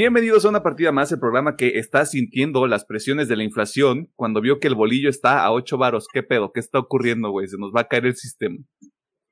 Bienvenidos 0.00 0.46
a 0.46 0.48
una 0.48 0.62
partida 0.62 0.92
más, 0.92 1.12
el 1.12 1.18
programa 1.18 1.56
que 1.56 1.78
está 1.78 2.06
sintiendo 2.06 2.66
las 2.66 2.86
presiones 2.86 3.28
de 3.28 3.36
la 3.36 3.44
inflación 3.44 4.10
cuando 4.16 4.40
vio 4.40 4.58
que 4.58 4.66
el 4.66 4.74
bolillo 4.74 5.10
está 5.10 5.44
a 5.44 5.52
8 5.52 5.76
varos. 5.76 6.06
¿Qué 6.10 6.22
pedo? 6.22 6.52
¿Qué 6.54 6.60
está 6.60 6.78
ocurriendo, 6.78 7.28
güey? 7.28 7.48
Se 7.48 7.58
nos 7.58 7.70
va 7.70 7.82
a 7.82 7.86
caer 7.86 8.06
el 8.06 8.16
sistema. 8.16 8.56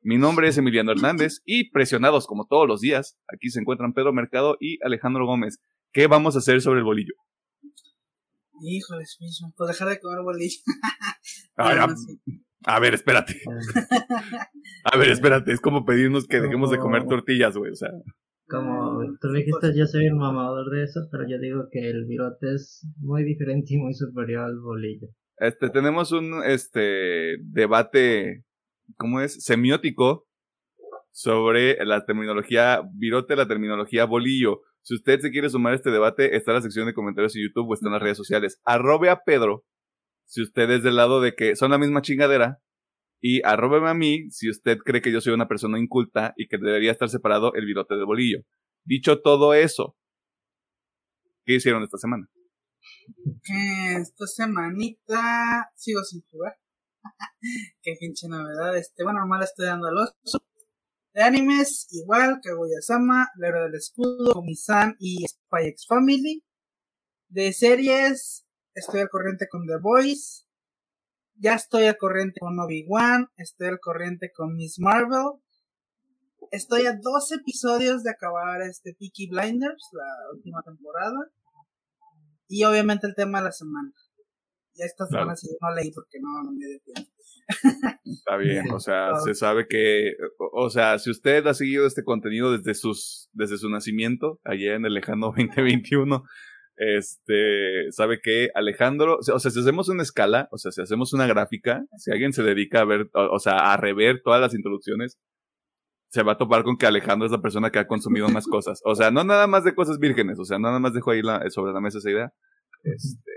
Mi 0.02 0.18
nombre 0.18 0.46
es 0.46 0.58
Emiliano 0.58 0.92
Hernández 0.92 1.40
y 1.46 1.70
presionados 1.70 2.26
como 2.26 2.46
todos 2.46 2.68
los 2.68 2.82
días, 2.82 3.16
aquí 3.32 3.48
se 3.48 3.60
encuentran 3.60 3.94
Pedro 3.94 4.12
Mercado 4.12 4.58
y 4.60 4.76
Alejandro 4.84 5.24
Gómez. 5.24 5.58
¿Qué 5.90 6.06
vamos 6.06 6.34
a 6.36 6.40
hacer 6.40 6.60
sobre 6.60 6.80
el 6.80 6.84
bolillo? 6.84 7.14
Híjole, 8.60 9.04
mismo, 9.20 9.54
pues 9.56 9.68
dejar 9.68 9.88
de 9.88 10.00
comer 10.00 10.22
bolillo. 10.22 10.60
A 12.66 12.78
ver, 12.78 12.92
espérate. 12.92 13.40
A 14.84 14.98
ver, 14.98 15.08
espérate, 15.08 15.50
es 15.50 15.62
como 15.62 15.86
pedirnos 15.86 16.26
que 16.26 16.42
dejemos 16.42 16.70
de 16.70 16.76
comer 16.76 17.06
tortillas, 17.06 17.56
güey, 17.56 17.72
o 17.72 17.74
sea. 17.74 17.88
Como 18.48 19.00
tú 19.20 19.32
dijiste, 19.32 19.76
yo 19.76 19.86
soy 19.86 20.08
un 20.08 20.18
mamador 20.18 20.70
de 20.70 20.84
eso, 20.84 21.00
pero 21.10 21.24
yo 21.28 21.38
digo 21.38 21.68
que 21.70 21.90
el 21.90 22.06
virote 22.06 22.54
es 22.54 22.86
muy 22.98 23.24
diferente 23.24 23.74
y 23.74 23.78
muy 23.78 23.94
superior 23.94 24.44
al 24.44 24.58
bolillo. 24.58 25.08
Este, 25.36 25.70
tenemos 25.70 26.12
un 26.12 26.42
este 26.44 27.36
debate, 27.42 28.44
¿cómo 28.96 29.20
es? 29.20 29.44
Semiótico 29.44 30.26
sobre 31.10 31.84
la 31.84 32.04
terminología 32.06 32.82
virote, 32.94 33.36
la 33.36 33.46
terminología 33.46 34.04
bolillo. 34.04 34.62
Si 34.82 34.94
usted 34.94 35.20
se 35.20 35.30
quiere 35.30 35.50
sumar 35.50 35.74
a 35.74 35.76
este 35.76 35.90
debate, 35.90 36.36
está 36.36 36.52
en 36.52 36.56
la 36.56 36.62
sección 36.62 36.86
de 36.86 36.94
comentarios 36.94 37.36
en 37.36 37.42
YouTube 37.42 37.68
o 37.68 37.74
está 37.74 37.88
en 37.88 37.92
las 37.92 38.02
redes 38.02 38.16
sociales. 38.16 38.60
Arrobe 38.64 39.10
a 39.10 39.20
Pedro 39.24 39.64
si 40.28 40.42
usted 40.42 40.70
es 40.70 40.82
del 40.82 40.96
lado 40.96 41.20
de 41.20 41.34
que 41.34 41.56
son 41.56 41.70
la 41.70 41.78
misma 41.78 42.02
chingadera. 42.02 42.60
Y 43.20 43.42
arróbeme 43.44 43.88
a 43.88 43.94
mí 43.94 44.30
si 44.30 44.48
usted 44.48 44.78
cree 44.78 45.02
que 45.02 45.12
yo 45.12 45.20
soy 45.20 45.32
una 45.32 45.48
persona 45.48 45.78
inculta 45.78 46.34
y 46.36 46.46
que 46.46 46.58
debería 46.58 46.92
estar 46.92 47.08
separado 47.08 47.52
el 47.54 47.66
virote 47.66 47.94
del 47.94 48.06
bolillo. 48.06 48.38
Dicho 48.84 49.20
todo 49.20 49.54
eso, 49.54 49.96
¿qué 51.44 51.54
hicieron 51.54 51.82
esta 51.82 51.98
semana? 51.98 52.28
Esta 54.00 54.26
semanita 54.26 55.70
sigo 55.74 56.02
sin 56.04 56.22
jugar. 56.30 56.56
Qué 57.82 57.96
pinche 57.98 58.28
novedad. 58.28 58.76
Este, 58.76 59.02
bueno, 59.02 59.20
normal 59.20 59.42
estoy 59.42 59.66
dando 59.66 59.88
al 59.88 59.98
oso. 59.98 60.44
De 61.14 61.22
animes, 61.22 61.88
igual, 61.90 62.38
Kaguya-sama, 62.42 63.28
La 63.36 63.50
del 63.50 63.74
Escudo, 63.74 64.32
Komi-san 64.32 64.96
y 64.98 65.26
Spy 65.26 65.68
X 65.68 65.86
Family. 65.88 66.44
De 67.28 67.52
series, 67.52 68.46
estoy 68.74 69.00
al 69.00 69.08
corriente 69.08 69.48
con 69.50 69.66
The 69.66 69.78
Voice. 69.80 70.44
Ya 71.40 71.54
estoy 71.54 71.84
al 71.84 71.96
corriente 71.96 72.40
con 72.40 72.58
Obi-Wan. 72.58 73.28
Estoy 73.36 73.68
al 73.68 73.78
corriente 73.78 74.32
con 74.34 74.56
Miss 74.56 74.78
Marvel. 74.80 75.40
Estoy 76.50 76.86
a 76.86 76.98
dos 77.00 77.30
episodios 77.32 78.02
de 78.02 78.10
acabar 78.10 78.62
este 78.62 78.94
Peaky 78.98 79.28
Blinders, 79.28 79.88
la 79.92 80.34
última 80.34 80.62
temporada. 80.62 81.30
Y 82.48 82.64
obviamente 82.64 83.06
el 83.06 83.14
tema 83.14 83.38
de 83.38 83.44
la 83.44 83.52
semana. 83.52 83.92
Ya 84.74 84.84
esta 84.84 85.06
semana 85.06 85.36
sí 85.36 85.48
no 85.60 85.74
leí 85.74 85.92
porque 85.92 86.18
no, 86.20 86.42
no 86.42 86.52
me 86.52 86.66
dio 86.66 86.80
tiempo. 86.80 87.12
Está 88.04 88.36
bien, 88.36 88.70
o 88.72 88.80
sea, 88.80 89.14
se 89.24 89.34
sabe 89.34 89.66
que, 89.68 90.14
o 90.52 90.70
sea, 90.70 90.98
si 90.98 91.10
usted 91.10 91.46
ha 91.46 91.54
seguido 91.54 91.86
este 91.86 92.04
contenido 92.04 92.56
desde 92.56 92.74
sus, 92.74 93.28
desde 93.32 93.58
su 93.58 93.68
nacimiento, 93.68 94.40
allá 94.44 94.74
en 94.74 94.86
el 94.86 94.94
lejano 94.94 95.26
2021, 95.36 96.24
este, 96.78 97.90
sabe 97.90 98.20
que 98.22 98.50
Alejandro, 98.54 99.18
o 99.18 99.38
sea, 99.38 99.50
si 99.50 99.60
hacemos 99.60 99.88
una 99.88 100.02
escala, 100.02 100.48
o 100.52 100.58
sea, 100.58 100.70
si 100.70 100.80
hacemos 100.80 101.12
una 101.12 101.26
gráfica, 101.26 101.84
si 101.96 102.12
alguien 102.12 102.32
se 102.32 102.44
dedica 102.44 102.80
a 102.80 102.84
ver, 102.84 103.10
o, 103.12 103.38
sea, 103.40 103.72
a 103.72 103.76
rever 103.76 104.22
todas 104.22 104.40
las 104.40 104.54
introducciones, 104.54 105.18
se 106.10 106.22
va 106.22 106.32
a 106.32 106.38
topar 106.38 106.62
con 106.62 106.76
que 106.76 106.86
Alejandro 106.86 107.26
es 107.26 107.32
la 107.32 107.42
persona 107.42 107.70
que 107.70 107.80
ha 107.80 107.88
consumido 107.88 108.28
más 108.28 108.46
cosas. 108.48 108.80
O 108.84 108.94
sea, 108.94 109.10
no 109.10 109.24
nada 109.24 109.48
más 109.48 109.64
de 109.64 109.74
cosas 109.74 109.98
vírgenes, 109.98 110.38
o 110.38 110.44
sea, 110.44 110.58
nada 110.60 110.78
más 110.78 110.94
dejo 110.94 111.10
ahí 111.10 111.20
la, 111.20 111.50
sobre 111.50 111.72
la 111.72 111.80
mesa 111.80 111.98
esa 111.98 112.10
idea. 112.10 112.32
Este, 112.84 113.32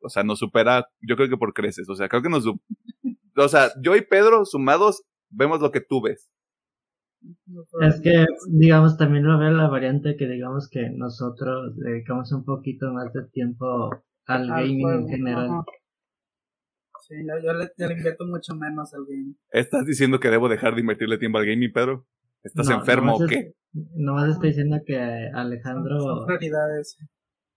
o 0.00 0.08
sea, 0.08 0.24
nos 0.24 0.40
supera, 0.40 0.88
yo 1.00 1.14
creo 1.14 1.28
que 1.28 1.36
por 1.36 1.54
creces, 1.54 1.88
o 1.88 1.94
sea, 1.94 2.08
creo 2.08 2.22
que 2.22 2.28
nos, 2.28 2.44
o 2.46 3.48
sea, 3.48 3.70
yo 3.80 3.94
y 3.94 4.02
Pedro 4.02 4.44
sumados 4.44 5.04
vemos 5.30 5.60
lo 5.60 5.70
que 5.70 5.80
tú 5.80 6.02
ves. 6.02 6.28
Es 7.82 8.00
que, 8.00 8.26
digamos, 8.50 8.96
también 8.96 9.24
lo 9.24 9.38
veo 9.38 9.50
la 9.50 9.68
variante 9.68 10.16
que 10.16 10.26
digamos 10.26 10.68
que 10.68 10.90
nosotros 10.90 11.76
dedicamos 11.76 12.32
un 12.32 12.44
poquito 12.44 12.92
más 12.92 13.12
de 13.12 13.24
tiempo 13.32 13.90
al 14.26 14.48
gaming 14.48 14.88
en 14.88 15.08
general. 15.08 15.50
Sí, 17.08 17.14
yo, 17.44 17.52
le, 17.52 17.94
invierto 17.94 18.24
mucho 18.26 18.54
menos 18.54 18.94
al 18.94 19.04
gaming. 19.06 19.36
¿Estás 19.50 19.86
diciendo 19.86 20.20
que 20.20 20.30
debo 20.30 20.48
dejar 20.48 20.74
de 20.74 20.80
invertirle 20.80 21.18
tiempo 21.18 21.38
al 21.38 21.46
gaming, 21.46 21.72
Pedro? 21.72 22.06
¿Estás 22.42 22.70
enfermo 22.70 23.16
o 23.16 23.26
qué? 23.26 23.54
Nomás 23.72 24.30
estoy 24.30 24.48
diciendo 24.50 24.78
que 24.84 24.98
Alejandro 24.98 26.24
prioridades. 26.26 26.98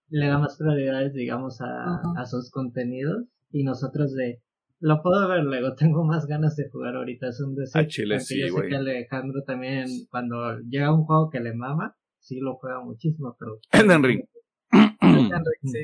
le 0.10 0.28
da 0.28 0.38
más 0.38 0.58
prioridades, 0.58 1.14
digamos, 1.14 1.60
a, 1.62 2.02
a 2.18 2.26
sus 2.26 2.52
contenidos 2.52 3.26
y 3.52 3.64
nosotros 3.64 4.14
de 4.14 4.42
lo 4.86 5.02
puedo 5.02 5.28
ver 5.28 5.44
luego, 5.44 5.74
tengo 5.74 6.04
más 6.04 6.28
ganas 6.28 6.56
de 6.56 6.70
jugar 6.70 6.96
ahorita, 6.96 7.30
es 7.30 7.42
un 7.42 7.56
deseo. 7.56 7.82
A 7.82 7.88
Chile 7.88 8.20
sí, 8.20 8.40
yo 8.40 8.56
sé 8.56 8.68
que 8.68 8.76
Alejandro 8.76 9.42
también, 9.44 9.88
cuando 10.12 10.60
llega 10.60 10.94
un 10.94 11.06
juego 11.06 11.32
que 11.32 11.40
le 11.40 11.56
mama, 11.56 11.98
sí 12.20 12.40
lo 12.40 12.58
juega 12.58 12.82
muchísimo, 12.82 13.36
pero... 13.40 13.58
Elden 13.72 14.04
Ring. 14.04 14.24
Sí. 15.64 15.80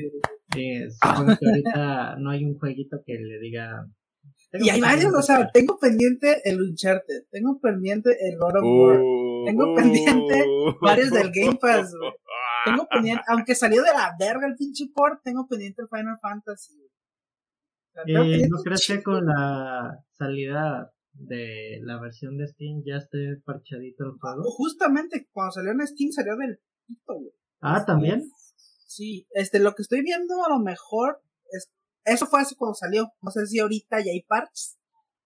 Sí, 0.52 0.90
supongo 0.90 1.36
que 1.36 1.46
ahorita 1.46 2.16
no 2.18 2.30
hay 2.30 2.44
un 2.44 2.56
jueguito 2.58 2.98
que 3.04 3.14
le 3.14 3.40
diga... 3.40 3.86
Y 4.52 4.68
hay 4.68 4.80
varios, 4.80 5.12
o 5.12 5.22
sea, 5.22 5.50
tengo 5.50 5.78
pendiente 5.80 6.40
el 6.44 6.60
Uncharted, 6.60 7.24
tengo 7.30 7.58
pendiente 7.60 8.10
el 8.10 8.38
God 8.38 8.56
of 8.56 8.64
War, 8.64 9.00
tengo 9.46 9.74
pendiente 9.74 10.44
varios 10.80 11.10
del 11.10 11.30
Game 11.32 11.58
Pass, 11.60 11.92
Tengo 12.64 12.86
pendiente, 12.88 13.24
aunque 13.26 13.56
salió 13.56 13.82
de 13.82 13.90
la 13.90 14.14
verga 14.16 14.46
el 14.46 14.54
pinche 14.54 14.84
port, 14.94 15.20
tengo 15.24 15.48
pendiente 15.48 15.82
el 15.82 15.88
Final 15.88 16.18
Fantasy, 16.20 16.78
eh, 18.06 18.48
¿No 18.48 18.62
crees 18.62 18.86
que 18.86 19.02
con 19.02 19.26
la 19.26 20.04
salida 20.12 20.92
de 21.12 21.80
la 21.82 22.00
versión 22.00 22.38
de 22.38 22.46
Steam 22.48 22.82
ya 22.84 22.96
esté 22.96 23.36
parchadito 23.44 24.04
el 24.04 24.12
juego? 24.12 24.42
Justamente 24.44 25.28
cuando 25.32 25.52
salió 25.52 25.72
en 25.72 25.86
Steam 25.86 26.10
salió 26.10 26.36
del 26.36 26.60
Ah, 27.60 27.84
también. 27.84 28.22
Sí, 28.86 29.26
este, 29.30 29.58
lo 29.58 29.74
que 29.74 29.82
estoy 29.82 30.02
viendo 30.02 30.44
a 30.44 30.50
lo 30.50 30.58
mejor 30.58 31.22
es, 31.50 31.72
eso 32.04 32.26
fue 32.26 32.40
así 32.40 32.56
cuando 32.56 32.74
salió. 32.74 33.08
No 33.22 33.30
sé 33.30 33.46
si 33.46 33.60
ahorita 33.60 34.00
ya 34.00 34.12
hay 34.12 34.22
parches. 34.22 34.78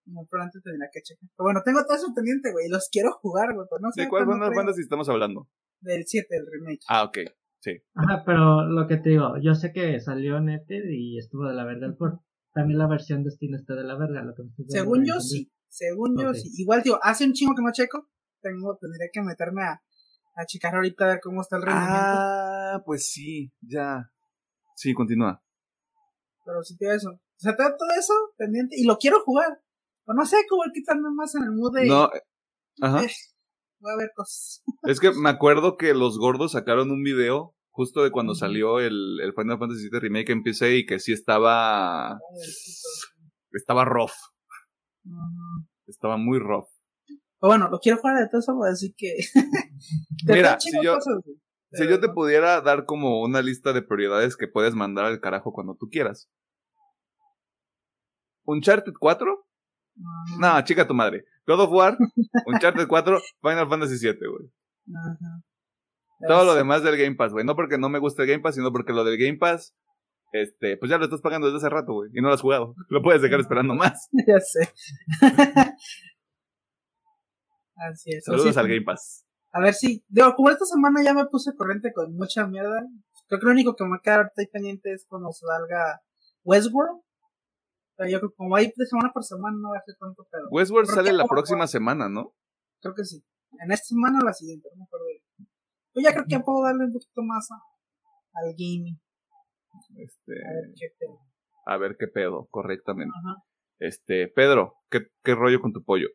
Como 0.05 0.25
antes 0.41 0.63
tendría 0.63 0.89
que 0.93 1.03
checar. 1.03 1.29
Pero 1.37 1.47
bueno, 1.47 1.63
tengo 1.65 1.83
todo 1.85 1.97
eso 1.97 2.15
pendiente, 2.15 2.53
güey. 2.53 2.69
Los 2.69 2.89
quiero 2.93 3.13
jugar, 3.21 3.55
güey. 3.55 3.67
No 3.81 3.91
sé 3.91 4.03
¿De 4.03 4.09
cuál 4.09 4.27
banda 4.27 4.73
si 4.73 4.83
estamos 4.83 5.09
hablando? 5.09 5.49
Del 5.81 6.05
7, 6.07 6.29
el 6.31 6.47
remake. 6.47 6.81
Ah, 6.89 7.05
ok. 7.05 7.19
Sí. 7.59 7.83
Ajá, 7.95 8.23
pero 8.25 8.65
lo 8.69 8.87
que 8.87 8.99
te 8.99 9.11
digo, 9.11 9.35
yo 9.43 9.55
sé 9.55 9.73
que 9.73 9.99
salió 9.99 10.41
Netted 10.41 10.85
y 10.89 11.19
estuvo 11.19 11.49
de 11.49 11.55
la 11.55 11.65
verdad 11.65 11.91
el 11.91 11.97
port 11.97 12.21
también 12.57 12.79
la 12.79 12.89
versión 12.89 13.23
de 13.23 13.31
Steam 13.31 13.55
está 13.55 13.75
de 13.75 13.85
la 13.85 13.99
verga. 13.99 14.23
Lo 14.23 14.35
que 14.35 14.43
Según 14.69 15.05
yo 15.05 15.21
sí, 15.21 15.53
según 15.69 16.19
yo 16.19 16.33
sí. 16.33 16.51
Igual, 16.57 16.83
tío, 16.83 16.99
hace 17.03 17.27
un 17.27 17.35
chingo 17.35 17.55
que 17.55 17.63
no 17.63 17.71
checo. 17.71 18.09
Tengo, 18.41 18.79
tendría 18.81 19.11
que 19.13 19.21
meterme 19.21 19.63
a, 19.63 19.83
a 20.37 20.47
checar 20.47 20.75
ahorita 20.75 21.05
a 21.05 21.09
ver 21.09 21.21
cómo 21.23 21.43
está 21.43 21.57
el 21.57 21.63
rendimiento. 21.63 21.95
Ah, 21.99 22.83
pues 22.87 23.11
sí, 23.13 23.53
ya. 23.61 24.11
Sí, 24.75 24.95
continúa. 24.95 25.43
Pero 26.47 26.63
sí, 26.63 26.79
tío, 26.79 26.93
eso. 26.93 27.11
O 27.11 27.39
sea, 27.39 27.55
todo 27.55 27.91
eso 27.99 28.15
pendiente. 28.39 28.75
Y 28.79 28.85
lo 28.85 28.97
quiero 28.97 29.21
jugar. 29.23 29.61
Pero 30.07 30.17
no 30.17 30.25
sé 30.25 30.39
cómo 30.49 30.63
quitarme 30.73 31.11
más 31.15 31.35
en 31.35 31.43
el 31.43 31.53
mood 31.53 31.75
de. 31.75 31.87
No. 31.87 32.07
Eh, 32.07 32.23
ajá. 32.81 33.05
Eh, 33.05 33.11
voy 33.81 33.93
a 33.93 33.97
ver 33.97 34.13
cosas. 34.17 34.63
Es 34.85 34.99
que 34.99 35.11
me 35.13 35.29
acuerdo 35.29 35.77
que 35.77 35.93
los 35.93 36.19
gordos 36.19 36.53
sacaron 36.53 36.91
un 36.91 37.03
video 37.03 37.55
justo 37.77 38.03
de 38.03 38.11
cuando 38.11 38.35
salió 38.35 38.81
el, 38.81 39.21
el 39.21 39.35
Final 39.35 39.59
Fantasy 39.59 39.91
VII 39.91 40.01
Remake 40.01 40.33
en 40.33 40.43
PC 40.43 40.79
y 40.79 40.87
que 40.87 40.99
sí 40.99 41.13
estaba. 41.13 42.19
Estaba 43.53 43.85
rough. 43.85 44.17
Estaba 45.87 46.17
muy 46.17 46.39
rough. 46.39 46.69
bueno, 47.39 47.69
lo 47.69 47.79
quiero 47.79 47.99
jugar 47.99 48.19
de 48.19 48.29
todo 48.29 48.41
eso, 48.41 48.59
así 48.65 48.95
que. 48.97 49.15
Mira, 50.27 50.59
si 50.59 50.71
yo, 50.83 50.97
si 51.73 51.87
yo 51.87 52.01
te 52.01 52.09
pudiera 52.09 52.63
dar 52.63 52.87
como 52.87 53.21
una 53.21 53.43
lista 53.43 53.75
de 53.75 53.83
prioridades 53.83 54.39
que 54.39 54.49
puedes 54.49 54.75
mandar 54.75 55.05
al 55.05 55.21
carajo 55.21 55.53
cuando 55.53 55.77
tú 55.77 55.89
quieras. 55.91 56.31
¿Uncharted 58.45 58.95
4? 58.99 59.47
No, 60.39 60.65
chica 60.65 60.87
tu 60.87 60.95
madre. 60.95 61.25
God 61.47 61.61
of 61.61 61.71
War, 61.73 61.99
Uncharted 62.47 62.89
4, 62.89 63.21
Final 63.43 63.69
Fantasy 63.69 63.99
7, 63.99 64.19
güey. 64.27 64.51
Ajá. 64.95 65.43
Todo 66.27 66.45
lo 66.45 66.55
demás 66.55 66.83
del 66.83 66.97
Game 66.97 67.17
Pass, 67.17 67.33
güey. 67.33 67.45
No 67.45 67.57
porque 67.57 67.79
no 67.79 67.89
me 67.89 67.99
guste 67.99 68.23
el 68.23 68.29
Game 68.29 68.43
Pass, 68.43 68.55
sino 68.55 68.73
porque 68.73 68.93
lo 68.93 69.05
del 69.05 69.19
Game 69.19 69.39
Pass, 69.39 69.75
este, 70.33 70.77
pues 70.77 70.91
ya 70.91 70.99
lo 70.99 71.05
estás 71.05 71.21
pagando 71.21 71.47
desde 71.47 71.59
hace 71.59 71.69
rato, 71.69 71.93
güey. 71.93 72.11
Y 72.15 72.21
no 72.21 72.29
lo 72.29 72.35
has 72.35 72.41
jugado. 72.41 72.75
Lo 72.89 73.03
puedes 73.03 73.23
dejar 73.23 73.41
esperando 73.41 73.75
más. 73.75 74.09
ya 74.27 74.41
sé. 74.41 74.73
Así 77.77 78.11
es. 78.15 78.25
Saludos 78.25 78.57
al 78.57 78.69
Game 78.69 78.83
Pass. 78.83 79.27
A 79.53 79.61
ver 79.61 79.75
si, 79.75 80.05
digo, 80.09 80.35
como 80.35 80.51
esta 80.51 80.65
semana 80.65 81.03
ya 81.03 81.15
me 81.15 81.27
puse 81.27 81.55
corriente 81.55 81.93
con 81.93 82.15
mucha 82.15 82.47
mierda. 82.47 82.87
Creo 83.29 83.41
que 83.41 83.47
lo 83.47 83.53
único 83.53 83.75
que 83.75 83.85
me 83.85 83.99
queda 84.03 84.17
ahorita 84.17 84.35
ahí 84.39 84.47
pendiente 84.47 84.93
es 84.93 85.07
cuando 85.09 85.31
salga 85.33 86.01
Westworld. 86.45 87.01
Pero 87.97 88.11
yo 88.11 88.19
creo 88.19 88.31
que 88.31 88.37
como 88.37 88.57
hay 88.57 88.73
de 88.75 88.87
semana 88.87 89.11
por 89.13 89.25
semana 89.25 89.57
no 89.59 89.71
va 89.71 89.79
a 89.79 89.83
ser 89.83 89.97
tanto 89.99 90.27
pedo. 90.31 90.49
Westworld 90.51 90.89
sale 90.91 91.13
la 91.13 91.25
próxima 91.25 91.67
semana, 91.67 92.09
¿no? 92.09 92.35
Creo 92.81 92.95
que 92.95 93.05
sí. 93.05 93.25
En 93.61 93.73
esta 93.73 93.87
semana 93.87 94.19
o 94.21 94.25
la 94.25 94.35
siguiente, 94.35 94.69
no 94.73 94.81
me 94.81 94.85
acuerdo. 94.85 95.06
Yo 95.97 96.03
ya 96.03 96.13
creo 96.13 96.27
que 96.29 96.41
puedo 96.41 96.63
darle 96.63 96.85
un 96.85 96.93
poquito 96.93 97.23
más 97.23 97.49
al 97.51 98.53
gaming. 98.53 99.01
Este, 99.97 100.33
a 100.47 100.53
ver 100.53 100.75
qué 100.79 100.89
pedo. 100.99 101.19
A 101.65 101.77
ver 101.79 101.97
qué 101.99 102.07
pedo, 102.07 102.47
correctamente. 102.51 103.15
Este, 103.79 104.29
Pedro, 104.29 104.75
¿qué, 104.91 105.07
¿qué 105.25 105.35
rollo 105.35 105.61
con 105.61 105.73
tu 105.73 105.83
pollo? 105.83 106.09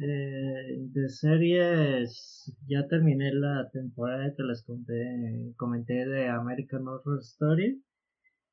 Eh, 0.00 0.76
de 0.92 1.08
series, 1.08 2.52
ya 2.66 2.88
terminé 2.88 3.32
la 3.32 3.68
temporada 3.72 4.34
que 4.36 4.42
les 4.42 4.64
conté, 4.64 5.54
comenté 5.56 6.04
de 6.04 6.28
American 6.28 6.88
Horror 6.88 7.20
Story. 7.20 7.80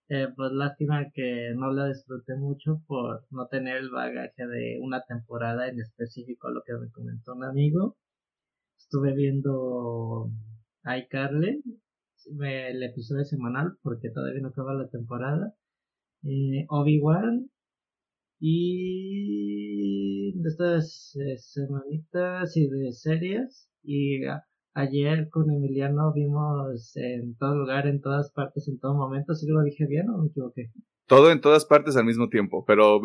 Eh, 0.10 0.28
pues 0.36 0.52
lástima 0.52 1.10
que 1.12 1.54
no 1.56 1.72
la 1.72 1.88
disfruté 1.88 2.36
mucho 2.36 2.84
por 2.86 3.26
no 3.32 3.48
tener 3.48 3.78
el 3.78 3.90
bagaje 3.90 4.46
de 4.46 4.80
una 4.82 5.02
temporada 5.04 5.68
en 5.68 5.80
específico, 5.80 6.52
lo 6.52 6.62
que 6.64 6.74
me 6.74 6.92
comentó 6.92 7.34
un 7.34 7.44
amigo. 7.44 7.98
Estuve 8.78 9.16
viendo 9.16 10.30
iCarly, 10.86 11.64
el 12.42 12.84
episodio 12.84 13.26
semanal, 13.26 13.78
porque 13.82 14.10
todavía 14.10 14.42
no 14.42 14.50
acaba 14.50 14.74
la 14.74 14.90
temporada. 14.90 15.54
Eh, 16.24 16.66
Obi-Wan 16.70 17.50
y 18.40 20.34
de 20.40 20.50
estas 20.50 21.16
eh, 21.16 21.38
semanitas 21.38 22.58
y 22.58 22.68
de 22.68 22.92
series 22.92 23.70
y 23.84 24.22
ayer 24.74 25.30
con 25.30 25.52
Emiliano 25.52 26.12
vimos 26.14 26.96
en 26.96 27.36
todo 27.38 27.56
lugar, 27.56 27.88
en 27.88 28.02
todas 28.02 28.32
partes, 28.32 28.68
en 28.68 28.80
todo 28.80 28.96
momento, 28.96 29.36
¿sí 29.36 29.48
lo 29.48 29.62
dije 29.62 29.86
bien 29.86 30.10
o 30.10 30.18
me 30.18 30.28
equivoqué? 30.28 30.72
Todo 31.08 31.32
en 31.32 31.42
todas 31.42 31.66
partes 31.66 31.96
al 31.96 32.06
mismo 32.06 32.30
tiempo, 32.30 32.66
pero 32.66 33.00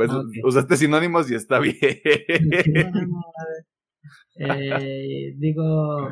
usaste 0.44 0.76
sinónimos 0.76 1.30
y 1.30 1.34
está 1.34 1.60
bien. 1.60 1.76
eh, 4.36 5.34
digo, 5.36 6.10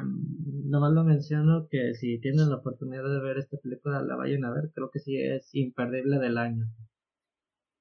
nomás 0.65 0.93
lo 0.93 1.05
menciono 1.05 1.69
que 1.71 1.95
si 1.95 2.21
tienen 2.21 2.51
la 2.51 2.57
oportunidad 2.57 3.05
de 3.05 3.21
ver 3.21 3.39
esta 3.39 3.57
película, 3.59 4.03
la 4.03 4.17
vayan 4.17 4.45
a 4.45 4.53
ver, 4.53 4.71
creo 4.75 4.91
que 4.91 5.01
sí 5.01 5.17
es 5.17 5.55
imperdible 5.55 6.19
del 6.19 6.39
año 6.39 6.69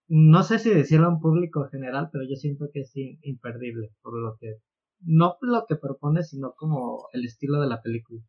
no 0.08 0.44
sé 0.44 0.60
si 0.60 0.70
decirlo 0.70 1.08
a 1.08 1.10
un 1.10 1.20
público 1.20 1.68
general, 1.70 2.10
pero 2.12 2.24
yo 2.24 2.36
siento 2.36 2.70
que 2.74 2.82
es 2.82 2.94
imperdible 2.96 3.92
por 4.02 4.18
lo 4.18 4.38
que, 4.38 4.58
no 5.02 5.38
lo 5.42 5.66
que 5.68 5.76
propone, 5.76 6.24
sino 6.24 6.54
como 6.56 7.08
el 7.14 7.26
estilo 7.26 7.62
de 7.62 7.68
la 7.68 7.82
película. 7.82 8.22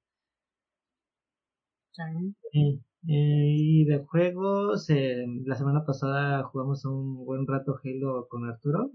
Eh, 2.53 2.81
y 3.03 3.85
de 3.85 4.05
juegos, 4.05 4.91
eh, 4.91 5.25
la 5.45 5.55
semana 5.55 5.85
pasada 5.85 6.43
jugamos 6.45 6.85
un 6.85 7.25
buen 7.25 7.47
rato 7.47 7.79
Halo 7.83 8.27
con 8.29 8.49
Arturo. 8.49 8.91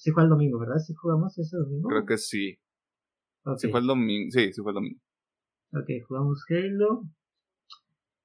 Sí 0.00 0.12
fue 0.12 0.22
el 0.22 0.30
domingo, 0.30 0.58
¿verdad? 0.58 0.78
¿Sí 0.78 0.94
jugamos 0.94 1.36
ese 1.38 1.58
domingo? 1.58 1.90
Creo 1.90 2.06
que 2.06 2.16
sí. 2.16 2.58
Sí 3.58 3.68
fue 3.68 3.80
el 3.80 3.86
domingo, 3.86 4.30
sí, 4.30 4.50
sí 4.50 4.62
fue 4.62 4.70
el 4.70 4.76
domingo. 4.76 4.98
Ok, 5.74 5.90
jugamos 6.08 6.42
Halo. 6.48 7.02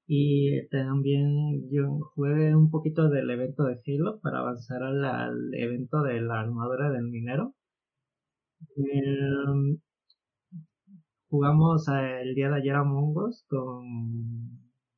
Y 0.08 0.66
también 0.70 1.70
yo 1.70 2.00
jugué 2.14 2.56
un 2.56 2.72
poquito 2.72 3.10
del 3.10 3.30
evento 3.30 3.66
de 3.66 3.82
Halo 3.86 4.22
para 4.22 4.40
avanzar 4.40 4.84
al, 4.84 5.54
evento 5.54 6.02
de 6.02 6.22
la 6.22 6.40
armadura 6.40 6.92
del 6.92 7.10
minero. 7.10 7.54
Em, 8.78 9.78
jugamos 11.28 11.90
el 11.90 12.36
día 12.36 12.48
de 12.52 12.56
ayer 12.56 12.76
a 12.76 12.86
Mongos 12.86 13.44
con 13.50 13.84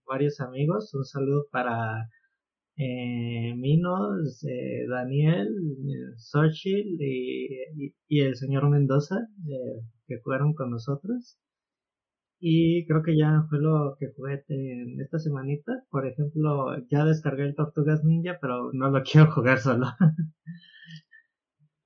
varios 0.05 0.39
amigos. 0.41 0.93
Un 0.93 1.05
saludo 1.05 1.47
para 1.51 2.07
eh, 2.77 3.55
Minos, 3.55 4.43
eh, 4.43 4.85
Daniel, 4.87 5.47
eh, 6.65 7.73
y, 7.75 7.95
y, 8.07 8.21
el 8.21 8.35
señor 8.35 8.69
Mendoza 8.69 9.15
eh, 9.49 9.81
que 10.07 10.19
jugaron 10.23 10.53
con 10.53 10.69
nosotros. 10.69 11.39
Y 12.39 12.85
creo 12.85 13.01
que 13.01 13.17
ya 13.17 13.45
fue 13.49 13.59
lo 13.59 13.95
que 13.99 14.07
jugué 14.15 14.43
en 14.49 15.01
esta 15.01 15.17
semanita. 15.17 15.71
Por 15.89 16.05
ejemplo, 16.05 16.67
ya 16.91 17.03
descargué 17.03 17.45
el 17.45 17.55
Tortugas 17.55 18.03
Ninja, 18.03 18.37
pero 18.39 18.71
no 18.73 18.91
lo 18.91 19.01
quiero 19.11 19.31
jugar 19.31 19.57
solo. 19.57 19.87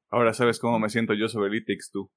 Ahora 0.09 0.33
sabes 0.33 0.59
cómo 0.59 0.77
me 0.77 0.89
siento 0.89 1.13
yo 1.13 1.29
sobre 1.29 1.55
el 1.57 1.63
tú. 1.93 2.11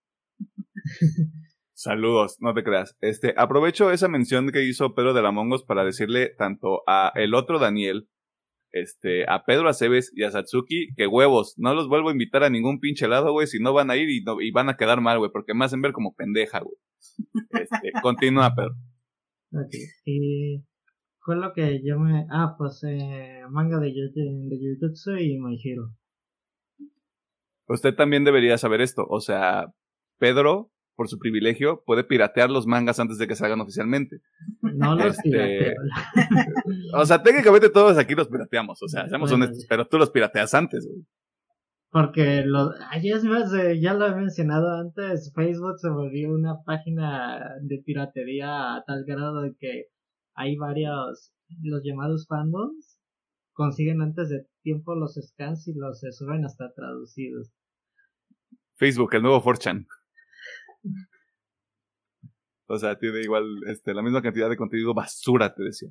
Saludos, 1.75 2.39
no 2.41 2.55
te 2.55 2.65
creas. 2.65 2.97
Este, 3.01 3.35
aprovecho 3.37 3.93
esa 3.93 4.09
mención 4.09 4.51
que 4.51 4.65
hizo 4.65 4.95
Pedro 4.95 5.13
de 5.15 5.23
la 5.23 5.31
Mongos 5.31 5.65
para 5.65 5.85
decirle 5.85 6.31
tanto 6.37 6.83
a 6.89 7.13
el 7.15 7.35
otro 7.35 7.61
Daniel, 7.61 8.09
este, 8.75 9.25
a 9.31 9.45
Pedro 9.45 9.69
Aceves 9.69 10.11
y 10.15 10.25
a 10.25 10.33
Satsuki 10.33 10.89
que 10.97 11.07
huevos, 11.07 11.55
no 11.57 11.75
los 11.75 11.89
vuelvo 11.89 12.09
a 12.09 12.13
invitar 12.13 12.43
a 12.43 12.51
ningún 12.51 12.81
pinche 12.81 13.07
lado, 13.07 13.31
güey, 13.33 13.47
si 13.47 13.61
no 13.61 13.73
van 13.73 13.91
a 13.91 13.97
ir 13.97 14.11
y, 14.11 14.25
y 14.41 14.51
van 14.51 14.69
a 14.69 14.77
quedar 14.77 15.01
mal, 15.01 15.19
güey, 15.19 15.31
porque 15.31 15.55
me 15.55 15.65
hacen 15.65 15.81
ver 15.81 15.93
como 15.93 16.15
pendeja, 16.15 16.61
güey. 16.61 16.77
Este, 17.51 17.93
continúa, 18.03 18.53
Pedro. 18.55 18.75
Ok, 19.53 19.75
y 20.05 20.65
fue 21.21 21.37
lo 21.37 21.53
que 21.53 21.81
yo 21.85 22.01
me... 22.01 22.27
Ah, 22.31 22.57
pues 22.59 22.83
eh, 22.85 23.43
manga 23.49 23.79
de, 23.79 23.93
de 23.93 24.59
Jujutsu 24.59 25.19
y 25.19 25.39
My 25.39 25.57
Hero. 25.63 25.95
Usted 27.69 27.95
también 27.95 28.25
debería 28.25 28.59
saber 28.59 28.81
esto, 28.81 29.07
o 29.09 29.21
sea, 29.21 29.73
Pedro, 30.19 30.73
por 30.95 31.09
su 31.09 31.19
privilegio, 31.19 31.83
puede 31.85 32.05
piratear 32.05 32.51
los 32.51 32.67
mangas 32.67 33.01
antes 33.01 33.19
de 33.19 33.27
que 33.27 33.35
salgan 33.35 33.61
oficialmente. 33.61 34.21
No 34.61 34.95
los 34.95 35.19
este... 35.19 35.75
o 36.95 37.05
sea, 37.05 37.23
técnicamente 37.23 37.71
todos 37.71 37.99
aquí 37.99 38.15
los 38.15 38.29
pirateamos, 38.29 38.83
o 38.83 38.89
sea, 38.89 39.09
seamos 39.09 39.33
honestos, 39.33 39.67
pero 39.69 39.87
tú 39.87 39.99
los 39.99 40.11
pirateas 40.11 40.55
antes, 40.55 40.87
güey. 40.87 41.05
Porque 41.91 42.43
lo, 42.45 42.73
ay, 42.91 43.09
es 43.11 43.23
más, 43.23 43.53
ya 43.81 43.95
lo 43.95 44.07
he 44.07 44.15
mencionado 44.17 44.81
antes, 44.81 45.33
Facebook 45.33 45.79
se 45.79 45.89
volvió 45.89 46.33
una 46.33 46.57
página 46.65 47.55
de 47.63 47.83
piratería 47.85 48.75
a 48.75 48.85
tal 48.85 49.05
grado 49.05 49.43
de 49.43 49.55
que 49.57 49.85
hay 50.35 50.57
varios, 50.57 51.33
los 51.63 51.83
llamados 51.85 52.27
fandoms, 52.27 52.99
consiguen 53.53 54.03
antes 54.03 54.29
de 54.29 54.45
tiempo 54.63 54.97
los 54.97 55.15
scans 55.15 55.69
y 55.69 55.75
los 55.75 56.01
suben 56.19 56.45
hasta 56.45 56.73
traducidos. 56.75 57.53
Facebook, 58.75 59.15
el 59.15 59.23
nuevo 59.23 59.41
4chan. 59.41 59.87
O 62.67 62.79
sea, 62.79 62.99
tiene 62.99 63.21
igual 63.21 63.45
este, 63.67 63.93
la 63.93 64.03
misma 64.03 64.23
cantidad 64.23 64.49
de 64.49 64.57
contenido 64.57 64.95
basura, 64.95 65.55
te 65.55 65.65
decía. 65.65 65.91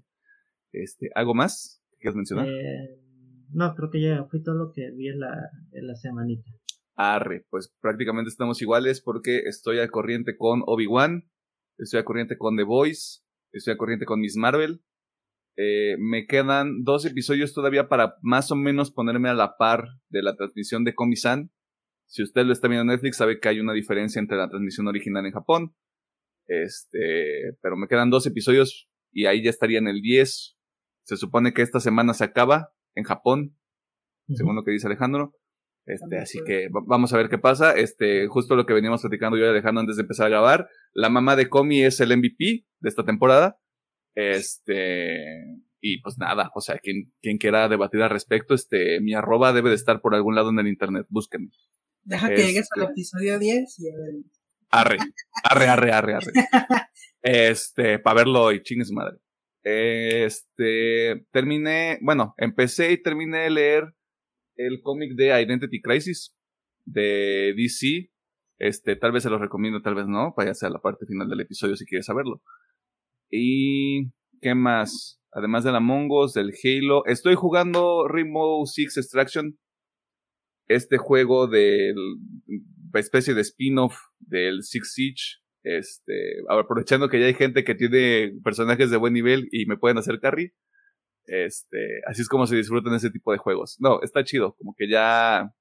Este, 0.71 1.09
¿Algo 1.13 1.35
más 1.35 1.83
que 1.91 1.97
quieras 2.00 2.15
mencionar? 2.15 2.47
Eh, 2.47 3.00
no, 3.51 3.75
creo 3.75 3.89
que 3.91 4.01
ya 4.01 4.25
fue 4.25 4.41
todo 4.41 4.55
lo 4.55 4.71
que 4.73 4.89
vi 4.91 5.09
en 5.09 5.19
la, 5.19 5.50
en 5.71 5.88
la 5.88 5.95
semanita. 5.95 6.50
Arre, 6.95 7.45
pues 7.50 7.73
prácticamente 7.79 8.29
estamos 8.29 8.62
iguales 8.62 9.01
porque 9.01 9.43
estoy 9.45 9.79
al 9.79 9.89
corriente 9.89 10.35
con 10.35 10.62
Obi-Wan, 10.65 11.29
estoy 11.77 12.00
al 12.00 12.05
corriente 12.05 12.38
con 12.38 12.55
The 12.55 12.63
Voice, 12.63 13.21
estoy 13.51 13.71
al 13.71 13.77
corriente 13.77 14.05
con 14.05 14.19
Miss 14.19 14.35
Marvel. 14.35 14.83
Eh, 15.55 15.97
me 16.00 16.25
quedan 16.25 16.83
dos 16.83 17.05
episodios 17.05 17.53
todavía 17.53 17.88
para 17.88 18.15
más 18.21 18.51
o 18.51 18.55
menos 18.55 18.91
ponerme 18.91 19.29
a 19.29 19.35
la 19.35 19.55
par 19.57 19.85
de 20.09 20.23
la 20.23 20.35
transmisión 20.35 20.83
de 20.83 20.95
Komi-san. 20.95 21.51
Si 22.05 22.24
usted 22.24 22.45
lo 22.45 22.53
está 22.53 22.67
viendo 22.67 22.83
en 22.83 22.95
Netflix, 22.95 23.17
sabe 23.17 23.39
que 23.39 23.50
hay 23.50 23.60
una 23.60 23.74
diferencia 23.74 24.19
entre 24.19 24.38
la 24.38 24.50
transmisión 24.50 24.88
original 24.88 25.25
en 25.25 25.31
Japón. 25.31 25.75
Este, 26.48 27.55
pero 27.62 27.75
me 27.77 27.88
quedan 27.88 28.10
dos 28.10 28.27
episodios 28.27 28.89
y 29.12 29.25
ahí 29.25 29.43
ya 29.43 29.50
estaría 29.50 29.79
en 29.79 29.88
el 29.88 30.01
10. 30.01 30.57
Se 31.05 31.17
supone 31.17 31.53
que 31.53 31.62
esta 31.62 31.79
semana 31.79 32.13
se 32.13 32.24
acaba 32.24 32.69
en 32.95 33.03
Japón, 33.03 33.57
según 34.29 34.55
lo 34.55 34.63
que 34.63 34.72
dice 34.72 34.88
Alejandro. 34.88 35.33
Este, 35.86 36.17
así 36.17 36.39
que 36.45 36.69
vamos 36.72 37.13
a 37.13 37.17
ver 37.17 37.29
qué 37.29 37.38
pasa. 37.38 37.74
Este, 37.74 38.27
justo 38.27 38.55
lo 38.55 38.65
que 38.65 38.74
veníamos 38.74 39.01
platicando 39.01 39.38
yo 39.38 39.45
y 39.45 39.50
Alejandro 39.50 39.81
antes 39.81 39.98
de 39.98 40.03
empezar 40.03 40.27
a 40.27 40.29
grabar. 40.29 40.69
La 40.93 41.10
mamá 41.10 41.36
de 41.36 41.50
Komi 41.50 41.83
es 41.83 42.00
el 42.00 42.15
MVP 42.15 42.65
de 42.79 42.89
esta 42.89 43.03
temporada. 43.03 43.60
Este, 44.15 45.43
y 45.81 46.01
pues 46.01 46.17
nada, 46.17 46.51
o 46.55 46.62
sea, 46.62 46.77
quien, 46.77 47.12
quien 47.22 47.38
quiera 47.38 47.67
debatir 47.67 48.01
al 48.01 48.10
respecto, 48.10 48.53
este, 48.53 49.01
mi 49.01 49.13
arroba 49.13 49.51
debe 49.51 49.69
de 49.69 49.75
estar 49.75 50.01
por 50.01 50.15
algún 50.15 50.36
lado 50.36 50.50
en 50.50 50.60
el 50.60 50.67
internet, 50.67 51.05
búsquenme. 51.10 51.50
Deja 52.03 52.29
que 52.29 52.36
llegues 52.36 52.67
al 52.75 52.83
este 52.83 52.91
episodio 52.91 53.39
10 53.39 53.79
y 53.79 53.89
a 53.89 53.95
ver. 53.95 54.13
Arre, 54.69 54.98
arre, 55.43 55.67
arre, 55.67 55.91
arre, 55.93 56.13
arre. 56.15 56.31
Este, 57.22 58.00
para 58.00 58.17
verlo 58.17 58.43
hoy, 58.43 58.62
chingue 58.63 58.83
su 58.83 58.93
madre. 58.93 59.17
Este, 59.63 61.25
terminé, 61.31 61.98
bueno, 62.01 62.33
empecé 62.38 62.91
y 62.91 63.01
terminé 63.01 63.43
de 63.43 63.50
leer 63.50 63.95
el 64.57 64.81
cómic 64.81 65.13
de 65.15 65.41
Identity 65.41 65.81
Crisis 65.81 66.36
de 66.86 67.53
DC. 67.55 68.12
Este, 68.60 68.95
tal 68.95 69.13
vez 69.13 69.24
se 69.24 69.29
lo 69.29 69.38
recomiendo, 69.38 69.81
tal 69.81 69.95
vez 69.95 70.05
no. 70.07 70.33
Vaya 70.36 70.51
a 70.60 70.69
la 70.69 70.79
parte 70.79 71.05
final 71.05 71.29
del 71.29 71.41
episodio 71.41 71.75
si 71.75 71.86
quieres 71.86 72.05
saberlo. 72.05 72.41
Y, 73.29 74.12
¿qué 74.41 74.53
más? 74.53 75.22
Además 75.31 75.63
de 75.63 75.72
la 75.72 75.79
Mongos, 75.79 76.33
del 76.33 76.53
Halo. 76.63 77.05
Estoy 77.05 77.36
jugando 77.36 78.07
Rainbow 78.07 78.65
Six 78.65 78.98
Extraction. 78.98 79.57
Este 80.67 80.98
juego 80.98 81.48
de 81.48 81.93
especie 82.93 83.34
de 83.34 83.41
spin-off 83.41 83.98
del 84.20 84.63
Six 84.63 84.93
Siege 84.93 85.43
este, 85.63 86.41
aprovechando 86.50 87.10
que 87.10 87.20
ya 87.20 87.25
hay 87.25 87.34
gente 87.34 87.63
que 87.63 87.75
tiene 87.75 88.34
personajes 88.43 88.91
de 88.91 88.98
buen 88.98 89.13
nivel 89.13 89.48
y 89.51 89.65
me 89.65 89.77
pueden 89.77 89.98
hacer 89.98 90.20
carry. 90.20 90.53
Este, 91.25 92.01
así 92.05 92.22
es 92.22 92.27
como 92.27 92.48
se 92.48 92.58
disfrutan 92.58 92.93
ese 92.93 93.10
tipo 93.10 93.32
de 93.32 93.38
juegos. 93.38 93.77
No, 93.79 94.01
está 94.01 94.24
chido, 94.24 94.55
como 94.55 94.75
que 94.77 94.89
ya 94.89 95.53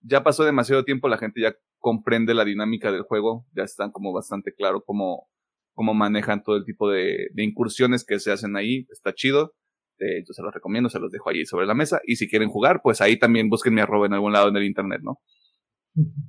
ya 0.00 0.22
pasó 0.22 0.44
demasiado 0.44 0.84
tiempo, 0.84 1.08
la 1.08 1.18
gente 1.18 1.40
ya 1.40 1.56
comprende 1.78 2.32
la 2.32 2.44
dinámica 2.44 2.92
del 2.92 3.02
juego, 3.02 3.44
ya 3.56 3.64
están 3.64 3.90
como 3.90 4.12
bastante 4.12 4.54
claro 4.54 4.84
cómo, 4.84 5.28
cómo 5.74 5.94
manejan 5.94 6.42
todo 6.44 6.56
el 6.56 6.64
tipo 6.64 6.88
de, 6.88 7.28
incursiones 7.36 8.04
que 8.04 8.20
se 8.20 8.30
hacen 8.30 8.56
ahí. 8.56 8.86
Está 8.90 9.12
chido. 9.14 9.54
Eh, 10.00 10.22
yo 10.26 10.32
se 10.32 10.42
los 10.42 10.54
recomiendo, 10.54 10.88
se 10.88 11.00
los 11.00 11.10
dejo 11.10 11.30
ahí 11.30 11.44
sobre 11.44 11.66
la 11.66 11.74
mesa. 11.74 12.00
Y 12.06 12.16
si 12.16 12.28
quieren 12.28 12.48
jugar, 12.48 12.80
pues 12.82 13.00
ahí 13.00 13.18
también 13.18 13.48
busquen 13.48 13.74
mi 13.74 13.80
arroba 13.80 14.06
en 14.06 14.14
algún 14.14 14.32
lado 14.32 14.48
en 14.48 14.56
el 14.56 14.64
internet, 14.64 15.00
¿no? 15.02 15.20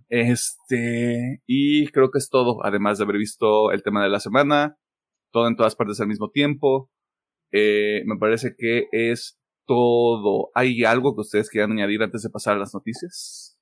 Este, 0.08 1.44
y 1.46 1.88
creo 1.88 2.10
que 2.10 2.18
es 2.18 2.30
todo, 2.30 2.66
además 2.66 2.98
de 2.98 3.04
haber 3.04 3.18
visto 3.18 3.72
el 3.72 3.84
tema 3.84 4.04
de 4.04 4.10
la 4.10 4.20
semana, 4.20 4.78
todo 5.32 5.48
en 5.48 5.56
todas 5.56 5.76
partes 5.76 6.00
al 6.02 6.08
mismo 6.08 6.32
tiempo. 6.32 6.90
Eh, 7.52 8.04
me 8.06 8.18
parece 8.18 8.56
que 8.58 8.88
es 8.92 9.40
todo. 9.66 10.50
¿Hay 10.56 10.84
algo 10.84 11.16
que 11.16 11.22
ustedes 11.22 11.50
quieran 11.50 11.72
añadir 11.74 12.02
antes 12.02 12.24
de 12.24 12.30
pasar 12.30 12.56
a 12.56 12.60
las 12.60 12.74
noticias? 12.74 13.60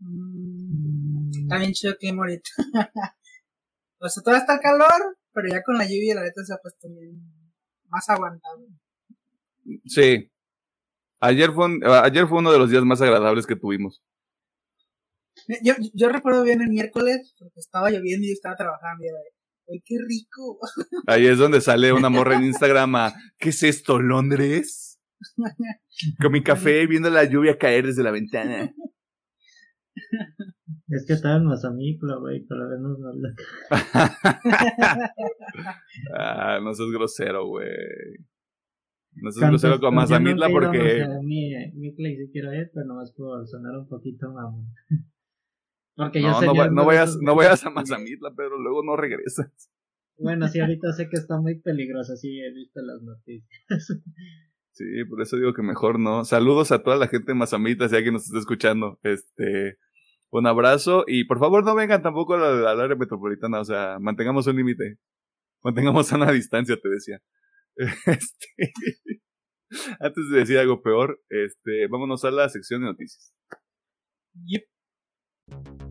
Mm, 0.00 1.30
bien 1.48 1.72
chido 1.72 1.94
que 1.98 2.10
ahorita. 2.10 2.50
o 4.00 4.08
sea, 4.08 4.22
todavía 4.22 4.44
está 4.44 4.60
calor, 4.60 5.16
pero 5.32 5.48
ya 5.48 5.62
con 5.62 5.78
la 5.78 5.84
lluvia 5.84 6.14
la 6.14 6.22
neta 6.22 6.44
se 6.44 6.52
ha 6.52 6.58
puesto 6.58 6.88
más 7.88 8.08
aguantado. 8.08 8.66
Sí. 9.84 10.30
Ayer 11.20 11.50
fue, 11.52 11.66
ayer 12.02 12.26
fue 12.26 12.38
uno 12.38 12.52
de 12.52 12.58
los 12.58 12.70
días 12.70 12.84
más 12.84 13.00
agradables 13.00 13.46
que 13.46 13.56
tuvimos. 13.56 14.02
Yo, 15.62 15.74
yo 15.94 16.08
recuerdo 16.08 16.42
bien 16.42 16.60
el 16.60 16.68
miércoles, 16.68 17.34
porque 17.38 17.60
estaba 17.60 17.90
lloviendo 17.90 18.24
y 18.24 18.30
yo 18.30 18.34
estaba 18.34 18.56
trabajando 18.56 19.04
y 19.04 19.08
era 19.08 19.18
¡ay, 19.70 19.82
qué 19.84 19.96
rico! 20.06 20.58
Ahí 21.06 21.26
es 21.26 21.38
donde 21.38 21.60
sale 21.60 21.92
una 21.92 22.08
morra 22.08 22.36
en 22.36 22.44
Instagram 22.44 22.94
a, 22.96 23.14
¿qué 23.38 23.50
es 23.50 23.62
esto, 23.62 24.00
Londres? 24.00 25.00
Con 26.20 26.32
mi 26.32 26.42
café 26.42 26.86
viendo 26.86 27.10
la 27.10 27.24
lluvia 27.24 27.58
caer 27.58 27.86
desde 27.86 28.02
la 28.02 28.10
ventana. 28.10 28.72
Es 30.88 31.04
que 31.06 31.12
estaba 31.14 31.36
en 31.36 31.44
Mazamicla, 31.44 32.16
güey, 32.16 32.46
para 32.46 32.66
vernos 32.66 32.98
la... 33.00 33.34
ah, 36.16 36.60
no 36.62 36.72
seas 36.72 36.90
grosero, 36.90 37.46
güey. 37.46 37.68
No 39.22 39.30
seas 39.30 39.50
grosero 39.50 39.80
con 39.80 39.94
Mazamitla 39.94 40.48
porque... 40.48 41.06
Mi, 41.22 41.50
mi 41.74 41.94
si 41.94 42.30
quiero 42.32 42.52
ir, 42.54 42.70
pero 42.72 42.86
nomás 42.86 43.12
puedo 43.16 43.46
sonar 43.46 43.76
un 43.76 43.88
poquito 43.88 44.32
mamón. 44.32 44.66
Porque 45.96 46.20
no, 46.20 46.40
no, 46.70 46.84
vayas, 46.84 47.18
no 47.20 47.34
vayas 47.34 47.66
a 47.66 47.70
Mazamitla, 47.70 48.32
pero 48.36 48.56
luego 48.56 48.84
no 48.84 48.94
regresas. 48.94 49.68
Bueno, 50.16 50.46
sí, 50.46 50.60
ahorita 50.60 50.92
sé 50.92 51.08
que 51.08 51.16
está 51.16 51.40
muy 51.40 51.60
peligroso, 51.60 52.16
sí, 52.16 52.40
he 52.40 52.52
visto 52.52 52.80
las 52.82 53.02
noticias. 53.02 53.48
Sí, 54.70 54.84
por 55.10 55.20
eso 55.20 55.36
digo 55.36 55.54
que 55.54 55.62
mejor 55.62 55.98
no. 55.98 56.24
Saludos 56.24 56.70
a 56.70 56.84
toda 56.84 56.96
la 56.96 57.08
gente 57.08 57.32
de 57.32 57.34
Mazamitla, 57.34 57.88
si 57.88 57.96
alguien 57.96 58.14
nos 58.14 58.26
está 58.26 58.38
escuchando. 58.38 59.00
Este, 59.02 59.76
un 60.30 60.46
abrazo 60.46 61.02
y 61.08 61.24
por 61.24 61.40
favor 61.40 61.64
no 61.64 61.74
vengan 61.74 62.00
tampoco 62.00 62.34
a 62.34 62.38
la, 62.38 62.70
área 62.70 62.94
metropolitana, 62.94 63.58
o 63.58 63.64
sea, 63.64 63.98
mantengamos 63.98 64.46
un 64.46 64.54
límite. 64.54 64.98
Mantengamos 65.64 66.12
una 66.12 66.30
distancia, 66.30 66.76
te 66.80 66.88
decía. 66.90 67.20
Este, 69.70 69.92
antes 70.00 70.30
de 70.30 70.38
decir 70.38 70.58
algo 70.58 70.82
peor, 70.82 71.20
este, 71.28 71.88
vámonos 71.88 72.24
a 72.24 72.30
la 72.30 72.48
sección 72.48 72.80
de 72.80 72.86
noticias. 72.86 73.32
Yep. 74.46 75.87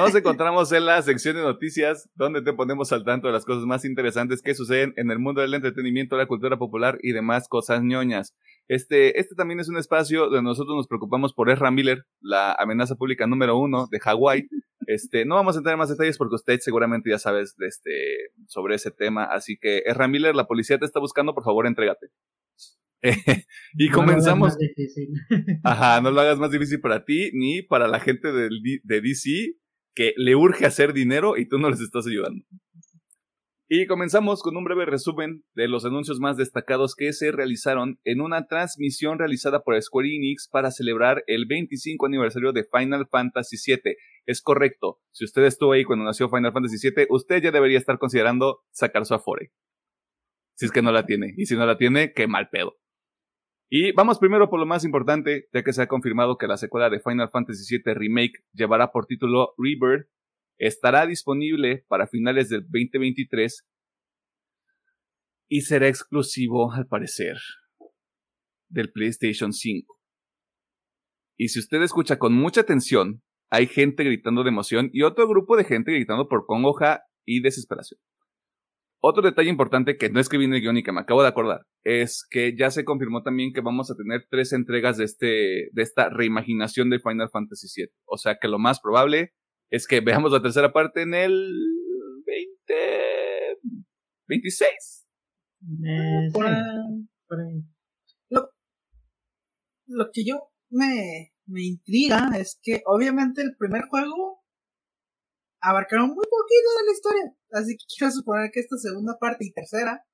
Nos 0.00 0.14
encontramos 0.14 0.72
en 0.72 0.86
la 0.86 1.02
sección 1.02 1.36
de 1.36 1.42
noticias, 1.42 2.08
donde 2.14 2.40
te 2.40 2.54
ponemos 2.54 2.90
al 2.92 3.04
tanto 3.04 3.26
de 3.26 3.34
las 3.34 3.44
cosas 3.44 3.64
más 3.64 3.84
interesantes 3.84 4.40
que 4.40 4.54
suceden 4.54 4.94
en 4.96 5.10
el 5.10 5.18
mundo 5.18 5.42
del 5.42 5.52
entretenimiento, 5.52 6.16
la 6.16 6.26
cultura 6.26 6.56
popular 6.58 6.98
y 7.02 7.12
demás 7.12 7.48
cosas 7.48 7.82
ñoñas. 7.82 8.34
Este, 8.66 9.20
este 9.20 9.34
también 9.34 9.60
es 9.60 9.68
un 9.68 9.76
espacio 9.76 10.30
donde 10.30 10.42
nosotros 10.42 10.74
nos 10.74 10.88
preocupamos 10.88 11.34
por 11.34 11.50
Ezra 11.50 11.70
Miller, 11.70 12.06
la 12.20 12.54
amenaza 12.54 12.94
pública 12.94 13.26
número 13.26 13.58
uno 13.58 13.88
de 13.90 14.00
Hawái. 14.00 14.48
Este, 14.86 15.26
no 15.26 15.34
vamos 15.34 15.54
a 15.54 15.58
entrar 15.58 15.74
en 15.74 15.80
más 15.80 15.90
detalles 15.90 16.16
porque 16.16 16.36
usted 16.36 16.58
seguramente 16.60 17.10
ya 17.10 17.18
sabes 17.18 17.54
de 17.58 17.66
este, 17.66 17.90
sobre 18.46 18.76
ese 18.76 18.90
tema. 18.90 19.24
Así 19.24 19.58
que, 19.60 19.82
Ezra 19.84 20.08
Miller, 20.08 20.34
la 20.34 20.46
policía 20.46 20.78
te 20.78 20.86
está 20.86 20.98
buscando, 20.98 21.34
por 21.34 21.44
favor, 21.44 21.66
entrégate. 21.66 22.06
y 23.74 23.90
comenzamos. 23.90 24.56
Ajá, 25.62 26.00
no 26.00 26.10
lo 26.10 26.20
hagas 26.22 26.38
más 26.38 26.50
difícil 26.50 26.80
para 26.80 27.04
ti 27.04 27.30
ni 27.34 27.60
para 27.60 27.86
la 27.86 28.00
gente 28.00 28.32
de, 28.32 28.48
de 28.82 29.00
DC 29.00 29.60
le 30.16 30.36
urge 30.36 30.66
hacer 30.66 30.92
dinero 30.92 31.36
y 31.36 31.46
tú 31.46 31.58
no 31.58 31.70
les 31.70 31.80
estás 31.80 32.06
ayudando. 32.06 32.44
Y 33.72 33.86
comenzamos 33.86 34.42
con 34.42 34.56
un 34.56 34.64
breve 34.64 34.84
resumen 34.84 35.44
de 35.54 35.68
los 35.68 35.84
anuncios 35.84 36.18
más 36.18 36.36
destacados 36.36 36.96
que 36.96 37.12
se 37.12 37.30
realizaron 37.30 38.00
en 38.02 38.20
una 38.20 38.48
transmisión 38.48 39.20
realizada 39.20 39.62
por 39.62 39.80
Square 39.80 40.08
Enix 40.08 40.48
para 40.50 40.72
celebrar 40.72 41.22
el 41.28 41.46
25 41.46 42.06
aniversario 42.06 42.52
de 42.52 42.64
Final 42.64 43.06
Fantasy 43.08 43.56
VII. 43.64 43.94
Es 44.26 44.42
correcto, 44.42 44.98
si 45.12 45.24
usted 45.24 45.44
estuvo 45.44 45.70
ahí 45.70 45.84
cuando 45.84 46.04
nació 46.04 46.28
Final 46.28 46.52
Fantasy 46.52 46.90
VII, 46.90 47.06
usted 47.10 47.42
ya 47.44 47.52
debería 47.52 47.78
estar 47.78 48.00
considerando 48.00 48.58
sacar 48.72 49.06
su 49.06 49.14
Afore. 49.14 49.52
Si 50.56 50.66
es 50.66 50.72
que 50.72 50.82
no 50.82 50.90
la 50.90 51.06
tiene. 51.06 51.32
Y 51.36 51.46
si 51.46 51.54
no 51.54 51.64
la 51.64 51.78
tiene, 51.78 52.12
qué 52.12 52.26
mal 52.26 52.48
pedo. 52.50 52.79
Y 53.72 53.92
vamos 53.92 54.18
primero 54.18 54.50
por 54.50 54.58
lo 54.58 54.66
más 54.66 54.84
importante, 54.84 55.48
ya 55.54 55.62
que 55.62 55.72
se 55.72 55.80
ha 55.80 55.86
confirmado 55.86 56.36
que 56.36 56.48
la 56.48 56.56
secuela 56.56 56.90
de 56.90 56.98
Final 56.98 57.30
Fantasy 57.30 57.76
VII 57.76 57.94
Remake 57.94 58.44
llevará 58.52 58.90
por 58.90 59.06
título 59.06 59.54
Rebirth, 59.56 60.08
estará 60.58 61.06
disponible 61.06 61.84
para 61.86 62.08
finales 62.08 62.48
del 62.48 62.62
2023 62.62 63.64
y 65.48 65.60
será 65.60 65.86
exclusivo, 65.86 66.72
al 66.72 66.88
parecer, 66.88 67.36
del 68.68 68.90
PlayStation 68.90 69.52
5. 69.52 70.00
Y 71.36 71.48
si 71.48 71.60
usted 71.60 71.80
escucha 71.82 72.18
con 72.18 72.34
mucha 72.34 72.62
atención, 72.62 73.22
hay 73.50 73.68
gente 73.68 74.02
gritando 74.02 74.42
de 74.42 74.50
emoción 74.50 74.90
y 74.92 75.02
otro 75.02 75.28
grupo 75.28 75.56
de 75.56 75.64
gente 75.64 75.92
gritando 75.92 76.28
por 76.28 76.44
congoja 76.44 77.04
y 77.24 77.40
desesperación. 77.40 78.00
Otro 79.02 79.22
detalle 79.22 79.48
importante 79.48 79.96
que 79.96 80.10
no 80.10 80.20
escribí 80.20 80.44
en 80.44 80.52
el 80.52 80.60
guion 80.60 80.76
y 80.76 80.82
que 80.82 80.92
me 80.92 81.00
acabo 81.00 81.22
de 81.22 81.28
acordar 81.28 81.66
es 81.84 82.26
que 82.28 82.54
ya 82.54 82.70
se 82.70 82.84
confirmó 82.84 83.22
también 83.22 83.54
que 83.54 83.62
vamos 83.62 83.90
a 83.90 83.94
tener 83.94 84.26
tres 84.28 84.52
entregas 84.52 84.98
de, 84.98 85.04
este, 85.04 85.70
de 85.72 85.82
esta 85.82 86.10
reimaginación 86.10 86.90
de 86.90 87.00
Final 87.00 87.30
Fantasy 87.30 87.68
VII. 87.74 87.90
O 88.04 88.18
sea 88.18 88.36
que 88.38 88.48
lo 88.48 88.58
más 88.58 88.78
probable 88.80 89.32
es 89.70 89.86
que 89.86 90.00
veamos 90.00 90.32
la 90.32 90.42
tercera 90.42 90.72
parte 90.72 91.02
en 91.02 91.14
el 91.14 91.50
20... 92.26 92.74
26. 94.28 94.70
Eh, 95.62 96.30
lo, 98.28 98.50
lo, 99.86 100.10
que 100.12 100.24
yo 100.24 100.50
me, 100.68 101.32
me 101.46 101.62
intriga 101.64 102.30
es 102.38 102.60
que 102.62 102.82
obviamente 102.86 103.42
el 103.42 103.56
primer 103.58 103.82
juego 103.88 104.29
abarcaron 105.60 106.08
muy 106.08 106.24
poquito 106.24 106.68
de 106.78 106.86
la 106.86 106.92
historia. 106.92 107.36
Así 107.52 107.76
que 107.76 107.84
quiero 107.96 108.12
suponer 108.12 108.50
que 108.52 108.60
esta 108.60 108.76
segunda 108.76 109.16
parte 109.18 109.44
y 109.44 109.52
tercera 109.52 110.04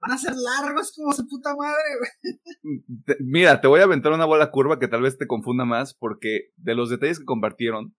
van 0.00 0.12
a 0.12 0.18
ser 0.18 0.34
largos 0.36 0.92
como 0.94 1.12
su 1.12 1.26
puta 1.26 1.54
madre, 1.56 1.82
Mira, 3.20 3.60
te 3.60 3.66
voy 3.66 3.80
a 3.80 3.84
aventar 3.84 4.12
una 4.12 4.26
bola 4.26 4.50
curva 4.50 4.78
que 4.78 4.88
tal 4.88 5.02
vez 5.02 5.18
te 5.18 5.26
confunda 5.26 5.64
más, 5.64 5.94
porque 5.94 6.50
de 6.56 6.74
los 6.74 6.90
detalles 6.90 7.18
que 7.18 7.24
compartieron, 7.24 7.96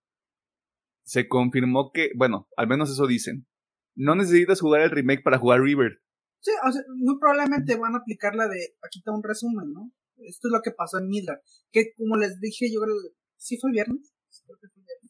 se 1.03 1.27
confirmó 1.27 1.91
que, 1.91 2.12
bueno, 2.15 2.48
al 2.55 2.67
menos 2.67 2.89
eso 2.91 3.07
dicen. 3.07 3.48
No 3.95 4.15
necesitas 4.15 4.62
jugar 4.62 4.81
el 4.81 4.91
remake 4.91 5.24
para 5.24 5.39
jugar 5.39 5.62
River. 5.62 6.00
Sí, 6.41 6.51
o 6.65 6.71
sea, 6.71 6.81
muy 6.95 7.19
probablemente 7.19 7.75
van 7.75 7.95
a 7.95 7.98
aplicar 7.98 8.33
la 8.36 8.48
de, 8.48 8.77
aquí 8.81 9.00
está 9.00 9.12
un 9.12 9.24
resumen, 9.24 9.74
¿no? 9.74 9.91
Esto 10.17 10.48
es 10.48 10.51
lo 10.53 10.62
que 10.62 10.71
pasó 10.71 11.00
en 11.00 11.07
Midra. 11.09 11.41
Que 11.71 11.93
como 11.98 12.15
les 12.15 12.39
dije, 12.39 12.71
yo 12.71 12.79
creo 12.81 12.95
¿sí 13.38 13.57
fue 13.59 13.71
el 13.71 13.74
viernes? 13.74 14.13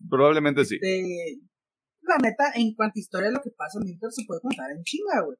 Probablemente 0.09 0.65
sí. 0.65 0.79
La 2.09 2.17
neta, 2.17 2.51
en 2.55 2.73
cuanto 2.73 2.97
a 2.97 2.99
historia, 2.99 3.29
lo 3.29 3.41
que 3.41 3.51
pasa 3.51 3.77
en 3.79 3.87
Inter 3.87 4.11
se 4.11 4.25
puede 4.25 4.41
contar 4.41 4.71
en 4.71 4.83
chinga, 4.83 5.21
güey. 5.23 5.37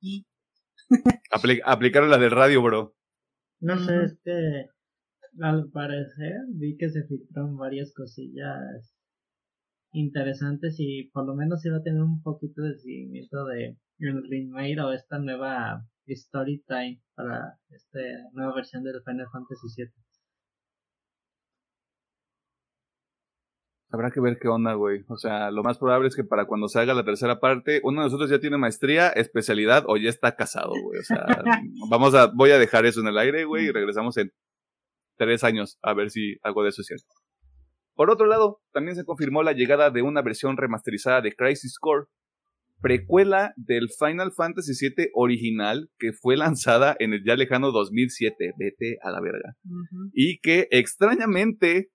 Y... 0.00 0.26
aplicaron 1.64 2.10
la 2.10 2.16
del 2.16 2.30
radio, 2.30 2.62
bro. 2.62 2.96
No 3.60 3.78
sé, 3.78 4.04
es 4.04 4.18
que 4.24 4.68
al 5.40 5.70
parecer 5.70 6.36
vi 6.48 6.76
que 6.78 6.88
se 6.88 7.04
filtraron 7.04 7.56
varias 7.56 7.92
cosillas 7.92 8.94
interesantes 9.92 10.76
y 10.78 11.10
por 11.12 11.26
lo 11.26 11.34
menos 11.34 11.64
iba 11.66 11.76
a 11.76 11.82
tener 11.82 12.02
un 12.02 12.22
poquito 12.22 12.62
de 12.62 12.78
seguimiento 12.78 13.44
de 13.46 13.76
el 13.98 14.28
remake 14.28 14.80
o 14.80 14.92
esta 14.92 15.18
nueva 15.18 15.86
story 16.06 16.64
time 16.66 17.00
para 17.14 17.58
esta 17.70 18.00
nueva 18.32 18.54
versión 18.54 18.82
del 18.82 19.02
Final 19.04 19.28
Fantasy 19.32 19.68
VII. 19.76 20.03
Habrá 23.90 24.10
que 24.10 24.20
ver 24.20 24.38
qué 24.40 24.48
onda, 24.48 24.74
güey. 24.74 25.04
O 25.08 25.16
sea, 25.16 25.50
lo 25.50 25.62
más 25.62 25.78
probable 25.78 26.08
es 26.08 26.16
que 26.16 26.24
para 26.24 26.46
cuando 26.46 26.68
salga 26.68 26.94
la 26.94 27.04
tercera 27.04 27.38
parte, 27.38 27.80
uno 27.84 28.00
de 28.00 28.06
nosotros 28.06 28.28
ya 28.28 28.40
tiene 28.40 28.56
maestría, 28.56 29.08
especialidad 29.08 29.84
o 29.86 29.96
ya 29.96 30.08
está 30.08 30.34
casado, 30.34 30.72
güey. 30.82 30.98
O 30.98 31.04
sea, 31.04 31.24
vamos 31.90 32.14
a, 32.14 32.26
voy 32.26 32.50
a 32.50 32.58
dejar 32.58 32.86
eso 32.86 33.00
en 33.00 33.08
el 33.08 33.18
aire, 33.18 33.44
güey, 33.44 33.66
y 33.66 33.70
regresamos 33.72 34.16
en 34.16 34.32
tres 35.16 35.44
años 35.44 35.78
a 35.82 35.94
ver 35.94 36.10
si 36.10 36.36
algo 36.42 36.62
de 36.62 36.70
eso 36.70 36.82
es 36.82 36.88
cierto. 36.88 37.14
Por 37.94 38.10
otro 38.10 38.26
lado, 38.26 38.60
también 38.72 38.96
se 38.96 39.04
confirmó 39.04 39.42
la 39.42 39.52
llegada 39.52 39.90
de 39.90 40.02
una 40.02 40.22
versión 40.22 40.56
remasterizada 40.56 41.20
de 41.20 41.32
Crisis 41.32 41.78
Core, 41.78 42.06
precuela 42.80 43.54
del 43.56 43.88
Final 43.88 44.32
Fantasy 44.32 44.72
VII 44.78 45.10
original 45.14 45.90
que 45.98 46.12
fue 46.12 46.36
lanzada 46.36 46.96
en 46.98 47.12
el 47.12 47.24
ya 47.24 47.36
lejano 47.36 47.70
2007, 47.70 48.52
vete 48.58 48.98
a 49.02 49.10
la 49.10 49.20
verga, 49.20 49.56
y 50.12 50.40
que 50.40 50.66
extrañamente 50.70 51.90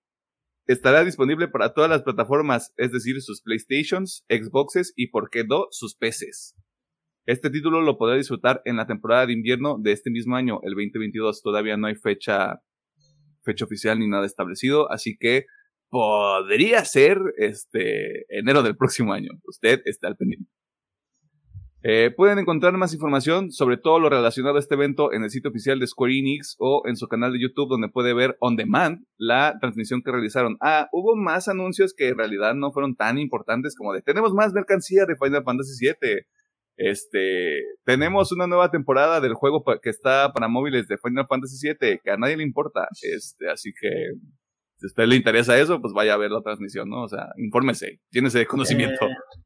estará 0.72 1.04
disponible 1.04 1.48
para 1.48 1.74
todas 1.74 1.90
las 1.90 2.02
plataformas, 2.02 2.72
es 2.76 2.92
decir, 2.92 3.20
sus 3.22 3.42
PlayStations, 3.42 4.24
Xboxes 4.28 4.92
y, 4.96 5.08
por 5.08 5.30
qué 5.30 5.44
no, 5.44 5.66
sus 5.70 5.96
PCs. 5.96 6.54
Este 7.26 7.50
título 7.50 7.80
lo 7.80 7.98
podrá 7.98 8.16
disfrutar 8.16 8.62
en 8.64 8.76
la 8.76 8.86
temporada 8.86 9.26
de 9.26 9.32
invierno 9.32 9.78
de 9.80 9.92
este 9.92 10.10
mismo 10.10 10.36
año, 10.36 10.60
el 10.62 10.74
2022. 10.74 11.42
Todavía 11.42 11.76
no 11.76 11.88
hay 11.88 11.96
fecha, 11.96 12.60
fecha 13.42 13.64
oficial 13.64 13.98
ni 13.98 14.08
nada 14.08 14.26
establecido, 14.26 14.90
así 14.90 15.16
que 15.18 15.46
podría 15.88 16.84
ser 16.84 17.18
este 17.36 18.24
enero 18.28 18.62
del 18.62 18.76
próximo 18.76 19.12
año. 19.12 19.30
Usted 19.44 19.82
está 19.84 20.06
al 20.06 20.16
pendiente. 20.16 20.50
Eh, 21.82 22.10
pueden 22.14 22.38
encontrar 22.38 22.74
más 22.74 22.92
información 22.92 23.52
sobre 23.52 23.78
todo 23.78 23.98
lo 23.98 24.10
relacionado 24.10 24.56
a 24.56 24.58
este 24.58 24.74
evento 24.74 25.14
en 25.14 25.22
el 25.22 25.30
sitio 25.30 25.48
oficial 25.48 25.78
de 25.78 25.86
Square 25.86 26.12
Enix 26.12 26.56
o 26.58 26.82
en 26.84 26.96
su 26.96 27.08
canal 27.08 27.32
de 27.32 27.40
YouTube 27.40 27.70
donde 27.70 27.88
puede 27.88 28.12
ver 28.12 28.36
on 28.40 28.56
demand 28.56 29.06
la 29.16 29.56
transmisión 29.60 30.02
que 30.02 30.12
realizaron. 30.12 30.58
Ah, 30.60 30.88
hubo 30.92 31.16
más 31.16 31.48
anuncios 31.48 31.94
que 31.96 32.08
en 32.08 32.18
realidad 32.18 32.54
no 32.54 32.70
fueron 32.72 32.96
tan 32.96 33.18
importantes 33.18 33.74
como 33.74 33.94
de 33.94 34.02
tenemos 34.02 34.34
más 34.34 34.52
mercancía 34.52 35.06
de 35.06 35.16
Final 35.16 35.42
Fantasy 35.42 35.86
VII. 35.86 36.22
Este, 36.76 37.62
tenemos 37.84 38.32
una 38.32 38.46
nueva 38.46 38.70
temporada 38.70 39.20
del 39.20 39.34
juego 39.34 39.64
que 39.82 39.90
está 39.90 40.32
para 40.32 40.48
móviles 40.48 40.86
de 40.86 40.98
Final 40.98 41.26
Fantasy 41.26 41.66
VII 41.66 42.00
que 42.02 42.10
a 42.10 42.18
nadie 42.18 42.36
le 42.36 42.42
importa. 42.42 42.88
Este, 43.02 43.50
así 43.50 43.72
que 43.72 43.88
si 44.76 44.86
a 44.86 44.88
usted 44.88 45.06
le 45.06 45.16
interesa 45.16 45.58
eso, 45.58 45.80
pues 45.80 45.94
vaya 45.94 46.14
a 46.14 46.18
ver 46.18 46.30
la 46.30 46.42
transmisión, 46.42 46.88
¿no? 46.88 47.04
O 47.04 47.08
sea, 47.08 47.28
infórmese, 47.36 48.00
tiene 48.10 48.28
ese 48.28 48.46
conocimiento. 48.46 49.06
Eh, 49.06 49.39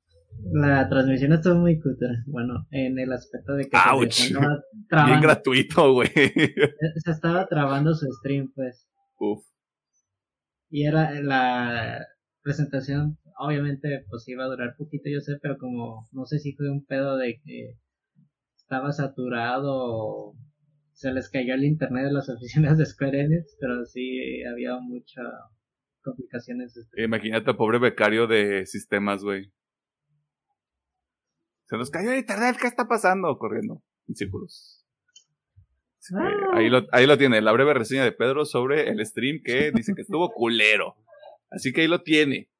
la 0.52 0.88
transmisión 0.88 1.32
estuvo 1.32 1.56
muy 1.56 1.80
cutre. 1.80 2.22
Bueno, 2.26 2.66
en 2.70 2.98
el 2.98 3.12
aspecto 3.12 3.54
de 3.54 3.64
que 3.64 3.76
se 4.10 4.24
estaba 4.26 5.06
Bien 5.06 5.20
gratuito, 5.20 5.92
güey. 5.92 6.08
Se 6.08 7.10
estaba 7.10 7.46
trabando 7.46 7.94
su 7.94 8.06
stream, 8.20 8.52
pues. 8.54 8.88
Uf. 9.18 9.44
Y 10.70 10.86
era 10.86 11.20
la 11.20 12.06
presentación, 12.42 13.18
obviamente, 13.38 14.04
pues 14.08 14.28
iba 14.28 14.44
a 14.44 14.48
durar 14.48 14.74
poquito, 14.76 15.08
yo 15.08 15.20
sé, 15.20 15.38
pero 15.40 15.56
como 15.58 16.08
no 16.12 16.26
sé 16.26 16.38
si 16.38 16.54
fue 16.54 16.68
un 16.70 16.84
pedo 16.84 17.16
de 17.16 17.40
que 17.44 17.76
estaba 18.56 18.92
saturado 18.92 20.34
se 20.94 21.12
les 21.12 21.28
cayó 21.28 21.54
el 21.54 21.64
internet 21.64 22.06
de 22.06 22.12
las 22.12 22.28
oficinas 22.34 22.78
de 22.78 22.86
Square 22.86 23.20
Enix, 23.20 23.56
pero 23.60 23.84
sí 23.84 24.42
había 24.44 24.78
muchas 24.78 25.26
complicaciones. 26.02 26.74
Imagínate, 26.96 27.54
pobre 27.54 27.78
becario 27.78 28.26
de 28.26 28.66
sistemas, 28.66 29.22
güey. 29.22 29.52
Se 31.66 31.76
nos 31.76 31.90
cayó 31.90 32.12
el 32.12 32.18
internet, 32.18 32.56
¿qué 32.60 32.66
está 32.66 32.86
pasando? 32.86 33.36
Corriendo 33.38 33.82
en 34.06 34.14
círculos. 34.14 34.84
Ah. 36.14 36.58
Ahí, 36.58 36.68
lo, 36.68 36.82
ahí 36.92 37.06
lo 37.06 37.16
tiene, 37.16 37.40
la 37.40 37.52
breve 37.52 37.72
reseña 37.72 38.04
de 38.04 38.12
Pedro 38.12 38.44
sobre 38.44 38.90
el 38.90 39.04
stream 39.06 39.40
que 39.42 39.72
dice 39.72 39.94
que 39.94 40.02
estuvo 40.02 40.30
culero. 40.30 40.96
Así 41.50 41.72
que 41.72 41.82
ahí 41.82 41.88
lo 41.88 42.02
tiene. 42.02 42.50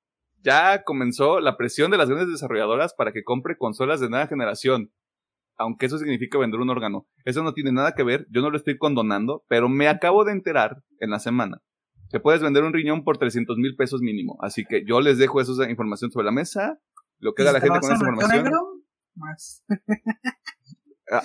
Ya 0.42 0.82
comenzó 0.82 1.40
la 1.40 1.56
presión 1.56 1.90
de 1.90 1.98
las 1.98 2.08
grandes 2.08 2.30
desarrolladoras 2.30 2.94
para 2.94 3.12
que 3.12 3.22
compre 3.24 3.56
consolas 3.56 4.00
de 4.00 4.08
nueva 4.08 4.26
generación. 4.26 4.92
Aunque 5.56 5.86
eso 5.86 5.98
significa 5.98 6.38
vender 6.38 6.60
un 6.60 6.70
órgano. 6.70 7.06
Eso 7.24 7.42
no 7.42 7.52
tiene 7.52 7.72
nada 7.72 7.94
que 7.94 8.02
ver, 8.02 8.26
yo 8.30 8.40
no 8.40 8.50
lo 8.50 8.56
estoy 8.56 8.76
condonando, 8.76 9.44
pero 9.48 9.68
me 9.68 9.88
acabo 9.88 10.24
de 10.24 10.32
enterar 10.32 10.82
en 10.98 11.10
la 11.10 11.18
semana 11.18 11.62
que 12.10 12.20
puedes 12.20 12.42
vender 12.42 12.64
un 12.64 12.72
riñón 12.72 13.04
por 13.04 13.18
300 13.18 13.56
mil 13.58 13.76
pesos 13.76 14.00
mínimo. 14.00 14.38
Así 14.40 14.64
que 14.64 14.84
yo 14.86 15.00
les 15.00 15.18
dejo 15.18 15.40
esa 15.40 15.68
información 15.68 16.10
sobre 16.10 16.26
la 16.26 16.32
mesa. 16.32 16.78
Lo 17.18 17.34
que 17.34 17.42
haga 17.42 17.52
la 17.52 17.60
gente 17.60 17.80
con 17.80 17.92
esa 17.92 18.04
información 18.04 18.73
más. 19.16 19.64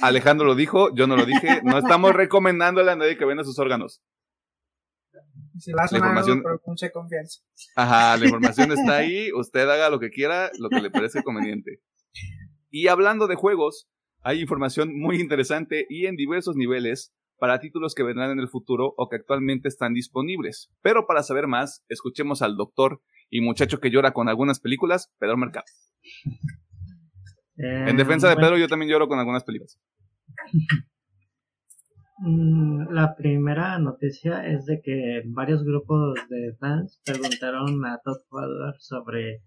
Alejandro 0.01 0.45
lo 0.45 0.55
dijo, 0.55 0.93
yo 0.95 1.07
no 1.07 1.15
lo 1.15 1.25
dije. 1.25 1.61
No 1.63 1.77
estamos 1.77 2.13
recomendándole 2.13 2.91
a 2.91 2.95
nadie 2.95 3.17
que 3.17 3.25
venda 3.25 3.43
sus 3.43 3.59
órganos. 3.59 4.01
la, 5.67 5.83
información, 5.91 6.43
mucha 6.65 6.89
confianza. 6.91 7.41
Ajá, 7.75 8.17
la 8.17 8.25
información 8.25 8.71
está 8.71 8.97
ahí. 8.97 9.31
Usted 9.33 9.67
haga 9.69 9.89
lo 9.89 9.99
que 9.99 10.09
quiera, 10.09 10.51
lo 10.59 10.69
que 10.69 10.81
le 10.81 10.91
parece 10.91 11.23
conveniente. 11.23 11.81
Y 12.69 12.87
hablando 12.87 13.27
de 13.27 13.35
juegos, 13.35 13.89
hay 14.21 14.41
información 14.41 14.97
muy 14.99 15.19
interesante 15.19 15.85
y 15.89 16.05
en 16.05 16.15
diversos 16.15 16.55
niveles 16.55 17.13
para 17.39 17.59
títulos 17.59 17.95
que 17.95 18.03
vendrán 18.03 18.31
en 18.31 18.39
el 18.39 18.49
futuro 18.49 18.93
o 18.97 19.07
que 19.07 19.15
actualmente 19.15 19.69
están 19.69 19.93
disponibles. 19.93 20.69
Pero 20.81 21.07
para 21.07 21.23
saber 21.23 21.47
más, 21.47 21.85
escuchemos 21.87 22.41
al 22.41 22.57
doctor 22.57 23.01
y 23.29 23.39
muchacho 23.41 23.79
que 23.79 23.91
llora 23.91 24.11
con 24.11 24.27
algunas 24.27 24.59
películas, 24.59 25.13
Pedro 25.19 25.37
Mercado 25.37 25.65
en 27.59 27.97
defensa 27.97 28.29
de 28.29 28.37
Pedro, 28.37 28.57
yo 28.57 28.67
también 28.67 28.89
lloro 28.89 29.07
con 29.07 29.19
algunas 29.19 29.43
películas. 29.43 29.77
Mm, 32.21 32.91
la 32.91 33.15
primera 33.15 33.79
noticia 33.79 34.45
es 34.45 34.65
de 34.65 34.81
que 34.81 35.21
varios 35.25 35.63
grupos 35.63 36.19
de 36.29 36.53
fans 36.59 37.01
preguntaron 37.05 37.85
a 37.85 37.99
Todd 38.03 38.19
Howard 38.29 38.75
sobre 38.79 39.41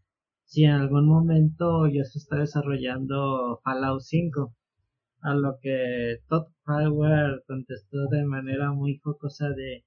si 0.44 0.64
en 0.64 0.72
algún 0.72 1.06
momento 1.06 1.86
ya 1.86 2.04
se 2.04 2.18
está 2.18 2.36
desarrollando 2.36 3.60
Fallout 3.62 4.00
5. 4.00 4.54
A 5.22 5.34
lo 5.34 5.58
que 5.60 6.18
Todd 6.28 6.48
Howard 6.66 7.42
contestó 7.46 8.08
de 8.10 8.24
manera 8.24 8.72
muy 8.72 8.98
jocosa 9.02 9.50
de 9.50 9.84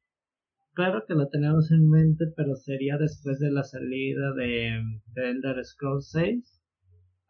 claro 0.74 1.06
que 1.08 1.16
lo 1.16 1.28
tenemos 1.30 1.72
en 1.72 1.90
mente, 1.90 2.26
pero 2.36 2.56
sería 2.56 2.98
después 2.98 3.40
de 3.40 3.52
la 3.52 3.64
salida 3.64 4.34
de, 4.34 4.82
de 5.14 5.30
Elder 5.30 5.64
Scrolls 5.66 6.10
6 6.12 6.64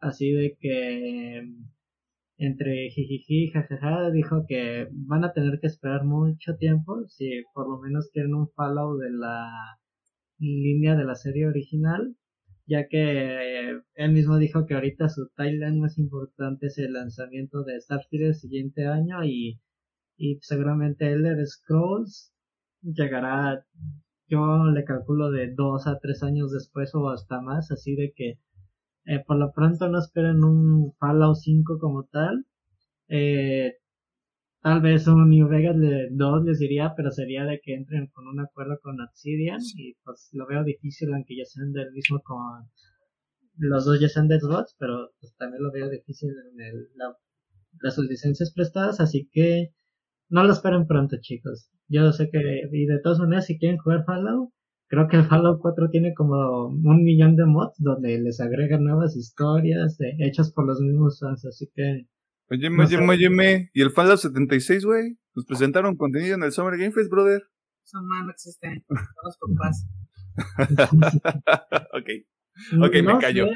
así 0.00 0.32
de 0.32 0.56
que 0.60 1.42
entre 2.38 2.90
jijiji 2.90 3.50
jajaja 3.52 4.10
dijo 4.10 4.44
que 4.46 4.88
van 4.92 5.24
a 5.24 5.32
tener 5.32 5.58
que 5.60 5.68
esperar 5.68 6.04
mucho 6.04 6.56
tiempo 6.56 7.06
si 7.08 7.42
por 7.54 7.68
lo 7.68 7.78
menos 7.78 8.10
quieren 8.12 8.34
un 8.34 8.48
follow 8.50 8.98
de 8.98 9.10
la 9.10 9.78
línea 10.38 10.96
de 10.96 11.04
la 11.04 11.14
serie 11.14 11.46
original 11.46 12.14
ya 12.66 12.88
que 12.88 13.80
él 13.94 14.12
mismo 14.12 14.38
dijo 14.38 14.66
que 14.66 14.74
ahorita 14.74 15.08
su 15.08 15.28
timeline 15.36 15.80
más 15.80 15.98
importante 15.98 16.66
es 16.66 16.78
el 16.78 16.92
lanzamiento 16.92 17.62
de 17.64 17.80
Starfield 17.80 18.26
el 18.26 18.34
siguiente 18.34 18.86
año 18.86 19.24
y, 19.24 19.60
y 20.18 20.38
seguramente 20.42 21.10
Elder 21.10 21.46
Scrolls 21.46 22.32
llegará 22.82 23.64
yo 24.28 24.66
le 24.74 24.84
calculo 24.84 25.30
de 25.30 25.54
dos 25.54 25.86
a 25.86 25.98
tres 26.00 26.22
años 26.22 26.52
después 26.52 26.94
o 26.94 27.08
hasta 27.08 27.40
más 27.40 27.70
así 27.70 27.94
de 27.94 28.12
que 28.14 28.40
eh, 29.06 29.22
por 29.26 29.38
lo 29.38 29.52
pronto 29.52 29.88
no 29.88 29.98
esperen 30.00 30.42
un 30.44 30.92
Fallout 30.98 31.36
5 31.36 31.78
como 31.78 32.04
tal. 32.04 32.44
Eh, 33.08 33.74
tal 34.62 34.80
vez 34.80 35.06
un 35.06 35.30
New 35.30 35.48
Vegas 35.48 35.76
2 36.10 36.44
les 36.44 36.58
diría, 36.58 36.94
pero 36.96 37.10
sería 37.12 37.44
de 37.44 37.60
que 37.62 37.74
entren 37.74 38.08
con 38.08 38.26
un 38.26 38.40
acuerdo 38.40 38.80
con 38.82 39.00
Obsidian 39.00 39.60
y 39.76 39.94
pues 40.04 40.28
lo 40.32 40.46
veo 40.46 40.64
difícil 40.64 41.14
aunque 41.14 41.36
ya 41.36 41.44
sean 41.44 41.72
del 41.72 41.92
mismo 41.92 42.20
con 42.22 42.68
los 43.58 43.84
dos 43.86 44.00
ya 44.00 44.08
sean 44.08 44.28
de 44.28 44.40
Xbox, 44.40 44.74
pero 44.78 45.12
pues 45.20 45.34
también 45.36 45.62
lo 45.62 45.72
veo 45.72 45.88
difícil 45.88 46.30
en 46.52 46.60
el, 46.60 46.88
las 47.80 47.98
licencias 47.98 48.52
prestadas, 48.52 49.00
así 49.00 49.28
que 49.32 49.72
no 50.28 50.44
lo 50.44 50.52
esperen 50.52 50.86
pronto 50.86 51.16
chicos. 51.20 51.70
Yo 51.88 52.12
sé 52.12 52.28
que 52.30 52.38
y 52.72 52.86
de 52.86 53.00
todas 53.00 53.20
maneras 53.20 53.46
si 53.46 53.58
quieren 53.58 53.78
jugar 53.78 54.04
Fallout 54.04 54.50
Creo 54.88 55.08
que 55.08 55.16
el 55.16 55.24
Fallout 55.24 55.60
4 55.60 55.90
tiene 55.90 56.14
como 56.14 56.68
un 56.68 57.02
millón 57.02 57.34
de 57.34 57.44
mods 57.44 57.74
donde 57.78 58.20
les 58.20 58.40
agregan 58.40 58.84
nuevas 58.84 59.16
historias 59.16 59.96
hechas 60.18 60.52
por 60.52 60.66
los 60.66 60.80
mismos 60.80 61.18
fans, 61.20 61.44
así 61.44 61.68
que... 61.74 62.06
Oye, 62.48 62.68
oye, 62.68 62.96
oye, 62.96 63.70
¿y 63.74 63.82
el 63.82 63.90
Fallout 63.90 64.18
76, 64.18 64.84
güey? 64.84 65.18
Nos 65.34 65.44
presentaron 65.44 65.96
contenido 65.96 66.36
en 66.36 66.44
el 66.44 66.52
Summer 66.52 66.78
Game 66.78 66.92
Fest, 66.92 67.10
brother. 67.10 67.42
Eso 67.84 67.98
no 68.00 68.30
existe, 68.30 68.84
somos 68.88 69.38
papás. 69.58 69.88
ok, 71.92 72.08
ok, 72.82 72.94
me 73.04 73.18
callo. 73.18 73.46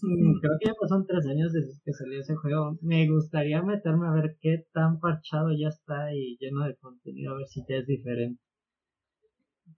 Creo 0.00 0.58
que 0.60 0.66
ya 0.66 0.74
pasaron 0.80 1.06
tres 1.06 1.26
años 1.26 1.52
desde 1.52 1.80
que 1.84 1.92
salió 1.92 2.20
ese 2.20 2.36
juego. 2.36 2.78
Me 2.82 3.08
gustaría 3.08 3.62
meterme 3.62 4.06
a 4.08 4.12
ver 4.12 4.36
qué 4.40 4.64
tan 4.72 5.00
parchado 5.00 5.48
ya 5.58 5.68
está 5.68 6.14
y 6.14 6.36
lleno 6.38 6.64
de 6.64 6.76
contenido, 6.76 7.32
a 7.32 7.38
ver 7.38 7.46
si 7.46 7.64
ya 7.68 7.76
es 7.76 7.86
diferente. 7.86 8.40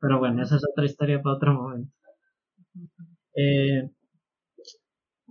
Pero 0.01 0.19
bueno, 0.19 0.43
esa 0.43 0.57
es 0.57 0.63
otra 0.71 0.85
historia 0.85 1.21
para 1.23 1.37
otro 1.37 1.55
momento. 1.55 1.93
Eh, 3.35 3.91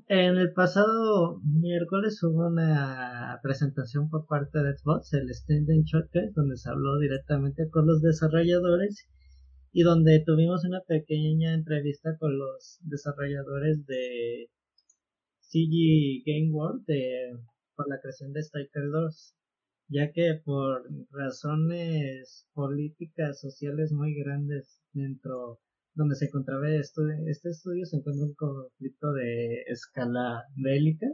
en 0.09 0.37
el 0.37 0.53
pasado 0.53 1.41
miércoles 1.43 2.23
hubo 2.23 2.47
una 2.47 3.39
presentación 3.43 4.09
por 4.09 4.25
parte 4.25 4.59
de 4.59 4.77
Xbox, 4.77 5.13
el 5.13 5.29
Stand 5.29 5.67
Showcase, 5.83 6.31
donde 6.33 6.55
se 6.55 6.69
habló 6.69 6.97
directamente 6.99 7.69
con 7.69 7.87
los 7.87 8.01
desarrolladores 8.01 9.09
y 9.73 9.83
donde 9.83 10.23
tuvimos 10.25 10.63
una 10.65 10.81
pequeña 10.87 11.53
entrevista 11.53 12.17
con 12.17 12.37
los 12.37 12.79
desarrolladores 12.83 13.85
de 13.85 14.49
CG 15.41 16.23
Game 16.25 16.51
World 16.51 16.85
de, 16.85 17.37
por 17.75 17.89
la 17.89 17.99
creación 17.99 18.31
de 18.33 18.41
Striker 18.41 18.89
2, 18.91 19.35
ya 19.89 20.11
que 20.11 20.41
por 20.43 20.83
razones 21.11 22.47
políticas 22.53 23.39
sociales 23.39 23.91
muy 23.91 24.13
grandes 24.15 24.81
dentro 24.93 25.59
donde 25.95 26.15
se 26.15 26.25
encontraba 26.25 26.69
este 26.69 27.49
estudio 27.49 27.85
se 27.85 27.97
encuentra 27.97 28.25
un 28.25 28.33
conflicto 28.35 29.13
de 29.13 29.63
escala 29.67 30.43
bélica. 30.55 31.07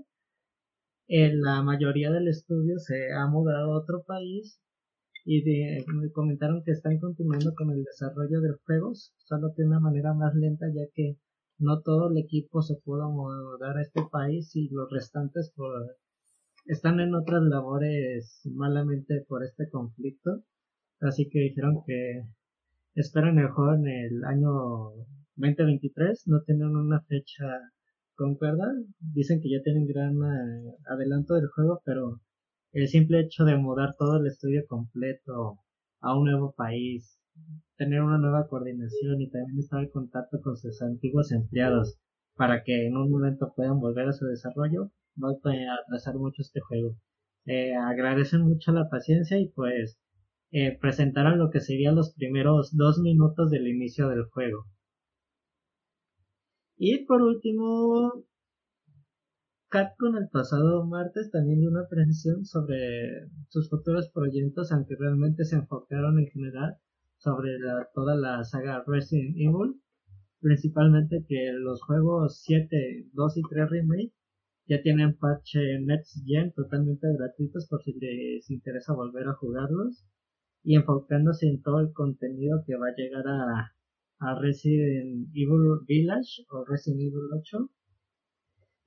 En 1.07 1.41
la 1.41 1.61
mayoría 1.63 2.11
del 2.11 2.27
estudio 2.27 2.79
se 2.79 3.13
ha 3.13 3.27
mudado 3.27 3.73
a 3.73 3.77
otro 3.77 4.03
país 4.03 4.59
y 5.25 5.41
me 5.87 6.11
comentaron 6.11 6.63
que 6.63 6.71
están 6.71 6.99
continuando 6.99 7.53
con 7.55 7.71
el 7.71 7.83
desarrollo 7.83 8.41
de 8.41 8.57
juegos, 8.65 9.13
solo 9.17 9.53
de 9.55 9.65
una 9.65 9.79
manera 9.79 10.13
más 10.13 10.33
lenta 10.35 10.65
ya 10.73 10.83
que 10.93 11.17
no 11.59 11.81
todo 11.81 12.09
el 12.09 12.17
equipo 12.17 12.61
se 12.61 12.75
pudo 12.83 13.09
mudar 13.09 13.77
a 13.77 13.81
este 13.81 14.01
país 14.11 14.53
y 14.55 14.67
los 14.69 14.89
restantes 14.91 15.51
por, 15.55 15.95
están 16.65 16.99
en 16.99 17.13
otras 17.15 17.43
labores 17.43 18.41
malamente 18.45 19.25
por 19.27 19.43
este 19.43 19.69
conflicto. 19.69 20.43
Así 21.01 21.29
que 21.29 21.39
dijeron 21.39 21.83
que 21.85 22.23
esperan 22.95 23.39
el 23.39 23.49
juego 23.49 23.73
en 23.75 23.87
el 23.87 24.23
año 24.25 24.51
2023, 25.35 26.27
no 26.27 26.41
tienen 26.41 26.75
una 26.75 27.01
fecha 27.01 27.45
concuerda, 28.15 28.71
dicen 28.99 29.41
que 29.41 29.49
ya 29.49 29.61
tienen 29.63 29.87
gran 29.87 30.15
eh, 30.15 30.75
adelanto 30.85 31.33
del 31.33 31.47
juego, 31.47 31.81
pero 31.83 32.21
el 32.71 32.87
simple 32.87 33.21
hecho 33.21 33.43
de 33.43 33.57
mudar 33.57 33.95
todo 33.97 34.17
el 34.17 34.27
estudio 34.27 34.65
completo 34.67 35.59
a 36.01 36.17
un 36.17 36.25
nuevo 36.25 36.53
país, 36.53 37.19
tener 37.77 38.01
una 38.01 38.17
nueva 38.17 38.47
coordinación 38.47 39.21
y 39.21 39.29
también 39.29 39.59
estar 39.59 39.81
en 39.81 39.89
contacto 39.89 40.39
con 40.41 40.57
sus 40.57 40.81
antiguos 40.81 41.31
empleados 41.31 41.97
para 42.35 42.63
que 42.63 42.87
en 42.87 42.97
un 42.97 43.09
momento 43.11 43.53
puedan 43.55 43.79
volver 43.79 44.07
a 44.09 44.13
su 44.13 44.25
desarrollo, 44.25 44.91
va 45.21 45.29
a 45.29 45.75
atrasar 45.83 46.15
mucho 46.15 46.41
este 46.41 46.59
juego. 46.61 46.95
Agradecen 47.87 48.41
mucho 48.41 48.71
la 48.71 48.89
paciencia 48.89 49.37
y 49.37 49.49
pues 49.49 49.99
eh, 50.55 50.77
presentaron 50.79 51.39
lo 51.39 51.49
que 51.49 51.61
serían 51.61 51.95
los 51.95 52.13
primeros 52.13 52.77
dos 52.77 52.99
minutos 52.99 53.49
del 53.49 53.67
inicio 53.67 54.09
del 54.09 54.25
juego. 54.25 54.67
Y 56.77 57.05
por 57.05 57.23
último, 57.23 58.23
Capcom 59.69 60.15
el 60.15 60.29
pasado 60.29 60.85
martes 60.85 61.31
también 61.31 61.59
dio 61.59 61.71
una 61.71 61.87
presentación 61.89 62.45
sobre 62.45 63.29
sus 63.49 63.67
futuros 63.67 64.11
proyectos, 64.13 64.71
aunque 64.71 64.95
realmente 64.95 65.43
se 65.43 65.55
enfocaron 65.55 66.19
en 66.19 66.27
general 66.27 66.77
sobre 67.17 67.49
toda 67.95 68.15
la 68.15 68.43
saga 68.43 68.83
Resident 68.85 69.35
Evil, 69.35 69.81
principalmente 70.39 71.25
que 71.27 71.51
los 71.53 71.81
juegos 71.81 72.43
7, 72.43 73.07
2 73.11 73.37
y 73.37 73.41
3 73.49 73.69
Remake 73.71 74.13
ya 74.67 74.81
tienen 74.81 75.17
parche 75.17 75.79
Next 75.81 76.25
Gen 76.25 76.51
totalmente 76.53 77.07
gratuitos 77.17 77.67
por 77.67 77.83
si 77.83 77.93
les 77.93 78.49
interesa 78.49 78.93
volver 78.93 79.27
a 79.27 79.33
jugarlos. 79.33 80.05
Y 80.63 80.75
enfocándose 80.75 81.47
en 81.47 81.61
todo 81.61 81.81
el 81.81 81.91
contenido 81.91 82.63
que 82.65 82.75
va 82.77 82.87
a 82.87 82.95
llegar 82.95 83.27
a, 83.27 83.75
a 84.19 84.39
Resident 84.39 85.27
Evil 85.33 85.79
Village 85.87 86.45
o 86.49 86.63
Resident 86.65 87.01
Evil 87.01 87.29
8 87.39 87.69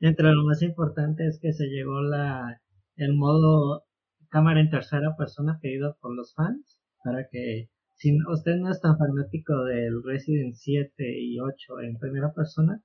entre 0.00 0.30
lo 0.32 0.44
más 0.44 0.60
importante 0.62 1.26
es 1.26 1.38
que 1.40 1.52
se 1.54 1.68
llegó 1.68 2.02
la, 2.02 2.60
el 2.96 3.14
modo 3.14 3.84
cámara 4.28 4.60
en 4.60 4.68
tercera 4.68 5.16
persona 5.16 5.58
pedido 5.62 5.96
por 6.00 6.14
los 6.14 6.34
fans 6.34 6.78
para 7.02 7.28
que 7.30 7.70
si 7.94 8.18
usted 8.30 8.56
no 8.56 8.70
es 8.70 8.80
tan 8.80 8.98
fanático 8.98 9.64
del 9.64 10.02
Resident 10.02 10.54
7 10.54 10.92
y 10.98 11.40
8 11.40 11.80
en 11.80 11.98
primera 11.98 12.32
persona, 12.34 12.82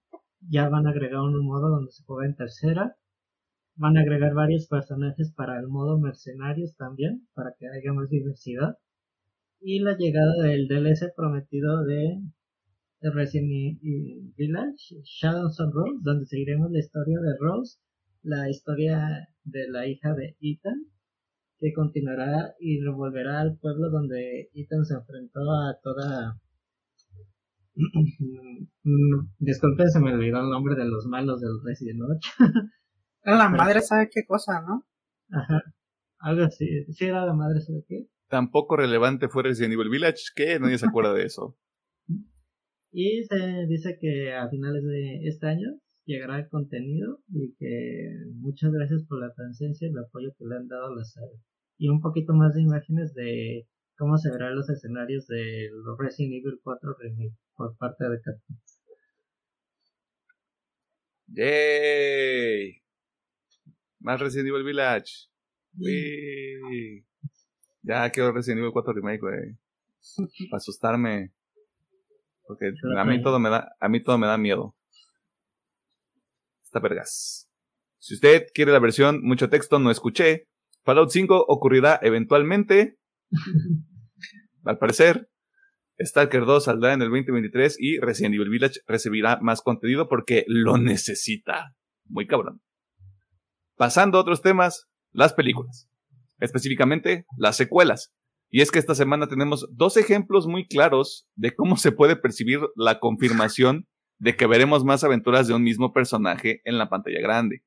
ya 0.49 0.69
van 0.69 0.87
a 0.87 0.91
agregar 0.91 1.21
un 1.21 1.45
modo 1.45 1.69
donde 1.69 1.91
se 1.91 2.03
juega 2.03 2.27
en 2.27 2.35
tercera. 2.35 2.95
Van 3.75 3.97
a 3.97 4.01
agregar 4.01 4.33
varios 4.33 4.67
personajes 4.67 5.31
para 5.35 5.59
el 5.59 5.67
modo 5.67 5.99
mercenarios 5.99 6.75
también, 6.75 7.27
para 7.33 7.53
que 7.57 7.67
haya 7.67 7.93
más 7.93 8.09
diversidad. 8.09 8.77
Y 9.59 9.79
la 9.79 9.97
llegada 9.97 10.43
del 10.43 10.67
DLC 10.67 11.13
prometido 11.15 11.83
de 11.83 12.21
de 13.01 13.09
Resident 13.09 13.79
Evil 13.81 14.33
Village, 14.37 15.01
Shadows 15.03 15.59
of 15.59 15.73
Rose, 15.73 15.99
donde 16.03 16.27
seguiremos 16.27 16.71
la 16.71 16.79
historia 16.79 17.19
de 17.19 17.35
Rose, 17.39 17.79
la 18.21 18.47
historia 18.47 19.27
de 19.43 19.67
la 19.69 19.87
hija 19.87 20.13
de 20.13 20.37
Ethan, 20.39 20.85
que 21.59 21.73
continuará 21.73 22.53
y 22.59 22.79
revolverá 22.79 23.41
al 23.41 23.57
pueblo 23.57 23.89
donde 23.89 24.49
Ethan 24.53 24.85
se 24.85 24.93
enfrentó 24.93 25.39
a 25.51 25.79
toda... 25.81 26.39
Disculpen, 29.39 29.89
se 29.89 29.99
me 29.99 30.13
olvidó 30.13 30.41
el 30.41 30.49
nombre 30.49 30.75
de 30.75 30.85
los 30.85 31.05
malos 31.07 31.39
del 31.41 31.59
Resident 31.63 32.01
8. 32.01 32.31
la 33.23 33.49
madre 33.49 33.81
sabe 33.81 34.09
qué 34.11 34.25
cosa, 34.25 34.61
¿no? 34.61 34.85
Ajá. 35.31 35.61
Algo 36.19 36.43
así. 36.43 36.85
¿Sí 36.91 37.05
era 37.05 37.25
la 37.25 37.33
madre 37.33 37.61
sabe 37.61 37.83
qué? 37.87 38.07
Tampoco 38.29 38.77
relevante 38.77 39.29
fue 39.29 39.43
Resident 39.43 39.73
Evil 39.73 39.89
Village, 39.89 40.23
que 40.35 40.59
nadie 40.59 40.77
se 40.77 40.87
acuerda 40.87 41.13
de 41.13 41.25
eso. 41.25 41.57
Y 42.93 43.23
se 43.23 43.67
dice 43.69 43.97
que 44.01 44.33
a 44.33 44.49
finales 44.49 44.83
de 44.83 45.25
este 45.25 45.47
año 45.47 45.79
llegará 46.03 46.39
el 46.39 46.49
contenido 46.49 47.19
y 47.29 47.55
que 47.55 48.09
muchas 48.33 48.69
gracias 48.73 49.05
por 49.07 49.21
la 49.21 49.33
presencia 49.33 49.87
y 49.87 49.91
el 49.91 49.97
apoyo 49.97 50.33
que 50.37 50.43
le 50.43 50.57
han 50.57 50.67
dado 50.67 50.87
a 50.87 50.95
la 50.95 51.05
saga. 51.05 51.31
Y 51.77 51.87
un 51.87 52.01
poquito 52.01 52.33
más 52.33 52.53
de 52.53 52.63
imágenes 52.63 53.13
de 53.13 53.65
cómo 53.97 54.17
se 54.17 54.29
verán 54.29 54.57
los 54.57 54.69
escenarios 54.69 55.25
de 55.27 55.69
Resident 55.99 56.33
Evil 56.33 56.59
4 56.61 56.95
Remake 56.99 57.37
por 57.61 57.77
parte 57.77 58.09
de 58.09 58.21
Capcom. 58.21 58.57
¡Yay! 61.27 62.81
Más 63.99 64.19
Resident 64.19 64.49
Evil 64.49 64.63
Village. 64.63 65.27
Ya 67.83 68.11
quedó 68.11 68.31
Resident 68.31 68.59
Evil 68.59 68.71
4 68.73 68.93
Remake, 68.93 69.19
güey. 69.19 69.57
Para 70.49 70.57
asustarme. 70.57 71.33
Porque 72.45 72.73
a 72.97 73.05
mí 73.05 73.21
todo 73.21 73.39
me 73.39 73.49
da, 73.49 73.75
a 73.79 73.87
mí 73.87 74.03
todo 74.03 74.17
me 74.17 74.27
da 74.27 74.37
miedo. 74.37 74.75
Esta 76.63 76.79
vergas. 76.79 77.47
Si 77.99 78.15
usted 78.15 78.47
quiere 78.53 78.71
la 78.71 78.79
versión 78.79 79.21
mucho 79.21 79.49
texto, 79.49 79.77
no 79.77 79.91
escuché. 79.91 80.47
Fallout 80.83 81.11
5 81.11 81.45
ocurrirá 81.47 81.99
eventualmente. 82.01 82.97
al 84.65 84.77
parecer. 84.79 85.30
Stalker 86.05 86.45
2 86.45 86.63
saldrá 86.63 86.93
en 86.93 87.01
el 87.01 87.09
2023 87.09 87.77
y 87.79 87.99
Resident 87.99 88.35
Evil 88.35 88.49
Village 88.49 88.81
recibirá 88.87 89.39
más 89.41 89.61
contenido 89.61 90.07
porque 90.07 90.45
lo 90.47 90.77
necesita. 90.77 91.75
Muy 92.05 92.27
cabrón. 92.27 92.61
Pasando 93.75 94.17
a 94.17 94.21
otros 94.21 94.41
temas, 94.41 94.87
las 95.11 95.33
películas. 95.33 95.89
Específicamente, 96.39 97.25
las 97.37 97.57
secuelas. 97.57 98.13
Y 98.49 98.61
es 98.61 98.71
que 98.71 98.79
esta 98.79 98.95
semana 98.95 99.27
tenemos 99.27 99.67
dos 99.71 99.95
ejemplos 99.95 100.45
muy 100.45 100.67
claros 100.67 101.25
de 101.35 101.55
cómo 101.55 101.77
se 101.77 101.91
puede 101.91 102.15
percibir 102.15 102.59
la 102.75 102.99
confirmación 102.99 103.87
de 104.19 104.35
que 104.35 104.45
veremos 104.45 104.83
más 104.83 105.03
aventuras 105.03 105.47
de 105.47 105.53
un 105.53 105.63
mismo 105.63 105.93
personaje 105.93 106.61
en 106.65 106.77
la 106.77 106.89
pantalla 106.89 107.21
grande. 107.21 107.63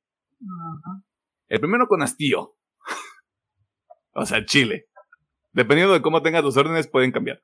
El 1.48 1.60
primero 1.60 1.88
con 1.88 2.02
hastío. 2.02 2.54
o 4.14 4.26
sea, 4.26 4.44
Chile. 4.44 4.86
Dependiendo 5.52 5.94
de 5.94 6.02
cómo 6.02 6.22
tengas 6.22 6.42
tus 6.42 6.56
órdenes, 6.56 6.86
pueden 6.86 7.12
cambiar. 7.12 7.42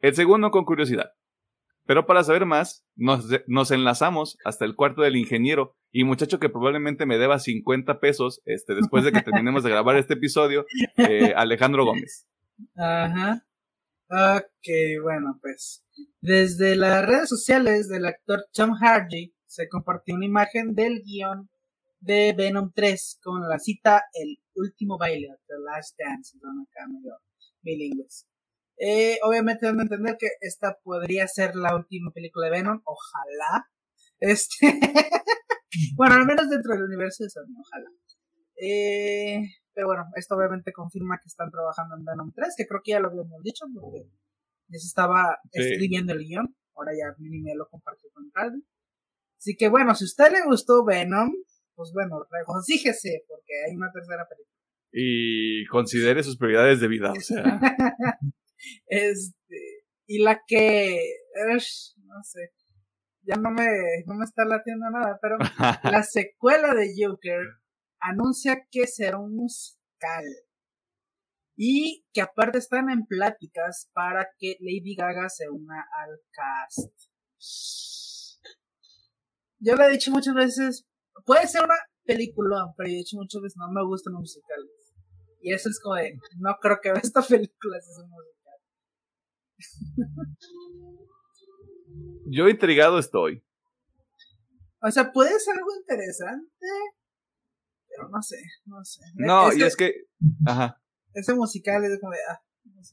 El 0.00 0.14
segundo 0.14 0.50
con 0.50 0.64
curiosidad. 0.64 1.10
Pero 1.86 2.04
para 2.04 2.24
saber 2.24 2.46
más, 2.46 2.84
nos, 2.96 3.70
enlazamos 3.70 4.38
hasta 4.44 4.64
el 4.64 4.74
cuarto 4.74 5.02
del 5.02 5.16
ingeniero 5.16 5.76
y 5.92 6.02
muchacho 6.02 6.40
que 6.40 6.48
probablemente 6.48 7.06
me 7.06 7.16
deba 7.16 7.38
50 7.38 8.00
pesos 8.00 8.42
este, 8.44 8.74
después 8.74 9.04
de 9.04 9.12
que 9.12 9.22
terminemos 9.22 9.62
de 9.62 9.70
grabar 9.70 9.96
este 9.96 10.14
episodio, 10.14 10.66
eh, 10.96 11.32
Alejandro 11.36 11.84
Gómez. 11.84 12.26
Ajá. 12.76 13.44
Ok, 14.08 15.02
bueno, 15.02 15.38
pues. 15.40 15.84
Desde 16.20 16.76
las 16.76 17.06
redes 17.06 17.28
sociales 17.28 17.88
del 17.88 18.06
actor 18.06 18.46
Tom 18.52 18.72
Hardy 18.80 19.32
se 19.46 19.68
compartió 19.68 20.16
una 20.16 20.26
imagen 20.26 20.74
del 20.74 21.02
guion 21.02 21.48
de 22.00 22.34
Venom 22.36 22.72
3 22.74 23.20
con 23.22 23.48
la 23.48 23.58
cita 23.58 24.04
El 24.12 24.38
último 24.54 24.98
baile, 24.98 25.28
The 25.46 25.54
Last 25.64 25.96
Dance, 25.98 26.36
acá 26.36 26.86
medio 26.88 27.14
bilingües. 27.62 28.26
Eh, 28.78 29.18
obviamente 29.22 29.66
deben 29.66 29.80
entender 29.80 30.16
que 30.18 30.28
esta 30.40 30.76
podría 30.82 31.26
ser 31.28 31.56
la 31.56 31.74
última 31.74 32.10
película 32.12 32.46
de 32.46 32.52
Venom, 32.52 32.82
ojalá. 32.84 33.68
Este, 34.18 34.56
bueno, 35.96 36.14
al 36.16 36.26
menos 36.26 36.48
dentro 36.50 36.74
del 36.74 36.84
universo 36.84 37.24
de 37.24 37.30
Sony, 37.30 37.54
ojalá. 37.58 37.90
Eh, 38.60 39.40
pero 39.72 39.88
bueno, 39.88 40.04
esto 40.14 40.34
obviamente 40.34 40.72
confirma 40.72 41.18
que 41.18 41.28
están 41.28 41.50
trabajando 41.50 41.96
en 41.96 42.04
Venom 42.04 42.32
3, 42.34 42.54
que 42.56 42.66
creo 42.66 42.80
que 42.82 42.92
ya 42.92 43.00
lo 43.00 43.08
habíamos 43.08 43.42
dicho, 43.42 43.66
porque 43.74 44.08
ya 44.68 44.78
se 44.78 44.86
estaba 44.86 45.38
escribiendo 45.52 46.12
el 46.12 46.20
guion. 46.20 46.54
Ahora 46.74 46.92
ya 46.92 47.14
Mini 47.18 47.54
lo 47.54 47.68
compartió 47.68 48.10
con 48.12 48.30
Calvin. 48.30 48.66
Así 49.38 49.56
que 49.56 49.68
bueno, 49.68 49.94
si 49.94 50.04
a 50.04 50.06
usted 50.06 50.32
le 50.32 50.44
gustó 50.44 50.84
Venom, 50.84 51.30
pues 51.74 51.92
bueno, 51.92 52.26
regocíjese, 52.30 53.24
porque 53.28 53.52
hay 53.66 53.76
una 53.76 53.90
tercera 53.92 54.26
película. 54.28 54.56
Y 54.92 55.66
considere 55.66 56.22
sus 56.22 56.38
prioridades 56.38 56.80
de 56.80 56.88
vida, 56.88 57.12
o 57.12 57.20
sea. 57.20 57.60
Este, 58.86 59.84
Y 60.06 60.22
la 60.22 60.42
que, 60.46 61.00
no 61.96 62.22
sé, 62.22 62.52
ya 63.22 63.36
no 63.36 63.50
me, 63.50 63.66
no 64.06 64.14
me 64.14 64.24
está 64.24 64.44
latiendo 64.44 64.88
nada, 64.90 65.18
pero 65.20 65.36
la 65.98 66.02
secuela 66.02 66.74
de 66.74 66.94
Joker 66.96 67.40
anuncia 68.00 68.66
que 68.70 68.86
será 68.86 69.18
un 69.18 69.34
musical. 69.36 70.24
Y 71.58 72.04
que 72.12 72.20
aparte 72.20 72.58
están 72.58 72.90
en 72.90 73.06
pláticas 73.06 73.90
para 73.94 74.28
que 74.38 74.56
Lady 74.60 74.94
Gaga 74.94 75.28
se 75.30 75.48
una 75.48 75.86
al 76.02 76.20
cast. 76.30 76.92
Yo 79.58 79.74
le 79.74 79.86
he 79.86 79.92
dicho 79.92 80.10
muchas 80.10 80.34
veces, 80.34 80.86
puede 81.24 81.46
ser 81.48 81.64
una 81.64 81.76
película, 82.04 82.74
pero 82.76 82.90
yo 82.90 82.94
he 82.94 82.98
dicho 82.98 83.16
muchas 83.16 83.40
veces, 83.40 83.56
no 83.56 83.72
me 83.72 83.84
gustan 83.86 84.12
los 84.12 84.20
musicales. 84.20 84.70
Y 85.40 85.52
eso 85.52 85.70
es 85.70 85.80
como 85.80 85.96
de, 85.96 86.18
no 86.38 86.56
creo 86.60 86.78
que 86.82 86.92
vea 86.92 87.00
esta 87.02 87.22
película 87.28 87.80
si 87.80 87.90
es 87.90 87.98
un 87.98 88.10
musical. 88.10 88.35
Yo 92.26 92.48
intrigado 92.48 92.98
estoy. 92.98 93.42
O 94.82 94.90
sea, 94.90 95.12
puede 95.12 95.38
ser 95.40 95.56
algo 95.56 95.70
interesante, 95.80 96.66
pero 97.88 98.08
no 98.08 98.22
sé, 98.22 98.36
no 98.66 98.84
sé. 98.84 99.00
No, 99.14 99.52
y 99.52 99.62
es 99.62 99.76
que, 99.76 99.92
ajá. 100.46 100.80
Ese 101.14 101.34
musical 101.34 101.82
es 101.84 101.98
como 101.98 102.12
de, 102.12 102.18
ah, 102.30 102.40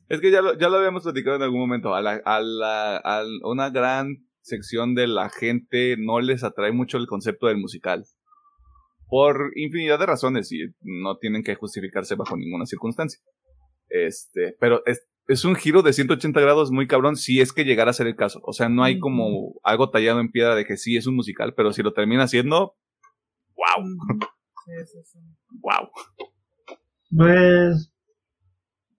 Es 0.08 0.22
que 0.22 0.32
ya 0.32 0.42
lo, 0.42 0.58
ya 0.58 0.70
lo 0.70 0.78
habíamos 0.78 1.04
platicado 1.04 1.36
en 1.36 1.42
algún 1.42 1.60
momento. 1.60 1.94
A, 1.94 2.02
la, 2.02 2.22
a, 2.24 2.40
la, 2.40 2.98
a 2.98 3.24
una 3.44 3.70
gran 3.70 4.26
sección 4.42 4.96
de 4.96 5.08
la 5.08 5.30
gente 5.30 5.96
no 5.98 6.22
les 6.22 6.44
atrae 6.44 6.72
mucho 6.72 6.98
el 6.98 7.08
concepto 7.08 7.48
del 7.48 7.58
musical. 7.58 8.06
Por 9.08 9.52
infinidad 9.56 10.00
de 10.00 10.06
razones 10.06 10.52
y 10.52 10.74
no 10.82 11.18
tienen 11.18 11.44
que 11.44 11.56
justificarse 11.56 12.16
bajo 12.16 12.38
ninguna 12.38 12.66
circunstancia. 12.66 13.20
Este, 13.90 14.56
pero 14.60 14.84
es, 14.86 15.06
es 15.28 15.46
un 15.46 15.56
giro 15.56 15.82
de 15.82 15.94
180 15.94 16.40
grados 16.42 16.72
muy 16.72 16.88
cabrón 16.88 17.16
si 17.16 17.40
es 17.40 17.54
que 17.54 17.64
llegara 17.64 17.92
a 17.92 17.94
ser 17.94 18.08
el 18.08 18.16
caso. 18.16 18.42
O 18.44 18.54
sea, 18.54 18.70
no 18.70 18.84
hay 18.84 19.00
como 19.00 19.56
algo 19.64 19.90
tallado 19.90 20.20
en 20.20 20.32
piedra 20.32 20.56
de 20.56 20.66
que 20.66 20.78
sí 20.78 20.98
es 20.98 21.08
un 21.08 21.16
musical, 21.16 21.54
pero 21.56 21.72
si 21.72 21.82
lo 21.82 21.94
termina 21.94 22.28
siendo, 22.28 22.76
wow. 23.56 23.86
Wow. 25.62 25.90
Pues 27.16 27.94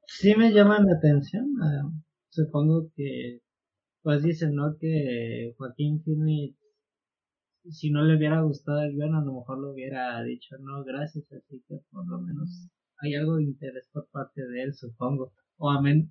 sí 0.06 0.34
me 0.37 0.52
llama 0.52 0.78
la 0.80 0.96
atención. 0.96 1.46
Ah, 1.62 1.90
supongo 2.30 2.90
que, 2.94 3.40
pues 4.02 4.22
dicen, 4.22 4.54
¿no? 4.54 4.76
Que 4.78 5.54
Joaquín 5.56 6.02
Phoenix, 6.04 6.56
si 7.70 7.90
no 7.90 8.04
le 8.04 8.16
hubiera 8.16 8.40
gustado 8.42 8.82
el 8.82 8.94
guion, 8.94 9.14
a 9.14 9.24
lo 9.24 9.32
mejor 9.32 9.58
lo 9.58 9.72
hubiera 9.72 10.22
dicho, 10.22 10.56
no, 10.60 10.84
gracias, 10.84 11.24
así 11.32 11.62
que 11.66 11.80
por 11.90 12.06
lo 12.06 12.20
menos 12.20 12.68
hay 12.98 13.14
algo 13.14 13.37
de 13.37 13.44
interés 13.44 13.88
por 13.92 14.08
parte 14.10 14.46
de 14.46 14.62
él, 14.62 14.74
supongo. 14.74 15.32
O 15.56 15.70
a 15.70 15.80
menos, 15.80 16.08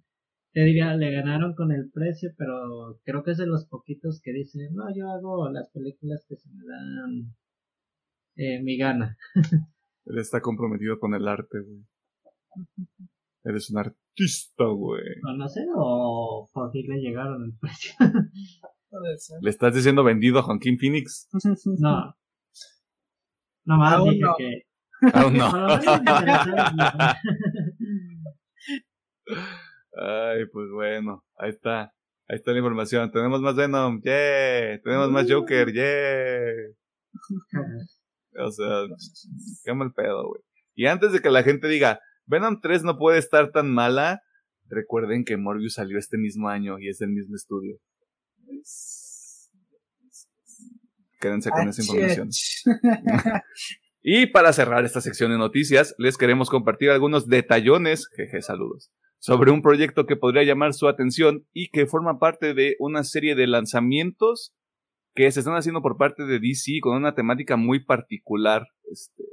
te 0.54 0.64
diría, 0.64 0.96
le 0.96 1.12
ganaron 1.12 1.56
con 1.56 1.72
el 1.72 1.90
precio, 1.92 2.32
pero 2.38 3.00
creo 3.04 3.24
que 3.24 3.32
es 3.32 3.38
de 3.38 3.48
los 3.48 3.66
poquitos 3.66 4.22
que 4.22 4.32
dicen, 4.32 4.74
no, 4.74 4.86
yo 4.96 5.10
hago 5.10 5.50
las 5.50 5.70
películas 5.72 6.26
que 6.30 6.36
se 6.36 6.50
me 6.50 6.64
dan 6.66 7.36
eh, 8.36 8.62
mi 8.62 8.78
gana. 8.78 9.18
Él 10.06 10.20
está 10.20 10.42
comprometido 10.42 11.00
con 11.00 11.16
el 11.16 11.28
arte, 11.28 11.60
güey. 11.60 11.86
Eres 13.44 13.70
un 13.72 13.80
artista, 13.80 14.66
güey. 14.66 15.04
No, 15.24 15.38
no 15.38 15.48
sé, 15.48 15.66
o 15.76 16.48
por 16.54 16.72
qué 16.72 16.84
le 16.88 17.00
llegaron 17.00 17.44
el 17.44 17.58
precio. 17.58 17.94
¿Le 19.42 19.50
estás 19.50 19.74
diciendo 19.74 20.04
vendido 20.04 20.38
a 20.40 20.44
Joaquín 20.44 20.78
Phoenix? 20.78 21.28
No. 21.80 22.16
Nomás 23.66 23.94
Aún 23.94 24.10
dije 24.12 24.22
no. 24.22 24.36
que. 24.38 24.68
Aún 25.14 25.38
no. 25.38 25.50
por 25.52 25.60
lo 25.60 25.68
menos 25.68 25.86
me 25.86 25.96
interesaba 25.96 26.68
el 26.70 26.76
guion. 26.76 27.00
Ay, 29.96 30.46
pues 30.52 30.70
bueno, 30.72 31.24
ahí 31.38 31.50
está. 31.52 31.94
Ahí 32.28 32.38
está 32.38 32.52
la 32.52 32.60
información. 32.60 33.12
Tenemos 33.12 33.42
más 33.42 33.56
Venom, 33.56 34.02
yeah. 34.02 34.80
Tenemos 34.82 35.12
más 35.12 35.30
Joker, 35.30 35.72
yeah. 35.72 36.54
O 38.40 38.52
sea, 38.52 38.86
qué 39.64 39.74
mal 39.74 39.94
pedo, 39.94 40.28
güey. 40.28 40.42
Y 40.76 40.88
antes 40.88 41.12
de 41.12 41.20
que 41.20 41.30
la 41.30 41.44
gente 41.44 41.68
diga, 41.68 42.00
Venom 42.26 42.60
3 42.62 42.84
no 42.84 42.98
puede 42.98 43.20
estar 43.20 43.52
tan 43.52 43.72
mala, 43.72 44.22
recuerden 44.68 45.26
que 45.26 45.38
Morbius 45.38 45.76
salió 45.76 46.00
este 46.00 46.18
mismo 46.18 46.50
año 46.50 46.80
y 46.80 46.90
es 46.90 46.98
del 46.98 47.10
mismo 47.10 47.36
estudio. 47.36 47.78
Quédense 51.20 51.52
con 51.52 51.68
esa 51.70 51.82
información. 51.82 52.30
Y 54.02 54.26
para 54.28 54.52
cerrar 54.52 54.84
esta 54.84 55.00
sección 55.00 55.32
de 55.32 55.38
noticias, 55.38 55.96
les 55.98 56.18
queremos 56.18 56.50
compartir 56.50 56.90
algunos 56.90 57.28
detallones, 57.28 58.10
jeje, 58.16 58.42
saludos, 58.42 58.92
sobre 59.24 59.52
un 59.52 59.62
proyecto 59.62 60.06
que 60.06 60.18
podría 60.18 60.44
llamar 60.44 60.74
su 60.74 60.86
atención 60.90 61.48
y 61.54 61.70
que 61.70 61.86
forma 61.86 62.20
parte 62.20 62.54
de 62.54 62.76
una 62.78 63.06
serie 63.06 63.36
de 63.36 63.48
lanzamientos 63.48 64.54
que 65.16 65.32
se 65.32 65.40
están 65.40 65.56
haciendo 65.56 65.82
por 65.82 65.96
parte 65.96 66.26
de 66.26 66.40
DC 66.40 66.82
con 66.82 66.98
una 66.98 67.16
temática 67.16 67.56
muy 67.56 67.86
particular. 67.86 68.68
Este, 68.92 69.24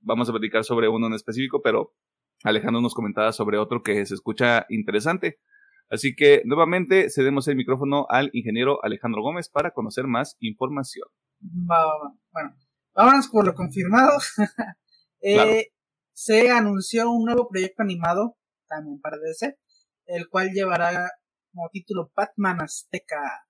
vamos 0.00 0.28
a 0.28 0.32
platicar 0.32 0.64
sobre 0.64 0.88
uno 0.88 1.06
en 1.06 1.12
específico, 1.12 1.62
pero 1.62 1.94
Alejandro 2.42 2.80
nos 2.80 2.92
comentaba 2.92 3.30
sobre 3.30 3.56
otro 3.56 3.84
que 3.84 4.04
se 4.04 4.14
escucha 4.14 4.66
interesante. 4.68 5.38
Así 5.88 6.16
que 6.16 6.42
nuevamente 6.44 7.08
cedemos 7.08 7.46
el 7.46 7.54
micrófono 7.54 8.06
al 8.08 8.30
ingeniero 8.32 8.82
Alejandro 8.82 9.22
Gómez 9.22 9.48
para 9.48 9.70
conocer 9.70 10.08
más 10.08 10.36
información. 10.40 11.06
Va, 11.40 11.86
va, 11.86 11.92
va. 12.02 12.14
Bueno, 12.32 12.56
vámonos 12.94 13.28
por 13.28 13.46
lo 13.46 13.54
confirmado. 13.54 14.18
Eh, 15.22 15.34
Claro. 15.34 15.52
Se 16.14 16.50
anunció 16.50 17.10
un 17.10 17.26
nuevo 17.26 17.46
proyecto 17.50 17.82
animado, 17.82 18.38
también 18.70 19.00
para 19.00 19.18
DC, 19.18 19.58
el 20.06 20.28
cual 20.28 20.50
llevará 20.52 21.10
como 21.52 21.68
título 21.70 22.10
Batman 22.14 22.62
Azteca. 22.62 23.44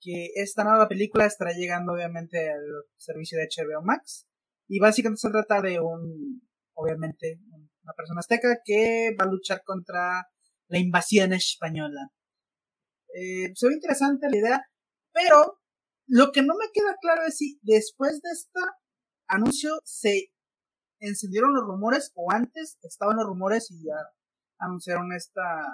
Que 0.00 0.30
esta 0.34 0.64
nueva 0.64 0.88
película 0.88 1.26
estará 1.26 1.52
llegando 1.52 1.92
obviamente 1.92 2.50
al 2.50 2.64
servicio 2.96 3.38
de 3.38 3.46
HBO 3.46 3.82
Max. 3.82 4.26
Y 4.68 4.78
básicamente 4.80 5.20
se 5.20 5.30
trata 5.30 5.62
de 5.62 5.78
un, 5.80 6.42
obviamente, 6.74 7.38
una 7.82 7.92
persona 7.96 8.20
azteca 8.20 8.60
que 8.64 9.14
va 9.18 9.24
a 9.24 9.30
luchar 9.30 9.62
contra 9.64 10.26
la 10.68 10.78
invasión 10.78 11.32
española. 11.32 12.10
Eh, 13.14 13.52
se 13.54 13.68
ve 13.68 13.74
interesante 13.74 14.28
la 14.28 14.36
idea, 14.36 14.66
pero 15.12 15.60
lo 16.06 16.32
que 16.32 16.42
no 16.42 16.54
me 16.54 16.66
queda 16.72 16.96
claro 17.00 17.22
es 17.26 17.36
si 17.36 17.58
después 17.62 18.20
de 18.20 18.30
este 18.32 18.60
anuncio 19.28 19.70
se 19.84 20.32
encendieron 21.00 21.54
los 21.54 21.64
rumores 21.64 22.12
o 22.14 22.30
antes 22.32 22.78
estaban 22.82 23.16
los 23.16 23.26
rumores 23.26 23.70
y 23.70 23.84
ya 23.84 23.94
anunciaron 24.58 25.12
esta, 25.12 25.66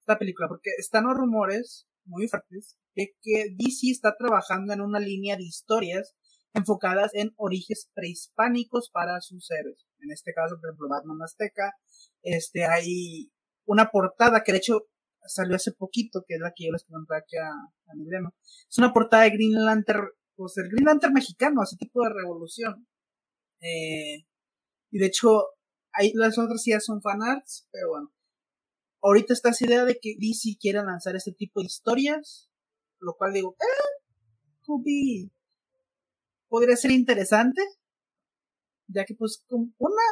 esta 0.00 0.18
película, 0.18 0.48
porque 0.48 0.70
están 0.78 1.04
los 1.04 1.16
rumores 1.16 1.86
muy 2.04 2.28
fuertes 2.28 2.76
de 2.94 3.14
que 3.22 3.54
DC 3.56 3.90
está 3.90 4.16
trabajando 4.16 4.72
en 4.72 4.80
una 4.80 4.98
línea 4.98 5.36
de 5.36 5.44
historias 5.44 6.14
enfocadas 6.54 7.12
en 7.14 7.32
orígenes 7.36 7.90
prehispánicos 7.94 8.90
para 8.90 9.20
sus 9.20 9.50
héroes. 9.50 9.86
En 10.00 10.10
este 10.10 10.32
caso, 10.34 10.56
por 10.60 10.68
ejemplo, 10.68 10.88
Batman 10.88 11.22
Azteca, 11.22 11.74
este, 12.22 12.66
hay 12.66 13.32
una 13.64 13.90
portada 13.90 14.42
que 14.44 14.52
de 14.52 14.58
hecho 14.58 14.86
salió 15.24 15.56
hace 15.56 15.72
poquito, 15.72 16.24
que 16.26 16.34
es 16.34 16.40
la 16.40 16.52
que 16.54 16.66
yo 16.66 16.72
les 16.72 16.84
comenté 16.84 17.16
aquí 17.16 17.36
a, 17.36 17.48
a 17.48 17.94
mi 17.94 18.08
demo. 18.08 18.34
Es 18.68 18.78
una 18.78 18.92
portada 18.92 19.22
de 19.22 19.30
Green 19.30 19.64
Lantern, 19.64 20.08
pues 20.34 20.56
el 20.58 20.68
Green 20.68 20.84
Lantern 20.84 21.12
mexicano, 21.14 21.62
así 21.62 21.76
tipo 21.76 22.02
de 22.02 22.10
revolución. 22.12 22.86
Eh, 23.60 24.26
y 24.90 24.98
de 24.98 25.06
hecho, 25.06 25.46
hay, 25.92 26.12
las 26.14 26.38
otras 26.38 26.62
ya 26.66 26.80
son 26.80 27.02
fanarts, 27.02 27.68
pero 27.72 27.90
bueno. 27.90 28.12
Ahorita 29.02 29.32
está 29.34 29.50
esa 29.50 29.66
idea 29.66 29.84
de 29.84 29.98
que 30.00 30.16
DC 30.18 30.56
quiere 30.60 30.82
lanzar 30.84 31.16
este 31.16 31.32
tipo 31.32 31.60
de 31.60 31.66
historias, 31.66 32.50
lo 33.00 33.14
cual 33.16 33.32
digo, 33.32 33.56
eh, 33.60 34.02
could 34.64 34.84
podría 36.48 36.76
ser 36.76 36.90
interesante, 36.92 37.62
ya 38.88 39.04
que 39.04 39.14
pues 39.14 39.44
con 39.48 39.74
una, 39.78 40.02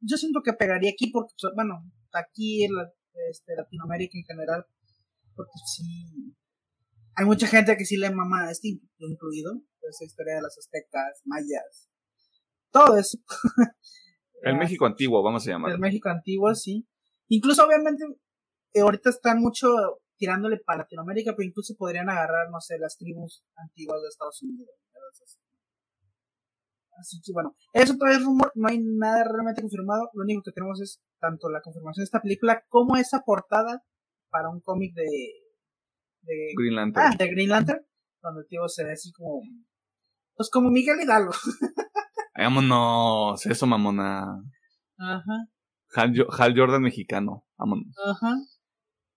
yo 0.00 0.16
siento 0.16 0.42
que 0.44 0.52
pegaría 0.52 0.90
aquí 0.90 1.10
porque, 1.10 1.34
pues, 1.40 1.52
bueno, 1.54 1.74
aquí 2.12 2.64
en 2.64 2.74
la- 2.74 2.92
este, 3.30 3.54
Latinoamérica 3.56 4.18
en 4.18 4.24
general, 4.24 4.66
porque 5.34 5.52
sí, 5.74 6.34
hay 7.16 7.24
mucha 7.26 7.46
gente 7.46 7.76
que 7.76 7.84
sí 7.86 7.96
le 7.96 8.10
mama 8.10 8.46
a 8.48 8.50
este, 8.52 8.80
incluido, 8.98 9.62
esa 9.88 10.04
historia 10.04 10.36
de 10.36 10.42
las 10.42 10.58
aztecas, 10.58 11.22
mayas, 11.24 11.88
todo 12.72 12.96
eso. 12.98 13.18
El 14.42 14.54
Ah, 14.54 14.58
México 14.58 14.86
antiguo, 14.86 15.22
vamos 15.22 15.46
a 15.46 15.50
el 15.50 15.54
llamarlo. 15.54 15.78
México 15.78 16.08
antiguo, 16.08 16.54
sí. 16.54 16.86
Incluso, 17.28 17.64
obviamente, 17.66 18.04
eh, 18.74 18.80
ahorita 18.80 19.10
están 19.10 19.40
mucho 19.40 19.68
tirándole 20.16 20.58
para 20.64 20.80
Latinoamérica, 20.80 21.34
pero 21.36 21.46
incluso 21.48 21.74
podrían 21.76 22.08
agarrar, 22.08 22.50
no 22.50 22.60
sé, 22.60 22.78
las 22.78 22.96
tribus 22.96 23.44
antiguas 23.56 24.00
de 24.02 24.08
Estados 24.08 24.42
Unidos. 24.42 24.70
Entonces, 24.92 25.40
Así 26.98 27.20
que 27.22 27.32
bueno, 27.32 27.54
eso 27.74 27.94
todavía 27.96 28.18
es 28.18 28.24
rumor, 28.24 28.50
no 28.54 28.68
hay 28.68 28.78
nada 28.78 29.22
realmente 29.24 29.60
confirmado. 29.60 30.08
Lo 30.14 30.22
único 30.24 30.42
que 30.42 30.52
tenemos 30.52 30.80
es 30.80 31.02
tanto 31.20 31.50
la 31.50 31.60
confirmación 31.60 32.02
de 32.02 32.04
esta 32.04 32.22
película 32.22 32.64
como 32.68 32.96
esa 32.96 33.20
portada 33.20 33.84
para 34.30 34.48
un 34.48 34.60
cómic 34.60 34.94
de, 34.94 35.04
de, 36.22 36.52
Green 36.56 36.74
Lantern. 36.74 37.06
ah, 37.06 37.14
de 37.16 37.28
Green 37.28 37.50
Lantern, 37.50 37.86
donde 38.22 38.40
el 38.42 38.46
tío 38.48 38.66
se 38.68 38.84
ve 38.84 38.92
así 38.92 39.12
como, 39.12 39.42
pues 40.36 40.48
como 40.50 40.70
Miguel 40.70 41.00
Hidalgo. 41.02 41.32
Vámonos, 42.38 43.46
eso 43.46 43.66
mamona. 43.66 44.42
Ajá, 44.98 45.48
Hal, 45.94 46.12
Jo- 46.16 46.32
Hal 46.32 46.54
Jordan 46.56 46.82
mexicano, 46.82 47.46
vámonos. 47.56 47.94
ajá. 48.04 48.34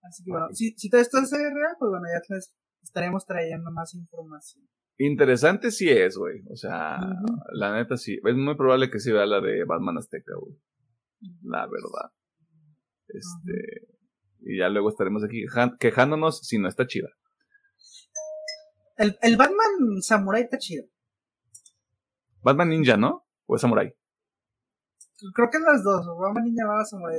Así 0.02 0.24
que 0.24 0.30
bueno, 0.30 0.46
si, 0.52 0.70
si 0.78 0.88
todo 0.88 1.00
esto 1.00 1.18
es 1.18 1.30
real, 1.30 1.76
pues 1.78 1.90
bueno, 1.90 2.06
ya 2.12 2.20
les 2.34 2.54
estaremos 2.82 3.26
trayendo 3.26 3.70
más 3.70 3.94
información. 3.94 4.66
Interesante 4.96 5.70
sí 5.70 5.88
es, 5.90 6.16
güey. 6.16 6.42
O 6.50 6.56
sea, 6.56 6.98
la 7.52 7.74
neta 7.74 7.96
sí. 7.98 8.18
Es 8.24 8.34
muy 8.34 8.54
probable 8.56 8.90
que 8.90 8.98
sí 8.98 9.12
vea 9.12 9.26
la 9.26 9.40
de 9.40 9.64
Batman 9.64 9.98
Azteca, 9.98 10.32
güey. 10.38 10.54
La 11.42 11.66
verdad. 11.66 12.12
Este. 13.08 13.88
Y 14.40 14.58
ya 14.58 14.68
luego 14.70 14.88
estaremos 14.88 15.22
aquí 15.24 15.44
quejándonos 15.78 16.40
si 16.40 16.58
no 16.58 16.68
está 16.68 16.86
chida. 16.86 17.08
El, 18.96 19.18
el 19.22 19.36
Batman 19.36 20.00
Samurai 20.02 20.42
está 20.42 20.56
chido. 20.58 20.84
Batman 22.42 22.70
Ninja, 22.70 22.96
¿no? 22.96 23.26
¿O 23.46 23.56
es 23.56 23.62
Samurai? 23.62 23.94
Creo 25.34 25.48
que 25.50 25.58
es 25.58 25.62
las 25.62 25.82
dos. 25.82 26.06
Batman 26.18 26.44
Ninja, 26.44 26.66
Batman 26.66 26.86
Samurai. 26.86 27.18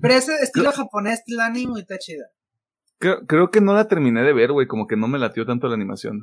Pero 0.00 0.14
ese 0.14 0.34
estilo 0.42 0.72
japonés, 0.72 1.20
estilo 1.20 1.42
anime, 1.42 1.80
está 1.80 1.98
chida. 1.98 2.26
Creo, 2.98 3.26
creo, 3.26 3.50
que 3.50 3.60
no 3.60 3.74
la 3.74 3.86
terminé 3.86 4.22
de 4.22 4.32
ver, 4.32 4.52
güey. 4.52 4.66
Como 4.66 4.86
que 4.86 4.96
no 4.96 5.08
me 5.08 5.18
latió 5.18 5.46
tanto 5.46 5.68
la 5.68 5.74
animación 5.74 6.20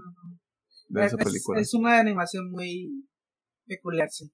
de 0.90 1.06
esa 1.06 1.18
película. 1.18 1.60
Es 1.60 1.74
una 1.74 2.00
animación 2.00 2.52
muy 2.52 3.08
peculiar, 3.66 4.10
sí. 4.10 4.32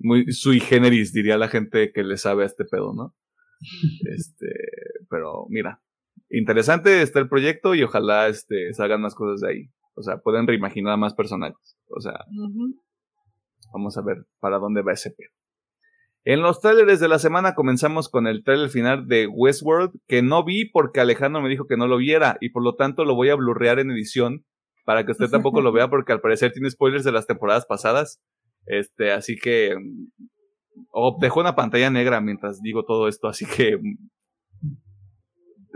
Muy 0.00 0.30
sui 0.32 0.60
generis, 0.60 1.12
diría 1.12 1.38
la 1.38 1.48
gente 1.48 1.92
que 1.92 2.02
le 2.02 2.16
sabe 2.16 2.42
a 2.42 2.46
este 2.46 2.64
pedo, 2.64 2.92
¿no? 2.94 3.14
este, 4.10 4.46
pero 5.08 5.46
mira, 5.48 5.82
interesante 6.28 7.02
está 7.02 7.20
el 7.20 7.28
proyecto 7.28 7.74
y 7.74 7.82
ojalá 7.82 8.28
este, 8.28 8.72
salgan 8.74 9.00
más 9.00 9.14
cosas 9.14 9.40
de 9.40 9.48
ahí. 9.48 9.70
O 9.94 10.02
sea, 10.02 10.18
pueden 10.18 10.46
reimaginar 10.46 10.94
a 10.94 10.96
más 10.96 11.14
personajes. 11.14 11.78
O 11.88 12.00
sea, 12.00 12.24
vamos 13.74 13.98
a 13.98 14.02
ver 14.02 14.24
para 14.40 14.58
dónde 14.58 14.82
va 14.82 14.92
ese 14.92 15.10
pedo. 15.10 15.30
En 16.26 16.40
los 16.40 16.60
trailers 16.60 17.00
de 17.00 17.08
la 17.08 17.18
semana 17.18 17.54
comenzamos 17.54 18.08
con 18.08 18.26
el 18.26 18.44
trailer 18.44 18.70
final 18.70 19.06
de 19.06 19.26
Westworld, 19.26 19.92
que 20.06 20.22
no 20.22 20.42
vi 20.42 20.70
porque 20.70 21.00
Alejandro 21.00 21.42
me 21.42 21.50
dijo 21.50 21.66
que 21.66 21.76
no 21.76 21.86
lo 21.86 21.98
viera 21.98 22.38
y 22.40 22.48
por 22.48 22.62
lo 22.62 22.76
tanto 22.76 23.04
lo 23.04 23.14
voy 23.14 23.28
a 23.28 23.34
blurrear 23.34 23.78
en 23.78 23.90
edición 23.90 24.46
para 24.86 25.04
que 25.04 25.12
usted 25.12 25.28
tampoco 25.28 25.60
lo 25.60 25.72
vea 25.72 25.90
porque 25.90 26.12
al 26.12 26.22
parecer 26.22 26.52
tiene 26.52 26.70
spoilers 26.70 27.04
de 27.04 27.12
las 27.12 27.26
temporadas 27.26 27.66
pasadas. 27.66 28.22
Este, 28.64 29.12
así 29.12 29.36
que 29.36 29.74
o 30.90 31.18
dejo 31.20 31.40
una 31.40 31.54
pantalla 31.54 31.90
negra 31.90 32.22
mientras 32.22 32.60
digo 32.62 32.84
todo 32.84 33.08
esto, 33.08 33.28
así 33.28 33.44
que 33.44 33.78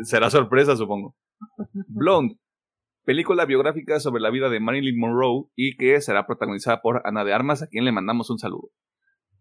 será 0.02 0.30
sorpresa, 0.30 0.76
supongo. 0.76 1.14
Blonde, 1.88 2.36
película 3.08 3.46
biográfica 3.46 4.00
sobre 4.00 4.20
la 4.20 4.28
vida 4.28 4.50
de 4.50 4.60
Marilyn 4.60 5.00
Monroe 5.00 5.46
y 5.56 5.78
que 5.78 5.98
será 6.02 6.26
protagonizada 6.26 6.82
por 6.82 7.00
Ana 7.06 7.24
de 7.24 7.32
Armas, 7.32 7.62
a 7.62 7.66
quien 7.66 7.86
le 7.86 7.90
mandamos 7.90 8.28
un 8.28 8.38
saludo. 8.38 8.68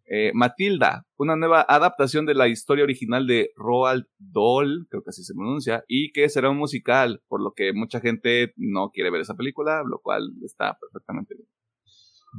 Eh, 0.06 0.32
Matilda, 0.34 1.06
una 1.17 1.36
nueva 1.36 1.65
adaptación 1.67 2.25
de 2.25 2.34
la 2.34 2.47
historia 2.47 2.86
original 2.86 3.27
de 3.27 3.51
Roald 3.58 4.06
Dahl, 4.19 4.88
creo 4.89 5.03
que 5.03 5.10
así 5.10 5.21
se 5.21 5.34
pronuncia, 5.34 5.84
y 5.86 6.13
que 6.13 6.30
será 6.30 6.49
un 6.49 6.56
musical, 6.56 7.21
por 7.27 7.43
lo 7.43 7.51
que 7.53 7.73
mucha 7.73 7.99
gente 7.99 8.53
no 8.56 8.89
quiere 8.91 9.12
ver 9.12 9.19
esa 9.19 9.36
película, 9.36 9.84
lo 9.86 9.99
cual 9.99 10.32
está 10.45 10.77
perfectamente 10.80 11.36
bien. 11.36 11.49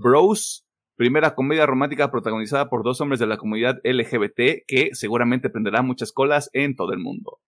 Bros, 0.03 0.67
primera 0.97 1.35
comedia 1.35 1.67
romántica 1.67 2.11
protagonizada 2.11 2.71
por 2.71 2.83
dos 2.83 3.03
hombres 3.03 3.21
de 3.21 3.27
la 3.27 3.37
comunidad 3.37 3.83
LGBT 3.85 4.65
que 4.67 4.89
seguramente 4.93 5.51
prenderá 5.51 5.83
muchas 5.83 6.11
colas 6.11 6.49
en 6.55 6.75
todo 6.75 6.95
el 6.95 7.01
mundo. 7.01 7.39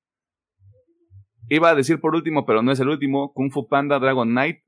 Iba 1.53 1.71
a 1.71 1.75
decir 1.75 2.01
por 2.01 2.15
último, 2.15 2.47
pero 2.47 2.63
no 2.63 2.71
es 2.71 2.79
el 2.79 2.89
último, 2.89 3.33
Kung 3.33 3.51
Fu 3.51 3.67
Panda 3.67 3.99
Dragon 3.99 4.29
Knight, 4.29 4.61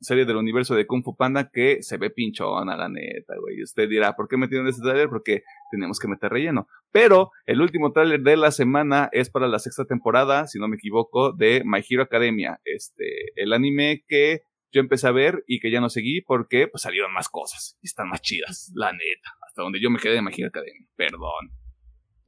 serie 0.00 0.24
del 0.24 0.36
universo 0.36 0.74
de 0.74 0.86
Kung 0.86 1.04
Fu 1.04 1.14
Panda 1.14 1.50
que 1.52 1.82
se 1.82 1.98
ve 1.98 2.08
pinchona, 2.08 2.78
la 2.78 2.88
neta, 2.88 3.34
güey. 3.38 3.62
Usted 3.62 3.90
dirá, 3.90 4.16
¿por 4.16 4.26
qué 4.26 4.38
metieron 4.38 4.66
ese 4.66 4.80
trailer? 4.80 5.10
Porque 5.10 5.42
tenemos 5.70 5.98
que 5.98 6.08
meter 6.08 6.32
relleno. 6.32 6.66
Pero 6.92 7.30
el 7.44 7.60
último 7.60 7.92
trailer 7.92 8.22
de 8.22 8.38
la 8.38 8.52
semana 8.52 9.10
es 9.12 9.28
para 9.28 9.48
la 9.48 9.58
sexta 9.58 9.84
temporada, 9.84 10.46
si 10.46 10.58
no 10.58 10.66
me 10.66 10.76
equivoco, 10.76 11.34
de 11.34 11.60
My 11.66 11.82
Hero 11.86 12.04
Academia. 12.04 12.58
Este, 12.64 13.04
el 13.36 13.52
anime 13.52 14.02
que 14.08 14.40
yo 14.72 14.80
empecé 14.80 15.08
a 15.08 15.12
ver 15.12 15.44
y 15.46 15.60
que 15.60 15.70
ya 15.70 15.82
no 15.82 15.90
seguí 15.90 16.22
porque 16.22 16.68
pues 16.68 16.80
salieron 16.80 17.12
más 17.12 17.28
cosas 17.28 17.76
y 17.82 17.86
están 17.86 18.08
más 18.08 18.22
chidas, 18.22 18.72
la 18.74 18.92
neta. 18.92 19.36
Hasta 19.46 19.60
donde 19.60 19.78
yo 19.78 19.90
me 19.90 19.98
quedé 19.98 20.14
de 20.14 20.22
My 20.22 20.32
Hero 20.34 20.48
Academia. 20.48 20.88
Perdón. 20.96 21.50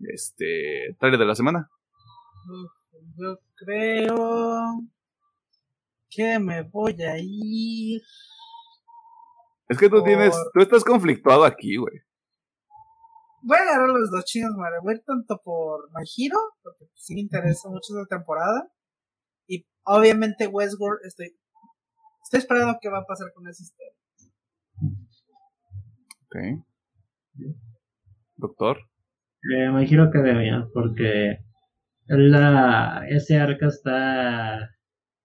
Este, 0.00 0.94
trailer 0.98 1.18
de 1.18 1.26
la 1.26 1.34
semana. 1.34 1.70
Yo 3.16 3.38
creo 3.54 4.82
que 6.10 6.38
me 6.38 6.62
voy 6.62 7.02
a 7.02 7.16
ir. 7.18 8.02
Es 9.68 9.78
que 9.78 9.88
tú 9.88 10.02
tienes, 10.04 10.34
tú 10.52 10.60
estás 10.60 10.84
conflictuado 10.84 11.44
aquí, 11.44 11.76
güey. 11.76 12.00
Voy 13.42 13.56
a 13.56 13.62
agarrar 13.62 13.88
los 13.88 14.10
dos 14.10 14.24
chinos, 14.24 14.52
madre. 14.56 14.78
Voy 14.82 14.92
a 14.92 14.96
ir 14.96 15.04
tanto 15.04 15.40
por 15.42 15.88
My 15.92 16.04
Hero, 16.04 16.38
porque 16.62 16.86
sí 16.94 17.14
me 17.14 17.22
interesa 17.22 17.68
mucho 17.68 17.98
esa 17.98 18.06
temporada. 18.06 18.70
Y 19.46 19.66
obviamente 19.84 20.46
Westworld, 20.46 21.04
estoy, 21.04 21.34
estoy 22.22 22.38
esperando 22.38 22.78
qué 22.80 22.88
va 22.88 22.98
a 22.98 23.06
pasar 23.06 23.32
con 23.32 23.48
esa 23.48 23.62
historia. 23.62 23.92
Ok. 26.26 26.64
Doctor. 28.36 28.78
Eh, 29.50 29.70
My 29.70 29.84
Hero 29.84 30.04
Academia, 30.04 30.68
porque 30.72 31.38
la, 32.06 33.04
ese 33.08 33.36
arca 33.36 33.66
está 33.66 34.70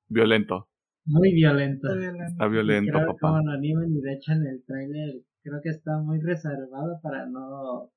violento. 0.07 0.67
Muy 1.05 1.33
violento. 1.33 1.87
Está 1.93 2.47
violento, 2.47 2.91
creo 2.91 3.07
papá. 3.07 3.19
Como 3.19 3.41
lo 3.43 3.51
animan 3.51 3.91
y 3.91 4.01
de 4.01 4.13
hecho 4.13 4.33
en 4.33 4.45
el 4.45 4.63
trailer 4.65 5.21
creo 5.41 5.61
que 5.61 5.69
está 5.69 5.97
muy 5.99 6.19
reservado 6.19 6.99
para 7.01 7.25
no 7.27 7.91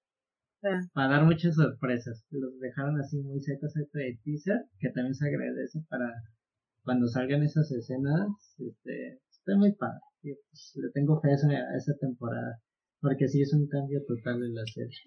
Ah. 0.62 0.78
para 0.92 1.08
dar 1.08 1.24
muchas 1.24 1.54
sorpresas. 1.54 2.24
Los 2.30 2.58
dejaron 2.60 2.98
así 3.00 3.18
muy 3.18 3.40
secos 3.40 3.74
este 3.76 4.18
teaser, 4.24 4.66
que 4.78 4.90
también 4.90 5.14
se 5.14 5.26
agradece 5.26 5.80
para 5.88 6.12
cuando 6.84 7.08
salgan 7.08 7.42
esas 7.42 7.70
escenas, 7.72 8.28
este, 8.58 9.20
está 9.30 9.56
muy 9.56 9.72
padre. 9.74 10.00
Y, 10.22 10.34
pues, 10.34 10.72
le 10.76 10.90
tengo 10.92 11.20
fe 11.20 11.30
a 11.30 11.34
esa, 11.34 11.48
a 11.48 11.76
esa 11.76 11.94
temporada, 12.00 12.60
porque 13.00 13.28
sí 13.28 13.40
es 13.42 13.52
un 13.54 13.68
cambio 13.68 14.00
total 14.06 14.40
de 14.40 14.48
la 14.50 14.62
serie. 14.66 14.98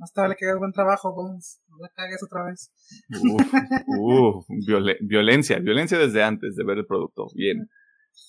Más 0.00 0.12
tarde 0.14 0.34
que 0.38 0.46
hagas 0.46 0.58
buen 0.58 0.72
trabajo, 0.72 1.14
Bones. 1.14 1.60
No 1.68 1.76
la 1.78 1.90
cagues 1.94 2.22
otra 2.24 2.46
vez. 2.46 2.72
Uf, 3.22 3.54
uf, 3.98 4.46
violen- 4.66 4.96
violencia, 5.02 5.58
violencia 5.58 5.98
desde 5.98 6.22
antes 6.22 6.56
de 6.56 6.64
ver 6.64 6.78
el 6.78 6.86
producto. 6.86 7.26
Bien. 7.34 7.68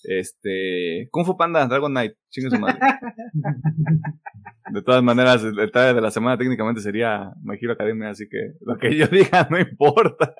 Este, 0.03 1.07
Kung 1.12 1.25
Fu 1.25 1.38
Panda, 1.38 1.65
Dragon 1.67 1.91
Knight, 1.91 2.13
chingue 2.29 2.49
su 2.49 2.60
madre. 2.60 2.77
De 4.73 4.81
todas 4.84 5.03
maneras, 5.03 5.43
el 5.43 5.55
detalle 5.55 5.93
de 5.93 6.01
la 6.01 6.12
semana 6.12 6.38
técnicamente 6.38 6.81
sería 6.81 7.31
My 7.43 7.57
Hero 7.60 7.73
Academia, 7.73 8.10
así 8.10 8.27
que 8.29 8.53
lo 8.62 8.77
que 8.77 8.95
yo 8.95 9.07
diga 9.07 9.47
no 9.49 9.60
importa. 9.60 10.34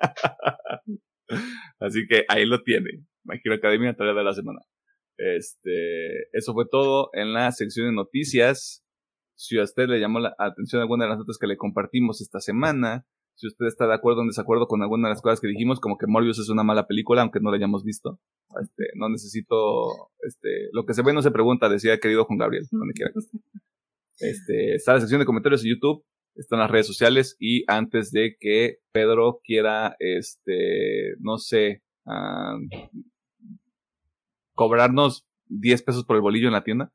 Así 1.80 2.06
que 2.08 2.24
ahí 2.28 2.46
lo 2.46 2.62
tiene. 2.62 3.04
My 3.24 3.38
Hero 3.42 3.54
Academia, 3.56 3.94
tarea 3.94 4.14
de 4.14 4.24
la 4.24 4.32
semana. 4.32 4.60
Este, 5.18 6.28
eso 6.32 6.52
fue 6.54 6.64
todo 6.70 7.10
en 7.12 7.32
la 7.34 7.52
sección 7.52 7.86
de 7.88 7.92
noticias. 7.94 8.81
Si 9.34 9.58
a 9.58 9.64
usted 9.64 9.88
le 9.88 10.00
llamó 10.00 10.20
la 10.20 10.34
atención 10.38 10.80
alguna 10.80 11.04
de 11.04 11.10
las 11.10 11.18
notas 11.18 11.38
que 11.38 11.46
le 11.46 11.56
compartimos 11.56 12.20
esta 12.20 12.40
semana, 12.40 13.06
si 13.34 13.46
usted 13.46 13.66
está 13.66 13.86
de 13.86 13.94
acuerdo 13.94 14.20
o 14.20 14.22
en 14.22 14.28
desacuerdo 14.28 14.66
con 14.66 14.82
alguna 14.82 15.08
de 15.08 15.14
las 15.14 15.22
cosas 15.22 15.40
que 15.40 15.48
dijimos, 15.48 15.80
como 15.80 15.96
que 15.96 16.06
Morbius 16.06 16.38
es 16.38 16.48
una 16.48 16.62
mala 16.62 16.86
película, 16.86 17.22
aunque 17.22 17.40
no 17.40 17.50
la 17.50 17.56
hayamos 17.56 17.84
visto. 17.84 18.20
Este, 18.60 18.84
no 18.94 19.08
necesito, 19.08 20.10
este, 20.20 20.68
lo 20.72 20.84
que 20.84 20.94
se 20.94 21.02
ve 21.02 21.12
no 21.12 21.22
se 21.22 21.30
pregunta, 21.30 21.68
decía 21.68 21.98
querido 21.98 22.24
Juan 22.24 22.38
Gabriel, 22.38 22.66
donde 22.70 22.94
quiera 22.94 23.12
que 23.12 23.18
esté. 23.18 23.38
Este, 24.18 24.74
está 24.74 24.92
la 24.92 25.00
sección 25.00 25.18
de 25.18 25.26
comentarios 25.26 25.64
en 25.64 25.70
YouTube, 25.70 26.04
están 26.36 26.60
las 26.60 26.70
redes 26.70 26.86
sociales 26.86 27.34
y 27.40 27.64
antes 27.66 28.12
de 28.12 28.36
que 28.38 28.76
Pedro 28.92 29.40
quiera, 29.42 29.96
este, 29.98 31.14
no 31.18 31.38
sé, 31.38 31.82
cobrarnos 34.54 35.26
10 35.48 35.82
pesos 35.82 36.04
por 36.04 36.16
el 36.16 36.22
bolillo 36.22 36.46
en 36.46 36.52
la 36.52 36.62
tienda. 36.62 36.92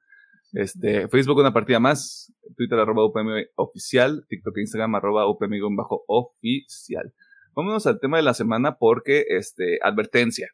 Este, 0.53 1.07
Facebook 1.09 1.39
una 1.39 1.53
partida 1.53 1.79
más, 1.79 2.33
Twitter 2.55 2.79
arroba 2.79 3.05
UPM 3.05 3.47
oficial, 3.55 4.25
TikTok 4.29 4.57
e 4.57 4.61
Instagram 4.61 4.95
arroba 4.95 5.29
UPM 5.29 5.59
bajo 5.75 6.03
oficial. 6.07 7.13
Vámonos 7.53 7.87
al 7.87 7.99
tema 7.99 8.17
de 8.17 8.23
la 8.23 8.33
semana 8.33 8.77
porque, 8.77 9.25
este, 9.29 9.79
advertencia. 9.81 10.49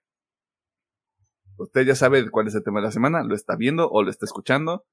Usted 1.58 1.86
ya 1.86 1.96
sabe 1.96 2.30
cuál 2.32 2.48
es 2.48 2.56
el 2.56 2.64
tema 2.64 2.80
de 2.80 2.86
la 2.88 2.92
semana, 2.92 3.24
lo 3.24 3.36
está 3.36 3.56
viendo 3.56 3.90
o 3.90 4.04
lo 4.04 4.10
está 4.10 4.26
escuchando. 4.26 4.86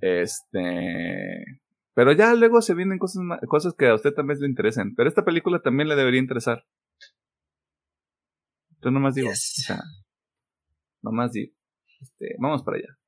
Este, 0.00 1.44
pero 1.94 2.12
ya 2.12 2.34
luego 2.34 2.62
se 2.62 2.74
vienen 2.74 2.98
cosas, 2.98 3.22
cosas 3.48 3.74
que 3.76 3.88
a 3.88 3.94
usted 3.94 4.12
también 4.12 4.40
le 4.40 4.48
interesen. 4.48 4.94
Pero 4.94 5.08
esta 5.08 5.24
película 5.24 5.60
también 5.60 5.88
le 5.88 5.96
debería 5.96 6.20
interesar. 6.20 6.64
Yo 8.80 8.90
nomás 8.90 9.14
digo, 9.14 9.28
Yes. 9.28 9.54
o 9.58 9.62
sea, 9.62 9.80
nomás 11.02 11.32
digo. 11.32 11.52
Este, 12.00 12.34
vamos 12.38 12.62
para 12.62 12.78
allá. 12.78 12.98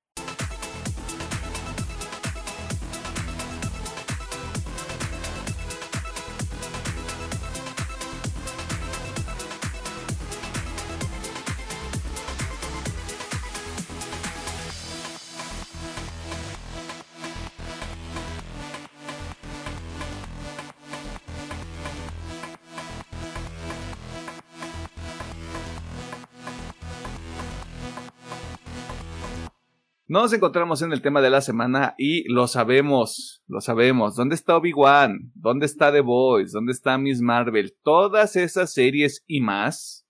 Nos 30.06 30.34
encontramos 30.34 30.82
en 30.82 30.92
el 30.92 31.00
tema 31.00 31.22
de 31.22 31.30
la 31.30 31.40
semana 31.40 31.94
y 31.96 32.30
lo 32.30 32.46
sabemos, 32.46 33.42
lo 33.46 33.62
sabemos. 33.62 34.14
¿Dónde 34.16 34.34
está 34.34 34.54
Obi-Wan? 34.54 35.32
¿Dónde 35.34 35.64
está 35.64 35.90
The 35.90 36.02
Boys? 36.02 36.52
¿Dónde 36.52 36.72
está 36.72 36.98
Miss 36.98 37.22
Marvel? 37.22 37.74
Todas 37.82 38.36
esas 38.36 38.74
series 38.74 39.24
y 39.26 39.40
más, 39.40 40.06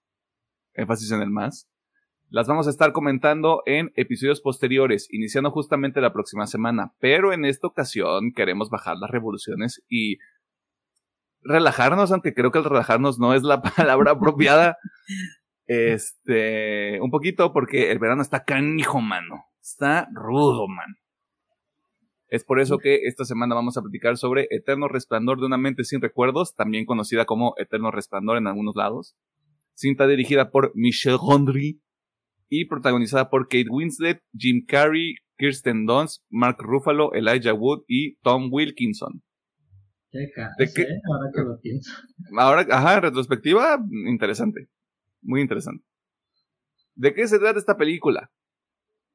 énfasis 0.73 1.13
en 1.13 1.23
el 1.23 1.31
más, 1.31 1.71
las 2.29 2.49
vamos 2.49 2.67
a 2.67 2.71
estar 2.71 2.93
comentando 2.93 3.63
en 3.67 3.93
episodios 3.95 4.41
posteriores, 4.41 5.07
iniciando 5.13 5.53
justamente 5.53 6.01
la 6.01 6.13
próxima 6.13 6.49
semana. 6.49 6.93
Pero 6.99 7.33
en 7.33 7.45
esta 7.45 7.69
ocasión 7.69 8.33
queremos 8.35 8.71
bajar 8.71 8.97
las 8.97 9.13
revoluciones 9.13 9.81
y 9.89 10.17
relajarnos, 11.41 12.11
aunque 12.11 12.35
creo 12.35 12.51
que 12.51 12.59
el 12.59 12.65
relajarnos 12.65 13.21
no 13.21 13.33
es 13.33 13.45
la 13.45 13.63
palabra 13.77 14.11
apropiada. 14.11 14.77
Este, 15.67 17.01
un 17.01 17.13
poquito 17.13 17.53
porque 17.53 17.93
el 17.93 18.01
verano 18.01 18.23
está 18.23 18.43
canijo, 18.43 19.01
mano. 19.01 19.54
Está 19.65 20.09
rudo, 20.13 20.69
man. 20.69 20.99
Es 22.29 22.45
por 22.45 22.61
eso 22.61 22.77
que 22.77 23.07
esta 23.07 23.25
semana 23.25 23.55
vamos 23.55 23.79
a 23.79 23.81
platicar 23.81 24.19
sobre 24.19 24.47
Eterno 24.51 24.89
Resplandor 24.89 25.41
de 25.41 25.47
una 25.47 25.57
mente 25.57 25.85
sin 25.85 26.03
recuerdos, 26.03 26.55
también 26.55 26.85
conocida 26.85 27.25
como 27.25 27.55
Eterno 27.57 27.91
Resplandor 27.91 28.37
en 28.37 28.47
algunos 28.47 28.77
lados. 28.77 29.17
Cinta 29.73 30.07
dirigida 30.07 30.51
por 30.51 30.73
Michel 30.75 31.17
Gondry 31.17 31.81
y 32.51 32.67
protagonizada 32.67 33.31
por 33.31 33.45
Kate 33.45 33.71
Winslet, 33.71 34.21
Jim 34.37 34.67
Carrey, 34.69 35.15
Kirsten 35.39 35.87
Dunst, 35.87 36.23
Mark 36.29 36.59
Ruffalo, 36.59 37.15
Elijah 37.15 37.55
Wood 37.55 37.85
y 37.89 38.17
Tom 38.17 38.51
Wilkinson. 38.53 39.23
¿De 40.13 40.31
qué? 40.75 40.83
Ahora 41.11 41.31
que 41.35 41.41
lo 41.41 41.59
pienso. 41.63 41.91
Ahora, 42.37 42.67
ajá, 42.71 43.01
retrospectiva, 43.01 43.79
interesante. 44.09 44.69
Muy 45.23 45.41
interesante. 45.41 45.87
¿De 46.95 47.15
qué 47.15 47.27
se 47.27 47.39
trata 47.39 47.59
esta 47.59 47.79
película? 47.79 48.31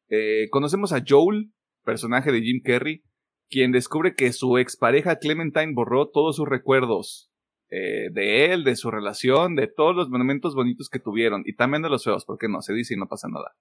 Eh, 0.10 0.50
conocemos 0.50 0.92
a 0.92 1.04
Joel, 1.08 1.52
personaje 1.84 2.32
de 2.32 2.42
Jim 2.42 2.62
Carrey, 2.64 3.04
quien 3.50 3.72
descubre 3.72 4.16
que 4.16 4.32
su 4.34 4.58
expareja 4.58 5.18
Clementine 5.18 5.74
borró 5.74 6.10
todos 6.10 6.36
sus 6.36 6.48
recuerdos 6.48 7.32
eh, 7.70 8.10
de 8.12 8.52
él, 8.52 8.64
de 8.64 8.76
su 8.76 8.90
relación, 8.90 9.56
de 9.56 9.68
todos 9.68 9.96
los 9.96 10.10
momentos 10.10 10.56
bonitos 10.56 10.90
que 10.90 11.00
tuvieron, 11.00 11.44
y 11.46 11.56
también 11.56 11.84
de 11.84 11.90
los 11.90 12.04
feos, 12.04 12.26
porque 12.26 12.48
no 12.48 12.62
se 12.62 12.74
dice 12.74 12.96
y 12.96 12.98
no 12.98 13.08
pasa 13.08 13.28
nada. 13.28 13.56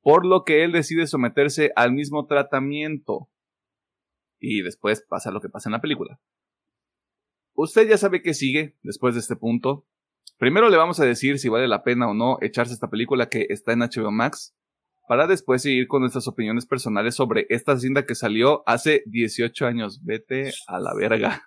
Por 0.00 0.26
lo 0.26 0.44
que 0.44 0.64
él 0.64 0.72
decide 0.72 1.06
someterse 1.06 1.72
al 1.76 1.92
mismo 1.92 2.26
tratamiento. 2.26 3.28
Y 4.38 4.62
después 4.62 5.02
pasa 5.06 5.30
lo 5.30 5.40
que 5.40 5.48
pasa 5.48 5.68
en 5.68 5.72
la 5.72 5.80
película. 5.80 6.20
Usted 7.54 7.88
ya 7.88 7.96
sabe 7.96 8.20
qué 8.20 8.34
sigue 8.34 8.76
después 8.82 9.14
de 9.14 9.20
este 9.20 9.36
punto. 9.36 9.86
Primero 10.38 10.68
le 10.68 10.76
vamos 10.76 11.00
a 11.00 11.04
decir 11.04 11.38
si 11.38 11.48
vale 11.48 11.68
la 11.68 11.82
pena 11.84 12.10
o 12.10 12.14
no 12.14 12.38
echarse 12.40 12.74
esta 12.74 12.90
película 12.90 13.28
que 13.28 13.46
está 13.48 13.72
en 13.72 13.80
HBO 13.80 14.10
Max, 14.10 14.54
para 15.06 15.26
después 15.26 15.62
seguir 15.62 15.86
con 15.86 16.00
nuestras 16.00 16.26
opiniones 16.28 16.66
personales 16.66 17.14
sobre 17.14 17.46
esta 17.48 17.78
cinta 17.78 18.04
que 18.04 18.14
salió 18.14 18.62
hace 18.66 19.02
18 19.06 19.66
años. 19.66 20.00
Vete 20.02 20.52
a 20.66 20.78
la 20.78 20.94
verga. 20.94 21.42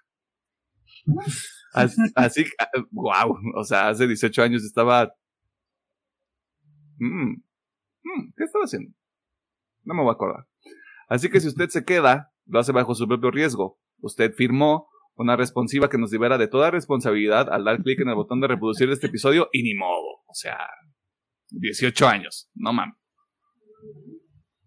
Así, 2.16 2.46
wow, 2.92 3.38
o 3.56 3.64
sea, 3.64 3.90
hace 3.90 4.08
18 4.08 4.42
años 4.42 4.64
estaba... 4.64 5.14
Mm, 6.98 7.34
mm, 8.04 8.34
¿Qué 8.36 8.44
estaba 8.44 8.66
haciendo? 8.66 8.92
No 9.84 9.94
me 9.94 10.02
voy 10.02 10.10
a 10.10 10.14
acordar. 10.14 10.48
Así 11.08 11.30
que 11.30 11.40
si 11.40 11.48
usted 11.48 11.70
se 11.70 11.86
queda, 11.86 12.34
lo 12.46 12.60
hace 12.60 12.72
bajo 12.72 12.96
su 12.96 13.08
propio 13.08 13.32
riesgo. 13.32 13.80
Usted 14.00 14.34
firmó 14.34 14.90
una 15.16 15.36
responsiva 15.36 15.90
que 15.90 15.98
nos 15.98 16.12
libera 16.12 16.38
de 16.38 16.48
toda 16.48 16.72
responsabilidad 16.72 17.52
al 17.52 17.64
dar 17.64 17.82
clic 17.82 18.00
en 18.02 18.10
el 18.10 18.16
botón 18.16 18.42
de 18.42 18.48
reproducir 18.48 18.90
este 18.90 19.08
episodio 19.08 19.50
y 19.52 19.64
ni 19.64 19.74
modo. 19.76 20.24
O 20.28 20.34
sea, 20.34 20.58
18 21.52 22.08
años, 22.08 22.50
no 22.54 22.74
mames. 22.74 23.07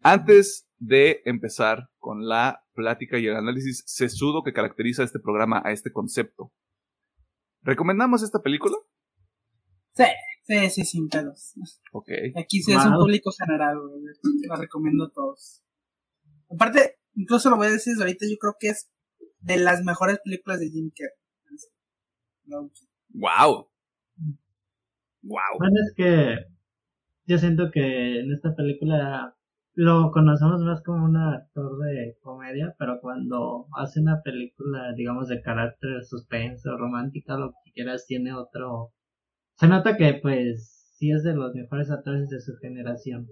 Antes 0.02 0.66
de 0.78 1.20
empezar 1.24 1.90
con 1.98 2.26
la 2.26 2.64
plática 2.72 3.18
y 3.18 3.26
el 3.26 3.36
análisis 3.36 3.82
sesudo 3.86 4.42
que 4.42 4.52
caracteriza 4.52 5.02
este 5.02 5.18
programa, 5.18 5.60
a 5.64 5.72
este 5.72 5.92
concepto, 5.92 6.52
¿recomendamos 7.62 8.22
esta 8.22 8.40
película? 8.40 8.76
Sí, 9.92 10.04
sí, 10.44 10.70
sí, 10.70 10.84
sin 10.84 11.08
pedos. 11.08 11.54
Ok. 11.92 12.08
Aquí 12.36 12.62
sí 12.62 12.72
es 12.72 12.84
un 12.84 12.94
público 12.94 13.30
general, 13.32 13.78
güey. 13.78 14.02
La 14.48 14.56
recomiendo 14.56 15.04
a 15.04 15.10
todos. 15.10 15.62
Aparte, 16.50 16.98
incluso 17.14 17.50
lo 17.50 17.56
voy 17.56 17.66
a 17.66 17.72
decir 17.72 17.94
ahorita, 17.98 18.24
yo 18.30 18.36
creo 18.38 18.54
que 18.58 18.68
es 18.68 18.90
de 19.40 19.58
las 19.58 19.82
mejores 19.84 20.18
películas 20.24 20.60
de 20.60 20.70
Jim 20.70 20.90
Carrey. 20.96 21.14
Wow. 23.10 23.70
Wow. 25.22 25.58
Bueno, 25.58 25.74
es 25.86 25.94
que 25.94 26.36
yo 27.26 27.38
siento 27.38 27.70
que 27.70 28.20
en 28.20 28.32
esta 28.32 28.54
película 28.56 29.36
lo 29.82 30.10
conocemos 30.12 30.60
más 30.60 30.82
como 30.82 31.06
un 31.06 31.16
actor 31.16 31.78
de 31.78 32.18
comedia, 32.20 32.74
pero 32.78 33.00
cuando 33.00 33.66
hace 33.78 34.00
una 34.00 34.20
película, 34.20 34.92
digamos, 34.94 35.28
de 35.28 35.40
carácter 35.40 36.04
suspenso, 36.04 36.76
romántica, 36.76 37.38
lo 37.38 37.52
que 37.64 37.72
quieras, 37.72 38.04
tiene 38.06 38.34
otro... 38.34 38.92
Se 39.54 39.68
nota 39.68 39.96
que, 39.96 40.18
pues, 40.20 40.92
sí 40.98 41.10
es 41.10 41.22
de 41.22 41.32
los 41.32 41.54
mejores 41.54 41.90
actores 41.90 42.28
de 42.28 42.40
su 42.42 42.58
generación. 42.58 43.26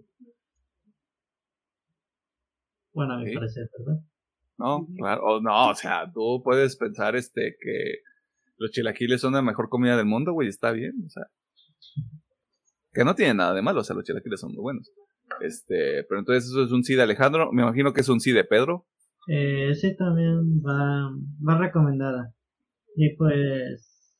Bueno, 2.94 3.12
a 3.12 3.18
mi 3.18 3.34
parecer, 3.34 3.68
¿verdad? 3.78 4.00
No, 4.56 4.88
claro, 4.96 5.42
no, 5.42 5.68
o 5.68 5.74
sea, 5.74 6.10
tú 6.10 6.40
puedes 6.42 6.76
pensar 6.76 7.14
este 7.14 7.56
que 7.60 7.98
los 8.56 8.70
chilaquiles 8.70 9.20
son 9.20 9.34
la 9.34 9.42
mejor 9.42 9.68
comida 9.68 9.98
del 9.98 10.06
mundo, 10.06 10.32
güey, 10.32 10.48
está 10.48 10.72
bien, 10.72 10.94
o 11.04 11.10
sea. 11.10 11.24
Que 12.94 13.04
no 13.04 13.14
tiene 13.14 13.34
nada 13.34 13.52
de 13.52 13.60
malo, 13.60 13.80
o 13.80 13.84
sea, 13.84 13.94
los 13.94 14.04
chilaquiles 14.04 14.40
son 14.40 14.52
muy 14.52 14.62
buenos. 14.62 14.90
Este, 15.40 16.04
pero 16.08 16.20
entonces 16.20 16.50
eso 16.50 16.64
es 16.64 16.72
un 16.72 16.84
sí 16.84 16.94
de 16.94 17.02
Alejandro, 17.02 17.52
me 17.52 17.62
imagino 17.62 17.92
que 17.92 18.00
es 18.00 18.08
un 18.08 18.20
sí 18.20 18.32
de 18.32 18.44
Pedro. 18.44 18.86
Eh, 19.28 19.74
sí, 19.74 19.96
también 19.96 20.60
va, 20.60 21.10
va 21.46 21.58
recomendada. 21.58 22.34
Y 22.96 23.14
pues, 23.16 24.16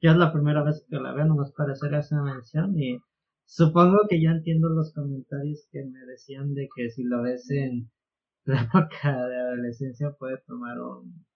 ya 0.00 0.12
es 0.12 0.16
la 0.16 0.32
primera 0.32 0.62
vez 0.62 0.84
que 0.88 0.96
la 0.96 1.12
veo, 1.12 1.26
nomás 1.26 1.52
para 1.52 1.72
hacer 1.72 1.94
esa 1.94 2.22
mención. 2.22 2.78
Y 2.78 2.98
supongo 3.44 3.98
que 4.08 4.22
ya 4.22 4.30
entiendo 4.30 4.68
los 4.68 4.92
comentarios 4.94 5.68
que 5.70 5.84
me 5.84 6.00
decían 6.06 6.54
de 6.54 6.68
que 6.74 6.90
si 6.90 7.04
lo 7.04 7.22
ves 7.22 7.50
en 7.50 7.90
la 8.44 8.62
época 8.74 9.28
de 9.28 9.36
adolescencia 9.36 10.10
puede 10.18 10.38
tomar 10.46 10.80
un, 10.80 11.27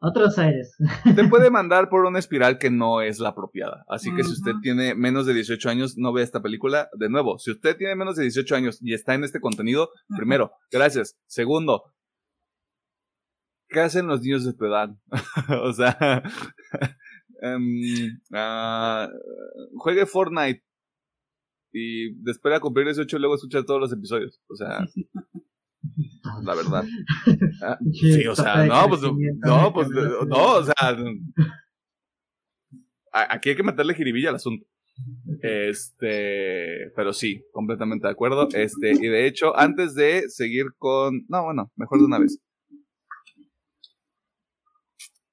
otros 0.00 0.38
aires. 0.38 0.76
Te 1.16 1.28
puede 1.28 1.50
mandar 1.50 1.88
por 1.88 2.04
una 2.04 2.18
espiral 2.18 2.58
que 2.58 2.70
no 2.70 3.00
es 3.00 3.18
la 3.18 3.30
apropiada. 3.30 3.84
Así 3.88 4.14
que 4.14 4.24
si 4.24 4.32
usted 4.32 4.52
tiene 4.62 4.94
menos 4.94 5.26
de 5.26 5.34
18 5.34 5.68
años, 5.68 5.96
no 5.96 6.12
ve 6.12 6.22
esta 6.22 6.42
película. 6.42 6.88
De 6.94 7.08
nuevo, 7.08 7.38
si 7.38 7.50
usted 7.50 7.76
tiene 7.76 7.94
menos 7.96 8.16
de 8.16 8.22
18 8.22 8.54
años 8.54 8.78
y 8.82 8.94
está 8.94 9.14
en 9.14 9.24
este 9.24 9.40
contenido, 9.40 9.90
primero, 10.16 10.52
gracias. 10.70 11.18
Segundo, 11.26 11.84
¿qué 13.68 13.80
hacen 13.80 14.06
los 14.06 14.22
niños 14.22 14.44
de 14.44 14.54
tu 14.54 14.64
edad? 14.66 14.90
o 15.62 15.72
sea, 15.72 16.22
um, 17.42 17.80
juegue 19.78 20.06
Fortnite 20.06 20.64
y 21.72 22.14
después 22.22 22.52
de 22.54 22.60
cumplir 22.60 22.86
18 22.86 23.18
luego 23.18 23.36
escucha 23.36 23.64
todos 23.64 23.80
los 23.80 23.92
episodios. 23.92 24.40
O 24.48 24.56
sea, 24.56 24.86
la 26.42 26.54
verdad. 26.54 26.84
Ah, 27.62 27.78
sí, 27.92 28.26
o 28.26 28.34
sea, 28.34 28.64
no, 28.64 28.88
pues, 28.88 29.02
no, 29.02 29.72
pues, 29.74 29.88
no, 29.90 30.54
o 30.54 30.64
sea, 30.64 30.96
aquí 33.12 33.50
hay 33.50 33.56
que 33.56 33.62
meterle 33.62 33.94
jiribilla 33.94 34.30
al 34.30 34.36
asunto. 34.36 34.64
Este, 35.42 36.90
pero 36.96 37.12
sí, 37.12 37.42
completamente 37.52 38.06
de 38.06 38.12
acuerdo. 38.12 38.48
Este, 38.52 38.92
y 38.92 39.08
de 39.08 39.26
hecho, 39.26 39.56
antes 39.58 39.94
de 39.94 40.28
seguir 40.28 40.66
con, 40.78 41.26
no, 41.28 41.44
bueno, 41.44 41.70
mejor 41.76 41.98
de 41.98 42.04
una 42.04 42.18
vez. 42.18 42.38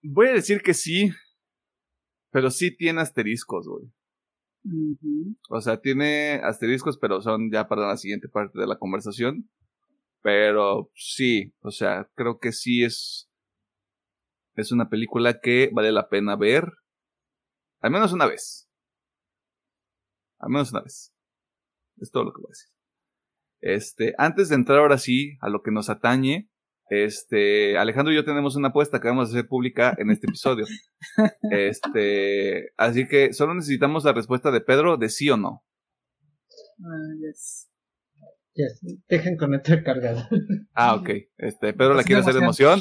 Voy 0.02 0.28
a 0.28 0.34
decir 0.34 0.62
que 0.62 0.74
sí, 0.74 1.12
pero 2.32 2.52
sí 2.52 2.76
tiene 2.76 3.02
asteriscos, 3.02 3.68
güey. 3.68 3.92
O 5.50 5.62
sea, 5.62 5.80
tiene 5.80 6.42
asteriscos, 6.44 6.98
pero 6.98 7.22
son 7.22 7.52
ya 7.52 7.68
para 7.68 7.88
la 7.88 7.98
siguiente 7.98 8.28
parte 8.28 8.60
de 8.60 8.68
la 8.68 8.78
conversación. 8.78 9.50
Pero 10.28 10.92
sí, 10.94 11.54
o 11.62 11.72
sea, 11.72 12.12
creo 12.16 12.38
que 12.38 12.52
sí 12.52 12.84
es. 12.84 13.30
Es 14.56 14.74
una 14.74 14.90
película 14.90 15.40
que 15.40 15.70
vale 15.72 15.94
la 15.94 16.10
pena 16.10 16.36
ver. 16.36 16.70
Al 17.80 17.92
menos 17.92 18.12
una 18.12 18.26
vez. 18.26 18.70
Al 20.40 20.50
menos 20.50 20.74
una 20.74 20.82
vez. 20.82 21.14
Es 21.96 22.12
todo 22.12 22.26
lo 22.26 22.34
que 22.34 22.42
voy 22.42 22.50
a 22.50 22.52
decir. 22.52 22.70
Este, 23.62 24.16
antes 24.18 24.50
de 24.50 24.56
entrar 24.56 24.80
ahora 24.80 24.98
sí 24.98 25.38
a 25.40 25.48
lo 25.48 25.62
que 25.62 25.72
nos 25.72 25.90
atañe, 25.90 26.50
este, 26.90 27.78
Alejandro 27.78 28.12
y 28.12 28.18
yo 28.18 28.26
tenemos 28.26 28.58
una 28.58 28.68
apuesta 28.68 29.00
que 29.00 29.08
vamos 29.08 29.30
a 29.30 29.32
hacer 29.32 29.48
pública 29.48 29.96
en 29.98 30.12
este 30.12 30.28
episodio. 30.28 30.66
Este, 31.54 32.74
así 32.76 33.08
que 33.08 33.32
solo 33.32 33.54
necesitamos 33.54 34.04
la 34.04 34.12
respuesta 34.12 34.52
de 34.52 34.60
Pedro 34.60 34.98
de 34.98 35.08
sí 35.08 35.30
o 35.30 35.38
no. 35.38 35.64
Uh, 36.80 37.16
Dejen 39.08 39.38
con 39.38 39.54
esto 39.54 39.74
cargado. 39.84 40.22
Ah, 40.74 40.96
ok. 40.96 41.10
Este, 41.38 41.74
Pedro 41.74 41.94
la 41.94 42.04
quiere 42.04 42.22
hacer 42.22 42.34
de 42.34 42.40
emoción. 42.42 42.80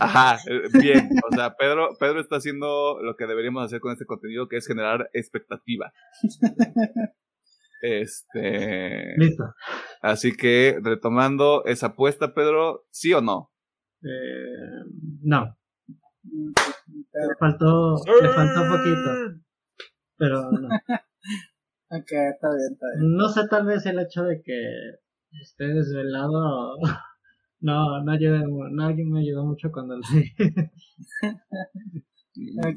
Ajá, 0.00 0.38
eh, 0.46 0.62
bien. 0.80 1.08
O 1.30 1.34
sea, 1.34 1.54
Pedro, 1.56 1.96
Pedro 1.98 2.20
está 2.20 2.36
haciendo 2.36 3.00
lo 3.02 3.16
que 3.16 3.26
deberíamos 3.26 3.64
hacer 3.64 3.80
con 3.80 3.92
este 3.92 4.04
contenido, 4.04 4.48
que 4.48 4.56
es 4.56 4.66
generar 4.66 5.08
expectativa. 5.12 5.92
Este. 7.82 9.14
Listo. 9.16 9.54
Así 10.02 10.36
que, 10.36 10.78
retomando 10.82 11.64
esa 11.64 11.88
apuesta, 11.88 12.34
Pedro, 12.34 12.84
¿sí 12.90 13.12
o 13.14 13.20
no? 13.22 13.50
Eh, 14.02 14.84
no. 15.22 15.56
Le 16.22 17.34
faltó, 17.38 17.96
le 18.22 18.28
faltó 18.28 18.60
poquito. 18.68 19.40
Pero 20.16 20.50
no. 20.52 20.68
ok, 21.88 22.12
está 22.12 22.48
bien, 22.50 22.72
está 22.72 22.86
bien. 22.98 23.16
No 23.16 23.28
sé, 23.28 23.48
tal 23.48 23.66
vez 23.66 23.86
el 23.86 23.98
hecho 23.98 24.24
de 24.24 24.42
que 24.42 24.52
esté 25.40 25.64
desvelado 25.68 26.76
no, 27.60 28.02
no, 28.02 28.12
ayuda, 28.12 28.40
no 28.40 28.94
me 28.94 29.20
ayudó 29.20 29.44
mucho 29.44 29.70
cuando 29.72 29.96
lo 29.96 30.02
vi. 30.12 30.32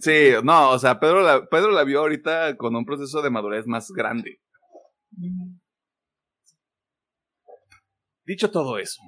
Sí, 0.01 0.31
no, 0.43 0.71
o 0.71 0.79
sea, 0.79 0.99
Pedro 0.99 1.21
la, 1.21 1.45
Pedro 1.45 1.71
la 1.71 1.83
vio 1.83 1.99
ahorita 1.99 2.57
con 2.57 2.75
un 2.75 2.85
proceso 2.85 3.21
de 3.21 3.29
madurez 3.29 3.65
más 3.67 3.91
grande. 3.91 4.41
Dicho 8.25 8.51
todo 8.51 8.79
eso, 8.79 9.01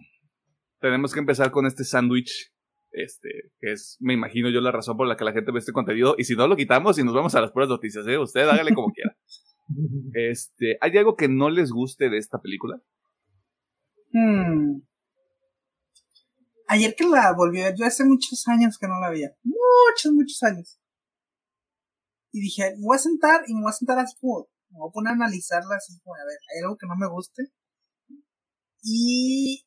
tenemos 0.80 1.14
que 1.14 1.20
empezar 1.20 1.52
con 1.52 1.66
este 1.66 1.84
sándwich, 1.84 2.54
este, 2.92 3.52
que 3.60 3.72
es, 3.72 3.98
me 4.00 4.14
imagino 4.14 4.50
yo, 4.50 4.62
la 4.62 4.72
razón 4.72 4.98
por 4.98 5.08
la 5.08 5.18
que 5.18 5.26
la 5.26 5.34
gente 5.34 5.52
ve 5.52 5.60
este 5.60 5.74
contenido. 5.74 6.16
Y 6.18 6.26
si 6.26 6.36
no 6.36 6.48
lo 6.48 6.56
quitamos 6.56 6.98
y 7.00 7.04
nos 7.04 7.16
vamos 7.16 7.36
a 7.36 7.42
las 7.42 7.52
puras 7.52 7.68
noticias, 7.68 8.06
¿eh? 8.08 8.18
Usted 8.18 8.48
hágale 8.48 8.74
como 8.74 8.92
quiera. 8.94 9.16
Este, 10.14 10.78
¿hay 10.80 10.96
algo 10.96 11.16
que 11.16 11.28
no 11.28 11.50
les 11.50 11.72
guste 11.72 12.12
de 12.12 12.20
esta 12.20 12.40
película? 12.40 12.80
Hmm. 14.16 14.80
Ayer 16.68 16.96
que 16.96 17.06
la 17.06 17.34
volví 17.34 17.60
yo 17.78 17.86
hace 17.86 18.06
muchos 18.06 18.48
años 18.48 18.78
que 18.78 18.88
no 18.88 18.98
la 19.02 19.10
veía. 19.10 19.36
Muchos, 19.44 20.14
muchos 20.14 20.42
años. 20.44 20.80
Y 22.32 22.40
dije, 22.40 22.76
me 22.78 22.86
voy 22.86 22.96
a 22.96 23.00
sentar 23.00 23.44
y 23.46 23.54
me 23.54 23.62
voy 23.62 23.72
a 23.72 23.74
sentar 23.74 24.00
así 24.00 24.16
como, 24.22 24.48
me 24.70 24.80
voy 24.80 24.90
a 24.90 24.94
poner 24.94 25.12
a 25.12 25.16
analizarla 25.16 25.76
así 25.76 26.00
como, 26.00 26.16
a 26.16 26.26
ver, 26.26 26.38
hay 26.50 26.64
algo 26.64 26.78
que 26.78 26.88
no 26.88 26.96
me 26.96 27.10
guste. 27.10 27.44
Y 28.84 29.66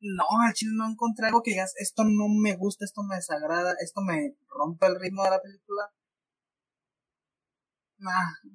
no, 0.00 0.24
al 0.46 0.52
chile 0.54 0.72
no 0.76 0.88
encontré 0.88 1.26
algo 1.26 1.42
que 1.42 1.50
digas, 1.50 1.74
esto 1.76 2.04
no 2.04 2.28
me 2.28 2.54
gusta, 2.56 2.84
esto 2.84 3.02
me 3.02 3.16
desagrada, 3.16 3.74
esto 3.80 4.00
me 4.02 4.36
rompe 4.48 4.86
el 4.86 5.00
ritmo 5.00 5.24
de 5.24 5.30
la 5.30 5.42
película. 5.42 5.90
Nah. 7.98 8.52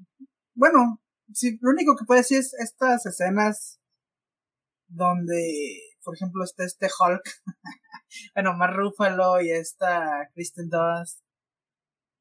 Bueno, 0.54 1.02
sí, 1.34 1.58
lo 1.62 1.72
único 1.72 1.98
que 1.98 2.06
puedo 2.06 2.20
decir 2.22 2.40
es 2.40 2.54
estas 2.54 3.06
escenas 3.06 3.82
donde, 4.88 5.80
por 6.04 6.16
ejemplo, 6.16 6.44
está 6.44 6.64
este 6.66 6.88
Hulk, 6.88 7.24
bueno, 8.36 8.54
más 8.56 8.76
Ruffalo 8.76 9.42
y 9.42 9.52
esta 9.52 10.30
Kristen 10.34 10.70
Dunst, 10.70 11.22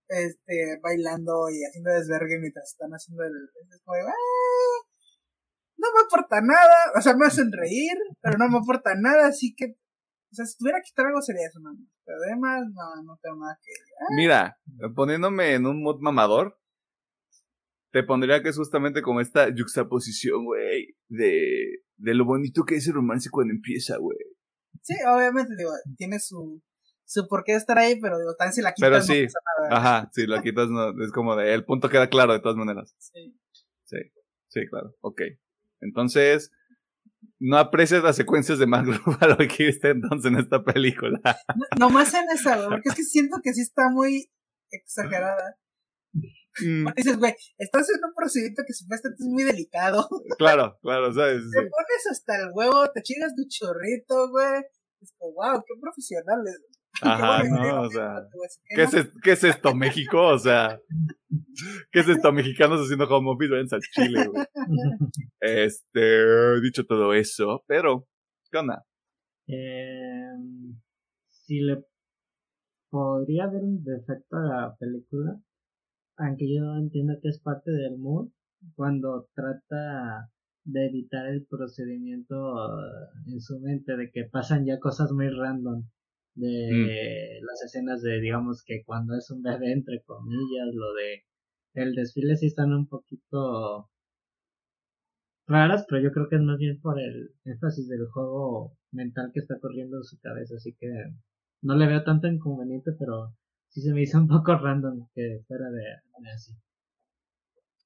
este, 0.09 0.79
bailando 0.83 1.49
y 1.51 1.65
haciendo 1.65 1.93
desvergue 1.93 2.39
mientras 2.41 2.71
están 2.73 2.91
haciendo 2.91 3.25
el, 3.25 3.33
ah, 3.33 4.13
no 5.77 5.89
me 5.93 6.01
aporta 6.07 6.41
nada, 6.41 6.93
o 6.97 7.01
sea, 7.01 7.15
me 7.17 7.27
hacen 7.27 7.51
reír, 7.53 7.97
pero 8.21 8.39
no 8.39 8.49
me 8.49 8.59
aporta 8.59 8.95
nada, 8.97 9.29
así 9.29 9.55
que, 9.57 9.77
o 10.31 10.35
sea, 10.35 10.47
si 10.47 10.57
tuviera 10.57 10.79
que 10.79 10.91
quitar 10.91 11.07
algo 11.07 11.21
sería 11.21 11.47
eso, 11.47 11.61
no, 11.61 11.71
pero 12.05 12.19
además, 12.27 12.63
no, 12.73 13.03
no 13.03 13.19
tengo 13.23 13.37
nada 13.37 13.59
que... 13.63 13.73
Ah. 13.73 14.15
Mira, 14.17 14.59
poniéndome 14.95 15.55
en 15.55 15.67
un 15.67 15.83
mod 15.83 16.01
mamador, 16.01 16.59
te 17.93 18.03
pondría 18.03 18.43
que 18.43 18.49
es 18.49 18.57
justamente 18.57 19.03
como 19.03 19.21
esta 19.21 19.47
juxtaposición, 19.57 20.45
güey, 20.45 20.94
de, 21.09 21.83
de 21.97 22.15
lo 22.15 22.25
bonito 22.25 22.65
que 22.65 22.77
es 22.77 22.87
el 22.87 22.95
romance 22.95 23.31
cuando 23.31 23.53
empieza, 23.53 23.97
güey. 23.99 24.19
Sí, 24.83 24.95
obviamente, 25.07 25.55
digo, 25.57 25.71
tiene 25.97 26.19
su, 26.19 26.63
su 27.05 27.27
por 27.29 27.45
qué 27.45 27.55
estar 27.55 27.79
ahí, 27.79 27.99
pero 28.01 28.19
digo, 28.19 28.35
también 28.37 28.55
si 28.55 28.63
la 28.63 28.75
quitas 28.75 28.91
pero 28.91 29.03
sí, 29.03 29.27
Ajá, 29.71 30.11
si 30.13 30.27
la 30.27 30.43
quitas 30.43 30.69
no, 30.69 30.91
es 31.03 31.13
como 31.13 31.37
de, 31.37 31.55
el 31.55 31.65
punto 31.65 31.89
queda 31.89 32.09
claro 32.09 32.33
de 32.33 32.41
todas 32.41 32.57
maneras. 32.57 32.95
Sí. 32.99 33.35
Sí, 33.85 33.99
sí, 34.49 34.67
claro, 34.69 34.95
ok. 35.01 35.23
Entonces, 35.81 36.51
no 37.39 37.59
aprecias 37.59 38.03
las 38.03 38.17
secuencias 38.17 38.59
de 38.59 38.67
Mark 38.67 38.87
Ruffalo 39.05 39.37
que 39.37 39.67
viste 39.67 39.91
entonces 39.91 40.33
en 40.33 40.39
esta 40.39 40.63
película. 40.63 41.21
No, 41.79 41.91
más 41.91 42.15
en 42.15 42.25
esa, 42.35 42.69
porque 42.69 42.89
es 42.89 42.95
que 42.95 43.03
siento 43.05 43.39
que 43.43 43.53
sí 43.53 43.61
está 43.61 43.89
muy 43.91 44.31
exagerada. 44.71 45.57
Mm. 46.63 46.87
Dices, 46.97 47.19
güey, 47.19 47.35
estás 47.59 47.89
en 47.91 48.05
un 48.05 48.15
procedimiento 48.15 48.63
que 48.67 48.73
supuestamente 48.73 49.23
es 49.23 49.29
muy 49.29 49.45
delicado. 49.45 50.09
Claro, 50.39 50.79
claro, 50.83 51.13
¿sabes? 51.13 51.43
Te 51.51 51.61
pones 51.61 52.07
hasta 52.11 52.37
el 52.37 52.51
huevo, 52.53 52.91
te 52.93 53.03
chingas 53.03 53.35
tu 53.35 53.45
chorrito, 53.49 54.31
güey. 54.31 54.63
Es 55.01 55.15
como, 55.19 55.35
wow, 55.35 55.63
qué 55.67 55.75
profesionales. 55.81 56.61
Ajá, 57.03 57.43
no, 57.45 57.83
o 57.83 57.91
sea. 57.91 58.27
¿Qué 58.69 58.83
es, 58.83 59.11
¿Qué 59.23 59.33
es 59.33 59.45
esto, 59.45 59.75
México? 59.75 60.29
O 60.29 60.39
sea, 60.39 60.81
¿qué 61.91 62.01
es 62.01 62.09
esto, 62.09 62.33
mexicanos 62.33 62.81
haciendo 62.81 63.07
home 63.07 63.31
office? 63.31 63.55
en 63.55 63.81
Chile, 63.93 64.29
güey. 64.29 64.47
Este, 65.41 66.61
dicho 66.61 66.85
todo 66.87 67.15
eso, 67.15 67.65
pero, 67.67 68.07
¿qué 68.51 68.59
onda? 68.59 68.85
Eh, 69.47 70.31
si 71.29 71.61
le 71.61 71.85
podría 72.91 73.45
haber 73.45 73.63
un 73.63 73.83
defecto 73.85 74.37
a 74.37 74.43
la 74.43 74.77
película, 74.79 75.41
aunque 76.17 76.55
yo 76.55 76.77
entiendo 76.77 77.15
que 77.21 77.29
es 77.29 77.41
parte 77.41 77.71
del 77.71 77.99
mood, 77.99 78.31
cuando 78.77 79.29
trata 79.35 80.31
de 80.65 80.87
evitar 80.87 81.27
el 81.27 81.45
procedimiento 81.47 82.37
en 83.27 83.41
su 83.41 83.61
mente 83.61 83.97
de 83.97 84.11
que 84.11 84.25
pasan 84.25 84.65
ya 84.65 84.79
cosas 84.81 85.13
muy 85.13 85.29
random 85.29 85.85
de 86.35 87.41
mm. 87.41 87.45
las 87.45 87.63
escenas 87.65 88.03
de 88.03 88.21
digamos 88.21 88.65
que 88.65 88.83
cuando 88.85 89.15
es 89.15 89.31
un 89.31 89.43
bebé 89.43 89.73
entre 89.73 90.03
comillas 90.03 90.75
lo 90.75 90.95
de 90.95 91.23
el 91.75 91.95
desfile 91.95 92.37
sí 92.37 92.47
están 92.47 92.73
un 92.73 92.89
poquito 92.89 93.91
raras 95.47 95.85
pero 95.89 96.03
yo 96.03 96.13
creo 96.13 96.29
que 96.29 96.37
es 96.37 96.43
más 96.43 96.59
bien 96.59 96.81
por 96.81 96.99
el 96.99 97.35
énfasis 97.45 97.87
del 97.89 98.07
juego 98.09 98.77
mental 98.91 99.31
que 99.33 99.41
está 99.41 99.59
corriendo 99.61 99.99
en 99.99 100.05
su 100.05 100.19
cabeza 100.21 100.55
así 100.57 100.75
que 100.81 100.89
no 101.63 101.77
le 101.77 101.87
veo 101.87 102.03
tanto 102.05 102.27
inconveniente 102.27 102.93
pero 102.99 103.35
sí 103.75 103.83
se 103.83 103.93
me 103.93 104.03
hizo 104.03 104.19
un 104.19 104.29
poco 104.29 104.57
random 104.57 105.09
que 105.15 105.43
fuera 105.49 105.69
de, 105.69 106.31
así. 106.33 106.53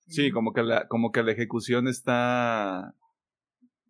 Sí, 0.06 0.30
como 0.30 0.52
que 0.52 0.62
la, 0.62 0.86
como 0.86 1.10
que 1.10 1.22
la 1.22 1.32
ejecución 1.32 1.88
está, 1.88 2.94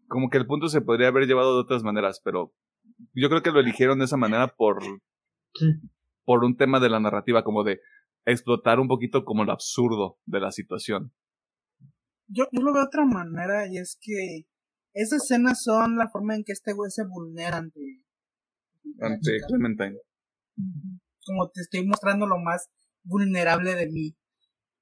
como 0.07 0.31
que 0.31 0.39
el 0.39 0.47
punto 0.47 0.69
se 0.69 0.81
podría 0.81 1.09
haber 1.09 1.27
llevado 1.27 1.55
de 1.55 1.63
otras 1.63 1.83
maneras, 1.83 2.21
pero 2.25 2.55
yo 3.15 3.29
creo 3.29 3.43
que 3.43 3.51
lo 3.51 3.61
eligieron 3.61 3.99
de 3.99 4.05
esa 4.05 4.17
manera 4.17 4.49
por, 4.49 4.79
por 6.25 6.45
un 6.45 6.57
tema 6.57 6.81
de 6.81 6.89
la 6.89 7.01
narrativa, 7.01 7.43
como 7.45 7.65
de 7.65 7.81
explotar 8.25 8.79
un 8.79 8.89
poquito 8.89 9.25
como 9.25 9.45
lo 9.45 9.53
absurdo 9.53 10.19
de 10.25 10.41
la 10.41 10.53
situación. 10.53 11.13
Yo, 12.29 12.45
yo 12.53 12.63
lo 12.63 12.73
veo 12.73 12.83
de 12.83 12.89
otra 12.89 13.07
manera 13.07 13.67
y 13.69 13.79
es 13.79 13.99
que 14.01 14.47
esas 14.93 15.23
escenas 15.23 15.63
son 15.63 15.97
la 15.97 16.09
forma 16.11 16.37
en 16.37 16.45
que 16.45 16.53
este 16.53 16.75
güey 16.75 16.91
se 16.91 17.05
vulnera 17.07 17.57
ante, 17.57 17.81
ante 19.01 19.39
Clementine 19.49 19.97
como 21.29 21.51
te 21.51 21.61
estoy 21.61 21.87
mostrando 21.87 22.27
lo 22.27 22.39
más 22.39 22.69
vulnerable 23.05 23.75
de 23.75 23.87
mí. 23.87 24.17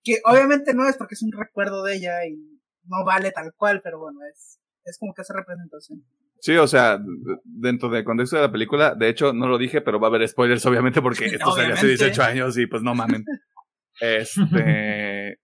Que 0.03 0.21
obviamente 0.25 0.73
no 0.73 0.89
es 0.89 0.97
porque 0.97 1.15
es 1.15 1.23
un 1.23 1.33
recuerdo 1.33 1.83
de 1.83 1.97
ella 1.97 2.25
y 2.27 2.37
no 2.85 3.05
vale 3.05 3.33
tal 3.33 3.53
cual, 3.57 3.81
pero 3.83 3.99
bueno, 3.99 4.21
es, 4.33 4.61
es 4.85 4.99
como 4.99 5.13
que 5.15 5.23
esa 5.23 5.35
representación. 5.35 6.05
Sí, 6.41 6.57
o 6.57 6.67
sea, 6.67 6.99
dentro 7.45 7.89
del 7.89 8.05
contexto 8.05 8.37
de 8.37 8.43
la 8.43 8.53
película, 8.53 8.95
de 8.95 9.09
hecho, 9.09 9.33
no 9.33 9.49
lo 9.49 9.59
dije, 9.59 9.81
pero 9.81 9.99
va 9.99 10.09
a 10.09 10.11
haber 10.11 10.29
spoilers, 10.29 10.65
obviamente, 10.67 11.03
porque 11.03 11.25
esto 11.27 11.53
salió 11.53 11.75
hace 11.75 11.89
18 11.89 12.23
años 12.23 12.59
y 12.59 12.67
pues 12.67 12.83
no 12.83 12.95
mamen. 12.95 13.25
Este. 13.99 15.39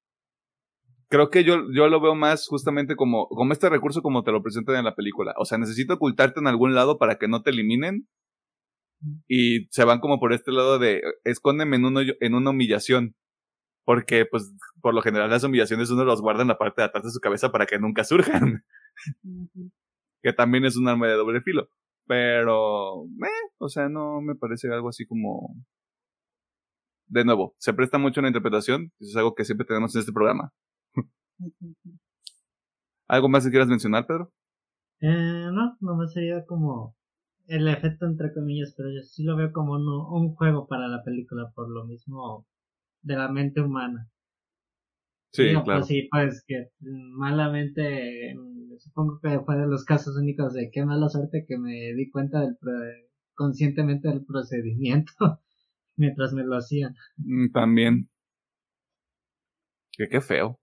creo 1.08 1.30
que 1.30 1.42
yo, 1.42 1.72
yo 1.74 1.88
lo 1.88 2.02
veo 2.02 2.14
más 2.14 2.46
justamente 2.46 2.96
como, 2.96 3.26
como 3.28 3.50
este 3.54 3.70
recurso 3.70 4.02
como 4.02 4.24
te 4.24 4.30
lo 4.30 4.42
presentan 4.42 4.76
en 4.76 4.84
la 4.84 4.94
película. 4.94 5.32
O 5.38 5.46
sea, 5.46 5.56
necesito 5.56 5.94
ocultarte 5.94 6.38
en 6.38 6.46
algún 6.46 6.74
lado 6.74 6.98
para 6.98 7.16
que 7.16 7.28
no 7.28 7.40
te 7.42 7.48
eliminen 7.48 8.08
y 9.28 9.66
se 9.70 9.84
van 9.84 10.00
como 10.00 10.20
por 10.20 10.32
este 10.32 10.52
lado 10.52 10.78
de 10.78 11.02
escóndeme 11.24 11.76
en, 11.76 11.84
uno, 11.84 12.00
en 12.20 12.34
una 12.34 12.50
humillación. 12.50 13.14
Porque, 13.84 14.26
pues, 14.26 14.54
por 14.80 14.94
lo 14.94 15.02
general 15.02 15.30
las 15.30 15.42
humillaciones 15.42 15.90
uno 15.90 16.04
los 16.04 16.20
guarda 16.20 16.42
en 16.42 16.48
la 16.48 16.58
parte 16.58 16.82
de 16.82 16.86
atrás 16.86 17.04
de 17.04 17.10
su 17.10 17.18
cabeza 17.20 17.50
para 17.50 17.66
que 17.66 17.78
nunca 17.78 18.04
surjan. 18.04 18.64
que 20.22 20.32
también 20.32 20.64
es 20.64 20.76
un 20.76 20.88
arma 20.88 21.08
de 21.08 21.14
doble 21.14 21.40
filo. 21.40 21.68
Pero, 22.06 23.04
eh, 23.04 23.50
o 23.58 23.68
sea, 23.68 23.88
no 23.88 24.20
me 24.20 24.34
parece 24.34 24.72
algo 24.72 24.88
así 24.88 25.06
como... 25.06 25.56
De 27.08 27.24
nuevo, 27.24 27.54
se 27.58 27.74
presta 27.74 27.98
mucho 27.98 28.20
a 28.20 28.22
la 28.22 28.28
interpretación. 28.28 28.92
Eso 29.00 29.10
es 29.10 29.16
algo 29.16 29.34
que 29.34 29.44
siempre 29.44 29.66
tenemos 29.66 29.94
en 29.94 30.00
este 30.00 30.12
programa. 30.12 30.52
¿Algo 33.08 33.28
más 33.28 33.44
que 33.44 33.50
quieras 33.50 33.68
mencionar, 33.68 34.06
Pedro? 34.06 34.32
Eh, 35.00 35.50
no, 35.52 35.76
nomás 35.80 36.12
sería 36.12 36.44
como 36.46 36.96
el 37.52 37.68
efecto 37.68 38.06
entre 38.06 38.32
comillas, 38.32 38.72
pero 38.74 38.90
yo 38.90 39.02
sí 39.02 39.24
lo 39.24 39.36
veo 39.36 39.52
como 39.52 39.74
un, 39.74 40.34
juego 40.34 40.66
para 40.66 40.88
la 40.88 41.04
película, 41.04 41.52
por 41.54 41.68
lo 41.68 41.84
mismo 41.84 42.46
de 43.02 43.16
la 43.16 43.28
mente 43.28 43.60
humana. 43.60 44.10
Sí, 45.32 45.50
pues 45.52 45.64
claro. 45.64 45.80
Pues 45.80 45.86
sí, 45.86 46.08
pues 46.10 46.44
que 46.46 46.70
malamente, 46.80 48.34
supongo 48.78 49.20
que 49.22 49.40
fue 49.40 49.56
de 49.56 49.66
los 49.66 49.84
casos 49.84 50.16
únicos 50.16 50.54
de 50.54 50.70
qué 50.72 50.84
mala 50.84 51.08
suerte 51.10 51.44
que 51.46 51.58
me 51.58 51.92
di 51.94 52.10
cuenta 52.10 52.40
del 52.40 52.56
conscientemente 53.34 54.08
del 54.08 54.24
procedimiento 54.24 55.12
mientras 55.96 56.32
me 56.32 56.44
lo 56.44 56.56
hacían. 56.56 56.94
Mm, 57.16 57.50
también. 57.52 58.08
Que 59.92 60.08
qué 60.08 60.22
feo. 60.22 60.58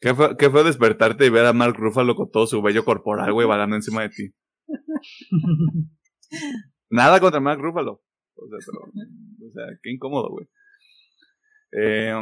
¿Qué 0.00 0.14
fue, 0.14 0.36
¿Qué 0.36 0.50
fue 0.50 0.64
despertarte 0.64 1.24
y 1.24 1.30
ver 1.30 1.46
a 1.46 1.52
Mark 1.52 1.76
Ruffalo 1.76 2.16
con 2.16 2.30
todo 2.30 2.46
su 2.46 2.60
vello 2.60 2.84
corporal, 2.84 3.32
güey, 3.32 3.46
balando 3.46 3.76
encima 3.76 4.02
de 4.02 4.08
ti? 4.08 4.34
Nada 6.90 7.20
contra 7.20 7.40
Mark 7.40 7.60
Ruffalo. 7.60 8.02
O 8.34 8.48
sea, 8.48 8.58
pero, 8.66 8.80
o 9.48 9.52
sea 9.52 9.64
qué 9.82 9.90
incómodo, 9.90 10.30
güey. 10.30 10.46
Eh, 11.72 12.14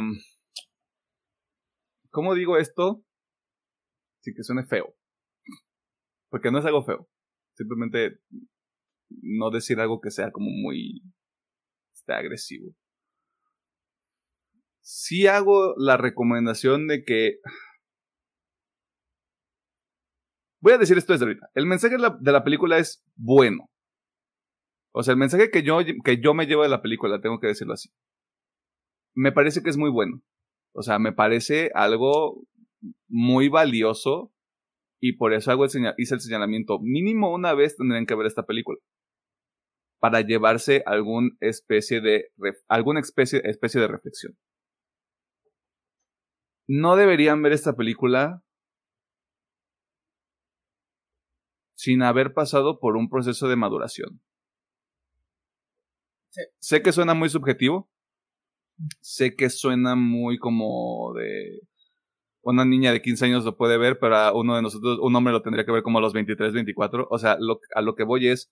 ¿Cómo 2.09 2.35
digo 2.35 2.57
esto? 2.57 3.03
Sin 4.21 4.35
que 4.35 4.43
suene 4.43 4.65
feo. 4.65 4.93
Porque 6.29 6.51
no 6.51 6.59
es 6.59 6.65
algo 6.65 6.83
feo. 6.83 7.09
Simplemente 7.55 8.19
no 9.09 9.49
decir 9.49 9.79
algo 9.79 9.99
que 10.01 10.11
sea 10.11 10.31
como 10.31 10.49
muy 10.49 11.01
este, 11.93 12.13
agresivo. 12.13 12.75
Sí 14.81 15.27
hago 15.27 15.75
la 15.77 15.97
recomendación 15.97 16.87
de 16.87 17.03
que... 17.03 17.39
Voy 20.61 20.73
a 20.73 20.77
decir 20.77 20.97
esto 20.97 21.13
desde 21.13 21.25
ahorita. 21.25 21.49
El 21.55 21.65
mensaje 21.65 21.95
de 21.97 22.31
la, 22.31 22.43
película 22.43 22.77
es 22.77 23.03
bueno. 23.15 23.69
O 24.93 25.03
sea, 25.03 25.13
el 25.13 25.17
mensaje 25.17 25.49
que 25.49 25.63
yo, 25.63 25.79
que 26.03 26.21
yo 26.21 26.33
me 26.33 26.45
llevo 26.45 26.63
de 26.63 26.69
la 26.69 26.81
película, 26.81 27.19
tengo 27.19 27.39
que 27.39 27.47
decirlo 27.47 27.73
así. 27.73 27.89
Me 29.15 29.31
parece 29.31 29.63
que 29.63 29.69
es 29.69 29.77
muy 29.77 29.89
bueno. 29.89 30.21
O 30.73 30.83
sea, 30.83 30.99
me 30.99 31.13
parece 31.13 31.71
algo 31.73 32.43
muy 33.07 33.49
valioso 33.49 34.31
y 35.01 35.13
por 35.13 35.33
eso 35.33 35.51
hago 35.51 35.65
el 35.65 35.71
hice 35.97 36.15
el 36.15 36.21
señalamiento. 36.21 36.79
Mínimo 36.79 37.33
una 37.33 37.53
vez 37.53 37.75
tendrían 37.75 38.05
que 38.05 38.15
ver 38.15 38.27
esta 38.27 38.45
película 38.45 38.77
para 39.99 40.21
llevarse 40.21 40.83
algún 40.85 41.37
especie 41.41 42.01
de 42.01 42.31
alguna 42.67 42.99
especie, 42.99 43.41
especie 43.45 43.81
de 43.81 43.87
reflexión. 43.87 44.37
No 46.67 46.95
deberían 46.95 47.41
ver 47.41 47.51
esta 47.53 47.75
película 47.75 48.43
sin 51.81 52.03
haber 52.03 52.35
pasado 52.35 52.79
por 52.79 52.95
un 52.95 53.09
proceso 53.09 53.47
de 53.47 53.55
maduración. 53.55 54.21
Sé 56.59 56.83
que 56.83 56.91
suena 56.91 57.15
muy 57.15 57.27
subjetivo, 57.27 57.89
sé 58.99 59.35
que 59.35 59.49
suena 59.49 59.95
muy 59.95 60.37
como 60.37 61.11
de 61.15 61.61
una 62.43 62.65
niña 62.65 62.91
de 62.91 63.01
15 63.01 63.25
años 63.25 63.45
lo 63.45 63.57
puede 63.57 63.79
ver, 63.79 63.97
pero 63.97 64.15
a 64.15 64.31
uno 64.31 64.55
de 64.55 64.61
nosotros, 64.61 64.99
un 65.01 65.15
hombre 65.15 65.33
lo 65.33 65.41
tendría 65.41 65.65
que 65.65 65.71
ver 65.71 65.81
como 65.81 65.97
a 65.97 66.01
los 66.01 66.13
23, 66.13 66.53
24. 66.53 67.07
O 67.09 67.17
sea, 67.17 67.35
a 67.73 67.81
lo 67.81 67.95
que 67.95 68.03
voy 68.03 68.27
es, 68.27 68.51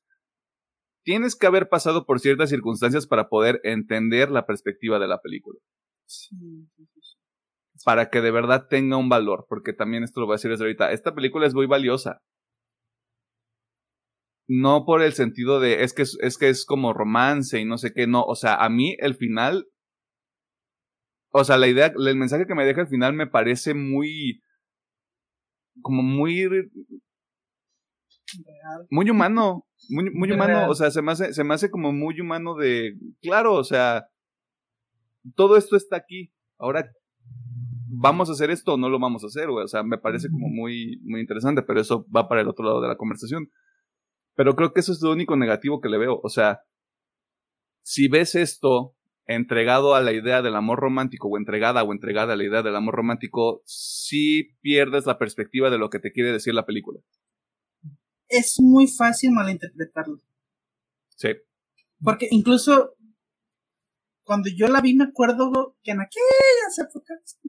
tienes 1.03 1.36
que 1.36 1.45
haber 1.45 1.69
pasado 1.69 2.07
por 2.07 2.19
ciertas 2.19 2.49
circunstancias 2.49 3.05
para 3.05 3.30
poder 3.30 3.61
entender 3.63 4.32
la 4.32 4.47
perspectiva 4.47 4.97
de 4.97 5.07
la 5.07 5.21
película. 5.21 5.59
Para 7.86 8.09
que 8.09 8.21
de 8.21 8.32
verdad 8.32 8.65
tenga 8.67 8.97
un 8.97 9.07
valor, 9.07 9.45
porque 9.47 9.71
también 9.71 10.03
esto 10.03 10.19
lo 10.19 10.25
voy 10.25 10.34
a 10.34 10.38
decir 10.38 10.49
desde 10.49 10.63
ahorita, 10.63 10.91
esta 10.93 11.13
película 11.13 11.45
es 11.45 11.53
muy 11.53 11.67
valiosa. 11.67 12.23
No 14.52 14.84
por 14.84 15.04
el 15.04 15.14
sentido 15.14 15.60
de, 15.60 15.84
es 15.84 15.93
que 15.93 16.02
es 16.02 16.38
que 16.38 16.50
es 16.50 16.66
como 16.66 16.91
romance 16.91 17.60
y 17.60 17.66
no 17.66 17.78
sé 17.78 17.93
qué, 17.93 18.08
no, 18.08 18.24
o 18.24 18.36
sea, 18.36 18.56
a 18.56 18.70
mí 18.70 18.97
el 19.00 19.16
final 19.16 19.68
o 21.32 21.43
sea, 21.43 21.58
la 21.58 21.68
idea, 21.68 21.93
el 21.95 22.16
mensaje 22.16 22.47
que 22.47 22.56
me 22.56 22.66
deja 22.66 22.82
al 22.82 22.88
final 22.88 23.14
me 23.14 23.28
parece 23.28 23.74
muy, 23.74 24.41
como 25.82 26.02
muy, 26.02 26.50
muy 28.89 29.10
humano, 29.10 29.68
muy, 29.89 30.10
muy 30.12 30.32
humano, 30.32 30.70
o 30.70 30.74
sea, 30.74 30.89
se 30.89 31.02
me, 31.02 31.12
hace, 31.12 31.34
se 31.34 31.43
me 31.43 31.54
hace 31.54 31.70
como 31.70 31.91
muy 31.91 32.20
humano 32.20 32.56
de, 32.56 32.95
claro, 33.22 33.54
o 33.54 33.64
sea, 33.64 34.08
todo 35.36 35.56
esto 35.56 35.76
está 35.76 35.97
aquí, 35.97 36.32
ahora 36.58 36.89
vamos 37.91 38.30
a 38.30 38.34
hacer 38.34 38.50
esto 38.50 38.74
o 38.74 38.78
no 38.78 38.89
lo 38.89 39.00
vamos 39.00 39.24
a 39.24 39.28
hacer, 39.28 39.50
O 39.50 39.68
sea, 39.68 39.84
me 39.84 39.97
parece 39.97 40.30
como 40.30 40.47
muy, 40.47 41.00
muy 41.04 41.22
interesante, 41.22 41.62
pero 41.62 41.82
eso 41.82 42.08
va 42.16 42.28
para 42.28 42.41
el 42.41 42.47
otro 42.47 42.66
lado 42.66 42.82
de 42.82 42.88
la 42.88 42.97
conversación. 42.97 43.50
Pero 44.40 44.56
creo 44.56 44.72
que 44.72 44.80
eso 44.80 44.94
es 44.94 45.02
lo 45.02 45.12
único 45.12 45.36
negativo 45.36 45.82
que 45.82 45.90
le 45.90 45.98
veo. 45.98 46.22
O 46.24 46.30
sea, 46.30 46.62
si 47.84 48.08
ves 48.08 48.36
esto 48.36 48.96
entregado 49.26 49.96
a 49.96 50.02
la 50.02 50.14
idea 50.14 50.42
del 50.42 50.56
amor 50.56 50.80
romántico 50.80 51.28
o 51.28 51.38
entregada 51.38 51.84
o 51.84 51.92
entregada 51.92 52.32
a 52.32 52.36
la 52.38 52.46
idea 52.46 52.64
del 52.64 52.78
amor 52.78 52.96
romántico, 52.96 53.62
sí 53.66 54.56
pierdes 54.62 55.06
la 55.06 55.18
perspectiva 55.18 55.70
de 55.70 55.78
lo 55.78 55.90
que 55.90 56.00
te 56.00 56.14
quiere 56.14 56.32
decir 56.32 56.54
la 56.54 56.66
película. 56.66 57.02
Es 58.30 58.62
muy 58.62 58.88
fácil 58.88 59.32
malinterpretarlo. 59.32 60.20
Sí. 61.18 61.32
Porque 62.02 62.30
incluso 62.32 62.96
cuando 64.24 64.50
yo 64.56 64.70
la 64.70 64.80
vi 64.80 64.96
me 64.96 65.04
acuerdo 65.04 65.76
que 65.84 65.92
en 65.92 66.00
aquellas 66.00 66.80
épocas... 66.80 67.42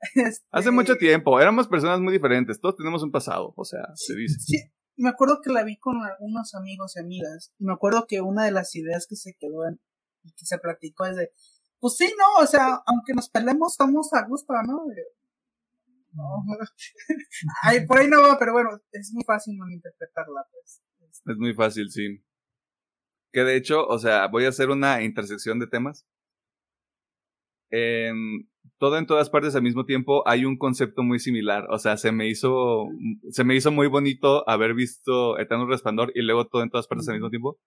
este... 0.16 0.44
Hace 0.50 0.72
mucho 0.72 0.96
tiempo, 0.96 1.38
éramos 1.40 1.68
personas 1.68 2.00
muy 2.00 2.12
diferentes, 2.12 2.60
todos 2.60 2.74
tenemos 2.74 3.04
un 3.04 3.12
pasado, 3.12 3.54
o 3.56 3.64
sea, 3.64 3.84
se 3.94 4.16
dice. 4.16 4.40
Sí, 4.40 4.56
me 5.02 5.10
acuerdo 5.10 5.40
que 5.42 5.50
la 5.50 5.64
vi 5.64 5.78
con 5.78 6.02
algunos 6.02 6.54
amigos 6.54 6.96
y 6.96 7.00
amigas, 7.00 7.52
y 7.58 7.64
me 7.64 7.72
acuerdo 7.72 8.06
que 8.06 8.20
una 8.20 8.44
de 8.44 8.52
las 8.52 8.74
ideas 8.74 9.06
que 9.08 9.16
se 9.16 9.34
quedó 9.38 9.66
en, 9.66 9.80
que 10.36 10.46
se 10.46 10.58
platicó 10.58 11.06
es 11.06 11.16
de, 11.16 11.32
pues 11.78 11.96
sí, 11.96 12.12
no, 12.18 12.42
o 12.42 12.46
sea, 12.46 12.82
aunque 12.86 13.14
nos 13.14 13.30
peleemos, 13.30 13.72
estamos 13.72 14.12
a 14.12 14.26
gusto, 14.26 14.52
¿no? 14.66 14.84
No, 16.12 16.44
Ay, 17.62 17.86
por 17.86 17.98
ahí 17.98 18.08
no 18.08 18.20
va, 18.20 18.38
pero 18.38 18.52
bueno, 18.52 18.70
es 18.92 19.12
muy 19.12 19.24
fácil 19.24 19.54
interpretarla, 19.70 20.46
pues. 20.50 20.82
Es 21.26 21.36
muy 21.36 21.54
fácil, 21.54 21.90
sí. 21.90 22.22
Que 23.32 23.44
de 23.44 23.56
hecho, 23.56 23.86
o 23.86 23.98
sea, 23.98 24.26
voy 24.26 24.44
a 24.44 24.48
hacer 24.48 24.70
una 24.70 25.02
intersección 25.02 25.58
de 25.58 25.68
temas. 25.68 26.04
En 27.70 28.49
todo 28.78 28.98
en 28.98 29.06
todas 29.06 29.30
partes 29.30 29.54
al 29.54 29.62
mismo 29.62 29.84
tiempo 29.84 30.26
hay 30.26 30.44
un 30.44 30.56
concepto 30.56 31.02
muy 31.02 31.18
similar. 31.18 31.66
O 31.70 31.78
sea, 31.78 31.96
se 31.96 32.12
me 32.12 32.28
hizo, 32.28 32.86
se 33.30 33.44
me 33.44 33.54
hizo 33.54 33.70
muy 33.70 33.88
bonito 33.88 34.48
haber 34.48 34.74
visto 34.74 35.38
Eterno 35.38 35.66
Resplandor 35.66 36.12
y 36.14 36.22
luego 36.22 36.46
todo 36.46 36.62
en 36.62 36.70
todas 36.70 36.86
partes 36.86 37.08
al 37.08 37.14
mismo 37.14 37.30
tiempo 37.30 37.58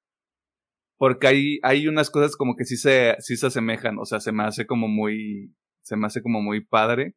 porque 1.03 1.27
hay, 1.27 1.59
hay 1.63 1.87
unas 1.89 2.09
cosas 2.09 2.37
como 2.37 2.55
que 2.55 2.63
sí 2.63 2.77
se, 2.77 3.15
sí 3.19 3.35
se 3.35 3.47
asemejan, 3.47 3.97
o 3.99 4.05
sea, 4.05 4.21
se 4.21 4.31
me 4.31 4.43
hace 4.43 4.65
como 4.65 4.87
muy, 4.87 5.53
se 5.81 5.97
me 5.97 6.07
hace 6.07 6.21
como 6.21 6.41
muy 6.41 6.63
padre. 6.63 7.15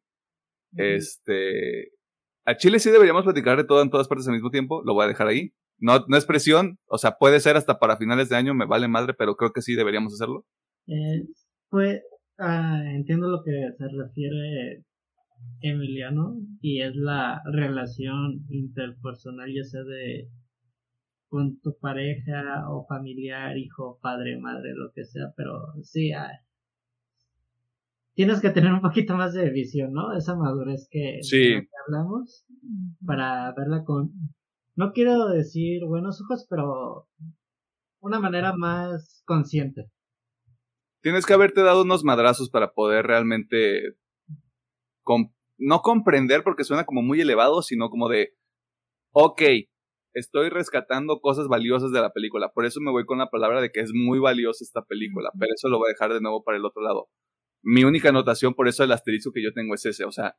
Este, 0.75 1.91
a 2.45 2.57
Chile 2.57 2.79
sí 2.79 2.89
deberíamos 2.89 3.23
platicar 3.23 3.55
de 3.55 3.63
todo 3.63 3.81
en 3.81 3.89
todas 3.89 4.09
partes 4.09 4.27
al 4.27 4.33
mismo 4.33 4.49
tiempo, 4.49 4.81
lo 4.83 4.93
voy 4.93 5.05
a 5.05 5.07
dejar 5.07 5.27
ahí. 5.27 5.53
No, 5.79 6.03
no 6.09 6.17
es 6.17 6.25
presión, 6.25 6.79
o 6.87 6.97
sea, 6.97 7.17
puede 7.17 7.39
ser 7.39 7.55
hasta 7.55 7.79
para 7.79 7.95
finales 7.95 8.27
de 8.27 8.35
año, 8.35 8.53
me 8.53 8.65
vale 8.65 8.89
madre, 8.89 9.13
pero 9.13 9.37
creo 9.37 9.53
que 9.53 9.61
sí 9.61 9.73
deberíamos 9.75 10.13
hacerlo. 10.13 10.43
Eh, 10.87 11.23
pues, 11.69 12.01
ah, 12.39 12.81
entiendo 12.93 13.27
lo 13.29 13.43
que 13.43 13.71
se 13.77 13.87
refiere 13.87 14.83
Emiliano, 15.61 16.35
y 16.61 16.81
es 16.81 16.95
la 16.95 17.41
relación 17.45 18.45
interpersonal, 18.49 19.53
ya 19.53 19.63
sea 19.63 19.83
de 19.83 20.29
con 21.29 21.59
tu 21.59 21.77
pareja 21.77 22.69
o 22.69 22.85
familiar, 22.87 23.57
hijo, 23.57 23.99
padre, 24.01 24.39
madre, 24.39 24.73
lo 24.73 24.91
que 24.93 25.03
sea, 25.03 25.33
pero 25.35 25.73
sí, 25.83 26.11
ah, 26.13 26.31
tienes 28.13 28.41
que 28.41 28.49
tener 28.49 28.73
un 28.73 28.81
poquito 28.81 29.15
más 29.15 29.33
de 29.33 29.49
visión, 29.49 29.93
¿no? 29.93 30.13
Esa 30.15 30.35
madurez 30.35 30.87
que, 30.89 31.19
hablamos 31.85 32.45
para 33.05 33.53
verla 33.53 33.83
con, 33.83 34.11
no 34.75 34.91
quiero 34.93 35.27
decir 35.27 35.85
buenos 35.85 36.21
ojos, 36.21 36.47
pero 36.49 37.07
una 37.99 38.19
manera 38.19 38.53
más 38.55 39.21
consciente. 39.25 39.91
Tienes 41.07 41.25
que 41.25 41.31
haberte 41.31 41.61
dado 41.61 41.83
unos 41.83 42.03
madrazos 42.03 42.49
para 42.49 42.73
poder 42.73 43.07
realmente 43.07 43.95
no 45.57 45.79
comprender 45.79 46.43
porque 46.43 46.65
suena 46.65 46.85
como 46.85 47.01
muy 47.01 47.21
elevado, 47.21 47.61
sino 47.61 47.89
como 47.89 48.09
de, 48.09 48.35
ok, 49.13 49.41
estoy 50.13 50.49
rescatando 50.49 51.21
cosas 51.21 51.47
valiosas 51.47 51.93
de 51.93 52.01
la 52.01 52.11
película. 52.11 52.51
Por 52.51 52.65
eso 52.65 52.81
me 52.81 52.91
voy 52.91 53.05
con 53.05 53.19
la 53.19 53.29
palabra 53.29 53.61
de 53.61 53.71
que 53.71 53.79
es 53.79 53.91
muy 53.93 54.19
valiosa 54.19 54.65
esta 54.65 54.83
película, 54.83 55.31
pero 55.39 55.53
eso 55.55 55.69
lo 55.69 55.77
voy 55.77 55.87
a 55.87 55.93
dejar 55.93 56.11
de 56.11 56.19
nuevo 56.19 56.43
para 56.43 56.57
el 56.57 56.65
otro 56.65 56.81
lado. 56.81 57.07
Mi 57.63 57.85
única 57.85 58.09
anotación, 58.09 58.53
por 58.53 58.67
eso 58.67 58.83
el 58.83 58.91
asterisco 58.91 59.31
que 59.31 59.41
yo 59.41 59.53
tengo 59.53 59.75
es 59.75 59.85
ese, 59.85 60.03
o 60.03 60.11
sea, 60.11 60.35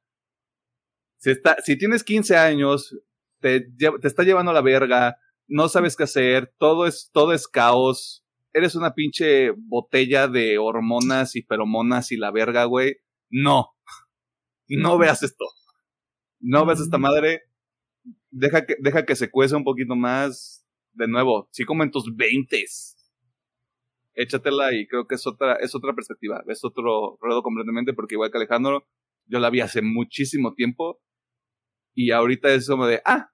si, 1.16 1.30
está, 1.30 1.56
si 1.64 1.78
tienes 1.78 2.04
15 2.04 2.36
años, 2.36 2.94
te, 3.40 3.62
te 3.78 4.06
está 4.06 4.22
llevando 4.22 4.50
a 4.50 4.54
la 4.54 4.60
verga, 4.60 5.16
no 5.46 5.70
sabes 5.70 5.96
qué 5.96 6.02
hacer, 6.02 6.52
todo 6.58 6.86
es, 6.86 7.08
todo 7.10 7.32
es 7.32 7.48
caos, 7.48 8.22
eres 8.58 8.74
una 8.74 8.94
pinche 8.94 9.50
botella 9.56 10.28
de 10.28 10.58
hormonas 10.58 11.36
y 11.36 11.42
feromonas 11.42 12.12
y 12.12 12.16
la 12.16 12.30
verga, 12.30 12.64
güey. 12.64 12.96
No, 13.30 13.74
no 14.68 14.98
veas 14.98 15.22
esto. 15.22 15.44
No 16.40 16.66
veas 16.66 16.80
esta 16.80 16.98
madre, 16.98 17.42
deja 18.30 18.64
que, 18.66 18.76
deja 18.80 19.04
que 19.04 19.16
se 19.16 19.30
cueza 19.30 19.56
un 19.56 19.64
poquito 19.64 19.96
más. 19.96 20.66
De 20.92 21.06
nuevo, 21.06 21.48
sí 21.52 21.64
como 21.64 21.84
en 21.84 21.90
tus 21.90 22.14
veintes. 22.16 22.96
Échatela 24.14 24.74
y 24.74 24.86
creo 24.88 25.06
que 25.06 25.14
es 25.14 25.26
otra, 25.26 25.54
es 25.56 25.74
otra 25.76 25.94
perspectiva, 25.94 26.42
es 26.48 26.64
otro 26.64 27.18
ruedo 27.20 27.42
completamente, 27.42 27.92
porque 27.92 28.16
igual 28.16 28.32
que 28.32 28.38
Alejandro, 28.38 28.88
yo 29.26 29.38
la 29.38 29.50
vi 29.50 29.60
hace 29.60 29.80
muchísimo 29.80 30.54
tiempo. 30.54 31.00
Y 31.94 32.10
ahorita 32.10 32.52
es 32.52 32.68
como 32.68 32.86
de, 32.86 33.00
ah, 33.04 33.30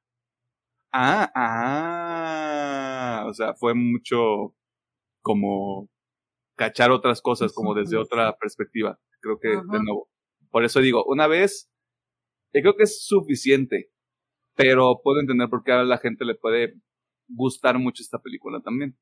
ah, 0.93 1.33
ah. 1.35 3.25
O 3.29 3.35
sea, 3.35 3.55
fue 3.55 3.75
mucho 3.75 4.55
como 5.25 5.89
cachar 6.55 6.93
otras 6.93 7.20
cosas, 7.20 7.53
como 7.53 7.75
desde 7.75 7.97
otra 7.97 8.37
perspectiva. 8.37 9.01
Creo 9.20 9.39
que, 9.41 9.49
de 9.49 9.83
nuevo, 9.83 10.09
Por 10.51 10.64
eso 10.64 10.81
digo, 10.81 11.05
una 11.07 11.27
vez, 11.27 11.70
yo 12.53 12.61
creo 12.61 12.77
que 12.77 12.85
es 12.85 13.05
suficiente, 13.05 13.91
pero 14.55 15.01
puedo 15.03 15.18
entender 15.20 15.49
por 15.49 15.64
qué 15.64 15.72
a 15.72 15.83
la 15.83 15.99
gente 15.99 16.25
le 16.25 16.37
puede 16.37 16.75
gustar 17.27 17.79
mucho 17.79 18.03
esta 18.03 18.20
película 18.20 18.61
también. 18.61 18.97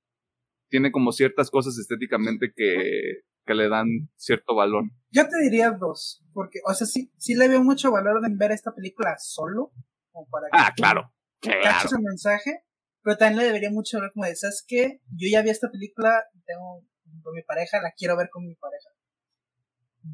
Tiene 0.70 0.92
como 0.92 1.12
ciertas 1.12 1.50
cosas 1.50 1.76
estéticamente 1.76 2.52
que, 2.54 3.24
que 3.44 3.54
le 3.54 3.68
dan 3.68 3.86
cierto 4.16 4.54
valor. 4.54 4.84
Yo 5.10 5.24
te 5.24 5.42
diría 5.42 5.72
dos, 5.72 6.24
porque, 6.32 6.60
o 6.64 6.72
sea, 6.72 6.86
sí, 6.86 7.12
sí 7.18 7.34
le 7.34 7.48
veo 7.48 7.62
mucho 7.62 7.90
valor 7.90 8.22
en 8.24 8.38
ver 8.38 8.52
esta 8.52 8.72
película 8.72 9.16
solo, 9.18 9.72
como 10.12 10.28
para 10.30 10.46
que 10.46 10.58
ah, 10.58 10.72
claro, 10.74 11.12
claro. 11.40 11.84
ese 11.84 11.96
mensaje, 12.00 12.60
pero 13.02 13.16
también 13.16 13.38
le 13.38 13.46
debería 13.46 13.70
mucho 13.70 14.00
ver 14.00 14.10
como 14.12 14.26
de, 14.26 14.36
¿sabes 14.36 14.64
qué? 14.66 15.00
Yo 15.16 15.28
ya 15.30 15.42
vi 15.42 15.50
esta 15.50 15.70
película, 15.70 16.22
tengo 16.46 16.84
con 17.22 17.34
mi 17.34 17.42
pareja, 17.42 17.80
la 17.82 17.92
quiero 17.96 18.16
ver 18.16 18.28
con 18.30 18.46
mi 18.46 18.54
pareja. 18.54 18.88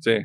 Sí. 0.00 0.16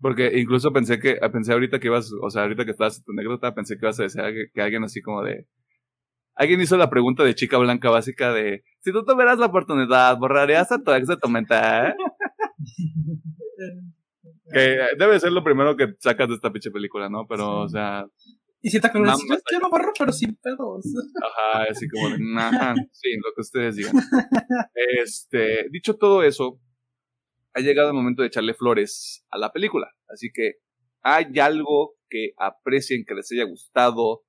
Porque 0.00 0.38
incluso 0.38 0.72
pensé 0.72 0.98
que, 0.98 1.16
pensé 1.32 1.52
ahorita 1.52 1.78
que 1.78 1.86
ibas, 1.86 2.12
o 2.20 2.30
sea, 2.30 2.42
ahorita 2.42 2.64
que 2.64 2.72
estabas 2.72 2.98
en 2.98 3.04
tu 3.04 3.12
anécdota, 3.12 3.54
pensé 3.54 3.74
que 3.74 3.86
ibas 3.86 3.98
a 3.98 4.04
decir 4.04 4.22
que, 4.52 4.62
alguien 4.62 4.84
así 4.84 5.00
como 5.00 5.22
de, 5.22 5.46
alguien 6.34 6.60
hizo 6.60 6.76
la 6.76 6.90
pregunta 6.90 7.24
de 7.24 7.34
chica 7.34 7.56
blanca 7.58 7.90
básica 7.90 8.32
de, 8.32 8.62
si 8.80 8.92
tú 8.92 9.04
tuvieras 9.04 9.38
la 9.38 9.46
oportunidad, 9.46 10.18
¿borrarías 10.18 10.70
a 10.70 10.82
tu 10.82 10.92
ex 10.92 11.08
de 11.08 11.16
tu 11.16 11.28
mente? 11.28 11.54
que 14.52 14.78
debe 14.98 15.18
ser 15.18 15.32
lo 15.32 15.42
primero 15.42 15.76
que 15.76 15.94
sacas 15.98 16.28
de 16.28 16.34
esta 16.34 16.52
pinche 16.52 16.70
película, 16.70 17.08
¿no? 17.08 17.26
Pero, 17.26 17.60
o 17.60 17.68
sea, 17.68 18.06
y 18.66 18.70
si 18.70 18.80
te 18.80 18.88
acuerdas, 18.88 19.20
yo 19.28 19.60
lo 19.60 19.70
borro, 19.70 19.92
pero 19.96 20.10
sin 20.10 20.34
pedos. 20.34 20.84
Ajá, 21.22 21.70
así 21.70 21.86
como 21.88 22.18
nah, 22.18 22.74
sí, 22.90 23.10
lo 23.14 23.32
que 23.32 23.40
ustedes 23.40 23.76
digan. 23.76 23.94
Este, 25.00 25.68
dicho 25.70 25.94
todo 25.94 26.24
eso, 26.24 26.60
ha 27.54 27.60
llegado 27.60 27.90
el 27.90 27.94
momento 27.94 28.22
de 28.22 28.28
echarle 28.28 28.54
flores 28.54 29.24
a 29.30 29.38
la 29.38 29.52
película. 29.52 29.94
Así 30.08 30.32
que, 30.34 30.54
¿hay 31.02 31.38
algo 31.38 31.94
que 32.10 32.32
aprecien, 32.38 33.04
que 33.06 33.14
les 33.14 33.30
haya 33.30 33.44
gustado, 33.44 34.24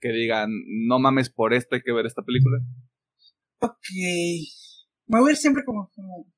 que 0.00 0.10
digan, 0.10 0.50
no 0.86 1.00
mames 1.00 1.28
por 1.28 1.52
esto, 1.52 1.74
hay 1.74 1.82
que 1.82 1.92
ver 1.92 2.06
esta 2.06 2.22
película? 2.22 2.58
Ok. 3.58 3.88
Me 5.06 5.18
voy 5.18 5.30
a 5.30 5.32
ir 5.32 5.36
siempre 5.36 5.64
como, 5.64 5.90
como, 5.96 6.28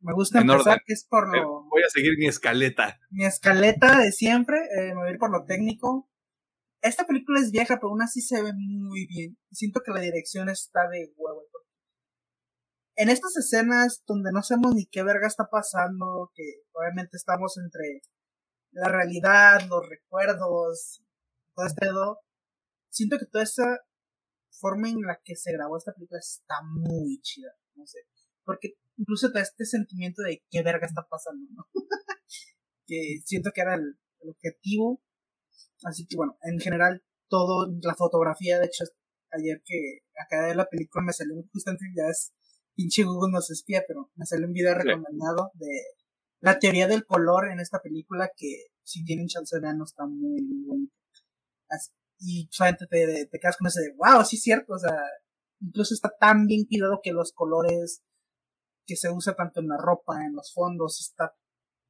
me 0.00 0.12
gusta 0.12 0.40
empezar, 0.40 0.82
que 0.84 0.92
es 0.92 1.06
por 1.08 1.28
lo... 1.32 1.68
Voy 1.70 1.82
a 1.86 1.88
seguir 1.88 2.18
mi 2.18 2.26
escaleta. 2.26 2.98
Mi 3.10 3.24
escaleta 3.26 4.00
de 4.00 4.10
siempre, 4.10 4.56
eh, 4.58 4.88
me 4.88 4.94
voy 4.94 5.08
a 5.08 5.12
ir 5.12 5.18
por 5.18 5.30
lo 5.30 5.44
técnico, 5.44 6.10
esta 6.80 7.06
película 7.06 7.40
es 7.40 7.50
vieja, 7.50 7.76
pero 7.76 7.88
aún 7.88 8.02
así 8.02 8.20
se 8.20 8.42
ve 8.42 8.52
muy 8.54 9.06
bien. 9.06 9.36
Siento 9.50 9.80
que 9.84 9.92
la 9.92 10.00
dirección 10.00 10.48
está 10.48 10.88
de 10.88 11.12
huevo. 11.16 11.42
En 12.96 13.08
estas 13.08 13.36
escenas 13.36 14.02
donde 14.06 14.32
no 14.32 14.42
sabemos 14.42 14.74
ni 14.74 14.86
qué 14.86 15.02
verga 15.02 15.26
está 15.26 15.48
pasando, 15.50 16.32
que 16.34 16.62
obviamente 16.72 17.16
estamos 17.16 17.56
entre 17.58 18.02
la 18.72 18.88
realidad, 18.88 19.60
los 19.68 19.88
recuerdos, 19.88 21.02
todo 21.54 21.66
este 21.66 21.86
dedo, 21.86 22.18
siento 22.90 23.18
que 23.18 23.26
toda 23.26 23.44
esa 23.44 23.78
forma 24.50 24.88
en 24.88 25.00
la 25.02 25.20
que 25.22 25.36
se 25.36 25.52
grabó 25.52 25.76
esta 25.76 25.92
película 25.92 26.18
está 26.18 26.56
muy 26.64 27.20
chida. 27.22 27.52
No 27.74 27.86
sé. 27.86 28.00
Porque 28.44 28.74
incluso 28.96 29.30
da 29.30 29.40
este 29.40 29.64
sentimiento 29.64 30.22
de 30.22 30.42
qué 30.50 30.62
verga 30.62 30.86
está 30.86 31.06
pasando, 31.08 31.46
¿no? 31.52 31.68
que 32.86 33.20
siento 33.24 33.52
que 33.54 33.60
era 33.60 33.74
el 33.74 33.96
objetivo 34.28 35.00
Así 35.84 36.06
que 36.06 36.16
bueno, 36.16 36.36
en 36.42 36.58
general, 36.58 37.02
todo, 37.28 37.66
la 37.82 37.94
fotografía, 37.94 38.58
de 38.58 38.66
hecho, 38.66 38.84
ayer 39.32 39.62
que 39.64 40.00
acabé 40.20 40.48
de 40.48 40.54
la 40.54 40.66
película 40.66 41.04
me 41.04 41.12
salió 41.12 41.34
justamente, 41.52 41.84
ya 41.94 42.08
es 42.08 42.32
pinche 42.74 43.04
Google 43.04 43.32
nos 43.32 43.50
espía, 43.50 43.84
pero 43.86 44.10
me 44.14 44.26
salió 44.26 44.46
un 44.46 44.52
video 44.52 44.74
recomendado 44.74 45.50
de 45.54 45.82
la 46.40 46.58
teoría 46.58 46.86
del 46.86 47.04
color 47.04 47.50
en 47.50 47.60
esta 47.60 47.80
película 47.80 48.30
que 48.36 48.66
si 48.84 49.04
tienen 49.04 49.26
chance 49.26 49.58
de 49.58 49.74
no 49.74 49.84
está 49.84 50.06
muy, 50.06 50.40
bonito. 50.66 50.94
y 52.20 52.48
solamente 52.50 52.86
te, 52.86 53.26
te 53.26 53.38
quedas 53.38 53.56
con 53.56 53.66
ese 53.66 53.80
de, 53.80 53.94
wow, 53.96 54.24
sí 54.24 54.36
es 54.36 54.42
cierto, 54.42 54.74
o 54.74 54.78
sea, 54.78 54.96
incluso 55.60 55.94
está 55.94 56.10
tan 56.18 56.46
bien 56.46 56.66
cuidado 56.66 57.00
que 57.02 57.12
los 57.12 57.32
colores 57.32 58.02
que 58.86 58.96
se 58.96 59.10
usa 59.10 59.34
tanto 59.34 59.60
en 59.60 59.68
la 59.68 59.76
ropa, 59.76 60.24
en 60.24 60.34
los 60.34 60.52
fondos, 60.54 61.00
está 61.00 61.34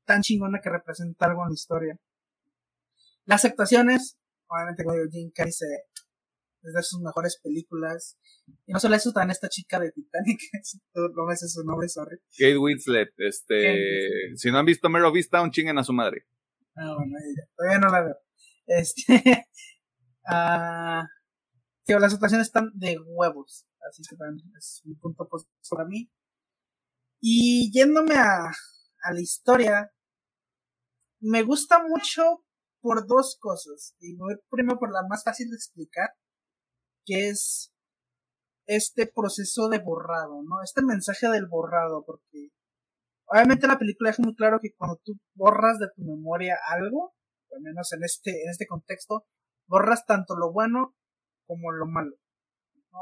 tan 0.05 0.23
chingona 0.23 0.61
que 0.61 0.71
representa 0.71 1.27
algo 1.27 1.43
en 1.43 1.51
la 1.51 1.55
historia. 1.55 2.01
Las 3.29 3.45
actuaciones, 3.45 4.19
obviamente 4.47 4.85
como 4.85 4.97
digo, 4.97 5.11
Jim 5.11 5.31
Carrey 5.35 5.51
es 5.51 6.73
de 6.73 6.83
sus 6.83 7.03
mejores 7.03 7.39
películas. 7.43 8.19
Y 8.65 8.73
no 8.73 8.81
solo 8.81 8.97
eso, 8.97 9.13
también 9.13 9.33
esta 9.33 9.51
chica 9.51 9.79
de 9.79 9.93
Titanic, 9.93 10.41
no 10.95 11.27
me 11.27 11.37
sé 11.37 11.47
su 11.47 11.63
nombre, 11.63 11.91
sorry. 11.91 12.17
Kate 12.39 12.57
Winslet, 12.57 13.13
este, 13.19 14.35
si 14.35 14.51
no 14.51 14.59
han 14.59 14.65
visto 14.65 14.89
Mero 14.89 15.13
Vista, 15.13 15.43
un 15.43 15.51
chinguen 15.51 15.77
a 15.77 15.85
su 15.85 15.93
madre. 15.93 16.27
Ah, 16.75 16.95
bueno, 16.97 17.13
todavía 17.55 17.79
no 17.79 17.93
la 17.93 18.01
veo. 18.01 18.17
Este, 18.67 19.47
ah, 20.27 21.07
las 21.87 22.15
actuaciones 22.15 22.47
están 22.47 22.71
de 22.77 22.99
huevos, 22.99 23.67
así 23.91 24.03
que 24.09 24.17
también 24.17 24.51
es 24.57 24.81
un 24.87 24.99
punto 24.99 25.29
positivo 25.29 25.77
para 25.77 25.87
mí. 25.87 26.11
Y 27.21 27.71
yéndome 27.75 28.15
a, 28.15 28.47
a 28.47 29.13
la 29.13 29.21
historia, 29.21 29.93
me 31.21 31.43
gusta 31.43 31.83
mucho 31.87 32.47
por 32.81 33.07
dos 33.07 33.39
cosas. 33.41 33.95
Y 34.01 34.17
voy 34.17 34.37
primero 34.51 34.79
por 34.79 34.93
la 34.93 35.03
más 35.09 35.25
fácil 35.25 35.51
de 35.51 35.57
explicar, 35.57 36.11
que 37.05 37.29
es 37.29 37.73
este 38.67 39.07
proceso 39.07 39.69
de 39.69 39.79
borrado, 39.79 40.43
¿no? 40.43 40.63
Este 40.63 40.83
mensaje 40.83 41.29
del 41.29 41.47
borrado, 41.47 42.05
porque 42.05 42.51
obviamente 43.27 43.67
la 43.67 43.79
película 43.79 44.11
deja 44.11 44.23
muy 44.23 44.35
claro 44.35 44.59
que 44.61 44.75
cuando 44.77 45.01
tú 45.03 45.15
borras 45.35 45.79
de 45.79 45.89
tu 45.97 46.03
memoria 46.03 46.57
algo, 46.69 47.15
al 47.55 47.63
menos 47.63 47.93
en 47.93 48.05
este, 48.05 48.43
en 48.43 48.51
este 48.51 48.67
contexto, 48.67 49.27
borras 49.67 50.05
tanto 50.07 50.37
lo 50.37 50.53
bueno 50.53 50.95
como 51.47 51.73
lo 51.73 51.87
malo. 51.87 52.17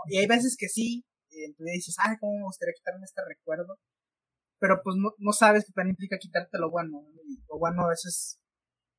Y 0.09 0.19
hay 0.19 0.27
veces 0.27 0.57
que 0.59 0.69
sí, 0.69 1.05
eh, 1.31 1.55
tú 1.57 1.65
dices, 1.65 1.97
ay, 1.99 2.17
¿cómo 2.21 2.35
me 2.35 2.45
gustaría 2.45 2.75
quitarme 2.75 3.05
este 3.05 3.23
recuerdo? 3.27 3.79
Pero 4.59 4.81
pues 4.83 4.97
no, 4.97 5.13
no 5.19 5.33
sabes 5.33 5.65
que 5.67 5.73
también 5.73 5.93
implica 5.93 6.19
quitarte 6.19 6.59
lo 6.59 6.71
bueno. 6.71 7.03
lo 7.49 7.59
bueno 7.59 7.85
a 7.85 7.89
veces 7.89 8.41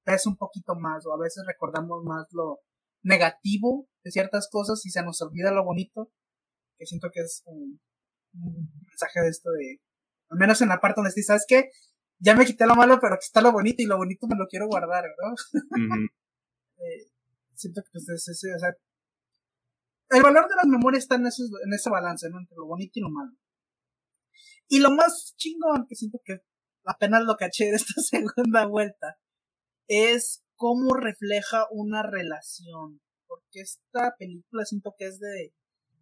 pesa 0.08 0.30
un 0.30 0.38
poquito 0.38 0.74
más 0.76 1.06
o 1.06 1.14
a 1.14 1.20
veces 1.20 1.44
recordamos 1.46 2.02
más 2.06 2.28
lo 2.32 2.62
negativo 3.04 3.90
de 4.06 4.12
ciertas 4.12 4.48
cosas 4.50 4.84
y 4.86 4.90
se 4.90 5.04
nos 5.04 5.22
olvida 5.22 5.52
lo 5.52 5.66
bonito, 5.66 6.10
que 6.78 6.86
siento 6.86 7.10
que 7.12 7.20
es 7.20 7.44
un, 7.46 7.82
mensaje 8.32 9.20
de 9.20 9.30
esto 9.30 9.50
de, 9.52 9.82
al 10.30 10.38
menos 10.38 10.62
en 10.62 10.70
la 10.70 10.80
parte 10.80 11.02
donde 11.02 11.10
dices, 11.10 11.28
¿sabes 11.28 11.46
qué? 11.46 11.72
Ya 12.20 12.36
me 12.36 12.46
quité 12.46 12.66
lo 12.66 12.76
malo, 12.76 13.00
pero 13.02 13.16
aquí 13.16 13.26
está 13.26 13.42
lo 13.42 13.52
bonito 13.52 13.84
y 13.84 13.86
lo 13.86 13.98
bonito 13.98 14.28
me 14.28 14.38
lo 14.38 14.48
quiero 14.48 14.68
guardar, 14.68 15.04
¿no? 15.04 15.36
Eh, 16.80 17.10
siento 17.56 17.82
que 17.82 17.90
pues, 17.92 18.08
es, 18.08 18.30
o 18.30 18.60
sea, 18.60 18.70
el 20.10 20.22
valor 20.22 20.48
de 20.48 20.56
las 20.58 20.68
memorias 20.68 21.06
está 21.06 21.16
en, 21.16 21.26
en 21.26 21.74
ese 21.74 21.90
balance, 21.90 22.30
¿no? 22.30 22.38
Entre 22.38 22.56
lo 22.56 22.68
bonito 22.68 22.92
y 22.94 23.02
lo 23.02 23.10
malo. 23.10 23.32
Y 24.68 24.80
lo 24.80 24.92
más 24.92 25.34
chingón, 25.38 25.88
que 25.90 25.96
siento 25.96 26.20
que 26.24 26.38
apenas 26.86 27.24
lo 27.24 27.36
caché 27.36 27.66
de 27.66 27.78
esta 27.78 28.00
segunda 28.02 28.68
vuelta, 28.68 29.18
es 29.88 30.44
cómo 30.56 30.94
refleja 30.94 31.66
una 31.72 32.04
relación. 32.04 33.02
Porque 33.28 33.62
esta 33.62 34.16
película 34.18 34.66
siento 34.66 34.94
que 34.98 35.08
es 35.08 35.20
de 35.20 35.54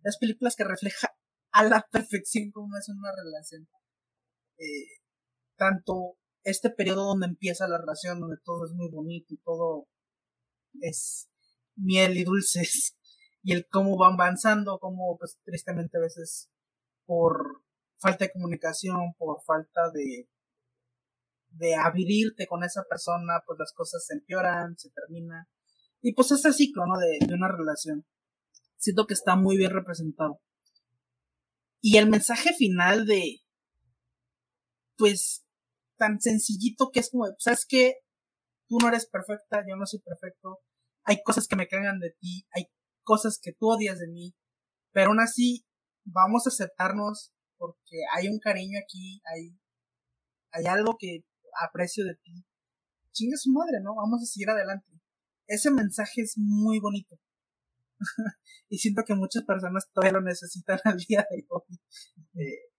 las 0.03 0.17
películas 0.17 0.55
que 0.55 0.63
refleja 0.63 1.15
a 1.51 1.63
la 1.63 1.87
perfección 1.91 2.51
cómo 2.51 2.77
es 2.77 2.87
una 2.89 3.11
relación. 3.15 3.67
Eh, 4.57 5.01
tanto 5.57 6.17
este 6.43 6.69
periodo 6.69 7.05
donde 7.05 7.27
empieza 7.27 7.67
la 7.67 7.79
relación, 7.79 8.19
donde 8.19 8.37
todo 8.43 8.65
es 8.65 8.71
muy 8.73 8.89
bonito 8.91 9.33
y 9.33 9.37
todo 9.37 9.87
es 10.81 11.29
miel 11.75 12.17
y 12.17 12.23
dulces, 12.23 12.95
y 13.43 13.53
el 13.53 13.67
cómo 13.67 13.97
van 13.97 14.13
avanzando, 14.13 14.79
cómo 14.79 15.17
pues 15.17 15.37
tristemente 15.43 15.97
a 15.97 16.01
veces 16.01 16.49
por 17.05 17.63
falta 17.97 18.25
de 18.25 18.31
comunicación, 18.31 19.13
por 19.17 19.41
falta 19.43 19.89
de 19.91 20.27
de 21.57 21.75
abrirte 21.75 22.47
con 22.47 22.63
esa 22.63 22.83
persona, 22.89 23.41
pues 23.45 23.57
las 23.59 23.73
cosas 23.73 24.05
se 24.05 24.15
empeoran, 24.15 24.77
se 24.77 24.89
termina. 24.91 25.47
Y 26.01 26.13
pues 26.13 26.31
ese 26.31 26.53
ciclo, 26.53 26.85
¿no? 26.85 26.99
De, 26.99 27.25
de 27.25 27.33
una 27.33 27.47
relación. 27.47 28.05
Siento 28.77 29.07
que 29.07 29.13
está 29.13 29.35
muy 29.35 29.57
bien 29.57 29.71
representado. 29.71 30.41
Y 31.81 31.97
el 31.97 32.09
mensaje 32.09 32.53
final 32.53 33.05
de, 33.05 33.41
pues, 34.97 35.45
tan 35.97 36.19
sencillito 36.19 36.89
que 36.91 36.99
es 36.99 37.09
como, 37.09 37.25
¿sabes 37.39 37.65
qué? 37.67 37.95
Tú 38.67 38.77
no 38.79 38.89
eres 38.89 39.07
perfecta, 39.07 39.63
yo 39.67 39.75
no 39.75 39.85
soy 39.85 40.01
perfecto. 40.01 40.59
Hay 41.03 41.21
cosas 41.23 41.47
que 41.47 41.55
me 41.55 41.67
cagan 41.67 41.99
de 41.99 42.15
ti, 42.19 42.47
hay 42.51 42.65
cosas 43.03 43.39
que 43.41 43.53
tú 43.53 43.69
odias 43.69 43.99
de 43.99 44.07
mí. 44.07 44.35
Pero 44.91 45.09
aún 45.09 45.19
así, 45.19 45.65
vamos 46.03 46.45
a 46.45 46.49
aceptarnos 46.49 47.33
porque 47.57 48.01
hay 48.13 48.27
un 48.27 48.39
cariño 48.39 48.79
aquí, 48.83 49.21
hay, 49.25 49.57
hay 50.51 50.65
algo 50.65 50.97
que 50.99 51.23
aprecio 51.63 52.05
de 52.05 52.15
ti. 52.15 52.33
Chinga 53.11 53.37
su 53.37 53.51
madre, 53.51 53.79
¿no? 53.81 53.95
Vamos 53.95 54.21
a 54.21 54.25
seguir 54.25 54.49
adelante. 54.49 54.91
Ese 55.47 55.71
mensaje 55.71 56.21
es 56.21 56.35
muy 56.37 56.79
bonito. 56.79 57.15
y 58.69 58.77
siento 58.77 59.03
que 59.05 59.15
muchas 59.15 59.43
personas 59.43 59.89
todavía 59.93 60.19
lo 60.19 60.21
necesitan 60.21 60.79
al 60.83 60.97
día 60.97 61.25
de 61.29 61.45
hoy. 61.49 61.79
Eh, 62.35 62.71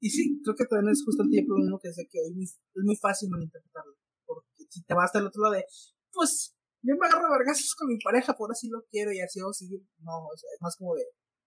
Y 0.00 0.10
sí, 0.10 0.40
creo 0.42 0.54
que 0.54 0.66
también 0.66 0.92
es 0.92 1.02
justo 1.04 1.22
el 1.22 1.30
tiempo 1.30 1.54
mismo 1.56 1.78
que 1.78 1.92
sé 1.92 2.06
que 2.10 2.18
es 2.20 2.84
muy 2.84 2.96
fácil 2.96 3.30
malinterpretarlo. 3.30 3.94
Porque 4.26 4.64
si 4.68 4.82
te 4.84 4.94
vas 4.94 5.12
del 5.12 5.26
otro 5.26 5.42
lado 5.42 5.54
de, 5.54 5.64
pues, 6.12 6.54
yo 6.82 6.94
me 6.96 7.06
agarro 7.06 7.30
vergazos 7.32 7.74
con 7.74 7.88
mi 7.88 7.98
pareja, 7.98 8.34
por 8.34 8.50
así 8.52 8.68
lo 8.68 8.84
quiero 8.90 9.12
y 9.12 9.20
así 9.20 9.40
o 9.40 9.52
seguir. 9.52 9.80
No, 9.98 10.26
o 10.26 10.36
sea, 10.36 10.50
es 10.54 10.60
más 10.60 10.76
como 10.76 10.94
de, 10.94 11.04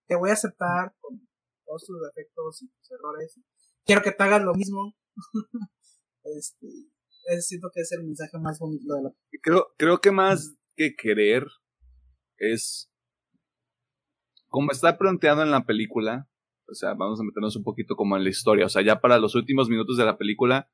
te 0.08 0.16
voy 0.16 0.30
a 0.30 0.34
aceptar 0.34 0.94
con 1.00 1.20
todos 1.64 1.84
tus 1.86 1.98
defectos 2.02 2.62
y 2.62 2.68
tus 2.68 2.90
errores. 2.90 3.38
Quiero 3.84 4.02
que 4.02 4.12
te 4.12 4.22
hagas 4.24 4.42
lo 4.42 4.54
mismo. 4.54 4.94
este, 6.24 6.66
es, 7.26 7.46
siento 7.46 7.68
que 7.72 7.80
es 7.80 7.92
el 7.92 8.04
mensaje 8.04 8.38
más 8.38 8.58
bonito 8.58 8.94
de 8.94 9.02
la 9.02 9.10
creo 9.42 9.66
Creo 9.76 10.00
que 10.00 10.10
más 10.10 10.56
que 10.76 10.94
querer 10.96 11.46
es 12.38 12.90
como 14.48 14.70
está 14.72 14.96
planteado 14.96 15.42
en 15.42 15.50
la 15.50 15.66
película, 15.66 16.28
o 16.66 16.74
sea, 16.74 16.94
vamos 16.94 17.20
a 17.20 17.24
meternos 17.24 17.54
un 17.56 17.64
poquito 17.64 17.96
como 17.96 18.16
en 18.16 18.24
la 18.24 18.30
historia, 18.30 18.66
o 18.66 18.68
sea, 18.68 18.82
ya 18.82 19.00
para 19.00 19.18
los 19.18 19.34
últimos 19.34 19.68
minutos 19.68 19.96
de 19.98 20.04
la 20.04 20.16
película, 20.16 20.70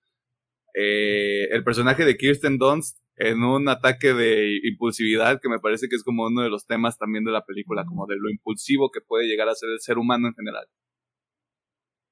eh, 0.74 1.48
el 1.50 1.64
personaje 1.64 2.04
de 2.04 2.16
Kirsten 2.16 2.58
Dunst 2.58 2.98
en 3.16 3.42
un 3.42 3.68
ataque 3.68 4.12
de 4.12 4.58
impulsividad, 4.64 5.40
que 5.40 5.48
me 5.48 5.60
parece 5.60 5.88
que 5.88 5.96
es 5.96 6.02
como 6.02 6.26
uno 6.26 6.42
de 6.42 6.50
los 6.50 6.66
temas 6.66 6.98
también 6.98 7.24
de 7.24 7.32
la 7.32 7.44
película, 7.44 7.84
como 7.84 8.06
de 8.06 8.16
lo 8.16 8.30
impulsivo 8.30 8.90
que 8.90 9.00
puede 9.00 9.26
llegar 9.26 9.48
a 9.48 9.54
ser 9.54 9.70
el 9.70 9.80
ser 9.80 9.98
humano 9.98 10.28
en 10.28 10.34
general. 10.34 10.66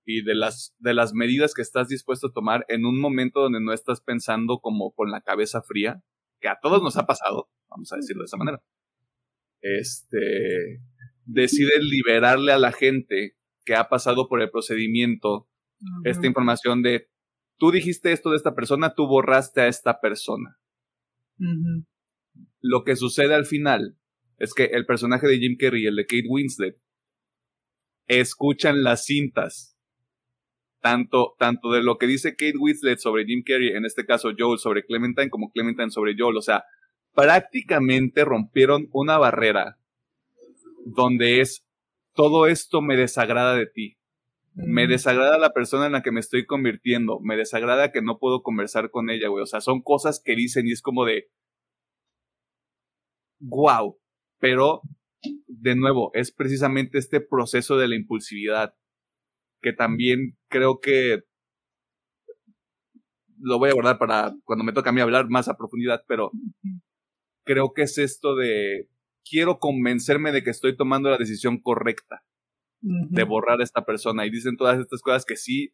Y 0.04 0.22
de 0.22 0.34
las, 0.34 0.74
de 0.78 0.94
las 0.94 1.14
medidas 1.14 1.54
que 1.54 1.62
estás 1.62 1.88
dispuesto 1.88 2.28
a 2.28 2.32
tomar 2.32 2.64
en 2.68 2.84
un 2.84 3.00
momento 3.00 3.40
donde 3.40 3.60
no 3.60 3.72
estás 3.72 4.00
pensando 4.00 4.58
como 4.58 4.92
con 4.92 5.10
la 5.10 5.20
cabeza 5.20 5.62
fría, 5.62 6.02
que 6.40 6.48
a 6.48 6.58
todos 6.60 6.82
nos 6.82 6.96
ha 6.96 7.06
pasado, 7.06 7.48
vamos 7.70 7.92
a 7.92 7.96
decirlo 7.96 8.22
de 8.22 8.26
esa 8.26 8.36
manera. 8.36 8.62
Este, 9.60 10.80
decide 11.24 11.78
liberarle 11.80 12.52
a 12.52 12.58
la 12.58 12.72
gente 12.72 13.36
que 13.64 13.76
ha 13.76 13.88
pasado 13.88 14.28
por 14.28 14.42
el 14.42 14.50
procedimiento 14.50 15.48
esta 16.04 16.26
información 16.26 16.82
de 16.82 17.08
tú 17.58 17.70
dijiste 17.70 18.12
esto 18.12 18.30
de 18.30 18.36
esta 18.36 18.54
persona, 18.54 18.94
tú 18.94 19.06
borraste 19.06 19.60
a 19.60 19.68
esta 19.68 20.00
persona. 20.00 20.58
Lo 22.60 22.84
que 22.84 22.96
sucede 22.96 23.34
al 23.34 23.46
final 23.46 23.98
es 24.38 24.54
que 24.54 24.64
el 24.64 24.86
personaje 24.86 25.26
de 25.26 25.38
Jim 25.38 25.56
Carrey 25.58 25.84
y 25.84 25.86
el 25.86 25.96
de 25.96 26.06
Kate 26.06 26.26
Winslet 26.28 26.76
escuchan 28.06 28.82
las 28.82 29.04
cintas. 29.04 29.71
Tanto, 30.82 31.34
tanto 31.38 31.70
de 31.70 31.82
lo 31.82 31.96
que 31.96 32.06
dice 32.06 32.32
Kate 32.32 32.58
Winslet 32.58 32.98
sobre 32.98 33.24
Jim 33.24 33.42
Carrey, 33.46 33.68
en 33.68 33.84
este 33.84 34.04
caso 34.04 34.32
Joel 34.36 34.58
sobre 34.58 34.84
Clementine, 34.84 35.30
como 35.30 35.50
Clementine 35.50 35.90
sobre 35.90 36.14
Joel. 36.18 36.36
O 36.36 36.42
sea, 36.42 36.64
prácticamente 37.14 38.24
rompieron 38.24 38.88
una 38.92 39.16
barrera 39.16 39.78
donde 40.84 41.40
es 41.40 41.64
todo 42.14 42.46
esto 42.46 42.82
me 42.82 42.96
desagrada 42.96 43.54
de 43.54 43.66
ti. 43.66 43.96
Me 44.54 44.86
desagrada 44.86 45.38
la 45.38 45.54
persona 45.54 45.86
en 45.86 45.92
la 45.92 46.02
que 46.02 46.12
me 46.12 46.20
estoy 46.20 46.44
convirtiendo. 46.44 47.20
Me 47.20 47.36
desagrada 47.36 47.90
que 47.90 48.02
no 48.02 48.18
puedo 48.18 48.42
conversar 48.42 48.90
con 48.90 49.08
ella, 49.08 49.28
güey. 49.28 49.42
O 49.42 49.46
sea, 49.46 49.62
son 49.62 49.80
cosas 49.80 50.20
que 50.22 50.36
dicen 50.36 50.66
y 50.66 50.72
es 50.72 50.82
como 50.82 51.06
de. 51.06 51.30
Wow. 53.38 53.98
Pero, 54.38 54.82
de 55.46 55.74
nuevo, 55.74 56.10
es 56.12 56.32
precisamente 56.32 56.98
este 56.98 57.20
proceso 57.20 57.78
de 57.78 57.88
la 57.88 57.96
impulsividad. 57.96 58.74
Que 59.62 59.72
también 59.72 60.36
creo 60.48 60.80
que. 60.80 61.22
Lo 63.38 63.58
voy 63.58 63.70
a 63.70 63.74
guardar 63.74 63.98
para 63.98 64.34
cuando 64.44 64.64
me 64.64 64.72
toca 64.72 64.90
a 64.90 64.92
mí 64.92 65.00
hablar 65.00 65.28
más 65.28 65.48
a 65.48 65.56
profundidad, 65.56 66.04
pero 66.06 66.30
creo 67.44 67.72
que 67.72 67.82
es 67.82 67.98
esto 67.98 68.36
de 68.36 68.88
quiero 69.28 69.58
convencerme 69.58 70.30
de 70.30 70.44
que 70.44 70.50
estoy 70.50 70.76
tomando 70.76 71.10
la 71.10 71.18
decisión 71.18 71.60
correcta 71.60 72.22
de 72.80 73.24
borrar 73.24 73.60
a 73.60 73.64
esta 73.64 73.84
persona. 73.84 74.26
Y 74.26 74.30
dicen 74.30 74.56
todas 74.56 74.78
estas 74.78 75.02
cosas 75.02 75.24
que 75.24 75.36
sí, 75.36 75.72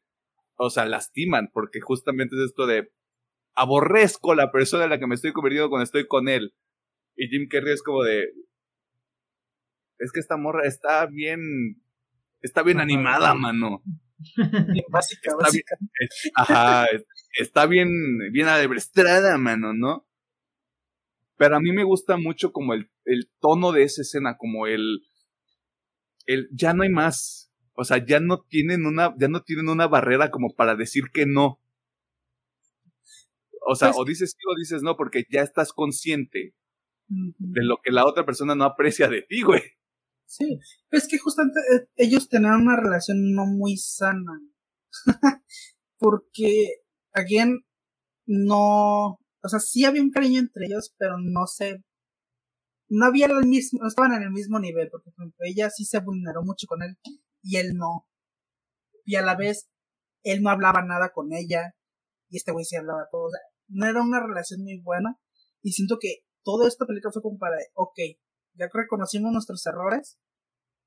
o 0.56 0.70
sea, 0.70 0.86
lastiman, 0.86 1.50
porque 1.52 1.80
justamente 1.80 2.36
es 2.36 2.42
esto 2.42 2.66
de 2.66 2.90
aborrezco 3.54 4.34
la 4.34 4.52
persona 4.52 4.84
en 4.84 4.90
la 4.90 4.98
que 4.98 5.06
me 5.06 5.14
estoy 5.14 5.32
convirtiendo 5.32 5.68
cuando 5.68 5.84
estoy 5.84 6.06
con 6.06 6.28
él. 6.28 6.54
Y 7.16 7.28
Jim 7.28 7.48
Carrey 7.48 7.72
es 7.72 7.82
como 7.82 8.02
de. 8.04 8.28
Es 9.98 10.12
que 10.12 10.20
esta 10.20 10.36
morra 10.36 10.66
está 10.66 11.06
bien. 11.06 11.40
Está 12.40 12.62
bien 12.62 12.80
animada, 12.80 13.34
mano. 13.34 13.82
básica, 14.90 15.34
básica. 15.36 15.76
ajá, 16.34 16.86
está 17.32 17.66
bien, 17.66 17.88
bien 18.32 18.48
adebrestrada, 18.48 19.38
mano, 19.38 19.72
¿no? 19.72 20.06
Pero 21.36 21.56
a 21.56 21.60
mí 21.60 21.72
me 21.72 21.84
gusta 21.84 22.16
mucho 22.16 22.52
como 22.52 22.74
el, 22.74 22.90
el 23.04 23.30
tono 23.40 23.72
de 23.72 23.84
esa 23.84 24.02
escena, 24.02 24.36
como 24.36 24.66
el, 24.66 25.02
el, 26.26 26.48
ya 26.52 26.74
no 26.74 26.82
hay 26.82 26.90
más. 26.90 27.52
O 27.74 27.84
sea, 27.84 28.04
ya 28.04 28.18
no 28.18 28.40
tienen 28.40 28.86
una, 28.86 29.14
ya 29.18 29.28
no 29.28 29.42
tienen 29.42 29.68
una 29.68 29.86
barrera 29.86 30.32
como 30.32 30.54
para 30.54 30.74
decir 30.74 31.04
que 31.12 31.26
no. 31.26 31.60
O 33.64 33.76
sea, 33.76 33.90
pues 33.90 33.98
o 34.00 34.04
dices 34.04 34.32
sí 34.32 34.44
o 34.50 34.58
dices 34.58 34.82
no, 34.82 34.96
porque 34.96 35.24
ya 35.30 35.42
estás 35.42 35.72
consciente 35.72 36.54
de 37.06 37.64
lo 37.64 37.78
que 37.82 37.92
la 37.92 38.04
otra 38.04 38.26
persona 38.26 38.54
no 38.54 38.64
aprecia 38.64 39.08
de 39.08 39.22
ti, 39.22 39.42
güey. 39.42 39.62
Sí, 40.28 40.60
es 40.90 41.08
que 41.08 41.18
justamente 41.18 41.58
eh, 41.74 41.88
ellos 41.96 42.28
tenían 42.28 42.60
una 42.60 42.76
relación 42.76 43.32
no 43.32 43.46
muy 43.46 43.78
sana. 43.78 44.38
porque, 45.98 46.82
again, 47.12 47.64
no, 48.26 49.18
o 49.42 49.48
sea, 49.48 49.58
sí 49.58 49.86
había 49.86 50.02
un 50.02 50.10
cariño 50.10 50.40
entre 50.40 50.66
ellos, 50.66 50.94
pero 50.98 51.16
no 51.18 51.46
sé, 51.46 51.82
no 52.90 53.06
había 53.06 53.26
el 53.26 53.46
mismo, 53.46 53.80
no 53.82 53.88
estaban 53.88 54.12
en 54.12 54.22
el 54.22 54.30
mismo 54.30 54.58
nivel, 54.60 54.90
porque 54.90 55.10
ella 55.40 55.70
sí 55.70 55.86
se 55.86 56.00
vulneró 56.00 56.42
mucho 56.42 56.66
con 56.66 56.82
él 56.82 56.98
y 57.42 57.56
él 57.56 57.74
no. 57.74 58.06
Y 59.06 59.16
a 59.16 59.22
la 59.22 59.34
vez, 59.34 59.70
él 60.24 60.42
no 60.42 60.50
hablaba 60.50 60.82
nada 60.82 61.10
con 61.10 61.32
ella 61.32 61.74
y 62.28 62.36
este 62.36 62.52
güey 62.52 62.66
sí 62.66 62.76
hablaba 62.76 63.08
todo. 63.10 63.26
O 63.26 63.30
sea, 63.30 63.40
no 63.68 63.86
era 63.86 64.02
una 64.02 64.20
relación 64.20 64.62
muy 64.62 64.78
buena 64.82 65.18
y 65.62 65.72
siento 65.72 65.96
que 65.98 66.18
todo 66.44 66.66
esta 66.68 66.86
película 66.86 67.12
fue 67.12 67.22
como 67.22 67.38
para, 67.38 67.56
ok, 67.74 67.98
ya 68.58 68.68
que 68.68 68.78
reconocimos 68.78 69.32
nuestros 69.32 69.64
errores, 69.66 70.18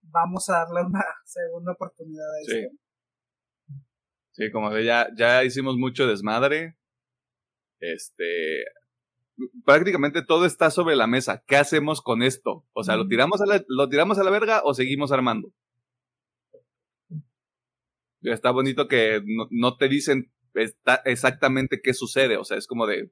vamos 0.01 0.49
a 0.49 0.59
darle 0.59 0.83
una 0.83 1.03
segunda 1.25 1.71
oportunidad 1.71 2.25
a 2.25 2.43
Sí. 2.45 2.67
Sí, 4.33 4.51
como 4.51 4.69
de 4.69 4.85
ya, 4.85 5.09
ya 5.15 5.43
hicimos 5.43 5.77
mucho 5.77 6.07
desmadre. 6.07 6.77
Este, 7.79 8.63
prácticamente 9.65 10.23
todo 10.23 10.45
está 10.45 10.71
sobre 10.71 10.95
la 10.95 11.07
mesa. 11.07 11.43
¿Qué 11.45 11.57
hacemos 11.57 12.01
con 12.01 12.23
esto? 12.23 12.65
O 12.73 12.83
sea, 12.83 12.95
¿lo 12.95 13.07
tiramos 13.07 13.41
a 13.41 13.45
la, 13.45 13.63
lo 13.67 13.89
tiramos 13.89 14.19
a 14.19 14.23
la 14.23 14.31
verga 14.31 14.61
o 14.63 14.73
seguimos 14.73 15.11
armando? 15.11 15.51
Está 18.21 18.51
bonito 18.51 18.87
que 18.87 19.21
no, 19.25 19.77
te 19.77 19.89
dicen 19.89 20.31
exactamente 21.05 21.81
qué 21.81 21.93
sucede. 21.93 22.37
O 22.37 22.45
sea, 22.45 22.57
es 22.57 22.67
como 22.67 22.85
de. 22.85 23.11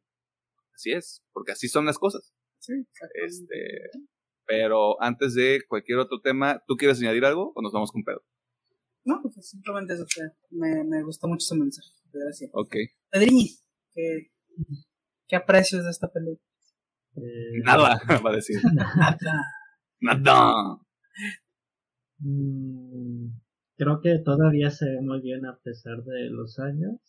Así 0.73 0.91
es, 0.91 1.23
porque 1.33 1.51
así 1.51 1.67
son 1.67 1.85
las 1.85 1.97
cosas. 1.97 2.33
Sí, 2.59 2.73
este, 3.25 3.89
pero 4.49 4.99
antes 4.99 5.35
de 5.35 5.61
cualquier 5.67 5.99
otro 5.99 6.21
tema, 6.21 6.63
¿tú 6.67 6.75
quieres 6.75 6.99
añadir 6.99 7.23
algo 7.23 7.53
o 7.55 7.61
nos 7.61 7.71
vamos 7.71 7.91
con 7.91 8.03
pedo? 8.03 8.23
No, 9.05 9.19
pues 9.21 9.47
simplemente 9.47 9.93
eso. 9.93 10.05
Me, 10.49 10.83
me 10.83 11.03
gustó 11.03 11.27
mucho 11.27 11.45
ese 11.45 11.55
mensaje. 11.55 11.89
Gracias. 12.11 12.49
Ok. 12.53 12.75
Pedriñi, 13.11 13.47
que 13.93 14.31
¿Qué 15.27 15.35
aprecias 15.35 15.83
de 15.83 15.91
esta 15.91 16.11
película? 16.11 16.41
Eh, 17.15 17.61
nada, 17.63 17.99
va 18.25 18.31
a 18.31 18.35
decir. 18.35 18.59
Nada. 18.73 19.17
Nada. 20.01 20.79
Mm, 22.17 23.27
creo 23.77 24.01
que 24.01 24.17
todavía 24.25 24.71
se 24.71 24.89
ve 24.89 25.01
muy 25.01 25.21
bien 25.21 25.45
a 25.45 25.59
pesar 25.59 26.03
de 26.03 26.31
los 26.31 26.57
años. 26.57 26.99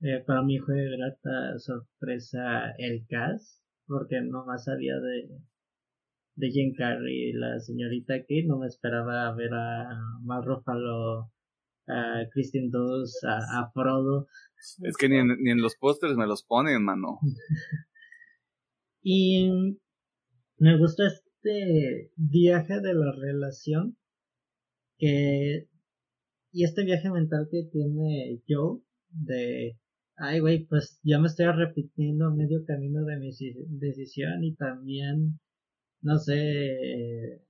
Eh, 0.00 0.22
para 0.24 0.42
mí 0.42 0.60
fue 0.60 0.76
grata 0.96 1.58
sorpresa 1.58 2.70
el 2.78 3.04
cast, 3.08 3.60
porque 3.86 4.20
no 4.20 4.44
más 4.46 4.64
sabía 4.64 4.94
de, 5.00 5.28
de 6.34 6.50
Jim 6.50 6.74
Carrey 6.76 7.32
la 7.32 7.60
señorita 7.60 8.14
aquí, 8.14 8.44
no 8.44 8.58
me 8.58 8.66
esperaba 8.66 9.34
ver 9.34 9.52
a 9.54 9.98
Mark 10.22 10.44
Ruffalo, 10.46 11.30
a 11.88 12.24
Kristen 12.32 12.70
Dunst, 12.70 13.24
a, 13.24 13.60
a 13.60 13.70
Frodo. 13.72 14.26
Es 14.82 14.96
que 14.96 15.08
ni 15.08 15.18
en, 15.18 15.28
ni 15.42 15.50
en 15.50 15.60
los 15.60 15.76
pósters 15.76 16.16
me 16.16 16.26
los 16.26 16.42
ponen, 16.44 16.84
mano. 16.84 17.18
y 19.02 19.50
me 20.58 20.78
gustó 20.78 21.04
este 21.06 22.12
viaje 22.16 22.80
de 22.80 22.94
la 22.94 23.12
relación 23.12 23.96
que 24.96 25.66
y 26.52 26.64
este 26.64 26.84
viaje 26.84 27.10
mental 27.10 27.48
que 27.50 27.64
tiene 27.72 28.40
Joe 28.46 28.80
de 29.08 29.78
ay 30.16 30.40
güey 30.40 30.66
pues 30.66 31.00
ya 31.02 31.18
me 31.18 31.26
estoy 31.26 31.46
repitiendo 31.46 32.30
medio 32.30 32.64
camino 32.64 33.04
de 33.04 33.16
mi 33.16 33.30
decisión 33.80 34.44
y 34.44 34.54
también 34.54 35.40
no 36.02 36.18
sé 36.18 37.42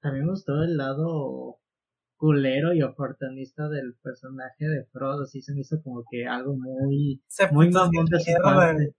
también 0.00 0.26
me 0.26 0.30
gustó 0.30 0.62
el 0.62 0.76
lado 0.76 1.58
culero 2.16 2.72
y 2.72 2.82
oportunista 2.82 3.68
del 3.68 3.94
personaje 4.02 4.66
de 4.68 4.84
Frodo, 4.86 5.26
sí 5.26 5.42
se 5.42 5.52
me 5.52 5.60
hizo 5.60 5.82
como 5.82 6.04
que 6.10 6.26
algo 6.26 6.56
muy, 6.56 7.20
muy 7.52 7.70
mamón 7.70 8.06
de 8.06 8.20
su 8.20 8.32
parte. 8.42 8.94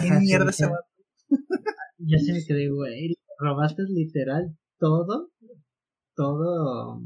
Bien 0.00 0.18
mierda 0.20 0.50
ese 0.50 0.66
vato. 0.66 0.88
Yo 1.98 2.18
sí 2.18 2.32
me 2.32 2.44
quedé, 2.44 2.68
güey, 2.70 3.16
robaste 3.38 3.82
literal 3.88 4.56
todo, 4.78 5.30
todo, 6.16 7.00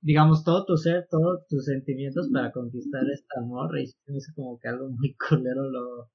digamos, 0.00 0.44
todo 0.44 0.64
tu 0.64 0.76
ser, 0.76 1.06
todos 1.10 1.46
tus 1.48 1.64
sentimientos 1.66 2.28
para 2.32 2.52
conquistar 2.52 3.02
esta 3.12 3.40
amor 3.40 3.78
y 3.78 3.92
me 4.06 4.16
hizo 4.16 4.32
como 4.34 4.58
que 4.58 4.68
algo 4.68 4.88
muy 4.90 5.14
culero 5.28 5.68
lo, 5.70 6.10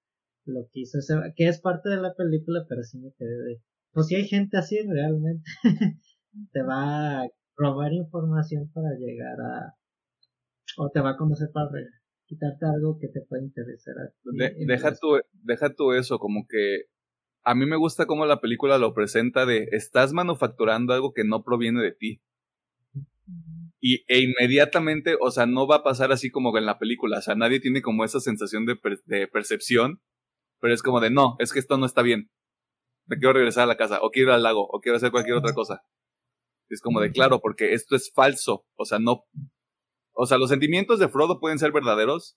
lo 0.46 0.68
que 0.72 0.82
hizo, 0.82 1.00
que 1.36 1.48
es 1.48 1.60
parte 1.60 1.90
de 1.90 1.98
la 1.98 2.14
película, 2.14 2.66
pero 2.68 2.84
sí 2.84 3.00
me 3.00 3.12
quedé 3.18 3.38
de, 3.44 3.62
pues 3.92 4.08
si 4.08 4.16
hay 4.16 4.28
gente 4.28 4.58
así 4.58 4.78
realmente, 4.88 5.44
te 6.52 6.62
va 6.62 7.22
a 7.22 7.28
robar 7.58 7.94
información 7.94 8.70
para 8.74 8.90
llegar 9.00 9.40
a, 9.40 9.76
o 10.78 10.90
te 10.90 11.02
va 11.02 11.12
a 11.12 11.18
conocer 11.18 11.50
para 11.54 11.70
quitarte 12.26 12.66
algo 12.66 12.98
que 13.00 13.08
te 13.08 13.22
pueda 13.22 13.44
interesar. 13.44 13.96
deja, 14.68 14.94
tu, 14.96 15.20
deja 15.32 15.74
tú 15.74 15.94
eso, 15.94 16.20
como 16.20 16.46
que 16.48 16.86
a 17.44 17.56
mí 17.56 17.66
me 17.66 17.78
gusta 17.78 18.08
cómo 18.08 18.26
la 18.26 18.42
película 18.42 18.78
lo 18.78 18.94
presenta 18.94 19.46
de 19.46 19.68
estás 19.72 20.14
manufacturando 20.14 20.94
algo 20.94 21.14
que 21.14 21.24
no 21.24 21.44
proviene 21.44 21.82
de 21.82 21.92
ti. 21.92 22.22
Y, 23.80 24.04
e 24.08 24.22
inmediatamente, 24.22 25.16
o 25.22 25.30
sea, 25.30 25.46
no 25.46 25.68
va 25.68 25.78
a 25.78 25.84
pasar 25.84 26.12
así 26.12 26.32
como 26.32 26.58
en 26.58 26.66
la 26.66 26.80
película, 26.80 27.20
o 27.20 27.22
sea, 27.22 27.36
nadie 27.36 27.60
tiene 27.60 27.84
como 27.84 28.04
esa 28.04 28.20
sensación 28.20 28.66
de, 28.66 28.78
de 29.06 29.28
percepción, 29.28 30.02
pero 30.66 30.74
es 30.74 30.82
como 30.82 31.00
de, 31.00 31.12
no, 31.12 31.36
es 31.38 31.54
que 31.54 31.60
esto 31.60 31.78
no 31.78 31.86
está 31.86 32.02
bien, 32.02 32.32
me 33.06 33.18
quiero 33.18 33.34
regresar 33.34 33.66
a 33.66 33.68
la 33.68 33.78
casa, 33.78 34.00
o 34.02 34.10
quiero 34.10 34.30
ir 34.32 34.34
al 34.34 34.42
lago, 34.42 34.68
o 34.68 34.80
quiero 34.80 34.96
hacer 34.96 35.12
cualquier 35.12 35.38
otra 35.38 35.54
cosa. 35.54 35.84
Es 36.70 36.82
como 36.82 37.02
de, 37.02 37.12
claro, 37.12 37.40
porque 37.40 37.74
esto 37.74 37.96
es 37.96 38.12
falso, 38.12 38.66
o 38.76 38.84
sea, 38.84 38.98
no, 38.98 39.26
o 40.16 40.26
sea, 40.26 40.40
los 40.40 40.50
sentimientos 40.50 40.98
de 40.98 41.08
Frodo 41.08 41.40
pueden 41.40 41.60
ser 41.60 41.72
verdaderos, 41.72 42.36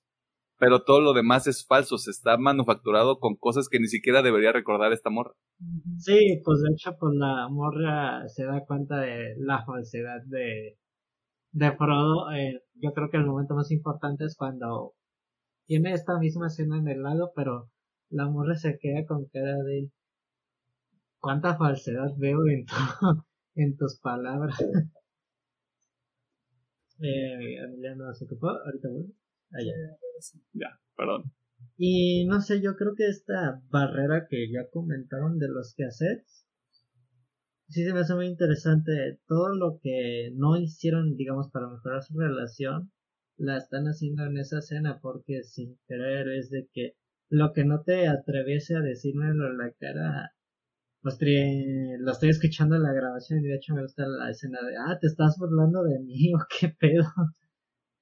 pero 0.59 0.83
todo 0.83 1.01
lo 1.01 1.15
demás 1.15 1.47
es 1.47 1.65
falso, 1.67 1.97
se 1.97 2.11
está 2.11 2.37
manufacturado 2.37 3.19
con 3.19 3.37
cosas 3.37 3.71
que 3.71 3.81
ni 3.81 3.87
siquiera 3.87 4.21
debería 4.21 4.53
recordar 4.53 4.93
esta 4.93 5.09
morra. 5.09 5.33
Sí, 5.97 6.43
pues 6.45 6.61
de 6.61 6.75
hecho, 6.75 6.99
pues 7.01 7.15
la 7.15 7.49
morra 7.49 8.29
se 8.29 8.45
da 8.45 8.63
cuenta 8.67 9.01
de 9.01 9.37
la 9.39 9.65
falsedad 9.65 10.21
de, 10.27 10.77
de 11.53 11.73
Frodo. 11.79 12.31
Eh, 12.33 12.61
yo 12.75 12.93
creo 12.93 13.09
que 13.09 13.17
el 13.17 13.25
momento 13.25 13.55
más 13.55 13.71
importante 13.71 14.27
es 14.27 14.37
cuando 14.37 14.93
tiene 15.65 15.95
esta 15.95 16.19
misma 16.19 16.49
escena 16.49 16.77
en 16.77 16.89
el 16.89 17.03
lago, 17.03 17.33
pero 17.35 17.71
la 18.11 18.29
morra 18.29 18.55
se 18.55 18.79
queda 18.79 19.05
con 19.07 19.27
cara 19.27 19.57
de 19.63 19.91
cuánta 21.19 21.57
falsedad 21.57 22.11
veo 22.17 22.47
en, 22.47 22.67
en 23.55 23.77
tus 23.77 23.99
palabras. 24.01 24.59
eh, 27.01 27.57
Emiliano 27.65 28.13
se 28.15 28.25
ocupó, 28.25 28.51
ahorita 28.51 28.89
voy. 28.89 29.15
Allá. 29.53 29.73
Ya, 30.53 30.81
perdón. 30.97 31.33
Y 31.77 32.27
no 32.27 32.41
sé, 32.41 32.61
yo 32.61 32.77
creo 32.77 32.95
que 32.95 33.09
esta 33.09 33.61
barrera 33.71 34.27
que 34.29 34.51
ya 34.51 34.69
comentaron 34.71 35.39
de 35.39 35.49
los 35.49 35.75
que 35.75 35.85
quehaceres, 35.85 36.47
sí 37.69 37.85
se 37.85 37.93
me 37.93 38.01
hace 38.01 38.15
muy 38.15 38.27
interesante. 38.27 39.21
Todo 39.27 39.49
lo 39.55 39.81
que 39.83 40.31
no 40.35 40.57
hicieron, 40.57 41.17
digamos, 41.17 41.51
para 41.51 41.69
mejorar 41.69 42.03
su 42.03 42.19
relación, 42.19 42.93
la 43.37 43.57
están 43.57 43.85
haciendo 43.85 44.25
en 44.25 44.39
esa 44.39 44.59
escena, 44.59 44.99
porque 45.01 45.43
sin 45.45 45.79
querer 45.87 46.29
es 46.29 46.51
de 46.51 46.69
que 46.73 46.97
lo 47.31 47.53
que 47.53 47.65
no 47.65 47.83
te 47.83 48.09
atreviese 48.09 48.77
a 48.77 48.81
decírmelo 48.81 49.49
en 49.49 49.59
la 49.59 49.73
cara, 49.73 50.33
pues 51.03 51.19
lo 51.21 52.13
estoy 52.13 52.31
escuchando 52.31 52.77
en 52.77 52.83
la 52.83 52.93
grabación 52.93 53.41
y 53.41 53.49
de 53.49 53.57
hecho 53.57 53.75
me 53.75 53.83
gusta 53.83 54.07
la 54.07 54.31
escena 54.31 54.59
de, 54.63 54.77
ah, 54.77 54.99
te 55.01 55.07
estás 55.07 55.37
burlando 55.39 55.83
de 55.85 56.01
mí 56.01 56.33
o 56.35 56.39
qué 56.59 56.69
pedo. 56.69 57.05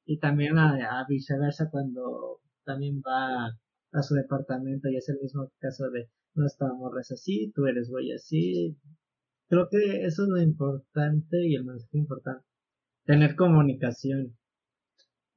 Y 0.05 0.19
también 0.19 0.59
a, 0.59 1.05
viceversa 1.09 1.69
cuando 1.71 2.41
también 2.65 3.01
va 3.01 3.47
a 3.93 4.03
su 4.03 4.15
departamento 4.15 4.89
y 4.89 4.97
es 4.97 5.09
el 5.09 5.19
mismo 5.21 5.51
caso 5.59 5.91
de 5.91 6.09
no 6.35 6.47
estamos 6.47 6.93
así, 7.11 7.53
tú 7.55 7.67
eres 7.67 7.89
güey 7.89 8.13
así. 8.13 8.77
Creo 9.49 9.69
que 9.71 10.05
eso 10.05 10.25
es 10.25 10.29
lo 10.29 10.41
importante 10.41 11.47
y 11.47 11.55
el 11.55 11.65
mensaje 11.65 11.99
importante. 11.99 12.45
Tener 13.05 13.37
comunicación. 13.37 14.37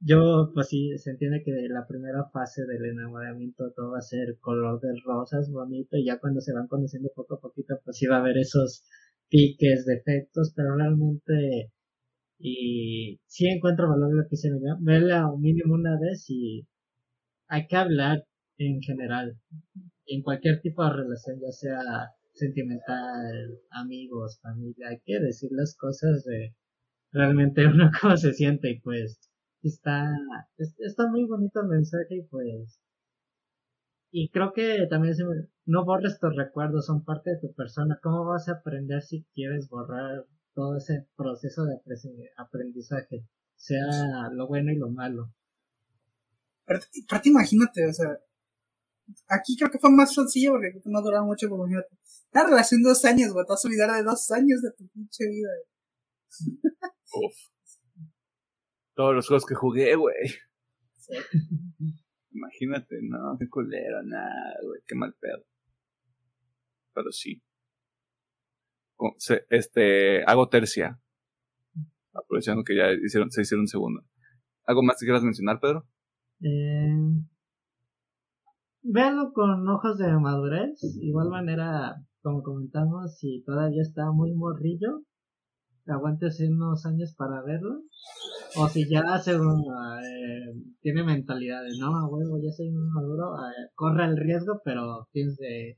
Yo, 0.02 0.52
pues 0.54 0.68
sí, 0.70 0.98
se 0.98 1.12
entiende 1.12 1.42
que 1.44 1.52
la 1.70 1.86
primera 1.88 2.26
fase 2.32 2.66
del 2.66 2.86
enamoramiento 2.86 3.72
todo 3.76 3.92
va 3.92 4.00
a 4.00 4.02
ser 4.02 4.38
color 4.40 4.80
de 4.82 4.90
rosas, 5.06 5.50
bonito, 5.52 5.98
y 5.98 6.06
ya 6.06 6.20
cuando 6.20 6.42
se 6.42 6.54
van 6.54 6.68
conociendo 6.68 7.10
poco 7.16 7.36
a 7.36 7.40
poquito, 7.42 7.80
pues 7.84 7.98
sí 7.98 8.06
va 8.08 8.18
a 8.18 8.20
haber 8.20 8.38
esos 8.38 8.84
piques, 9.30 9.86
defectos, 9.86 10.54
pero 10.56 10.76
realmente 10.76 11.72
y 12.40 13.20
si 13.28 13.48
encuentro 13.48 13.90
valor 13.90 14.12
en 14.12 14.18
lo 14.18 14.28
que 14.30 14.38
se 14.38 14.52
me 14.52 14.60
verla 14.82 15.32
un 15.32 15.42
mínimo 15.42 15.76
una 15.76 16.00
vez 16.00 16.26
y 16.30 16.68
hay 17.48 17.68
que 17.68 17.76
hablar 17.78 18.26
en 18.58 18.82
general, 18.82 19.38
en 20.08 20.24
cualquier 20.24 20.62
tipo 20.62 20.84
de 20.86 20.94
relación, 20.94 21.40
ya 21.42 21.52
sea 21.52 21.80
sentimental, 22.34 23.60
amigos, 23.72 24.40
familia, 24.42 24.90
hay 24.90 25.00
que 25.06 25.20
decir 25.20 25.50
las 25.54 25.76
cosas 25.78 26.24
de 26.26 26.56
realmente 27.12 27.66
uno 27.68 27.92
cómo 28.02 28.18
se 28.18 28.34
siente 28.34 28.72
y 28.72 28.80
pues 28.82 29.29
está, 29.68 30.10
está 30.58 31.08
muy 31.08 31.26
bonito 31.26 31.62
el 31.62 31.68
mensaje 31.68 32.16
y 32.18 32.24
pues 32.24 32.80
y 34.12 34.30
creo 34.30 34.54
que 34.54 34.88
también 34.90 35.14
no 35.66 35.86
borres 35.86 36.18
tus 36.20 36.36
recuerdos, 36.36 36.88
son 36.88 37.04
parte 37.04 37.30
de 37.30 37.40
tu 37.40 37.54
persona. 37.54 38.00
¿Cómo 38.02 38.26
vas 38.26 38.50
a 38.50 38.54
aprender 38.54 39.04
si 39.04 39.24
quieres 39.36 39.70
borrar 39.70 40.26
todo 40.60 40.78
ese 40.78 41.08
proceso 41.16 41.64
de 41.66 41.80
aprendizaje, 42.38 43.26
sea 43.56 44.30
lo 44.32 44.48
bueno 44.48 44.72
y 44.72 44.78
lo 44.78 44.90
malo. 44.90 45.32
Pero, 46.66 46.82
imagínate, 47.24 47.88
o 47.88 47.94
sea, 47.94 48.20
aquí 49.28 49.56
creo 49.58 49.72
que 49.72 49.80
fue 49.80 49.90
más 49.90 50.14
sencillo 50.14 50.52
porque 50.52 50.74
no 50.86 51.02
duraba 51.02 51.26
mucho, 51.26 51.48
pero 51.48 51.58
imagínate. 51.58 51.98
La 52.32 52.44
relación 52.44 52.84
de 52.84 52.90
dos 52.90 53.06
años, 53.06 53.32
güey, 53.34 53.46
te 53.46 53.54
vas 53.54 53.64
a 53.64 53.68
olvidar 53.68 53.96
de 53.96 54.04
dos 54.04 54.32
años 54.32 54.62
de 54.62 54.72
tu 54.72 54.88
pinche 54.90 55.26
vida. 55.28 55.50
Uf. 57.14 57.59
Todos 59.00 59.16
los 59.16 59.28
juegos 59.28 59.46
que 59.46 59.56
jugué, 59.56 59.96
güey. 59.96 60.16
Imagínate, 62.32 62.98
no, 63.02 63.38
qué 63.40 63.48
culero, 63.48 64.04
nada, 64.04 64.56
güey, 64.62 64.82
qué 64.86 64.96
mal 64.96 65.16
pedo. 65.22 65.46
Pero 66.94 67.10
sí 67.14 67.42
este, 69.50 70.24
hago 70.26 70.50
tercia. 70.50 71.00
Aprovechando 72.14 72.64
que 72.64 72.76
ya 72.76 72.92
hicieron, 72.92 73.32
se 73.32 73.42
hicieron 73.42 73.68
segundo. 73.68 74.02
¿Algo 74.66 74.84
más 74.84 74.98
que 75.00 75.06
quieras 75.06 75.24
mencionar, 75.24 75.60
Pedro? 75.60 75.88
Eh, 76.42 76.98
véanlo 78.82 79.32
con 79.34 79.68
ojos 79.68 79.98
de 79.98 80.12
madurez. 80.20 80.82
Igual 81.02 81.30
manera, 81.30 81.96
como 82.22 82.44
comentamos, 82.44 83.18
si 83.18 83.44
todavía 83.46 83.82
está 83.82 84.12
muy 84.12 84.34
morrillo, 84.34 85.04
aguántese 85.88 86.50
unos 86.50 86.86
años 86.86 87.16
para 87.16 87.42
verlo. 87.44 87.82
O 88.56 88.68
si 88.68 88.90
ya 88.90 89.02
hace 89.14 89.32
eh, 89.34 90.54
tiene 90.82 91.04
mentalidad 91.04 91.64
de 91.64 91.78
no, 91.80 92.08
huevo, 92.08 92.40
ya 92.42 92.52
soy 92.52 92.72
muy 92.72 92.88
maduro, 92.90 93.36
eh, 93.36 93.70
corre 93.76 94.06
el 94.06 94.18
riesgo, 94.18 94.62
pero 94.64 95.08
piense, 95.12 95.78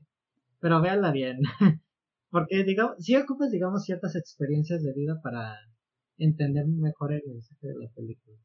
pero 0.60 0.80
véanla 0.80 1.12
bien. 1.12 1.38
Porque, 2.30 2.64
digamos, 2.64 2.96
si 2.98 3.14
ocupas, 3.16 3.50
digamos, 3.50 3.84
ciertas 3.84 4.16
experiencias 4.16 4.82
de 4.82 4.94
vida 4.94 5.20
para 5.22 5.54
entender 6.16 6.66
mejor 6.66 7.12
el 7.12 7.22
mensaje 7.26 7.66
de 7.66 7.74
la 7.78 7.90
película. 7.94 8.38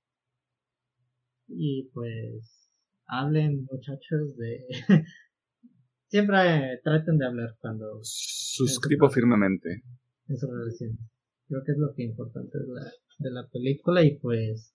Y 1.48 1.90
pues, 1.94 2.70
hablen 3.08 3.66
muchachos 3.72 4.36
de... 4.36 4.66
Siempre 6.10 6.82
traten 6.84 7.18
de 7.18 7.26
hablar 7.28 7.56
cuando... 7.60 8.00
Suscribo 8.02 9.10
firmemente. 9.10 9.84
En 10.28 10.38
su 10.38 10.48
relación. 10.48 10.98
Creo 11.48 11.64
que 11.64 11.72
es 11.74 11.78
lo 11.78 11.94
que 11.94 12.04
es 12.04 12.10
importante 12.10 12.58
de 12.60 12.68
la, 12.68 12.92
de 13.20 13.32
la 13.32 13.48
película 13.48 14.04
y 14.04 14.18
pues 14.20 14.74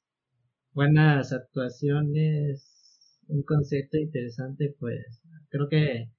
buenas 0.72 1.32
actuaciones, 1.32 3.20
un 3.28 3.42
concepto 3.42 3.98
interesante, 3.98 4.74
pues 4.78 5.20
creo 5.50 5.68
que 5.68 6.10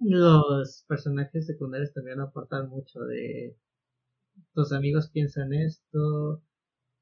los 0.00 0.84
personajes 0.88 1.46
secundarios 1.46 1.92
también 1.92 2.20
aportan 2.20 2.68
mucho 2.68 3.00
de 3.00 3.56
tus 4.54 4.72
amigos 4.72 5.10
piensan 5.10 5.52
esto, 5.52 6.42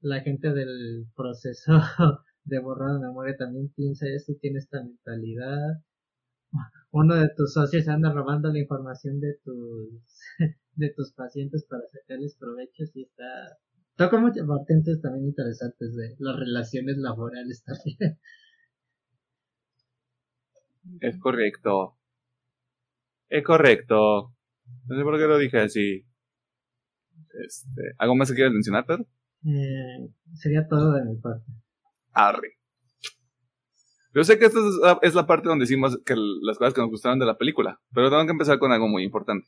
la 0.01 0.21
gente 0.21 0.53
del 0.53 1.07
proceso 1.15 1.73
de 2.45 2.59
borrar 2.61 2.93
la 2.95 3.09
memoria 3.09 3.37
también 3.37 3.69
piensa 3.75 4.07
esto 4.09 4.33
y 4.33 4.39
tiene 4.39 4.59
esta 4.59 4.83
mentalidad. 4.83 5.83
Uno 6.91 7.15
de 7.17 7.31
tus 7.37 7.53
socios 7.53 7.89
anda 7.89 8.13
robando 8.13 8.51
la 8.53 8.59
información 8.59 9.21
de 9.21 9.35
tus 9.45 9.91
de 10.79 10.93
tus 10.95 11.13
pacientes 11.13 11.67
para 11.69 11.83
sacarles 11.89 12.37
provechos 12.37 12.95
y 12.95 13.03
está 13.03 13.59
toca 13.97 14.19
muchos 14.19 14.47
patentes 14.47 15.01
también 15.03 15.27
interesantes 15.27 15.95
de 15.97 16.15
las 16.21 16.37
relaciones 16.37 16.97
laborales 16.99 17.63
también. 17.65 18.19
Es 21.03 21.19
correcto. 21.19 21.99
Es 23.29 23.45
correcto. 23.45 24.33
No 24.87 24.97
sé 24.97 25.03
por 25.03 25.19
qué 25.19 25.27
lo 25.27 25.37
dije 25.37 25.59
así. 25.59 26.07
Este, 27.45 27.83
¿Algo 27.99 28.15
más 28.15 28.31
que 28.31 28.37
quieras 28.37 28.55
mencionar, 28.55 28.87
Pedro? 28.87 29.07
Eh, 29.45 30.09
sería 30.35 30.67
todo 30.67 30.93
de 30.93 31.05
mi 31.05 31.17
parte. 31.17 31.45
Arre. 32.13 32.59
Yo 34.15 34.25
sé 34.25 34.39
que 34.39 34.47
esta 34.47 34.61
es 35.03 35.15
la, 35.15 35.27
parte 35.27 35.49
donde 35.49 35.65
decimos 35.65 36.01
que 36.07 36.15
las 36.17 36.57
cosas 36.57 36.73
que 36.73 36.81
nos 36.81 36.91
gustaron 36.91 37.19
de 37.19 37.27
la 37.27 37.37
película, 37.37 37.81
pero 37.93 38.09
tengo 38.09 38.25
que 38.25 38.33
empezar 38.33 38.59
con 38.59 38.73
algo 38.73 38.89
muy 38.89 39.05
importante. 39.05 39.47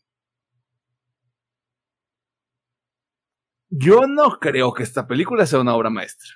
Yo 3.82 4.00
no 4.06 4.38
creo 4.38 4.74
que 4.74 4.82
esta 4.82 5.06
película 5.06 5.46
sea 5.46 5.60
una 5.60 5.74
obra 5.74 5.88
maestra. 5.88 6.28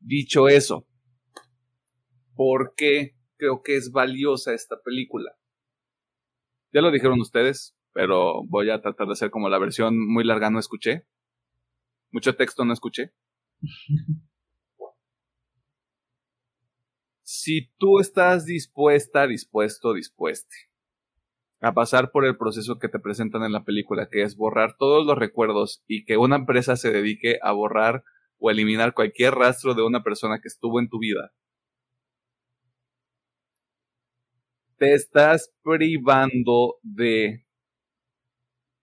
Dicho 0.00 0.48
eso, 0.48 0.88
¿por 2.34 2.74
qué 2.76 3.14
creo 3.36 3.62
que 3.62 3.76
es 3.76 3.92
valiosa 3.92 4.54
esta 4.54 4.82
película? 4.82 5.30
Ya 6.72 6.80
lo 6.80 6.90
dijeron 6.90 7.20
ustedes, 7.20 7.76
pero 7.92 8.42
voy 8.48 8.70
a 8.70 8.80
tratar 8.80 9.06
de 9.06 9.12
hacer 9.12 9.30
como 9.30 9.48
la 9.48 9.60
versión 9.60 9.94
muy 9.96 10.24
larga 10.24 10.50
no 10.50 10.58
escuché. 10.58 11.06
Mucho 12.10 12.34
texto 12.34 12.64
no 12.64 12.72
escuché. 12.72 13.12
si 17.22 17.70
tú 17.78 18.00
estás 18.00 18.46
dispuesta, 18.46 19.28
dispuesto, 19.28 19.92
dispueste 19.92 20.67
a 21.60 21.74
pasar 21.74 22.10
por 22.12 22.24
el 22.24 22.36
proceso 22.36 22.78
que 22.78 22.88
te 22.88 23.00
presentan 23.00 23.42
en 23.42 23.52
la 23.52 23.64
película, 23.64 24.08
que 24.10 24.22
es 24.22 24.36
borrar 24.36 24.76
todos 24.78 25.06
los 25.06 25.18
recuerdos 25.18 25.82
y 25.86 26.04
que 26.04 26.16
una 26.16 26.36
empresa 26.36 26.76
se 26.76 26.90
dedique 26.90 27.38
a 27.42 27.52
borrar 27.52 28.04
o 28.38 28.50
eliminar 28.50 28.94
cualquier 28.94 29.34
rastro 29.34 29.74
de 29.74 29.82
una 29.82 30.02
persona 30.02 30.38
que 30.40 30.48
estuvo 30.48 30.78
en 30.78 30.88
tu 30.88 30.98
vida. 30.98 31.32
Te 34.76 34.94
estás 34.94 35.52
privando 35.64 36.76
de 36.82 37.44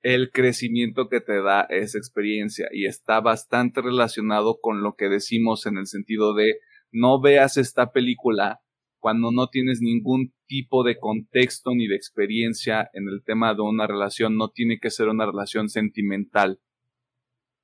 el 0.01 0.29
crecimiento 0.31 1.07
que 1.07 1.21
te 1.21 1.41
da 1.41 1.61
esa 1.69 1.97
experiencia 1.97 2.67
y 2.71 2.85
está 2.85 3.21
bastante 3.21 3.81
relacionado 3.81 4.59
con 4.61 4.83
lo 4.83 4.95
que 4.95 5.09
decimos 5.09 5.65
en 5.65 5.77
el 5.77 5.87
sentido 5.87 6.35
de 6.35 6.59
no 6.91 7.21
veas 7.21 7.57
esta 7.57 7.91
película 7.91 8.61
cuando 9.05 9.31
no 9.31 9.49
tienes 9.49 9.81
ningún 9.81 10.33
tipo 10.47 10.83
de 10.83 10.97
contexto 10.97 11.75
ni 11.75 11.85
de 11.85 11.95
experiencia 11.95 12.89
en 12.91 13.07
el 13.07 13.23
tema 13.23 13.53
de 13.53 13.61
una 13.61 13.85
relación, 13.85 14.35
no 14.35 14.49
tiene 14.49 14.79
que 14.81 14.89
ser 14.89 15.09
una 15.09 15.27
relación 15.27 15.69
sentimental. 15.69 16.59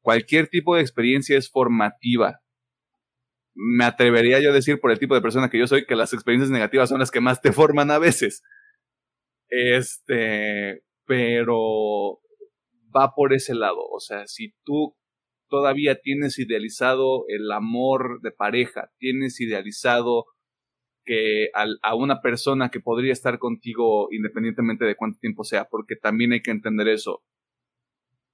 Cualquier 0.01 0.49
tipo 0.49 0.75
de 0.75 0.81
experiencia 0.81 1.35
es 1.39 1.49
formativa. 1.49 2.41
Me 3.55 3.85
atrevería 3.85 4.39
yo 4.39 4.51
a 4.51 4.53
decir 4.53 4.79
por 4.79 4.91
el 4.91 4.99
tipo 4.99 5.15
de 5.15 5.21
persona 5.21 5.49
que 5.49 5.57
yo 5.57 5.65
soy 5.65 5.87
que 5.87 5.95
las 5.95 6.13
experiencias 6.13 6.51
negativas 6.51 6.89
son 6.89 6.99
las 6.99 7.09
que 7.09 7.21
más 7.21 7.41
te 7.41 7.51
forman 7.51 7.89
a 7.89 7.97
veces. 7.97 8.43
Este, 9.49 10.83
pero 11.07 12.19
va 12.95 13.15
por 13.15 13.33
ese 13.33 13.55
lado. 13.55 13.79
O 13.91 13.99
sea, 13.99 14.27
si 14.27 14.53
tú 14.63 14.95
todavía 15.49 15.95
tienes 15.95 16.37
idealizado 16.37 17.25
el 17.29 17.51
amor 17.51 18.19
de 18.21 18.29
pareja, 18.29 18.91
tienes 18.99 19.41
idealizado 19.41 20.25
que 21.05 21.49
a, 21.53 21.95
una 21.95 22.21
persona 22.21 22.69
que 22.69 22.79
podría 22.79 23.13
estar 23.13 23.39
contigo 23.39 24.07
independientemente 24.11 24.85
de 24.85 24.95
cuánto 24.95 25.19
tiempo 25.19 25.43
sea, 25.43 25.65
porque 25.65 25.95
también 25.95 26.33
hay 26.33 26.41
que 26.41 26.51
entender 26.51 26.87
eso. 26.87 27.23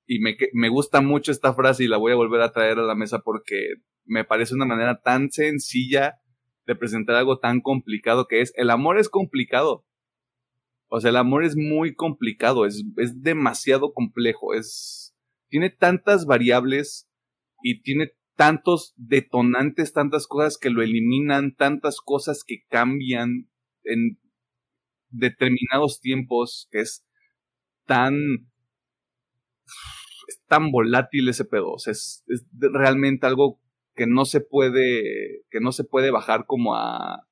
Y 0.06 0.20
me, 0.20 0.38
me 0.54 0.70
gusta 0.70 1.02
mucho 1.02 1.32
esta 1.32 1.54
frase 1.54 1.84
y 1.84 1.88
la 1.88 1.98
voy 1.98 2.14
a 2.14 2.16
volver 2.16 2.42
a 2.42 2.52
traer 2.52 2.80
a 2.80 2.84
la 2.84 2.96
mesa 2.96 3.20
porque 3.20 3.76
me 4.06 4.24
parece 4.24 4.56
una 4.56 4.66
manera 4.66 5.02
tan 5.02 5.32
sencilla 5.32 6.20
de 6.66 6.76
presentar 6.76 7.16
algo 7.16 7.40
tan 7.40 7.62
complicado 7.62 8.28
que 8.28 8.42
es, 8.42 8.54
el 8.56 8.70
amor 8.70 9.00
es 9.00 9.10
complicado. 9.10 9.86
O 10.90 11.02
sea, 11.02 11.10
el 11.10 11.18
amor 11.18 11.44
es 11.44 11.56
muy 11.56 11.96
complicado, 11.96 12.66
es, 12.66 12.86
es 12.98 13.22
demasiado 13.22 13.94
complejo, 13.94 14.54
es, 14.54 15.14
tiene 15.50 15.70
tantas 15.70 16.26
variables 16.26 17.10
y 17.62 17.82
tiene 17.82 18.12
tantos 18.38 18.94
detonantes, 18.98 19.94
tantas 19.94 20.28
cosas 20.28 20.58
que 20.58 20.70
lo 20.70 20.84
eliminan, 20.84 21.56
tantas 21.56 22.00
cosas 22.00 22.44
que 22.46 22.64
cambian 22.70 23.50
en 23.84 24.20
determinados 25.10 26.00
tiempos, 26.00 26.70
que 26.72 26.82
es 26.82 27.04
tan 27.86 28.16
es 30.28 30.42
tan 30.46 30.72
volátil 30.72 31.28
ese 31.30 31.46
pedo, 31.46 31.72
o 31.72 31.80
sea, 31.80 31.92
es, 31.92 32.24
realmente 32.60 33.26
algo 33.26 33.60
que 33.96 34.06
no 34.06 34.24
se 34.26 34.40
puede 34.40 35.42
que 35.50 35.60
no 35.60 35.72
se 35.72 35.84
puede 35.84 36.12
bajar 36.12 36.46
como 36.46 36.76
a 36.76 37.28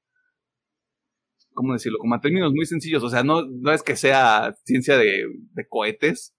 ¿cómo 1.54 1.74
decirlo? 1.74 2.00
Como 2.00 2.16
a 2.16 2.20
términos 2.20 2.52
muy 2.54 2.66
sencillos, 2.66 3.04
o 3.04 3.10
sea, 3.10 3.24
no, 3.24 3.44
no 3.46 3.72
es 3.72 3.84
que 3.84 3.96
sea 3.96 4.56
ciencia 4.64 4.98
de, 4.98 5.26
de 5.54 5.68
cohetes, 5.68 6.36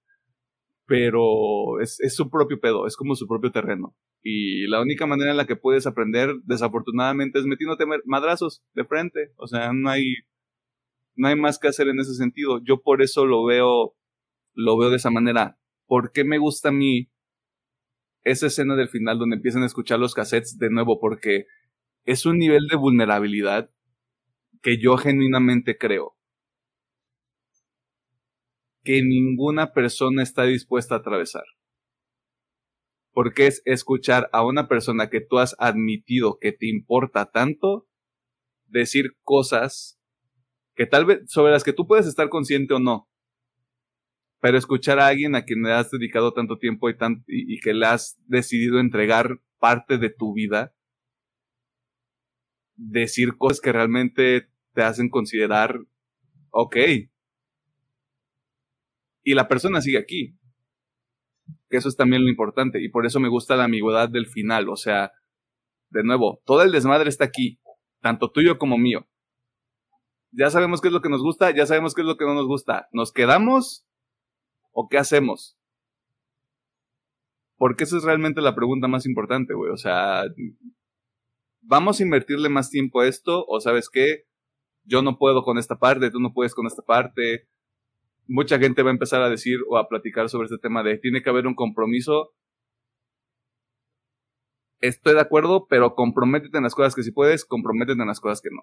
pero 0.87 1.81
es, 1.81 2.01
es 2.01 2.15
su 2.15 2.31
propio 2.31 2.61
pedo, 2.61 2.87
es 2.87 2.97
como 2.97 3.17
su 3.17 3.27
propio 3.27 3.51
terreno. 3.51 3.95
Y 4.23 4.67
la 4.69 4.81
única 4.81 5.07
manera 5.07 5.33
en 5.33 5.37
la 5.37 5.47
que 5.47 5.57
puedes 5.57 5.87
aprender, 5.87 6.35
desafortunadamente, 6.45 7.39
es 7.39 7.45
metiéndote 7.45 7.85
madrazos 8.05 8.63
de 8.75 8.85
frente. 8.85 9.33
O 9.37 9.47
sea, 9.47 9.73
no 9.73 9.91
hay, 9.91 10.15
no 11.17 11.29
hay 11.29 11.37
más 11.37 11.59
que 11.59 11.69
hacer 11.69 11.89
en 11.89 12.01
ese 12.01 12.15
sentido. 12.15 12.61
Yo 12.65 12.83
por 12.83 13.03
eso 13.03 13.27
lo 13.27 13.45
veo, 13.45 13.95
lo 14.55 14.79
veo 14.79 14.91
de 14.91 14.97
esa 14.97 15.11
manera. 15.11 15.59
¿Por 15.87 16.13
qué 16.13 16.25
me 16.25 16.39
gusta 16.39 16.71
a 16.71 16.73
mí 16.73 17.11
esa 18.23 18.47
escena 18.47 18.75
del 18.75 18.89
final 18.89 19.19
donde 19.19 19.37
empiezan 19.37 19.63
a 19.63 19.67
escuchar 19.67 19.99
los 19.99 20.15
cassettes 20.15 20.59
de 20.59 20.71
nuevo? 20.71 20.99
Porque 21.01 21.47
es 22.05 22.27
un 22.27 22.39
nivel 22.39 22.67
de 22.69 22.77
vulnerabilidad 22.77 23.71
que 24.63 24.79
yo 24.79 24.97
genuinamente 24.97 25.77
creo 25.79 26.16
que 28.87 29.03
ninguna 29.03 29.75
persona 29.75 30.23
está 30.23 30.45
dispuesta 30.45 30.95
a 30.95 30.99
atravesar 30.99 31.45
porque 33.17 33.47
es 33.47 33.63
escuchar 33.65 34.29
a 34.35 34.45
una 34.45 34.69
persona 34.69 35.09
que 35.09 35.23
tú 35.23 35.39
has 35.39 35.57
admitido 35.59 36.37
que 36.39 36.53
te 36.53 36.69
importa 36.69 37.31
tanto 37.31 37.89
decir 38.67 39.17
cosas 39.23 39.99
que 40.75 40.85
tal 40.85 41.07
vez 41.07 41.21
sobre 41.27 41.53
las 41.53 41.65
que 41.65 41.73
tú 41.73 41.87
puedes 41.87 42.07
estar 42.07 42.29
consciente 42.29 42.75
o 42.75 42.79
no. 42.79 43.09
Pero 44.43 44.59
escuchar 44.59 44.99
a 44.99 45.07
alguien 45.07 45.35
a 45.35 45.47
quien 45.47 45.63
le 45.63 45.73
has 45.73 45.91
dedicado 45.91 46.35
tanto 46.35 46.59
tiempo 46.59 46.91
y, 46.91 46.95
y, 47.27 47.59
que 47.61 47.73
le 47.73 47.87
has 47.87 48.19
decidido 48.27 48.81
entregar 48.81 49.41
parte 49.59 49.97
de 49.97 50.11
tu 50.11 50.35
vida, 50.35 50.75
decir 52.75 53.39
cosas 53.39 53.63
que 53.63 53.73
realmente 53.73 54.51
te 54.75 54.83
hacen 54.83 55.09
considerar, 55.09 55.81
ok. 56.51 56.77
Y 59.27 59.35
la 59.35 59.49
persona 59.49 59.81
sigue 59.81 59.99
aquí 59.99 60.39
que 61.69 61.77
eso 61.77 61.89
es 61.89 61.97
también 61.97 62.23
lo 62.23 62.31
importante 62.31 62.81
y 62.81 62.89
por 62.89 63.07
eso 63.07 63.19
me 63.19 63.29
gusta 63.29 63.57
la 63.57 63.65
ambigüedad 63.65 64.09
del 64.09 64.27
final, 64.27 64.69
o 64.69 64.77
sea, 64.77 65.11
de 65.91 66.05
nuevo, 66.05 66.41
todo 66.45 66.63
el 66.63 66.71
desmadre 66.71 67.09
está 67.09 67.25
aquí, 67.25 67.61
tanto 68.01 68.31
tuyo 68.31 68.57
como 68.57 68.79
mío. 68.79 69.09
Ya 70.31 70.49
sabemos 70.51 70.81
qué 70.81 70.89
es 70.89 70.95
lo 70.95 71.01
que 71.01 71.09
nos 71.09 71.23
gusta, 71.23 71.51
ya 71.51 71.67
sabemos 71.67 71.95
qué 71.95 72.03
es 72.03 72.07
lo 72.07 72.17
que 72.17 72.25
no 72.25 72.35
nos 72.35 72.47
gusta. 72.47 72.89
¿Nos 72.93 73.13
quedamos 73.13 73.85
o 74.71 74.89
qué 74.89 74.99
hacemos? 74.99 75.59
Porque 77.57 77.85
esa 77.85 77.97
es 77.97 78.05
realmente 78.05 78.43
la 78.43 78.55
pregunta 78.55 78.87
más 78.87 79.07
importante, 79.07 79.55
güey. 79.55 79.73
O 79.73 79.77
sea, 79.77 80.23
¿vamos 81.63 81.99
a 81.99 82.03
invertirle 82.03 82.49
más 82.49 82.71
tiempo 82.71 83.01
a 83.01 83.09
esto 83.09 83.45
o 83.49 83.61
sabes 83.61 83.89
qué? 83.91 84.25
Yo 84.85 85.03
no 85.03 85.19
puedo 85.19 85.43
con 85.43 85.59
esta 85.59 85.79
parte, 85.79 86.11
tú 86.11 86.21
no 86.21 86.33
puedes 86.33 86.55
con 86.55 86.67
esta 86.67 86.83
parte 86.83 87.49
mucha 88.29 88.59
gente 88.59 88.83
va 88.83 88.91
a 88.91 88.93
empezar 88.93 89.23
a 89.23 89.31
decir 89.31 89.59
o 89.69 89.79
a 89.79 89.89
platicar 89.89 90.29
sobre 90.29 90.47
este 90.47 90.59
tema 90.59 90.83
de 90.83 90.99
tiene 90.99 91.23
que 91.23 91.31
haber 91.31 91.47
un 91.47 91.55
compromiso. 91.55 92.33
Estoy 94.81 95.15
de 95.15 95.21
acuerdo, 95.21 95.67
pero 95.69 95.95
comprométete 95.95 96.59
en 96.59 96.65
las 96.65 96.75
cosas 96.75 96.95
que 96.95 97.03
sí 97.03 97.11
puedes, 97.13 97.45
comprométete 97.45 98.01
en 98.01 98.09
las 98.09 98.21
cosas 98.21 98.41
que 98.41 98.51
no. 98.51 98.63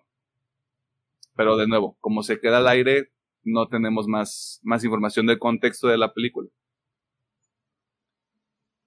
Pero 1.35 1.57
de 1.57 1.68
nuevo, 1.68 1.98
como 1.99 2.23
se 2.23 2.40
queda 2.40 2.60
al 2.60 2.68
aire, 2.68 3.11
no 3.44 3.68
tenemos 3.68 4.07
más, 4.07 4.60
más 4.64 4.84
información 4.84 5.26
del 5.26 5.40
contexto 5.40 5.88
de 5.88 5.98
la 5.98 6.14
película. 6.14 6.49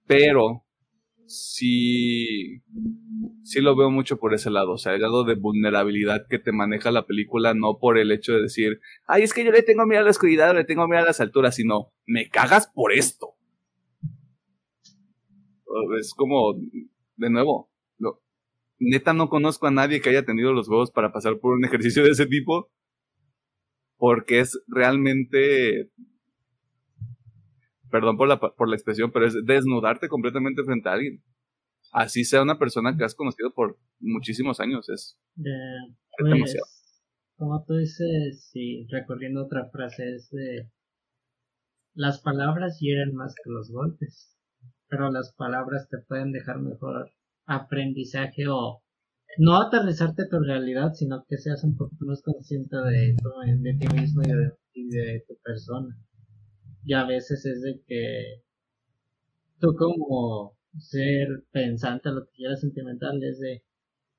Pero 0.07 0.66
sí, 1.27 2.61
sí 3.43 3.61
lo 3.61 3.75
veo 3.75 3.89
mucho 3.91 4.17
por 4.17 4.33
ese 4.33 4.49
lado, 4.49 4.73
o 4.73 4.77
sea, 4.77 4.93
el 4.95 5.01
lado 5.01 5.23
de 5.23 5.35
vulnerabilidad 5.35 6.27
que 6.29 6.39
te 6.39 6.51
maneja 6.51 6.91
la 6.91 7.05
película, 7.05 7.53
no 7.53 7.77
por 7.79 7.97
el 7.97 8.11
hecho 8.11 8.33
de 8.33 8.43
decir, 8.43 8.79
ay, 9.05 9.23
es 9.23 9.33
que 9.33 9.45
yo 9.45 9.51
le 9.51 9.63
tengo 9.63 9.85
miedo 9.85 10.01
a 10.01 10.05
la 10.05 10.11
oscuridad, 10.11 10.55
le 10.55 10.63
tengo 10.63 10.87
miedo 10.87 11.03
a 11.03 11.07
las 11.07 11.21
alturas, 11.21 11.55
sino, 11.55 11.93
me 12.05 12.29
cagas 12.29 12.67
por 12.73 12.93
esto. 12.93 13.35
Es 15.99 16.13
como, 16.13 16.55
de 17.17 17.29
nuevo, 17.29 17.69
neta 18.79 19.13
no 19.13 19.29
conozco 19.29 19.67
a 19.67 19.71
nadie 19.71 20.01
que 20.01 20.09
haya 20.09 20.25
tenido 20.25 20.53
los 20.53 20.69
huevos 20.69 20.91
para 20.91 21.11
pasar 21.11 21.39
por 21.39 21.53
un 21.53 21.65
ejercicio 21.65 22.03
de 22.03 22.11
ese 22.11 22.25
tipo, 22.25 22.71
porque 23.97 24.39
es 24.39 24.59
realmente 24.67 25.89
perdón 27.89 28.17
por 28.17 28.27
la, 28.27 28.39
por 28.39 28.69
la 28.69 28.75
expresión, 28.75 29.11
pero 29.11 29.27
es 29.27 29.35
desnudarte 29.45 30.07
completamente 30.07 30.63
frente 30.63 30.89
a 30.89 30.93
alguien. 30.93 31.23
Así 31.91 32.23
sea 32.23 32.41
una 32.41 32.59
persona 32.59 32.95
que 32.97 33.03
has 33.03 33.15
conocido 33.15 33.53
por 33.53 33.79
muchísimos 33.99 34.59
años, 34.59 34.89
es, 34.89 35.17
pues, 35.35 36.31
demasiado. 36.31 36.65
Como 37.37 37.63
tú 37.65 37.75
dices, 37.75 38.49
sí, 38.51 38.87
recorriendo 38.89 39.45
otra 39.45 39.69
frase, 39.71 40.15
es 40.15 40.29
de 40.31 40.69
las 41.93 42.21
palabras 42.21 42.79
hieren 42.79 43.15
más 43.15 43.33
que 43.35 43.49
los 43.49 43.71
golpes, 43.71 44.37
pero 44.87 45.11
las 45.11 45.33
palabras 45.33 45.87
te 45.89 45.97
pueden 46.07 46.31
dejar 46.31 46.59
mejor 46.59 47.11
aprendizaje 47.45 48.47
o 48.47 48.83
no 49.37 49.61
aterrizarte 49.61 50.27
tu 50.29 50.39
realidad, 50.39 50.93
sino 50.93 51.25
que 51.27 51.37
seas 51.37 51.63
un 51.63 51.77
poco 51.77 51.95
más 51.99 52.21
consciente 52.21 52.75
de, 52.77 53.15
de 53.59 53.73
ti 53.79 53.87
mismo 53.95 54.21
y 54.23 54.27
de, 54.27 54.51
y 54.73 54.87
de 54.89 55.23
tu 55.27 55.35
persona. 55.43 55.95
Y 56.87 56.93
a 56.93 57.03
veces 57.05 57.45
es 57.45 57.61
de 57.61 57.81
que 57.85 58.43
tú 59.59 59.75
como 59.75 60.57
ser 60.79 61.27
pensante, 61.51 62.11
lo 62.11 62.25
que 62.25 62.31
quieras 62.37 62.61
sentimental, 62.61 63.21
es 63.23 63.39
de, 63.39 63.61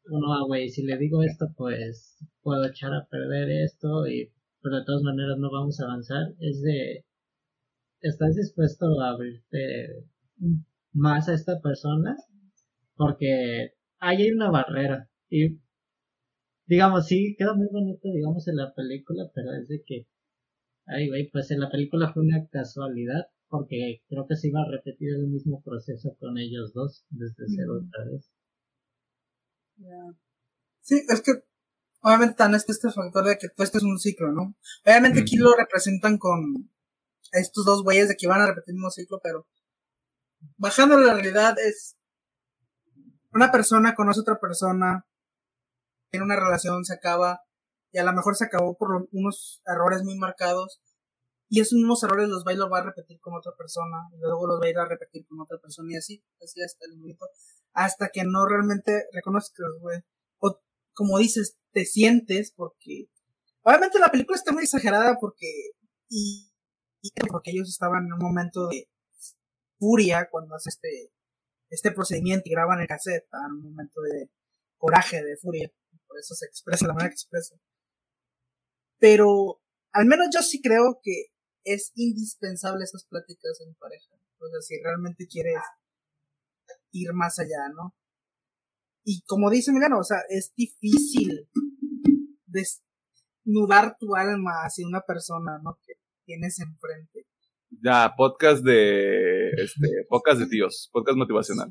no, 0.05 0.35
ah, 0.35 0.45
güey, 0.47 0.69
si 0.69 0.83
le 0.85 0.99
digo 0.99 1.23
esto, 1.23 1.47
pues 1.57 2.19
puedo 2.43 2.67
echar 2.67 2.93
a 2.93 3.07
perder 3.07 3.51
esto, 3.65 4.07
y 4.07 4.31
pero 4.63 4.77
de 4.77 4.85
todas 4.85 5.03
maneras 5.03 5.39
no 5.39 5.51
vamos 5.51 5.81
a 5.81 5.85
avanzar. 5.85 6.35
Es 6.41 6.61
de, 6.61 7.07
¿estás 8.03 8.37
dispuesto 8.37 9.01
a 9.01 9.11
abrirte 9.13 10.05
más 10.93 11.29
a 11.31 11.35
esta 11.35 11.61
persona? 11.63 12.17
Porque 12.97 13.73
hay 13.99 14.31
una 14.31 14.51
barrera. 14.51 15.09
Y 15.31 15.59
digamos, 16.67 17.07
sí, 17.07 17.35
queda 17.39 17.55
muy 17.55 17.69
bonito, 17.73 18.13
digamos, 18.13 18.47
en 18.47 18.57
la 18.57 18.75
película, 18.75 19.31
pero 19.35 19.55
es 19.55 19.69
de 19.69 19.83
que, 19.87 20.07
ay, 20.89 21.09
güey, 21.09 21.31
pues 21.31 21.51
en 21.51 21.61
la 21.61 21.71
película 21.71 22.13
fue 22.13 22.23
una 22.23 22.47
casualidad, 22.51 23.27
porque 23.49 24.03
creo 24.09 24.27
que 24.27 24.37
se 24.37 24.49
iba 24.49 24.61
a 24.61 24.71
repetir 24.71 25.11
el 25.15 25.29
mismo 25.29 25.63
proceso 25.63 26.17
con 26.19 26.39
ellos 26.39 26.73
dos, 26.75 27.05
desde 27.11 27.45
cero 27.55 27.81
otra 27.87 28.05
vez. 28.11 28.31
Sí, 30.81 31.05
es 31.09 31.23
que 31.23 31.33
obviamente 32.01 32.35
tan 32.35 32.55
este, 32.55 32.73
este 32.73 32.91
factor 32.91 33.25
de 33.25 33.39
que 33.39 33.49
pues, 33.55 33.69
esto 33.69 33.79
es 33.79 33.85
un 33.85 33.99
ciclo, 33.99 34.33
¿no? 34.33 34.57
Obviamente 34.85 35.21
aquí 35.21 35.37
lo 35.37 35.55
representan 35.55 36.19
con 36.19 36.71
estos 37.33 37.65
dos 37.65 37.83
güeyes 37.83 38.09
de 38.09 38.17
que 38.17 38.27
van 38.27 38.41
a 38.41 38.47
repetir 38.47 38.73
el 38.73 38.77
mismo 38.77 38.91
ciclo, 38.91 39.21
pero 39.23 39.47
bajando 40.57 40.99
la 40.99 41.15
realidad 41.15 41.57
es 41.59 41.97
una 43.33 43.53
persona 43.53 43.95
conoce 43.95 44.21
a 44.21 44.23
otra 44.23 44.41
persona, 44.41 45.07
tiene 46.11 46.25
una 46.25 46.37
relación, 46.37 46.85
se 46.85 46.95
acaba, 46.95 47.43
y 47.93 47.99
a 47.99 48.05
lo 48.05 48.13
mejor 48.13 48.37
se 48.37 48.45
acabó 48.45 48.77
por 48.77 49.09
unos 49.13 49.63
errores 49.67 50.03
muy 50.05 50.17
marcados, 50.17 50.81
y 51.49 51.61
esos 51.61 51.77
mismos 51.77 52.03
errores 52.03 52.29
los 52.29 52.45
va 52.47 52.53
y 52.53 52.57
los 52.57 52.71
va 52.71 52.79
a 52.81 52.85
repetir 52.85 53.19
con 53.21 53.35
otra 53.35 53.53
persona, 53.57 53.97
y 54.13 54.19
luego 54.21 54.47
los 54.47 54.61
va 54.61 54.67
a 54.67 54.71
ir 54.71 54.79
a 54.79 54.89
repetir 54.89 55.27
con 55.27 55.41
otra 55.41 55.59
persona, 55.59 55.89
y 55.93 55.97
así, 55.97 56.25
así 56.43 56.63
hasta 56.63 56.85
el 56.87 56.99
momento, 56.99 57.27
hasta 57.73 58.09
que 58.09 58.25
no 58.25 58.47
realmente 58.47 59.07
reconozcas, 59.13 59.67
güey. 59.81 60.01
O 60.39 60.61
como 60.93 61.19
dices, 61.19 61.59
te 61.73 61.85
sientes, 61.85 62.53
porque 62.55 63.09
obviamente 63.63 63.99
la 63.99 64.11
película 64.11 64.37
está 64.37 64.53
muy 64.53 64.65
exagerada 64.65 65.17
porque, 65.19 65.47
y, 66.11 66.53
porque 67.31 67.53
ellos 67.53 67.69
estaban 67.69 68.05
en 68.07 68.13
un 68.13 68.19
momento 68.19 68.69
de 68.69 68.91
furia 69.79 70.29
cuando 70.31 70.55
hace 70.55 70.71
este, 70.71 71.13
este 71.71 71.93
procedimiento 71.93 72.45
y 72.47 72.53
graban 72.53 72.81
el 72.81 72.89
cassette, 72.89 73.27
en 73.33 73.53
un 73.53 73.63
momento 73.63 74.03
de 74.03 74.31
coraje, 74.77 75.23
de 75.23 75.37
furia 75.37 75.73
por 76.09 76.19
eso 76.19 76.35
se 76.35 76.47
expresa 76.47 76.87
la 76.87 76.95
manera 76.95 77.11
que 77.11 77.15
expresa. 77.15 77.55
Pero 78.99 79.61
al 79.93 80.07
menos 80.07 80.29
yo 80.33 80.43
sí 80.43 80.61
creo 80.61 81.01
que 81.03 81.27
es 81.65 81.93
indispensable 81.95 82.85
esas 82.85 83.05
pláticas 83.07 83.61
en 83.67 83.75
pareja. 83.75 84.15
O 84.41 84.49
sea, 84.49 84.61
si 84.61 84.83
realmente 84.83 85.27
quieres 85.27 85.61
ir 86.93 87.13
más 87.13 87.39
allá, 87.39 87.69
¿no? 87.75 87.95
Y 89.05 89.23
como 89.27 89.51
dice 89.51 89.73
Milano, 89.73 89.99
o 89.99 90.05
sea, 90.05 90.19
es 90.29 90.53
difícil 90.55 91.49
desnudar 92.47 93.97
tu 93.99 94.15
alma 94.15 94.63
hacia 94.65 94.87
una 94.87 95.01
persona, 95.01 95.59
¿no? 95.63 95.79
Que 95.87 95.95
tienes 96.25 96.59
enfrente. 96.61 97.27
Ya, 97.83 98.13
podcast 98.17 98.65
de, 98.65 99.51
este, 99.51 99.89
podcast 100.09 100.41
de 100.41 100.47
tíos, 100.47 100.89
podcast 100.93 101.19
motivacional 101.19 101.71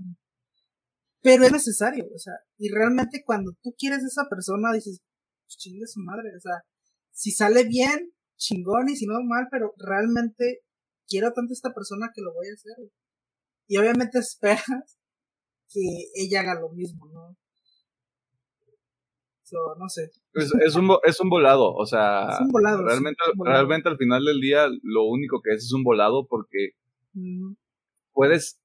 pero 1.27 1.43
es 1.43 1.51
necesario, 1.51 2.05
o 2.13 2.17
sea, 2.17 2.33
y 2.57 2.71
realmente 2.71 3.21
cuando 3.25 3.51
tú 3.61 3.75
quieres 3.77 4.01
a 4.01 4.07
esa 4.07 4.29
persona 4.29 4.71
dices, 4.71 5.01
pues 5.43 5.57
chingue 5.57 5.85
su 5.85 5.99
madre, 5.99 6.29
o 6.35 6.39
sea, 6.39 6.63
si 7.18 7.31
sale 7.31 7.64
bien, 7.64 8.14
chingón, 8.38 8.89
y 8.89 8.95
si 8.95 9.07
no 9.07 9.15
mal, 9.23 9.48
pero 9.49 9.73
realmente 9.77 10.61
quiero 11.07 11.34
tanto 11.34 11.52
a 11.52 11.57
esta 11.57 11.73
persona 11.73 12.11
que 12.14 12.22
lo 12.22 12.31
voy 12.31 12.48
a 12.48 12.53
hacer. 12.53 12.76
Y 13.68 13.77
obviamente 13.77 14.19
esperas 14.19 14.99
que 15.68 15.81
ella 16.15 16.41
haga 16.41 16.61
lo 16.61 16.69
mismo, 16.69 17.10
¿no? 17.11 17.35
no 19.80 19.88
sé. 19.88 20.11
Es, 20.34 20.76
un, 20.76 20.91
es 21.06 21.19
un 21.22 21.30
volado, 21.30 21.73
o 21.73 21.85
sea, 21.85 22.27
es 22.34 22.41
un 22.41 22.49
volado, 22.49 22.85
realmente, 22.85 23.23
realmente 23.44 23.88
al 23.88 23.98
final 23.98 24.26
del 24.26 24.41
día 24.41 24.68
lo 24.84 25.06
único 25.06 25.41
que 25.41 25.53
es 25.53 25.64
es 25.64 25.72
un 25.72 25.84
volado 25.84 26.27
porque 26.27 26.72
puedes, 28.11 28.60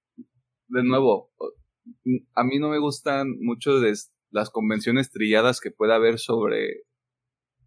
de 0.67 0.83
nuevo, 0.83 1.31
a 2.35 2.43
mí 2.43 2.59
no 2.59 2.69
me 2.69 2.81
gustan 2.81 3.31
mucho 3.41 3.79
de 3.79 3.95
las 4.31 4.51
convenciones 4.51 5.11
trilladas 5.11 5.61
que 5.61 5.71
pueda 5.71 5.95
haber 5.95 6.19
sobre 6.19 6.83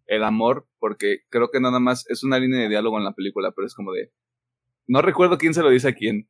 el 0.06 0.24
amor, 0.24 0.68
porque 0.78 1.20
creo 1.28 1.50
que 1.50 1.60
nada 1.60 1.80
más 1.80 2.04
es 2.08 2.24
una 2.24 2.38
línea 2.38 2.60
de 2.60 2.68
diálogo 2.68 2.98
en 2.98 3.04
la 3.04 3.14
película, 3.14 3.52
pero 3.54 3.66
es 3.66 3.74
como 3.74 3.92
de, 3.92 4.12
no 4.86 5.02
recuerdo 5.02 5.38
quién 5.38 5.54
se 5.54 5.62
lo 5.62 5.70
dice 5.70 5.88
a 5.88 5.94
quién, 5.94 6.28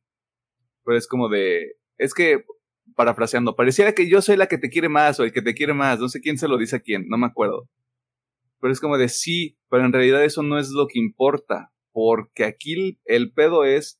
pero 0.83 0.97
es 0.97 1.07
como 1.07 1.29
de, 1.29 1.75
es 1.97 2.13
que, 2.13 2.43
parafraseando, 2.95 3.55
pareciera 3.55 3.93
que 3.93 4.09
yo 4.09 4.21
soy 4.21 4.37
la 4.37 4.47
que 4.47 4.57
te 4.57 4.69
quiere 4.69 4.89
más 4.89 5.19
o 5.19 5.23
el 5.23 5.33
que 5.33 5.41
te 5.41 5.53
quiere 5.53 5.73
más, 5.73 5.99
no 5.99 6.09
sé 6.09 6.21
quién 6.21 6.37
se 6.37 6.47
lo 6.47 6.57
dice 6.57 6.77
a 6.77 6.79
quién, 6.79 7.07
no 7.07 7.17
me 7.17 7.27
acuerdo. 7.27 7.69
Pero 8.59 8.73
es 8.73 8.79
como 8.79 8.97
de 8.97 9.09
sí, 9.09 9.57
pero 9.69 9.85
en 9.85 9.93
realidad 9.93 10.23
eso 10.23 10.41
no 10.41 10.57
es 10.57 10.69
lo 10.71 10.87
que 10.87 10.99
importa, 10.99 11.71
porque 11.91 12.45
aquí 12.45 12.99
el 13.05 13.31
pedo 13.33 13.65
es 13.65 13.99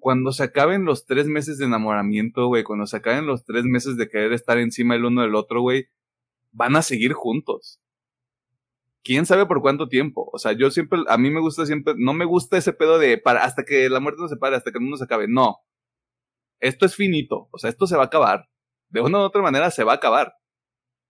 cuando 0.00 0.32
se 0.32 0.44
acaben 0.44 0.84
los 0.84 1.04
tres 1.04 1.26
meses 1.26 1.58
de 1.58 1.66
enamoramiento, 1.66 2.46
güey, 2.46 2.64
cuando 2.64 2.86
se 2.86 2.96
acaben 2.96 3.26
los 3.26 3.44
tres 3.44 3.64
meses 3.64 3.96
de 3.96 4.08
querer 4.08 4.32
estar 4.32 4.58
encima 4.58 4.94
el 4.94 5.04
uno 5.04 5.22
del 5.22 5.34
otro, 5.34 5.60
güey, 5.60 5.86
van 6.50 6.76
a 6.76 6.82
seguir 6.82 7.12
juntos. 7.12 7.80
¿Quién 9.04 9.26
sabe 9.26 9.46
por 9.46 9.60
cuánto 9.60 9.88
tiempo? 9.88 10.30
O 10.32 10.38
sea, 10.38 10.52
yo 10.52 10.70
siempre, 10.70 11.00
a 11.08 11.18
mí 11.18 11.30
me 11.30 11.40
gusta 11.40 11.66
siempre, 11.66 11.94
no 11.96 12.14
me 12.14 12.24
gusta 12.24 12.56
ese 12.56 12.72
pedo 12.72 12.98
de 12.98 13.18
para, 13.18 13.44
hasta 13.44 13.64
que 13.64 13.88
la 13.88 14.00
muerte 14.00 14.22
no 14.22 14.28
se 14.28 14.36
pare, 14.36 14.56
hasta 14.56 14.70
que 14.70 14.78
el 14.78 14.82
mundo 14.82 14.96
se 14.96 15.04
acabe. 15.04 15.26
No. 15.28 15.56
Esto 16.60 16.86
es 16.86 16.94
finito. 16.94 17.48
O 17.52 17.58
sea, 17.58 17.70
esto 17.70 17.86
se 17.86 17.96
va 17.96 18.04
a 18.04 18.06
acabar. 18.06 18.48
De 18.88 19.00
una 19.00 19.18
u 19.18 19.22
otra 19.22 19.42
manera 19.42 19.70
se 19.70 19.84
va 19.84 19.92
a 19.92 19.96
acabar. 19.96 20.34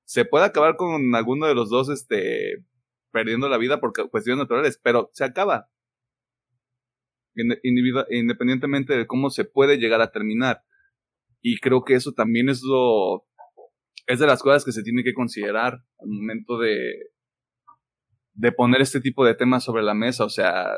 Se 0.05 0.25
puede 0.25 0.47
acabar 0.47 0.77
con 0.77 1.15
alguno 1.15 1.47
de 1.47 1.55
los 1.55 1.69
dos, 1.71 1.91
este, 1.91 2.65
perdiendo 3.13 3.49
la 3.49 3.59
vida 3.59 3.81
por 3.81 3.93
cuestiones 4.11 4.45
naturales, 4.45 4.81
pero 4.83 5.11
se 5.13 5.25
acaba 5.25 5.69
independientemente 8.11 8.97
de 8.97 9.07
cómo 9.07 9.31
se 9.31 9.45
puede 9.45 9.79
llegar 9.79 10.01
a 10.01 10.11
terminar. 10.11 10.63
Y 11.41 11.59
creo 11.59 11.85
que 11.85 11.95
eso 11.95 12.13
también 12.13 12.49
es 12.49 12.63
lo, 12.63 13.27
es 14.07 14.19
de 14.19 14.27
las 14.27 14.43
cosas 14.43 14.65
que 14.65 14.73
se 14.73 14.83
tiene 14.83 15.03
que 15.03 15.15
considerar 15.15 15.85
al 15.99 16.09
momento 16.09 16.59
de, 16.59 16.95
de 18.35 18.53
poner 18.53 18.81
este 18.81 19.01
tipo 19.01 19.25
de 19.25 19.35
temas 19.35 19.65
sobre 19.65 19.83
la 19.83 19.95
mesa. 19.95 20.25
O 20.25 20.29
sea, 20.29 20.75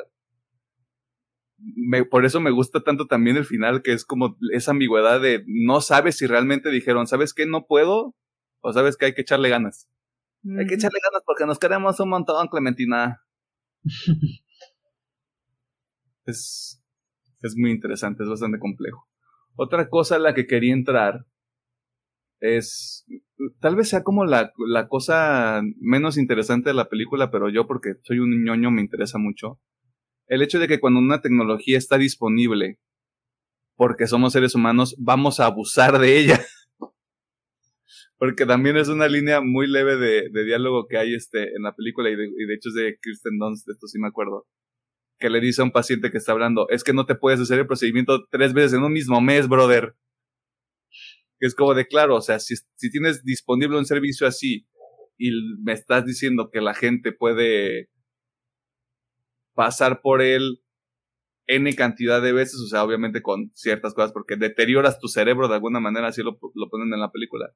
me, 1.59 2.05
por 2.05 2.25
eso 2.25 2.41
me 2.41 2.51
gusta 2.51 2.83
tanto 2.83 3.07
también 3.07 3.37
el 3.37 3.45
final, 3.45 3.83
que 3.83 3.93
es 3.93 4.05
como 4.05 4.37
esa 4.53 4.73
ambigüedad 4.73 5.21
de 5.21 5.45
no 5.47 5.81
sabes 5.81 6.17
si 6.17 6.27
realmente 6.27 6.71
dijeron, 6.71 7.07
¿sabes 7.07 7.33
qué? 7.35 7.47
No 7.47 7.67
puedo, 7.67 8.15
o 8.61 8.73
sabes 8.73 8.97
que 8.97 9.07
hay 9.07 9.15
que 9.15 9.23
echarle 9.23 9.49
ganas. 9.49 9.89
Hay 10.59 10.67
que 10.67 10.75
echarle 10.75 10.99
ganas 11.03 11.23
porque 11.25 11.47
nos 11.47 11.59
queremos 11.59 11.99
un 12.01 12.11
montón, 12.11 12.49
Clementina. 12.49 13.23
es, 16.27 16.83
es 17.41 17.57
muy 17.57 17.71
interesante, 17.71 18.25
es 18.25 18.29
bastante 18.29 18.59
complejo. 18.59 19.09
Otra 19.57 19.89
cosa 19.89 20.17
a 20.17 20.19
la 20.19 20.35
que 20.35 20.47
quería 20.47 20.73
entrar 20.73 21.27
es, 22.45 23.07
tal 23.61 23.75
vez 23.75 23.89
sea 23.89 24.03
como 24.03 24.25
la, 24.25 24.53
la 24.69 24.89
cosa 24.89 25.63
menos 25.81 26.19
interesante 26.19 26.71
de 26.71 26.75
la 26.75 26.89
película, 26.89 27.31
pero 27.31 27.49
yo 27.49 27.67
porque 27.67 27.95
soy 28.03 28.19
un 28.19 28.45
ñoño 28.45 28.71
me 28.71 28.83
interesa 28.83 29.19
mucho. 29.19 29.61
El 30.27 30.43
hecho 30.43 30.59
de 30.59 30.69
que 30.69 30.81
cuando 30.81 31.01
una 31.01 31.23
tecnología 31.23 31.79
está 31.79 31.97
disponible, 31.97 32.79
porque 33.77 34.07
somos 34.07 34.33
seres 34.33 34.55
humanos, 34.55 34.95
vamos 34.99 35.41
a 35.41 35.47
abusar 35.47 35.99
de 35.99 36.19
ella. 36.19 36.41
porque 38.19 38.47
también 38.47 38.77
es 38.77 38.89
una 38.89 39.09
línea 39.09 39.41
muy 39.41 39.67
leve 39.67 39.97
de, 39.97 40.29
de 40.31 40.45
diálogo 40.45 40.87
que 40.87 40.99
hay 40.99 41.15
este, 41.15 41.55
en 41.55 41.63
la 41.63 41.75
película 41.75 42.11
y 42.11 42.17
de, 42.17 42.27
y 42.27 42.47
de 42.47 42.55
hecho 42.55 42.69
es 42.69 42.75
de 42.75 42.99
Kirsten 43.03 43.39
Dunst, 43.39 43.67
de 43.67 43.73
esto 43.73 43.87
sí 43.87 43.99
me 43.99 44.09
acuerdo 44.09 44.47
que 45.19 45.31
le 45.31 45.41
dice 45.41 45.63
a 45.63 45.65
un 45.65 45.71
paciente 45.71 46.11
que 46.11 46.19
está 46.19 46.33
hablando, 46.33 46.69
es 46.69 46.85
que 46.85 46.93
no 46.93 47.07
te 47.07 47.15
puedes 47.15 47.41
hacer 47.41 47.59
el 47.59 47.67
procedimiento 47.67 48.27
tres 48.31 48.53
veces 48.53 48.75
en 48.75 48.83
un 48.83 48.93
mismo 48.93 49.21
mes, 49.21 49.49
brother. 49.49 49.95
Que 51.39 51.47
es 51.47 51.55
como 51.55 51.75
de 51.75 51.87
claro, 51.87 52.17
o 52.17 52.21
sea, 52.21 52.39
si, 52.39 52.55
si 52.77 52.91
tienes 52.91 53.25
disponible 53.25 53.79
un 53.79 53.87
servicio 53.87 54.27
así 54.27 54.67
y 55.19 55.31
me 55.63 55.73
estás 55.73 56.05
diciendo 56.05 56.51
que 56.53 56.61
la 56.61 56.75
gente 56.75 57.13
puede 57.13 57.91
pasar 59.55 60.01
por 60.01 60.23
él 60.23 60.61
N 61.47 61.75
cantidad 61.75 62.23
de 62.23 62.33
veces, 62.33 62.61
o 62.65 62.69
sea, 62.69 62.85
obviamente 62.85 63.23
con 63.23 63.51
ciertas 63.55 63.95
cosas, 63.95 64.13
porque 64.13 64.37
deterioras 64.37 64.99
tu 64.99 65.09
cerebro 65.09 65.49
de 65.49 65.55
alguna 65.55 65.81
manera, 65.81 66.09
así 66.09 66.23
lo, 66.23 66.39
lo 66.55 66.71
ponen 66.71 66.93
en 66.93 67.01
la 67.01 67.13
película. 67.13 67.53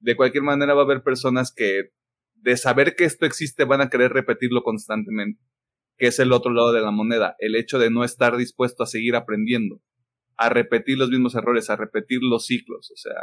De 0.00 0.16
cualquier 0.16 0.42
manera 0.42 0.74
va 0.74 0.82
a 0.82 0.84
haber 0.84 1.02
personas 1.02 1.52
que 1.54 1.92
de 2.34 2.56
saber 2.56 2.96
que 2.96 3.04
esto 3.04 3.26
existe 3.26 3.64
van 3.64 3.82
a 3.82 3.90
querer 3.90 4.12
repetirlo 4.12 4.62
constantemente 4.62 5.40
que 6.00 6.06
es 6.06 6.18
el 6.18 6.32
otro 6.32 6.50
lado 6.50 6.72
de 6.72 6.80
la 6.80 6.90
moneda, 6.90 7.36
el 7.38 7.54
hecho 7.54 7.78
de 7.78 7.90
no 7.90 8.04
estar 8.04 8.38
dispuesto 8.38 8.82
a 8.82 8.86
seguir 8.86 9.14
aprendiendo, 9.16 9.82
a 10.40 10.48
repetir 10.48 10.96
los 10.96 11.10
mismos 11.10 11.34
errores, 11.34 11.68
a 11.68 11.76
repetir 11.76 12.20
los 12.22 12.46
ciclos. 12.46 12.90
O 12.90 12.96
sea, 12.96 13.20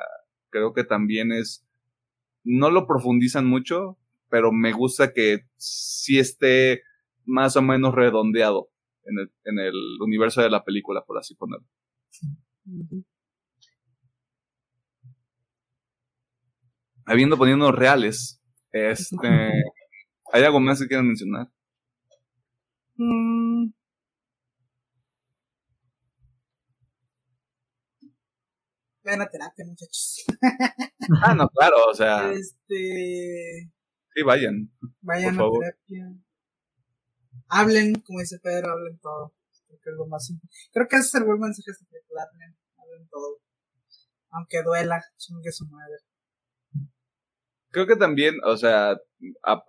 creo 0.52 0.76
que 0.76 0.84
también 0.84 1.32
es, 1.32 1.68
no 2.44 2.70
lo 2.70 2.86
profundizan 2.86 3.48
mucho, 3.48 3.98
pero 4.30 4.52
me 4.52 4.72
gusta 4.72 5.14
que 5.14 5.48
sí 5.56 6.20
esté 6.20 6.84
más 7.26 7.58
o 7.58 7.64
menos 7.64 7.96
redondeado 7.96 8.70
en 9.06 9.18
el, 9.18 9.32
en 9.46 9.58
el 9.58 9.74
universo 10.00 10.44
de 10.44 10.52
la 10.52 10.64
película, 10.64 11.04
por 11.08 11.18
así 11.18 11.34
ponerlo. 11.34 11.66
Habiendo 17.04 17.36
poniendo 17.36 17.72
reales, 17.72 18.44
este, 18.72 19.52
¿hay 20.34 20.44
algo 20.44 20.60
más 20.60 20.80
que 20.80 20.88
quieran 20.88 21.08
mencionar? 21.08 21.48
Mm. 22.98 23.37
Vayan 29.08 29.22
a 29.22 29.30
terapia, 29.30 29.64
muchachos. 29.66 30.26
ah, 31.24 31.34
no, 31.34 31.48
claro, 31.48 31.78
o 31.90 31.94
sea. 31.94 32.30
Este. 32.34 33.72
Sí, 34.14 34.22
vayan. 34.22 34.70
Vayan 35.00 35.40
a 35.40 35.50
terapia. 35.50 36.14
Hablen, 37.48 37.96
como 38.02 38.20
dice 38.20 38.38
Pedro, 38.44 38.74
hablen 38.74 39.00
todo. 39.00 39.34
Creo 39.66 39.80
que 39.82 39.90
es 39.92 39.96
lo 39.96 40.08
más 40.08 40.34
Creo 40.74 40.88
que 40.90 40.98
ese 40.98 41.08
es 41.08 41.16
el 41.16 41.24
buen 41.24 41.40
mensaje 41.40 41.72
de 41.72 41.86
película. 41.90 42.24
Hablen, 42.24 42.58
hablen 42.78 43.08
todo. 43.08 43.40
Aunque 44.32 44.62
duela, 44.62 45.02
chingue 45.16 45.54
su 45.54 45.66
madre. 45.68 45.96
Creo 47.70 47.88
que 47.88 47.96
también, 47.96 48.36
o 48.44 48.58
sea, 48.58 48.98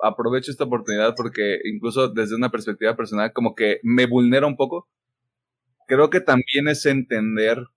aprovecho 0.03 0.51
esta 0.51 0.65
oportunidad 0.65 1.15
porque 1.17 1.61
incluso 1.65 2.09
desde 2.09 2.35
una 2.35 2.51
perspectiva 2.51 2.97
personal 2.97 3.33
como 3.33 3.55
que 3.55 3.79
me 3.85 4.07
vulnera 4.07 4.49
un 4.49 4.57
poco. 4.57 4.89
Creo 5.87 6.11
que 6.11 6.21
también 6.21 6.67
es 6.67 6.85
entender 6.87 7.69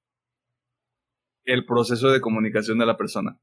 el 1.46 1.66
proceso 1.66 2.10
de 2.12 2.22
comunicación 2.22 2.78
de 2.78 2.86
la 2.86 2.98
persona. 2.98 3.40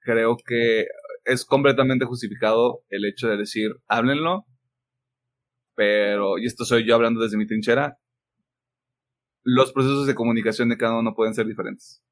Creo 0.00 0.36
que 0.36 0.86
es 1.24 1.44
completamente 1.44 2.04
justificado 2.04 2.82
el 2.88 3.04
hecho 3.04 3.28
de 3.28 3.36
decir, 3.36 3.76
háblenlo, 3.86 4.46
pero, 5.74 6.38
y 6.38 6.46
esto 6.46 6.64
soy 6.64 6.86
yo 6.86 6.94
hablando 6.94 7.20
desde 7.20 7.36
mi 7.36 7.46
trinchera, 7.46 7.98
los 9.44 9.72
procesos 9.72 10.06
de 10.06 10.14
comunicación 10.14 10.68
de 10.68 10.76
cada 10.76 10.98
uno 10.98 11.14
pueden 11.14 11.34
ser 11.34 11.46
diferentes. 11.46 12.02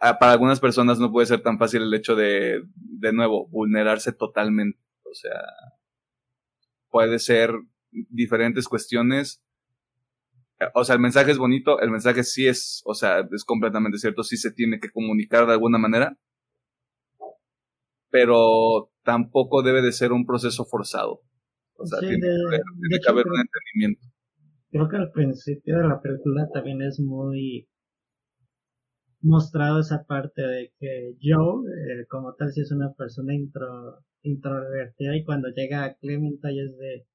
Ah, 0.00 0.18
para 0.18 0.32
algunas 0.32 0.60
personas 0.60 0.98
no 0.98 1.10
puede 1.10 1.26
ser 1.26 1.42
tan 1.42 1.58
fácil 1.58 1.82
el 1.82 1.94
hecho 1.94 2.14
de, 2.14 2.62
de 2.74 3.12
nuevo, 3.12 3.48
vulnerarse 3.48 4.12
totalmente. 4.12 4.78
O 5.02 5.14
sea, 5.14 5.40
puede 6.90 7.18
ser 7.18 7.52
diferentes 7.90 8.68
cuestiones. 8.68 9.42
O 10.74 10.84
sea, 10.84 10.96
el 10.96 11.00
mensaje 11.00 11.30
es 11.30 11.38
bonito, 11.38 11.80
el 11.80 11.90
mensaje 11.90 12.24
sí 12.24 12.46
es, 12.46 12.82
o 12.84 12.94
sea, 12.94 13.20
es 13.32 13.44
completamente 13.44 13.98
cierto, 13.98 14.22
sí 14.24 14.36
se 14.36 14.52
tiene 14.52 14.80
que 14.80 14.90
comunicar 14.90 15.46
de 15.46 15.52
alguna 15.52 15.78
manera, 15.78 16.16
pero 18.10 18.90
tampoco 19.04 19.62
debe 19.62 19.82
de 19.82 19.92
ser 19.92 20.12
un 20.12 20.26
proceso 20.26 20.64
forzado. 20.64 21.22
O 21.76 21.86
sea, 21.86 22.00
tiene, 22.00 22.18
que 22.18 23.10
haber 23.10 23.26
un 23.26 23.40
entendimiento. 23.40 24.06
Creo 24.70 24.88
que 24.88 24.96
al 24.96 25.12
principio 25.12 25.78
de 25.78 25.88
la 25.88 26.00
película 26.00 26.48
también 26.52 26.82
es 26.82 26.98
muy 26.98 27.68
mostrado 29.20 29.80
esa 29.80 30.04
parte 30.04 30.42
de 30.42 30.72
que 30.78 31.14
yo, 31.20 31.62
eh, 31.66 32.06
como 32.08 32.34
tal, 32.34 32.50
si 32.52 32.60
es 32.60 32.72
una 32.72 32.92
persona 32.94 33.34
intro, 33.34 34.00
introvertida 34.22 35.16
y 35.16 35.24
cuando 35.24 35.48
llega 35.48 35.84
a 35.84 35.94
Clementine 35.94 36.64
es 36.64 36.76
de... 36.76 37.06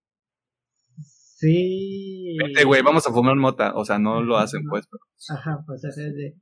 Sí. 1.35 2.38
Vete, 2.39 2.64
güey, 2.64 2.81
vamos 2.81 3.05
a 3.07 3.11
fumar 3.11 3.35
mota. 3.35 3.73
O 3.76 3.84
sea, 3.85 3.99
no 3.99 4.22
lo 4.22 4.38
hacen, 4.38 4.64
pues. 4.69 4.88
Ajá, 5.30 5.64
pues 5.65 5.84
es 5.84 5.95
de... 5.95 6.35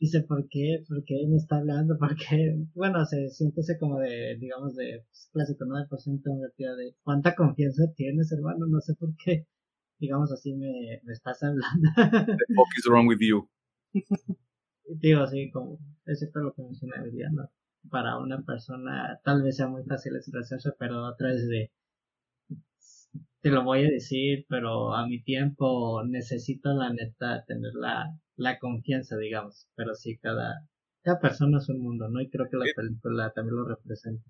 Dice, 0.00 0.22
¿por 0.22 0.46
qué? 0.48 0.84
¿Por 0.88 1.02
qué 1.04 1.26
me 1.28 1.36
está 1.36 1.56
hablando? 1.56 1.98
¿Por 1.98 2.14
qué? 2.16 2.56
Bueno, 2.74 3.04
se 3.04 3.28
siente 3.30 3.62
como 3.80 3.98
de, 3.98 4.36
digamos, 4.38 4.76
de 4.76 5.04
pues, 5.08 5.28
clásico, 5.32 5.64
¿no? 5.64 5.76
De 5.76 6.94
cuánta 7.02 7.34
confianza 7.34 7.82
tienes, 7.96 8.30
hermano, 8.30 8.66
no 8.68 8.80
sé 8.80 8.94
por 8.94 9.10
qué, 9.24 9.46
digamos 9.98 10.30
así, 10.32 10.54
me, 10.54 11.00
me 11.02 11.12
estás 11.12 11.42
hablando. 11.42 11.90
The 11.96 12.54
fuck 12.54 12.78
is 12.78 12.86
wrong 12.88 13.08
with 13.08 13.18
you? 13.20 13.48
digo 14.88 15.20
así 15.20 15.50
como 15.50 15.78
es 16.06 16.18
cierto 16.18 16.40
lo 16.40 16.52
que 16.54 16.62
menciona 16.62 16.96
¿no? 17.32 17.50
para 17.90 18.18
una 18.18 18.42
persona 18.42 19.20
tal 19.24 19.42
vez 19.42 19.56
sea 19.56 19.68
muy 19.68 19.84
fácil 19.84 20.16
expresarse 20.16 20.70
pero 20.78 21.06
otra 21.06 21.28
vez 21.28 21.46
de 21.48 21.70
te 23.40 23.50
lo 23.50 23.64
voy 23.64 23.84
a 23.84 23.90
decir 23.90 24.46
pero 24.48 24.94
a 24.94 25.06
mi 25.06 25.22
tiempo 25.22 26.02
necesito 26.04 26.72
la 26.72 26.92
neta 26.92 27.44
tener 27.46 27.72
la, 27.74 28.06
la 28.36 28.58
confianza 28.58 29.16
digamos. 29.16 29.68
Pero 29.74 29.94
sí 29.94 30.18
cada 30.18 30.66
cada 31.02 31.20
persona 31.20 31.58
es 31.58 31.68
un 31.68 31.80
mundo 31.80 32.08
no 32.08 32.20
y 32.20 32.28
creo 32.30 32.46
que 32.50 32.56
la 32.56 32.66
película 32.74 33.32
también 33.34 33.56
lo 33.56 33.68
representa. 33.68 34.24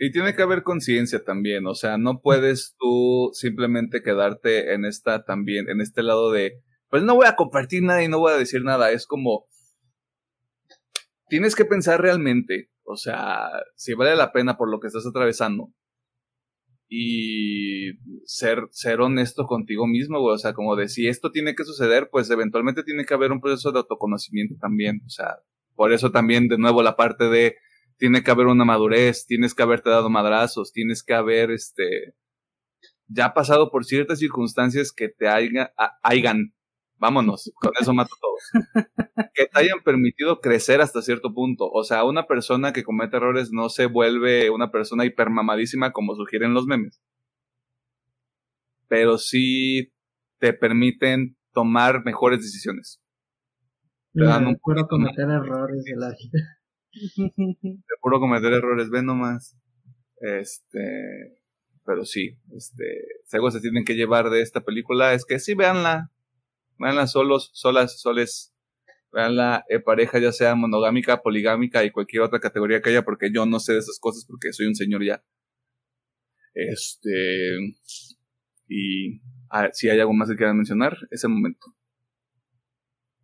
Y 0.00 0.12
tiene 0.12 0.34
que 0.34 0.42
haber 0.42 0.62
conciencia 0.62 1.24
también, 1.24 1.66
o 1.66 1.74
sea, 1.74 1.98
no 1.98 2.20
puedes 2.20 2.76
tú 2.78 3.30
simplemente 3.32 4.00
quedarte 4.00 4.72
en 4.72 4.84
esta 4.84 5.24
también, 5.24 5.68
en 5.68 5.80
este 5.80 6.04
lado 6.04 6.30
de, 6.30 6.62
pues 6.88 7.02
no 7.02 7.16
voy 7.16 7.26
a 7.26 7.34
compartir 7.34 7.82
nada 7.82 8.04
y 8.04 8.08
no 8.08 8.20
voy 8.20 8.32
a 8.32 8.36
decir 8.36 8.62
nada, 8.62 8.92
es 8.92 9.08
como, 9.08 9.46
tienes 11.28 11.56
que 11.56 11.64
pensar 11.64 12.00
realmente, 12.00 12.70
o 12.84 12.96
sea, 12.96 13.50
si 13.74 13.94
vale 13.94 14.14
la 14.14 14.30
pena 14.30 14.56
por 14.56 14.70
lo 14.70 14.78
que 14.78 14.86
estás 14.86 15.04
atravesando 15.04 15.72
y 16.88 17.92
ser, 18.24 18.66
ser 18.70 19.00
honesto 19.00 19.46
contigo 19.46 19.86
mismo, 19.86 20.22
o 20.22 20.38
sea, 20.38 20.54
como 20.54 20.74
de 20.76 20.88
si 20.88 21.06
esto 21.06 21.30
tiene 21.30 21.54
que 21.54 21.64
suceder, 21.64 22.08
pues 22.10 22.30
eventualmente 22.30 22.82
tiene 22.82 23.04
que 23.04 23.14
haber 23.14 23.32
un 23.32 23.40
proceso 23.40 23.72
de 23.72 23.80
autoconocimiento 23.80 24.56
también, 24.60 25.02
o 25.06 25.10
sea, 25.10 25.36
por 25.74 25.92
eso 25.92 26.10
también 26.10 26.48
de 26.48 26.58
nuevo 26.58 26.82
la 26.82 26.96
parte 26.96 27.28
de 27.28 27.56
tiene 27.98 28.22
que 28.22 28.30
haber 28.30 28.46
una 28.46 28.64
madurez, 28.64 29.26
tienes 29.26 29.54
que 29.54 29.62
haberte 29.62 29.90
dado 29.90 30.08
madrazos, 30.08 30.72
tienes 30.72 31.02
que 31.02 31.14
haber 31.14 31.50
este 31.50 32.14
ya 33.08 33.34
pasado 33.34 33.70
por 33.70 33.84
ciertas 33.84 34.18
circunstancias 34.18 34.92
que 34.92 35.08
te 35.08 35.28
hayan 35.28 36.54
Vámonos, 36.98 37.52
con 37.54 37.72
eso 37.80 37.94
mato 37.94 38.14
todo. 38.20 38.64
que 39.34 39.46
te 39.46 39.58
hayan 39.58 39.80
permitido 39.84 40.40
crecer 40.40 40.80
hasta 40.80 41.02
cierto 41.02 41.32
punto. 41.32 41.70
O 41.70 41.84
sea, 41.84 42.04
una 42.04 42.26
persona 42.26 42.72
que 42.72 42.82
comete 42.82 43.16
errores 43.16 43.50
no 43.52 43.68
se 43.68 43.86
vuelve 43.86 44.50
una 44.50 44.70
persona 44.70 45.04
hipermamadísima 45.04 45.92
como 45.92 46.14
sugieren 46.16 46.54
los 46.54 46.66
memes. 46.66 47.00
Pero 48.88 49.18
sí 49.18 49.92
te 50.38 50.52
permiten 50.52 51.36
tomar 51.52 52.04
mejores 52.04 52.40
decisiones. 52.40 53.00
Te 54.12 54.24
dan 54.24 54.46
un 54.46 54.56
puro 54.56 54.88
cometer 54.88 55.28
errores 55.28 55.84
de 55.84 55.96
la 55.96 56.08
vida. 56.08 56.58
Te 56.92 57.94
puro 58.00 58.18
cometer 58.18 58.52
errores, 58.52 58.90
ven 58.90 59.06
nomás. 59.06 59.56
Este, 60.20 61.38
pero 61.84 62.04
sí, 62.04 62.38
este, 62.56 62.84
si 63.24 63.36
algo 63.36 63.50
se 63.50 63.60
tienen 63.60 63.84
que 63.84 63.94
llevar 63.94 64.30
de 64.30 64.40
esta 64.40 64.62
película 64.62 65.14
es 65.14 65.24
que 65.24 65.38
sí, 65.38 65.54
véanla, 65.54 66.10
veanla 66.78 67.06
solos, 67.06 67.50
solas, 67.54 68.00
soles, 68.00 68.54
veanla 69.12 69.64
eh, 69.68 69.80
pareja 69.80 70.18
ya 70.18 70.32
sea 70.32 70.54
monogámica, 70.54 71.22
poligámica 71.22 71.84
y 71.84 71.90
cualquier 71.90 72.22
otra 72.22 72.40
categoría 72.40 72.80
que 72.80 72.90
haya, 72.90 73.04
porque 73.04 73.30
yo 73.32 73.46
no 73.46 73.60
sé 73.60 73.74
de 73.74 73.78
esas 73.80 73.98
cosas 74.00 74.24
porque 74.26 74.52
soy 74.52 74.66
un 74.66 74.74
señor 74.74 75.04
ya. 75.04 75.22
Este, 76.54 77.58
y 78.66 79.20
ah, 79.50 79.68
si 79.72 79.88
hay 79.88 80.00
algo 80.00 80.12
más 80.12 80.28
que 80.28 80.36
quieran 80.36 80.56
mencionar, 80.56 80.96
ese 81.10 81.28
momento. 81.28 81.66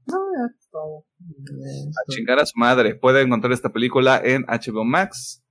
No, 0.07 0.19
ya 0.37 0.55
todo. 0.71 1.07
A 1.09 2.13
chingar 2.13 2.39
a 2.39 2.47
su 2.47 2.59
madre. 2.59 2.95
Puede 2.95 3.23
encontrar 3.23 3.53
esta 3.53 3.73
película 3.73 4.21
en 4.23 4.43
HBO 4.43 4.85
Max. 4.85 5.43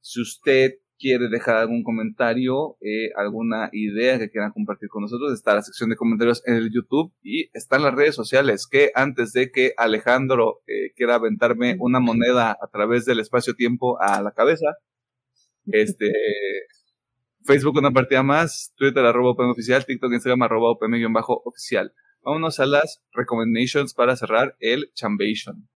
Si 0.00 0.20
usted 0.20 0.74
quiere 0.98 1.28
dejar 1.28 1.56
algún 1.56 1.82
comentario, 1.82 2.76
eh, 2.80 3.10
alguna 3.16 3.68
idea 3.72 4.18
que 4.18 4.30
quieran 4.30 4.52
compartir 4.52 4.88
con 4.88 5.02
nosotros, 5.02 5.32
está 5.32 5.54
la 5.54 5.62
sección 5.62 5.90
de 5.90 5.96
comentarios 5.96 6.42
en 6.46 6.54
el 6.54 6.70
YouTube 6.72 7.12
y 7.22 7.50
están 7.52 7.82
las 7.82 7.94
redes 7.94 8.14
sociales 8.14 8.66
que 8.70 8.90
antes 8.94 9.32
de 9.32 9.50
que 9.50 9.72
Alejandro 9.76 10.60
eh, 10.66 10.92
quiera 10.96 11.16
aventarme 11.16 11.76
una 11.78 12.00
moneda 12.00 12.56
a 12.60 12.68
través 12.72 13.04
del 13.04 13.20
espacio-tiempo 13.20 14.00
a 14.00 14.22
la 14.22 14.32
cabeza, 14.32 14.76
este, 15.66 16.12
Facebook 17.44 17.78
una 17.78 17.92
partida 17.92 18.22
más, 18.22 18.72
Twitter 18.76 19.04
arroba 19.04 19.30
OPM 19.30 19.50
oficial, 19.50 19.84
TikTok, 19.84 20.12
Instagram 20.12 20.42
arroba 20.42 20.72
OPM-oficial. 20.72 21.92
Vámonos 22.22 22.58
a 22.58 22.66
las 22.66 23.02
recommendations 23.12 23.94
para 23.94 24.16
cerrar 24.16 24.56
el 24.58 24.90
Chambation. 24.94 25.68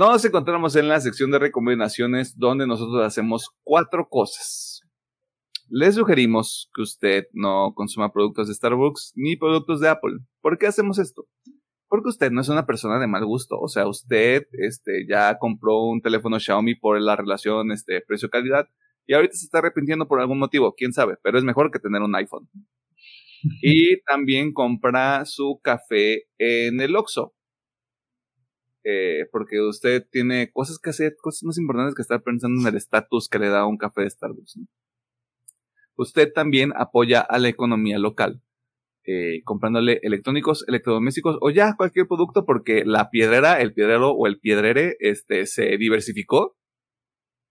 Nos 0.00 0.24
encontramos 0.24 0.76
en 0.76 0.88
la 0.88 0.98
sección 0.98 1.30
de 1.30 1.38
recomendaciones 1.38 2.38
donde 2.38 2.66
nosotros 2.66 3.04
hacemos 3.04 3.50
cuatro 3.62 4.08
cosas. 4.08 4.80
Les 5.68 5.96
sugerimos 5.96 6.70
que 6.74 6.80
usted 6.80 7.24
no 7.34 7.74
consuma 7.74 8.10
productos 8.10 8.48
de 8.48 8.54
Starbucks 8.54 9.12
ni 9.14 9.36
productos 9.36 9.78
de 9.78 9.90
Apple. 9.90 10.20
¿Por 10.40 10.56
qué 10.56 10.68
hacemos 10.68 10.98
esto? 10.98 11.26
porque 11.86 12.08
usted 12.08 12.30
no 12.30 12.40
es 12.40 12.48
una 12.48 12.64
persona 12.64 12.98
de 12.98 13.08
mal 13.08 13.26
gusto. 13.26 13.58
O 13.60 13.68
sea, 13.68 13.86
usted 13.88 14.46
este, 14.52 15.06
ya 15.06 15.36
compró 15.38 15.82
un 15.82 16.00
teléfono 16.00 16.40
Xiaomi 16.40 16.76
por 16.76 16.98
la 16.98 17.14
relación 17.14 17.70
este, 17.70 18.00
precio-calidad 18.00 18.68
y 19.06 19.12
ahorita 19.12 19.34
se 19.34 19.44
está 19.44 19.58
arrepintiendo 19.58 20.08
por 20.08 20.18
algún 20.18 20.38
motivo, 20.38 20.74
quién 20.74 20.94
sabe, 20.94 21.18
pero 21.22 21.36
es 21.36 21.44
mejor 21.44 21.70
que 21.70 21.78
tener 21.78 22.00
un 22.00 22.14
iPhone. 22.14 22.48
Y 23.60 24.00
también 24.04 24.54
compra 24.54 25.26
su 25.26 25.60
café 25.62 26.24
en 26.38 26.80
el 26.80 26.96
Oxxo. 26.96 27.34
Eh, 28.92 29.28
porque 29.30 29.60
usted 29.60 30.04
tiene 30.10 30.50
cosas 30.50 30.80
que 30.80 30.90
hacer, 30.90 31.14
cosas 31.20 31.44
más 31.44 31.58
importantes 31.58 31.94
que 31.94 32.02
estar 32.02 32.22
pensando 32.22 32.60
en 32.60 32.66
el 32.66 32.76
estatus 32.76 33.28
que 33.28 33.38
le 33.38 33.48
da 33.48 33.64
un 33.64 33.76
café 33.76 34.02
de 34.02 34.10
Starbucks. 34.10 34.58
Usted 35.96 36.32
también 36.32 36.72
apoya 36.74 37.20
a 37.20 37.38
la 37.38 37.48
economía 37.48 38.00
local, 38.00 38.42
eh, 39.04 39.42
comprándole 39.44 40.00
electrónicos, 40.02 40.64
electrodomésticos 40.66 41.38
o 41.40 41.50
ya 41.50 41.76
cualquier 41.76 42.08
producto 42.08 42.44
porque 42.44 42.84
la 42.84 43.10
piedrera, 43.10 43.60
el 43.60 43.74
piedrero 43.74 44.10
o 44.10 44.26
el 44.26 44.40
piedrere 44.40 44.96
este, 44.98 45.46
se 45.46 45.76
diversificó 45.76 46.56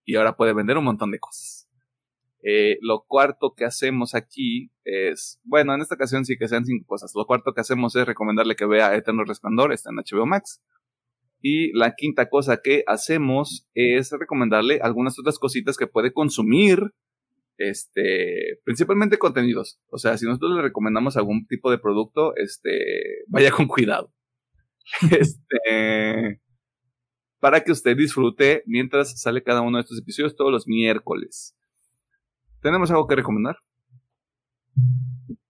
y 0.04 0.16
ahora 0.16 0.36
puede 0.36 0.54
vender 0.54 0.78
un 0.78 0.86
montón 0.86 1.12
de 1.12 1.20
cosas. 1.20 1.70
Eh, 2.42 2.80
lo 2.82 3.06
cuarto 3.08 3.54
que 3.56 3.64
hacemos 3.64 4.14
aquí 4.14 4.72
es, 4.84 5.40
bueno, 5.44 5.74
en 5.74 5.82
esta 5.82 5.96
ocasión 5.96 6.26
sí 6.26 6.38
que 6.38 6.50
sean 6.50 6.66
cinco 6.66 6.86
cosas. 6.86 7.12
Lo 7.16 7.26
cuarto 7.26 7.54
que 7.54 7.62
hacemos 7.62 7.96
es 7.96 8.06
recomendarle 8.06 8.58
que 8.58 8.66
vea 8.66 8.96
Eterno 8.96 9.24
Resplandor, 9.24 9.72
está 9.72 9.90
en 9.92 9.98
HBO 9.98 10.26
Max. 10.26 10.62
Y 11.42 11.72
la 11.78 11.96
quinta 11.96 12.30
cosa 12.30 12.62
que 12.62 12.84
hacemos 12.88 13.68
es 13.74 14.12
recomendarle 14.12 14.80
algunas 14.82 15.18
otras 15.18 15.40
cositas 15.40 15.78
que 15.78 15.88
puede 15.88 16.12
consumir, 16.12 16.94
este, 17.58 18.60
principalmente 18.66 19.18
contenidos. 19.18 19.80
O 19.90 19.98
sea, 19.98 20.18
si 20.18 20.26
nosotros 20.26 20.56
le 20.56 20.62
recomendamos 20.62 21.16
algún 21.16 21.48
tipo 21.48 21.72
de 21.72 21.78
producto, 21.78 22.36
este, 22.36 23.24
vaya 23.28 23.52
con 23.52 23.68
cuidado. 23.68 24.14
este, 25.12 26.42
para 27.40 27.64
que 27.64 27.72
usted 27.72 27.96
disfrute 27.96 28.64
mientras 28.66 29.20
sale 29.22 29.44
cada 29.44 29.62
uno 29.62 29.78
de 29.78 29.82
estos 29.82 30.00
episodios 30.00 30.36
todos 30.36 30.52
los 30.52 30.68
miércoles. 30.68 31.56
¿Tenemos 32.62 32.92
algo 32.92 33.08
que 33.08 33.16
recomendar? 33.16 33.58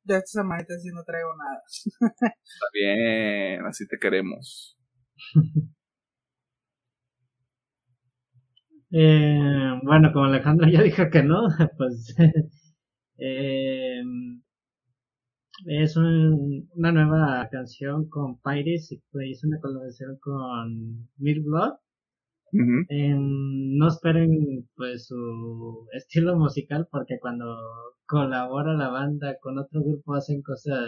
De 0.03 0.17
esta 0.17 0.41
semana 0.41 0.63
sí 0.81 0.89
no 0.93 1.03
traigo 1.03 1.29
nada. 1.35 1.63
Está 1.67 2.65
bien, 2.73 3.65
así 3.65 3.87
te 3.87 3.97
queremos. 3.97 4.77
Eh, 8.91 9.79
bueno, 9.83 10.11
como 10.13 10.25
Alejandro 10.25 10.67
ya 10.69 10.81
dijo 10.81 11.03
que 11.11 11.23
no, 11.23 11.47
pues 11.77 12.15
eh, 13.17 14.01
es 15.65 15.95
una 15.97 16.91
nueva 16.91 17.47
canción 17.51 18.09
con 18.09 18.39
Pirates 18.41 18.91
y 18.91 19.01
pues 19.11 19.27
hizo 19.27 19.47
una 19.47 19.59
colaboración 19.59 20.17
con 20.19 21.09
Milk 21.17 21.43
Blood. 21.45 21.73
no 22.51 23.87
esperen 23.87 24.67
pues 24.75 25.07
su 25.07 25.87
estilo 25.93 26.35
musical 26.37 26.87
porque 26.89 27.19
cuando 27.19 27.57
colabora 28.05 28.73
la 28.73 28.89
banda 28.89 29.37
con 29.39 29.59
otro 29.59 29.81
grupo 29.83 30.15
hacen 30.15 30.41
cosas 30.41 30.87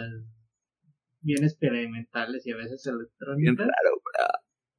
bien 1.20 1.44
experimentales 1.44 2.46
y 2.46 2.52
a 2.52 2.56
veces 2.56 2.84
electrónicas. 2.86 3.56
Bien 3.56 3.70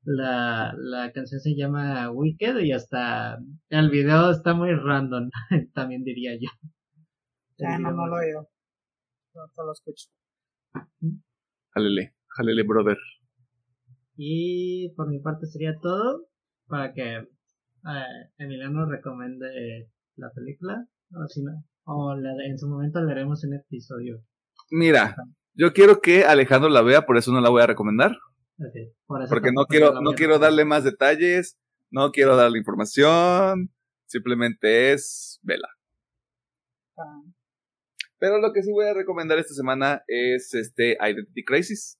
la, 0.04 0.74
la 0.78 1.12
canción 1.12 1.40
se 1.40 1.56
llama 1.56 2.10
Wicked 2.12 2.58
y 2.60 2.72
hasta 2.72 3.38
el 3.70 3.90
video 3.90 4.32
está 4.32 4.54
muy 4.54 4.74
random, 4.74 5.30
también 5.74 6.04
diría 6.04 6.34
yo. 6.36 6.50
Ya, 7.58 7.78
no, 7.78 7.92
no 7.92 8.08
lo 8.08 8.16
oigo. 8.16 8.50
No 9.36 9.64
lo 9.64 9.72
escucho. 9.72 10.10
Jalele, 11.72 12.16
jalele, 12.28 12.64
brother. 12.64 12.98
Y 14.16 14.94
por 14.96 15.10
mi 15.10 15.20
parte 15.20 15.48
sería 15.48 15.76
todo 15.82 16.28
para 16.68 16.94
que 16.94 17.16
eh, 17.16 18.30
Emiliano 18.38 18.86
recomiende 18.86 19.90
la 20.16 20.32
película. 20.32 20.86
O 21.16 21.28
si 21.28 21.44
no, 21.44 21.64
o 21.86 22.16
en 22.16 22.58
su 22.58 22.68
momento 22.68 23.02
le 23.02 23.12
haremos 23.12 23.44
un 23.44 23.56
episodio. 23.56 24.24
Mira, 24.72 25.16
yo 25.54 25.74
quiero 25.74 26.02
que 26.02 26.26
Alejandro 26.26 26.70
la 26.70 26.82
vea, 26.82 27.06
por 27.06 27.18
eso 27.18 27.32
no 27.32 27.42
la 27.42 27.50
voy 27.50 27.62
a 27.62 27.68
recomendar. 27.68 28.18
Porque 29.30 29.52
no 29.52 29.66
quiero, 29.66 30.02
no 30.02 30.14
quiero 30.14 30.40
darle 30.40 30.66
más 30.66 30.84
detalles, 30.84 31.58
no 31.92 32.12
quiero 32.12 32.36
darle 32.36 32.60
información, 32.60 33.72
simplemente 34.06 34.94
es 34.94 35.40
vela. 35.44 35.68
Ah. 36.98 37.22
Pero 38.20 38.40
lo 38.40 38.54
que 38.54 38.64
sí 38.64 38.72
voy 38.72 38.86
a 38.86 38.94
recomendar 38.94 39.38
esta 39.38 39.54
semana 39.54 40.04
es 40.08 40.54
este 40.54 40.98
Identity 41.02 41.44
Crisis. 41.44 42.00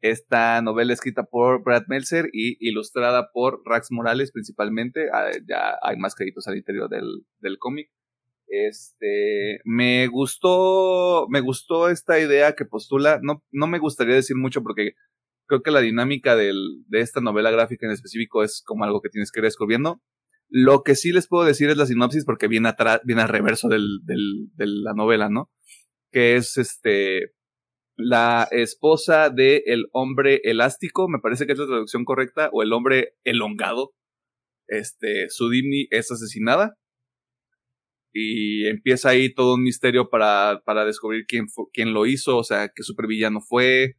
Esta 0.00 0.60
novela 0.62 0.92
escrita 0.92 1.24
por 1.24 1.62
Brad 1.62 1.84
Meltzer 1.88 2.28
y 2.32 2.56
ilustrada 2.60 3.30
por 3.32 3.62
Rax 3.64 3.92
Morales 3.92 4.32
principalmente. 4.32 5.08
Ah, 5.12 5.30
ya 5.48 5.78
hay 5.82 5.96
más 5.96 6.14
créditos 6.14 6.46
al 6.48 6.56
interior 6.56 6.88
del, 6.88 7.24
del 7.38 7.58
cómic. 7.58 7.90
Este, 8.48 9.60
me 9.64 10.06
gustó, 10.08 11.26
me 11.28 11.40
gustó 11.40 11.88
esta 11.88 12.18
idea 12.18 12.54
que 12.54 12.64
postula. 12.64 13.20
No, 13.22 13.44
no 13.52 13.66
me 13.66 13.78
gustaría 13.78 14.14
decir 14.14 14.36
mucho 14.36 14.62
porque 14.62 14.94
creo 15.46 15.62
que 15.62 15.70
la 15.70 15.80
dinámica 15.80 16.36
de 16.36 16.52
esta 16.92 17.20
novela 17.20 17.50
gráfica 17.50 17.86
en 17.86 17.92
específico 17.92 18.42
es 18.42 18.62
como 18.64 18.84
algo 18.84 19.00
que 19.00 19.08
tienes 19.08 19.30
que 19.30 19.40
ir 19.40 19.44
descubriendo. 19.44 20.02
Lo 20.48 20.82
que 20.82 20.94
sí 20.94 21.12
les 21.12 21.26
puedo 21.26 21.44
decir 21.44 21.70
es 21.70 21.76
la 21.76 21.86
sinopsis 21.86 22.24
porque 22.24 22.48
viene 22.48 22.68
atrás, 22.68 23.00
viene 23.04 23.22
al 23.22 23.28
reverso 23.28 23.68
del, 23.68 24.00
del, 24.04 24.48
de 24.54 24.66
la 24.66 24.92
novela, 24.94 25.28
¿no? 25.28 25.50
Que 26.12 26.36
es 26.36 26.56
este, 26.56 27.32
la 27.96 28.46
esposa 28.50 29.30
de 29.30 29.62
el 29.66 29.86
hombre 29.92 30.40
elástico, 30.44 31.08
me 31.08 31.18
parece 31.18 31.46
que 31.46 31.52
es 31.52 31.58
la 31.58 31.66
traducción 31.66 32.04
correcta, 32.04 32.50
o 32.52 32.62
el 32.62 32.72
hombre 32.72 33.14
elongado. 33.24 33.92
Este, 34.68 35.28
Sudimni 35.30 35.88
es 35.90 36.10
asesinada. 36.10 36.76
Y 38.12 38.66
empieza 38.68 39.10
ahí 39.10 39.34
todo 39.34 39.54
un 39.54 39.62
misterio 39.62 40.08
para, 40.08 40.62
para 40.64 40.86
descubrir 40.86 41.26
quién, 41.26 41.48
quién 41.72 41.92
lo 41.92 42.06
hizo, 42.06 42.38
o 42.38 42.44
sea, 42.44 42.70
qué 42.74 42.82
supervillano 42.82 43.42
fue, 43.42 43.96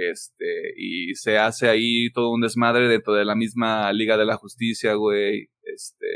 este, 0.00 0.72
y 0.76 1.14
se 1.14 1.38
hace 1.38 1.68
ahí 1.68 2.10
todo 2.12 2.32
un 2.32 2.40
desmadre 2.40 2.88
dentro 2.88 3.14
de 3.14 3.24
la 3.24 3.34
misma 3.34 3.92
Liga 3.92 4.16
de 4.16 4.24
la 4.24 4.36
Justicia, 4.36 4.94
güey. 4.94 5.48
Este, 5.62 6.06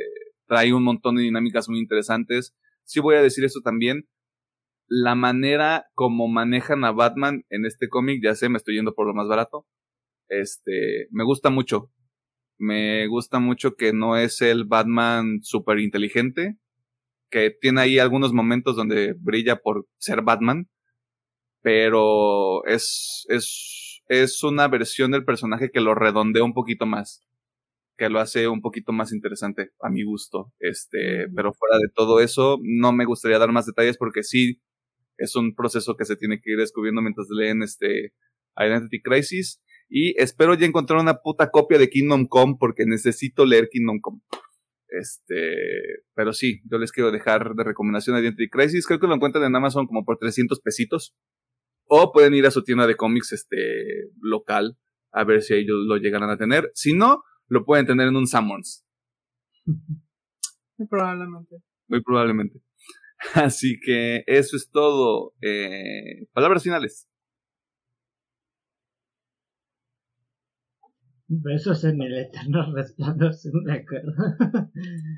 trae 0.46 0.72
un 0.72 0.84
montón 0.84 1.16
de 1.16 1.22
dinámicas 1.22 1.68
muy 1.68 1.78
interesantes. 1.78 2.54
Sí 2.84 3.00
voy 3.00 3.16
a 3.16 3.22
decir 3.22 3.44
esto 3.44 3.60
también. 3.60 4.08
La 4.88 5.14
manera 5.14 5.86
como 5.94 6.28
manejan 6.28 6.84
a 6.84 6.92
Batman 6.92 7.44
en 7.50 7.66
este 7.66 7.88
cómic, 7.88 8.22
ya 8.22 8.34
sé, 8.34 8.48
me 8.48 8.58
estoy 8.58 8.76
yendo 8.76 8.94
por 8.94 9.06
lo 9.06 9.14
más 9.14 9.28
barato. 9.28 9.66
Este, 10.28 11.08
me 11.10 11.24
gusta 11.24 11.50
mucho. 11.50 11.90
Me 12.58 13.06
gusta 13.08 13.38
mucho 13.38 13.74
que 13.74 13.92
no 13.92 14.16
es 14.16 14.40
el 14.40 14.64
Batman 14.64 15.40
súper 15.42 15.80
inteligente, 15.80 16.56
que 17.30 17.50
tiene 17.50 17.80
ahí 17.80 17.98
algunos 17.98 18.32
momentos 18.32 18.76
donde 18.76 19.14
brilla 19.18 19.56
por 19.56 19.86
ser 19.98 20.22
Batman, 20.22 20.68
pero 21.64 22.62
es, 22.66 23.24
es, 23.30 24.02
es 24.08 24.42
una 24.42 24.68
versión 24.68 25.12
del 25.12 25.24
personaje 25.24 25.70
que 25.72 25.80
lo 25.80 25.94
redondea 25.94 26.44
un 26.44 26.52
poquito 26.52 26.84
más, 26.84 27.26
que 27.96 28.10
lo 28.10 28.20
hace 28.20 28.48
un 28.48 28.60
poquito 28.60 28.92
más 28.92 29.14
interesante 29.14 29.70
a 29.80 29.88
mi 29.88 30.04
gusto. 30.04 30.52
Este, 30.58 31.26
pero 31.34 31.54
fuera 31.54 31.78
de 31.78 31.88
todo 31.94 32.20
eso, 32.20 32.58
no 32.62 32.92
me 32.92 33.06
gustaría 33.06 33.38
dar 33.38 33.50
más 33.50 33.64
detalles 33.64 33.96
porque 33.96 34.22
sí 34.22 34.60
es 35.16 35.36
un 35.36 35.54
proceso 35.54 35.96
que 35.96 36.04
se 36.04 36.16
tiene 36.16 36.38
que 36.42 36.52
ir 36.52 36.58
descubriendo 36.58 37.00
mientras 37.00 37.28
leen 37.30 37.62
este 37.62 38.12
Identity 38.58 39.00
Crisis. 39.00 39.62
Y 39.88 40.20
espero 40.20 40.52
ya 40.54 40.66
encontrar 40.66 41.00
una 41.00 41.22
puta 41.22 41.50
copia 41.50 41.78
de 41.78 41.88
Kingdom 41.88 42.26
Come 42.26 42.56
porque 42.60 42.84
necesito 42.84 43.46
leer 43.46 43.70
Kingdom 43.70 44.00
Come. 44.00 44.20
Este, 44.88 46.04
pero 46.12 46.34
sí, 46.34 46.60
yo 46.70 46.76
les 46.76 46.92
quiero 46.92 47.10
dejar 47.10 47.54
de 47.54 47.64
recomendación 47.64 48.18
Identity 48.18 48.50
Crisis. 48.50 48.86
Creo 48.86 49.00
que 49.00 49.06
lo 49.06 49.14
encuentran 49.14 49.44
en 49.44 49.56
Amazon 49.56 49.86
como 49.86 50.04
por 50.04 50.18
300 50.18 50.60
pesitos. 50.60 51.14
O 51.86 52.12
pueden 52.12 52.34
ir 52.34 52.46
a 52.46 52.50
su 52.50 52.62
tienda 52.62 52.86
de 52.86 52.96
cómics 52.96 53.32
este, 53.32 54.10
local 54.20 54.78
a 55.14 55.24
ver 55.24 55.42
si 55.42 55.54
ellos 55.54 55.76
lo 55.86 55.96
llegan 55.96 56.24
a 56.24 56.36
tener. 56.36 56.70
Si 56.74 56.92
no, 56.92 57.22
lo 57.46 57.64
pueden 57.64 57.86
tener 57.86 58.08
en 58.08 58.16
un 58.16 58.26
Summons. 58.26 58.84
Muy 59.64 60.88
probablemente. 60.88 61.56
Muy 61.88 62.02
probablemente. 62.02 62.60
Así 63.34 63.78
que 63.80 64.24
eso 64.26 64.56
es 64.56 64.70
todo. 64.70 65.34
Eh, 65.40 66.26
palabras 66.32 66.64
finales. 66.64 67.08
Besos 71.26 71.84
en 71.84 72.02
el 72.02 72.18
eterno 72.18 72.74
resplandor, 72.74 73.32
me 73.64 73.72
acuerdo. 73.72 74.12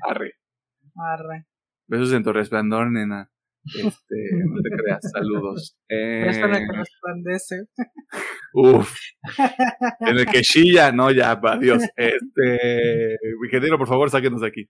Arre. 0.07 0.33
Arre. 0.95 1.47
Besos 1.87 2.13
en 2.13 2.23
tu 2.23 2.31
resplandor, 2.31 2.91
nena. 2.91 3.31
Este, 3.75 4.15
no 4.45 4.61
te 4.61 4.69
creas, 4.69 5.11
saludos. 5.11 5.77
Eh, 5.89 6.29
que 6.31 6.77
resplandece. 6.77 7.67
Uf. 8.53 8.95
En 9.99 10.17
el 10.17 10.25
que 10.25 10.41
chilla, 10.41 10.91
no, 10.91 11.11
ya, 11.11 11.31
adiós. 11.31 11.83
Este, 11.95 13.17
ingeniero, 13.43 13.77
por 13.77 13.87
favor, 13.87 14.09
sáquenos 14.09 14.41
de 14.41 14.47
aquí. 14.47 14.69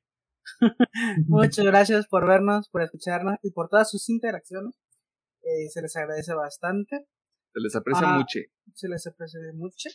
Muchas 1.28 1.66
gracias 1.66 2.08
por 2.08 2.28
vernos, 2.28 2.70
por 2.70 2.82
escucharnos 2.82 3.36
y 3.44 3.52
por 3.52 3.70
todas 3.70 3.90
sus 3.90 4.10
interacciones. 4.10 4.74
Eh, 5.42 5.70
se 5.70 5.82
les 5.82 5.96
agradece 5.96 6.34
bastante. 6.34 7.08
Se 7.54 7.62
les 7.62 7.76
aprecia 7.76 8.08
Ajá. 8.08 8.18
mucho. 8.18 8.40
Se 8.74 8.88
les 8.88 9.06
aprecia 9.08 9.40
mucho. 9.56 9.90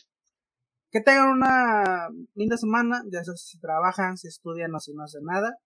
Que 0.91 1.01
tengan 1.01 1.29
una 1.29 2.09
linda 2.35 2.57
semana, 2.57 3.03
ya 3.11 3.23
sea 3.23 3.35
si 3.35 3.59
trabajan, 3.59 4.17
si 4.17 4.27
estudian 4.27 4.73
o 4.75 4.79
si 4.79 4.93
no 4.93 5.03
hacen 5.03 5.23
nada. 5.23 5.57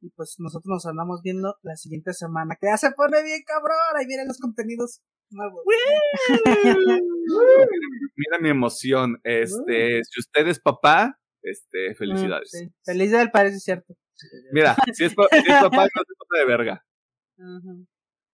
Y 0.00 0.10
pues 0.10 0.36
nosotros 0.38 0.66
nos 0.68 0.86
andamos 0.86 1.20
viendo 1.22 1.56
la 1.62 1.74
siguiente 1.76 2.12
semana, 2.12 2.56
que 2.60 2.66
ya 2.68 2.76
se 2.76 2.90
pone 2.92 3.22
bien 3.22 3.40
cabrón, 3.46 3.76
ahí 3.98 4.06
vienen 4.06 4.28
los 4.28 4.38
contenidos 4.38 5.00
nuevos. 5.30 5.62
Mira 8.16 8.38
mi 8.40 8.48
emoción. 8.50 9.18
Este, 9.24 10.02
si 10.04 10.20
usted 10.20 10.46
es 10.48 10.60
papá, 10.60 11.18
este, 11.42 11.94
felicidades. 11.94 12.50
Mm, 12.54 12.58
sí. 12.58 12.74
Feliz 12.84 13.10
día 13.10 13.18
del 13.20 13.30
padre, 13.30 13.48
es 13.48 13.62
cierto. 13.62 13.94
Mira, 14.52 14.76
si 14.92 15.04
es, 15.04 15.14
pa- 15.14 15.28
si 15.30 15.38
es 15.38 15.60
papá, 15.62 15.82
no 15.84 16.02
se 16.06 16.14
pasa 16.18 16.38
de 16.40 16.46
verga. 16.46 16.84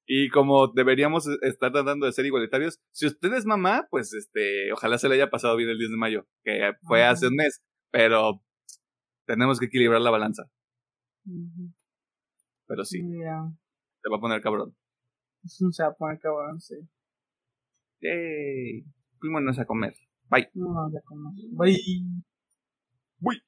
Y 0.07 0.29
como 0.31 0.69
deberíamos 0.69 1.27
estar 1.43 1.73
tratando 1.73 2.07
de 2.07 2.13
ser 2.13 2.27
igualitarios, 2.27 2.79
si 2.93 3.07
usted 3.07 3.33
es 3.35 3.47
mamá, 3.47 3.87
pues 3.91 4.13
este, 4.15 4.73
ojalá 4.73 4.99
se 4.99 5.09
le 5.09 5.15
haya 5.15 5.31
pasado 5.31 5.57
bien 5.57 5.71
el 5.71 5.79
10 5.79 5.91
de 5.91 5.97
mayo, 5.97 6.27
que 6.45 6.73
fue 6.83 7.05
hace 7.05 7.29
un 7.29 7.37
mes, 7.37 7.61
pero 7.91 8.43
tenemos 9.27 9.59
que 9.59 9.67
equilibrar 9.67 10.01
la 10.01 10.11
balanza. 10.11 10.45
Pero 12.67 12.85
sí, 12.85 13.01
se 13.01 14.09
va 14.11 14.17
a 14.17 14.21
poner 14.21 14.41
cabrón. 14.41 14.75
Se 15.45 15.83
va 15.83 15.89
a 15.89 15.95
poner 15.95 16.19
cabrón, 16.21 16.61
sí. 16.61 16.77
Yay. 18.01 18.85
Fuímonos 19.19 19.59
a 19.59 19.65
comer. 19.65 19.95
Bye. 20.29 20.49
No, 20.55 20.91
ya 20.93 21.01
como. 21.03 21.33
Bye. 21.53 21.79
Bye. 23.19 23.43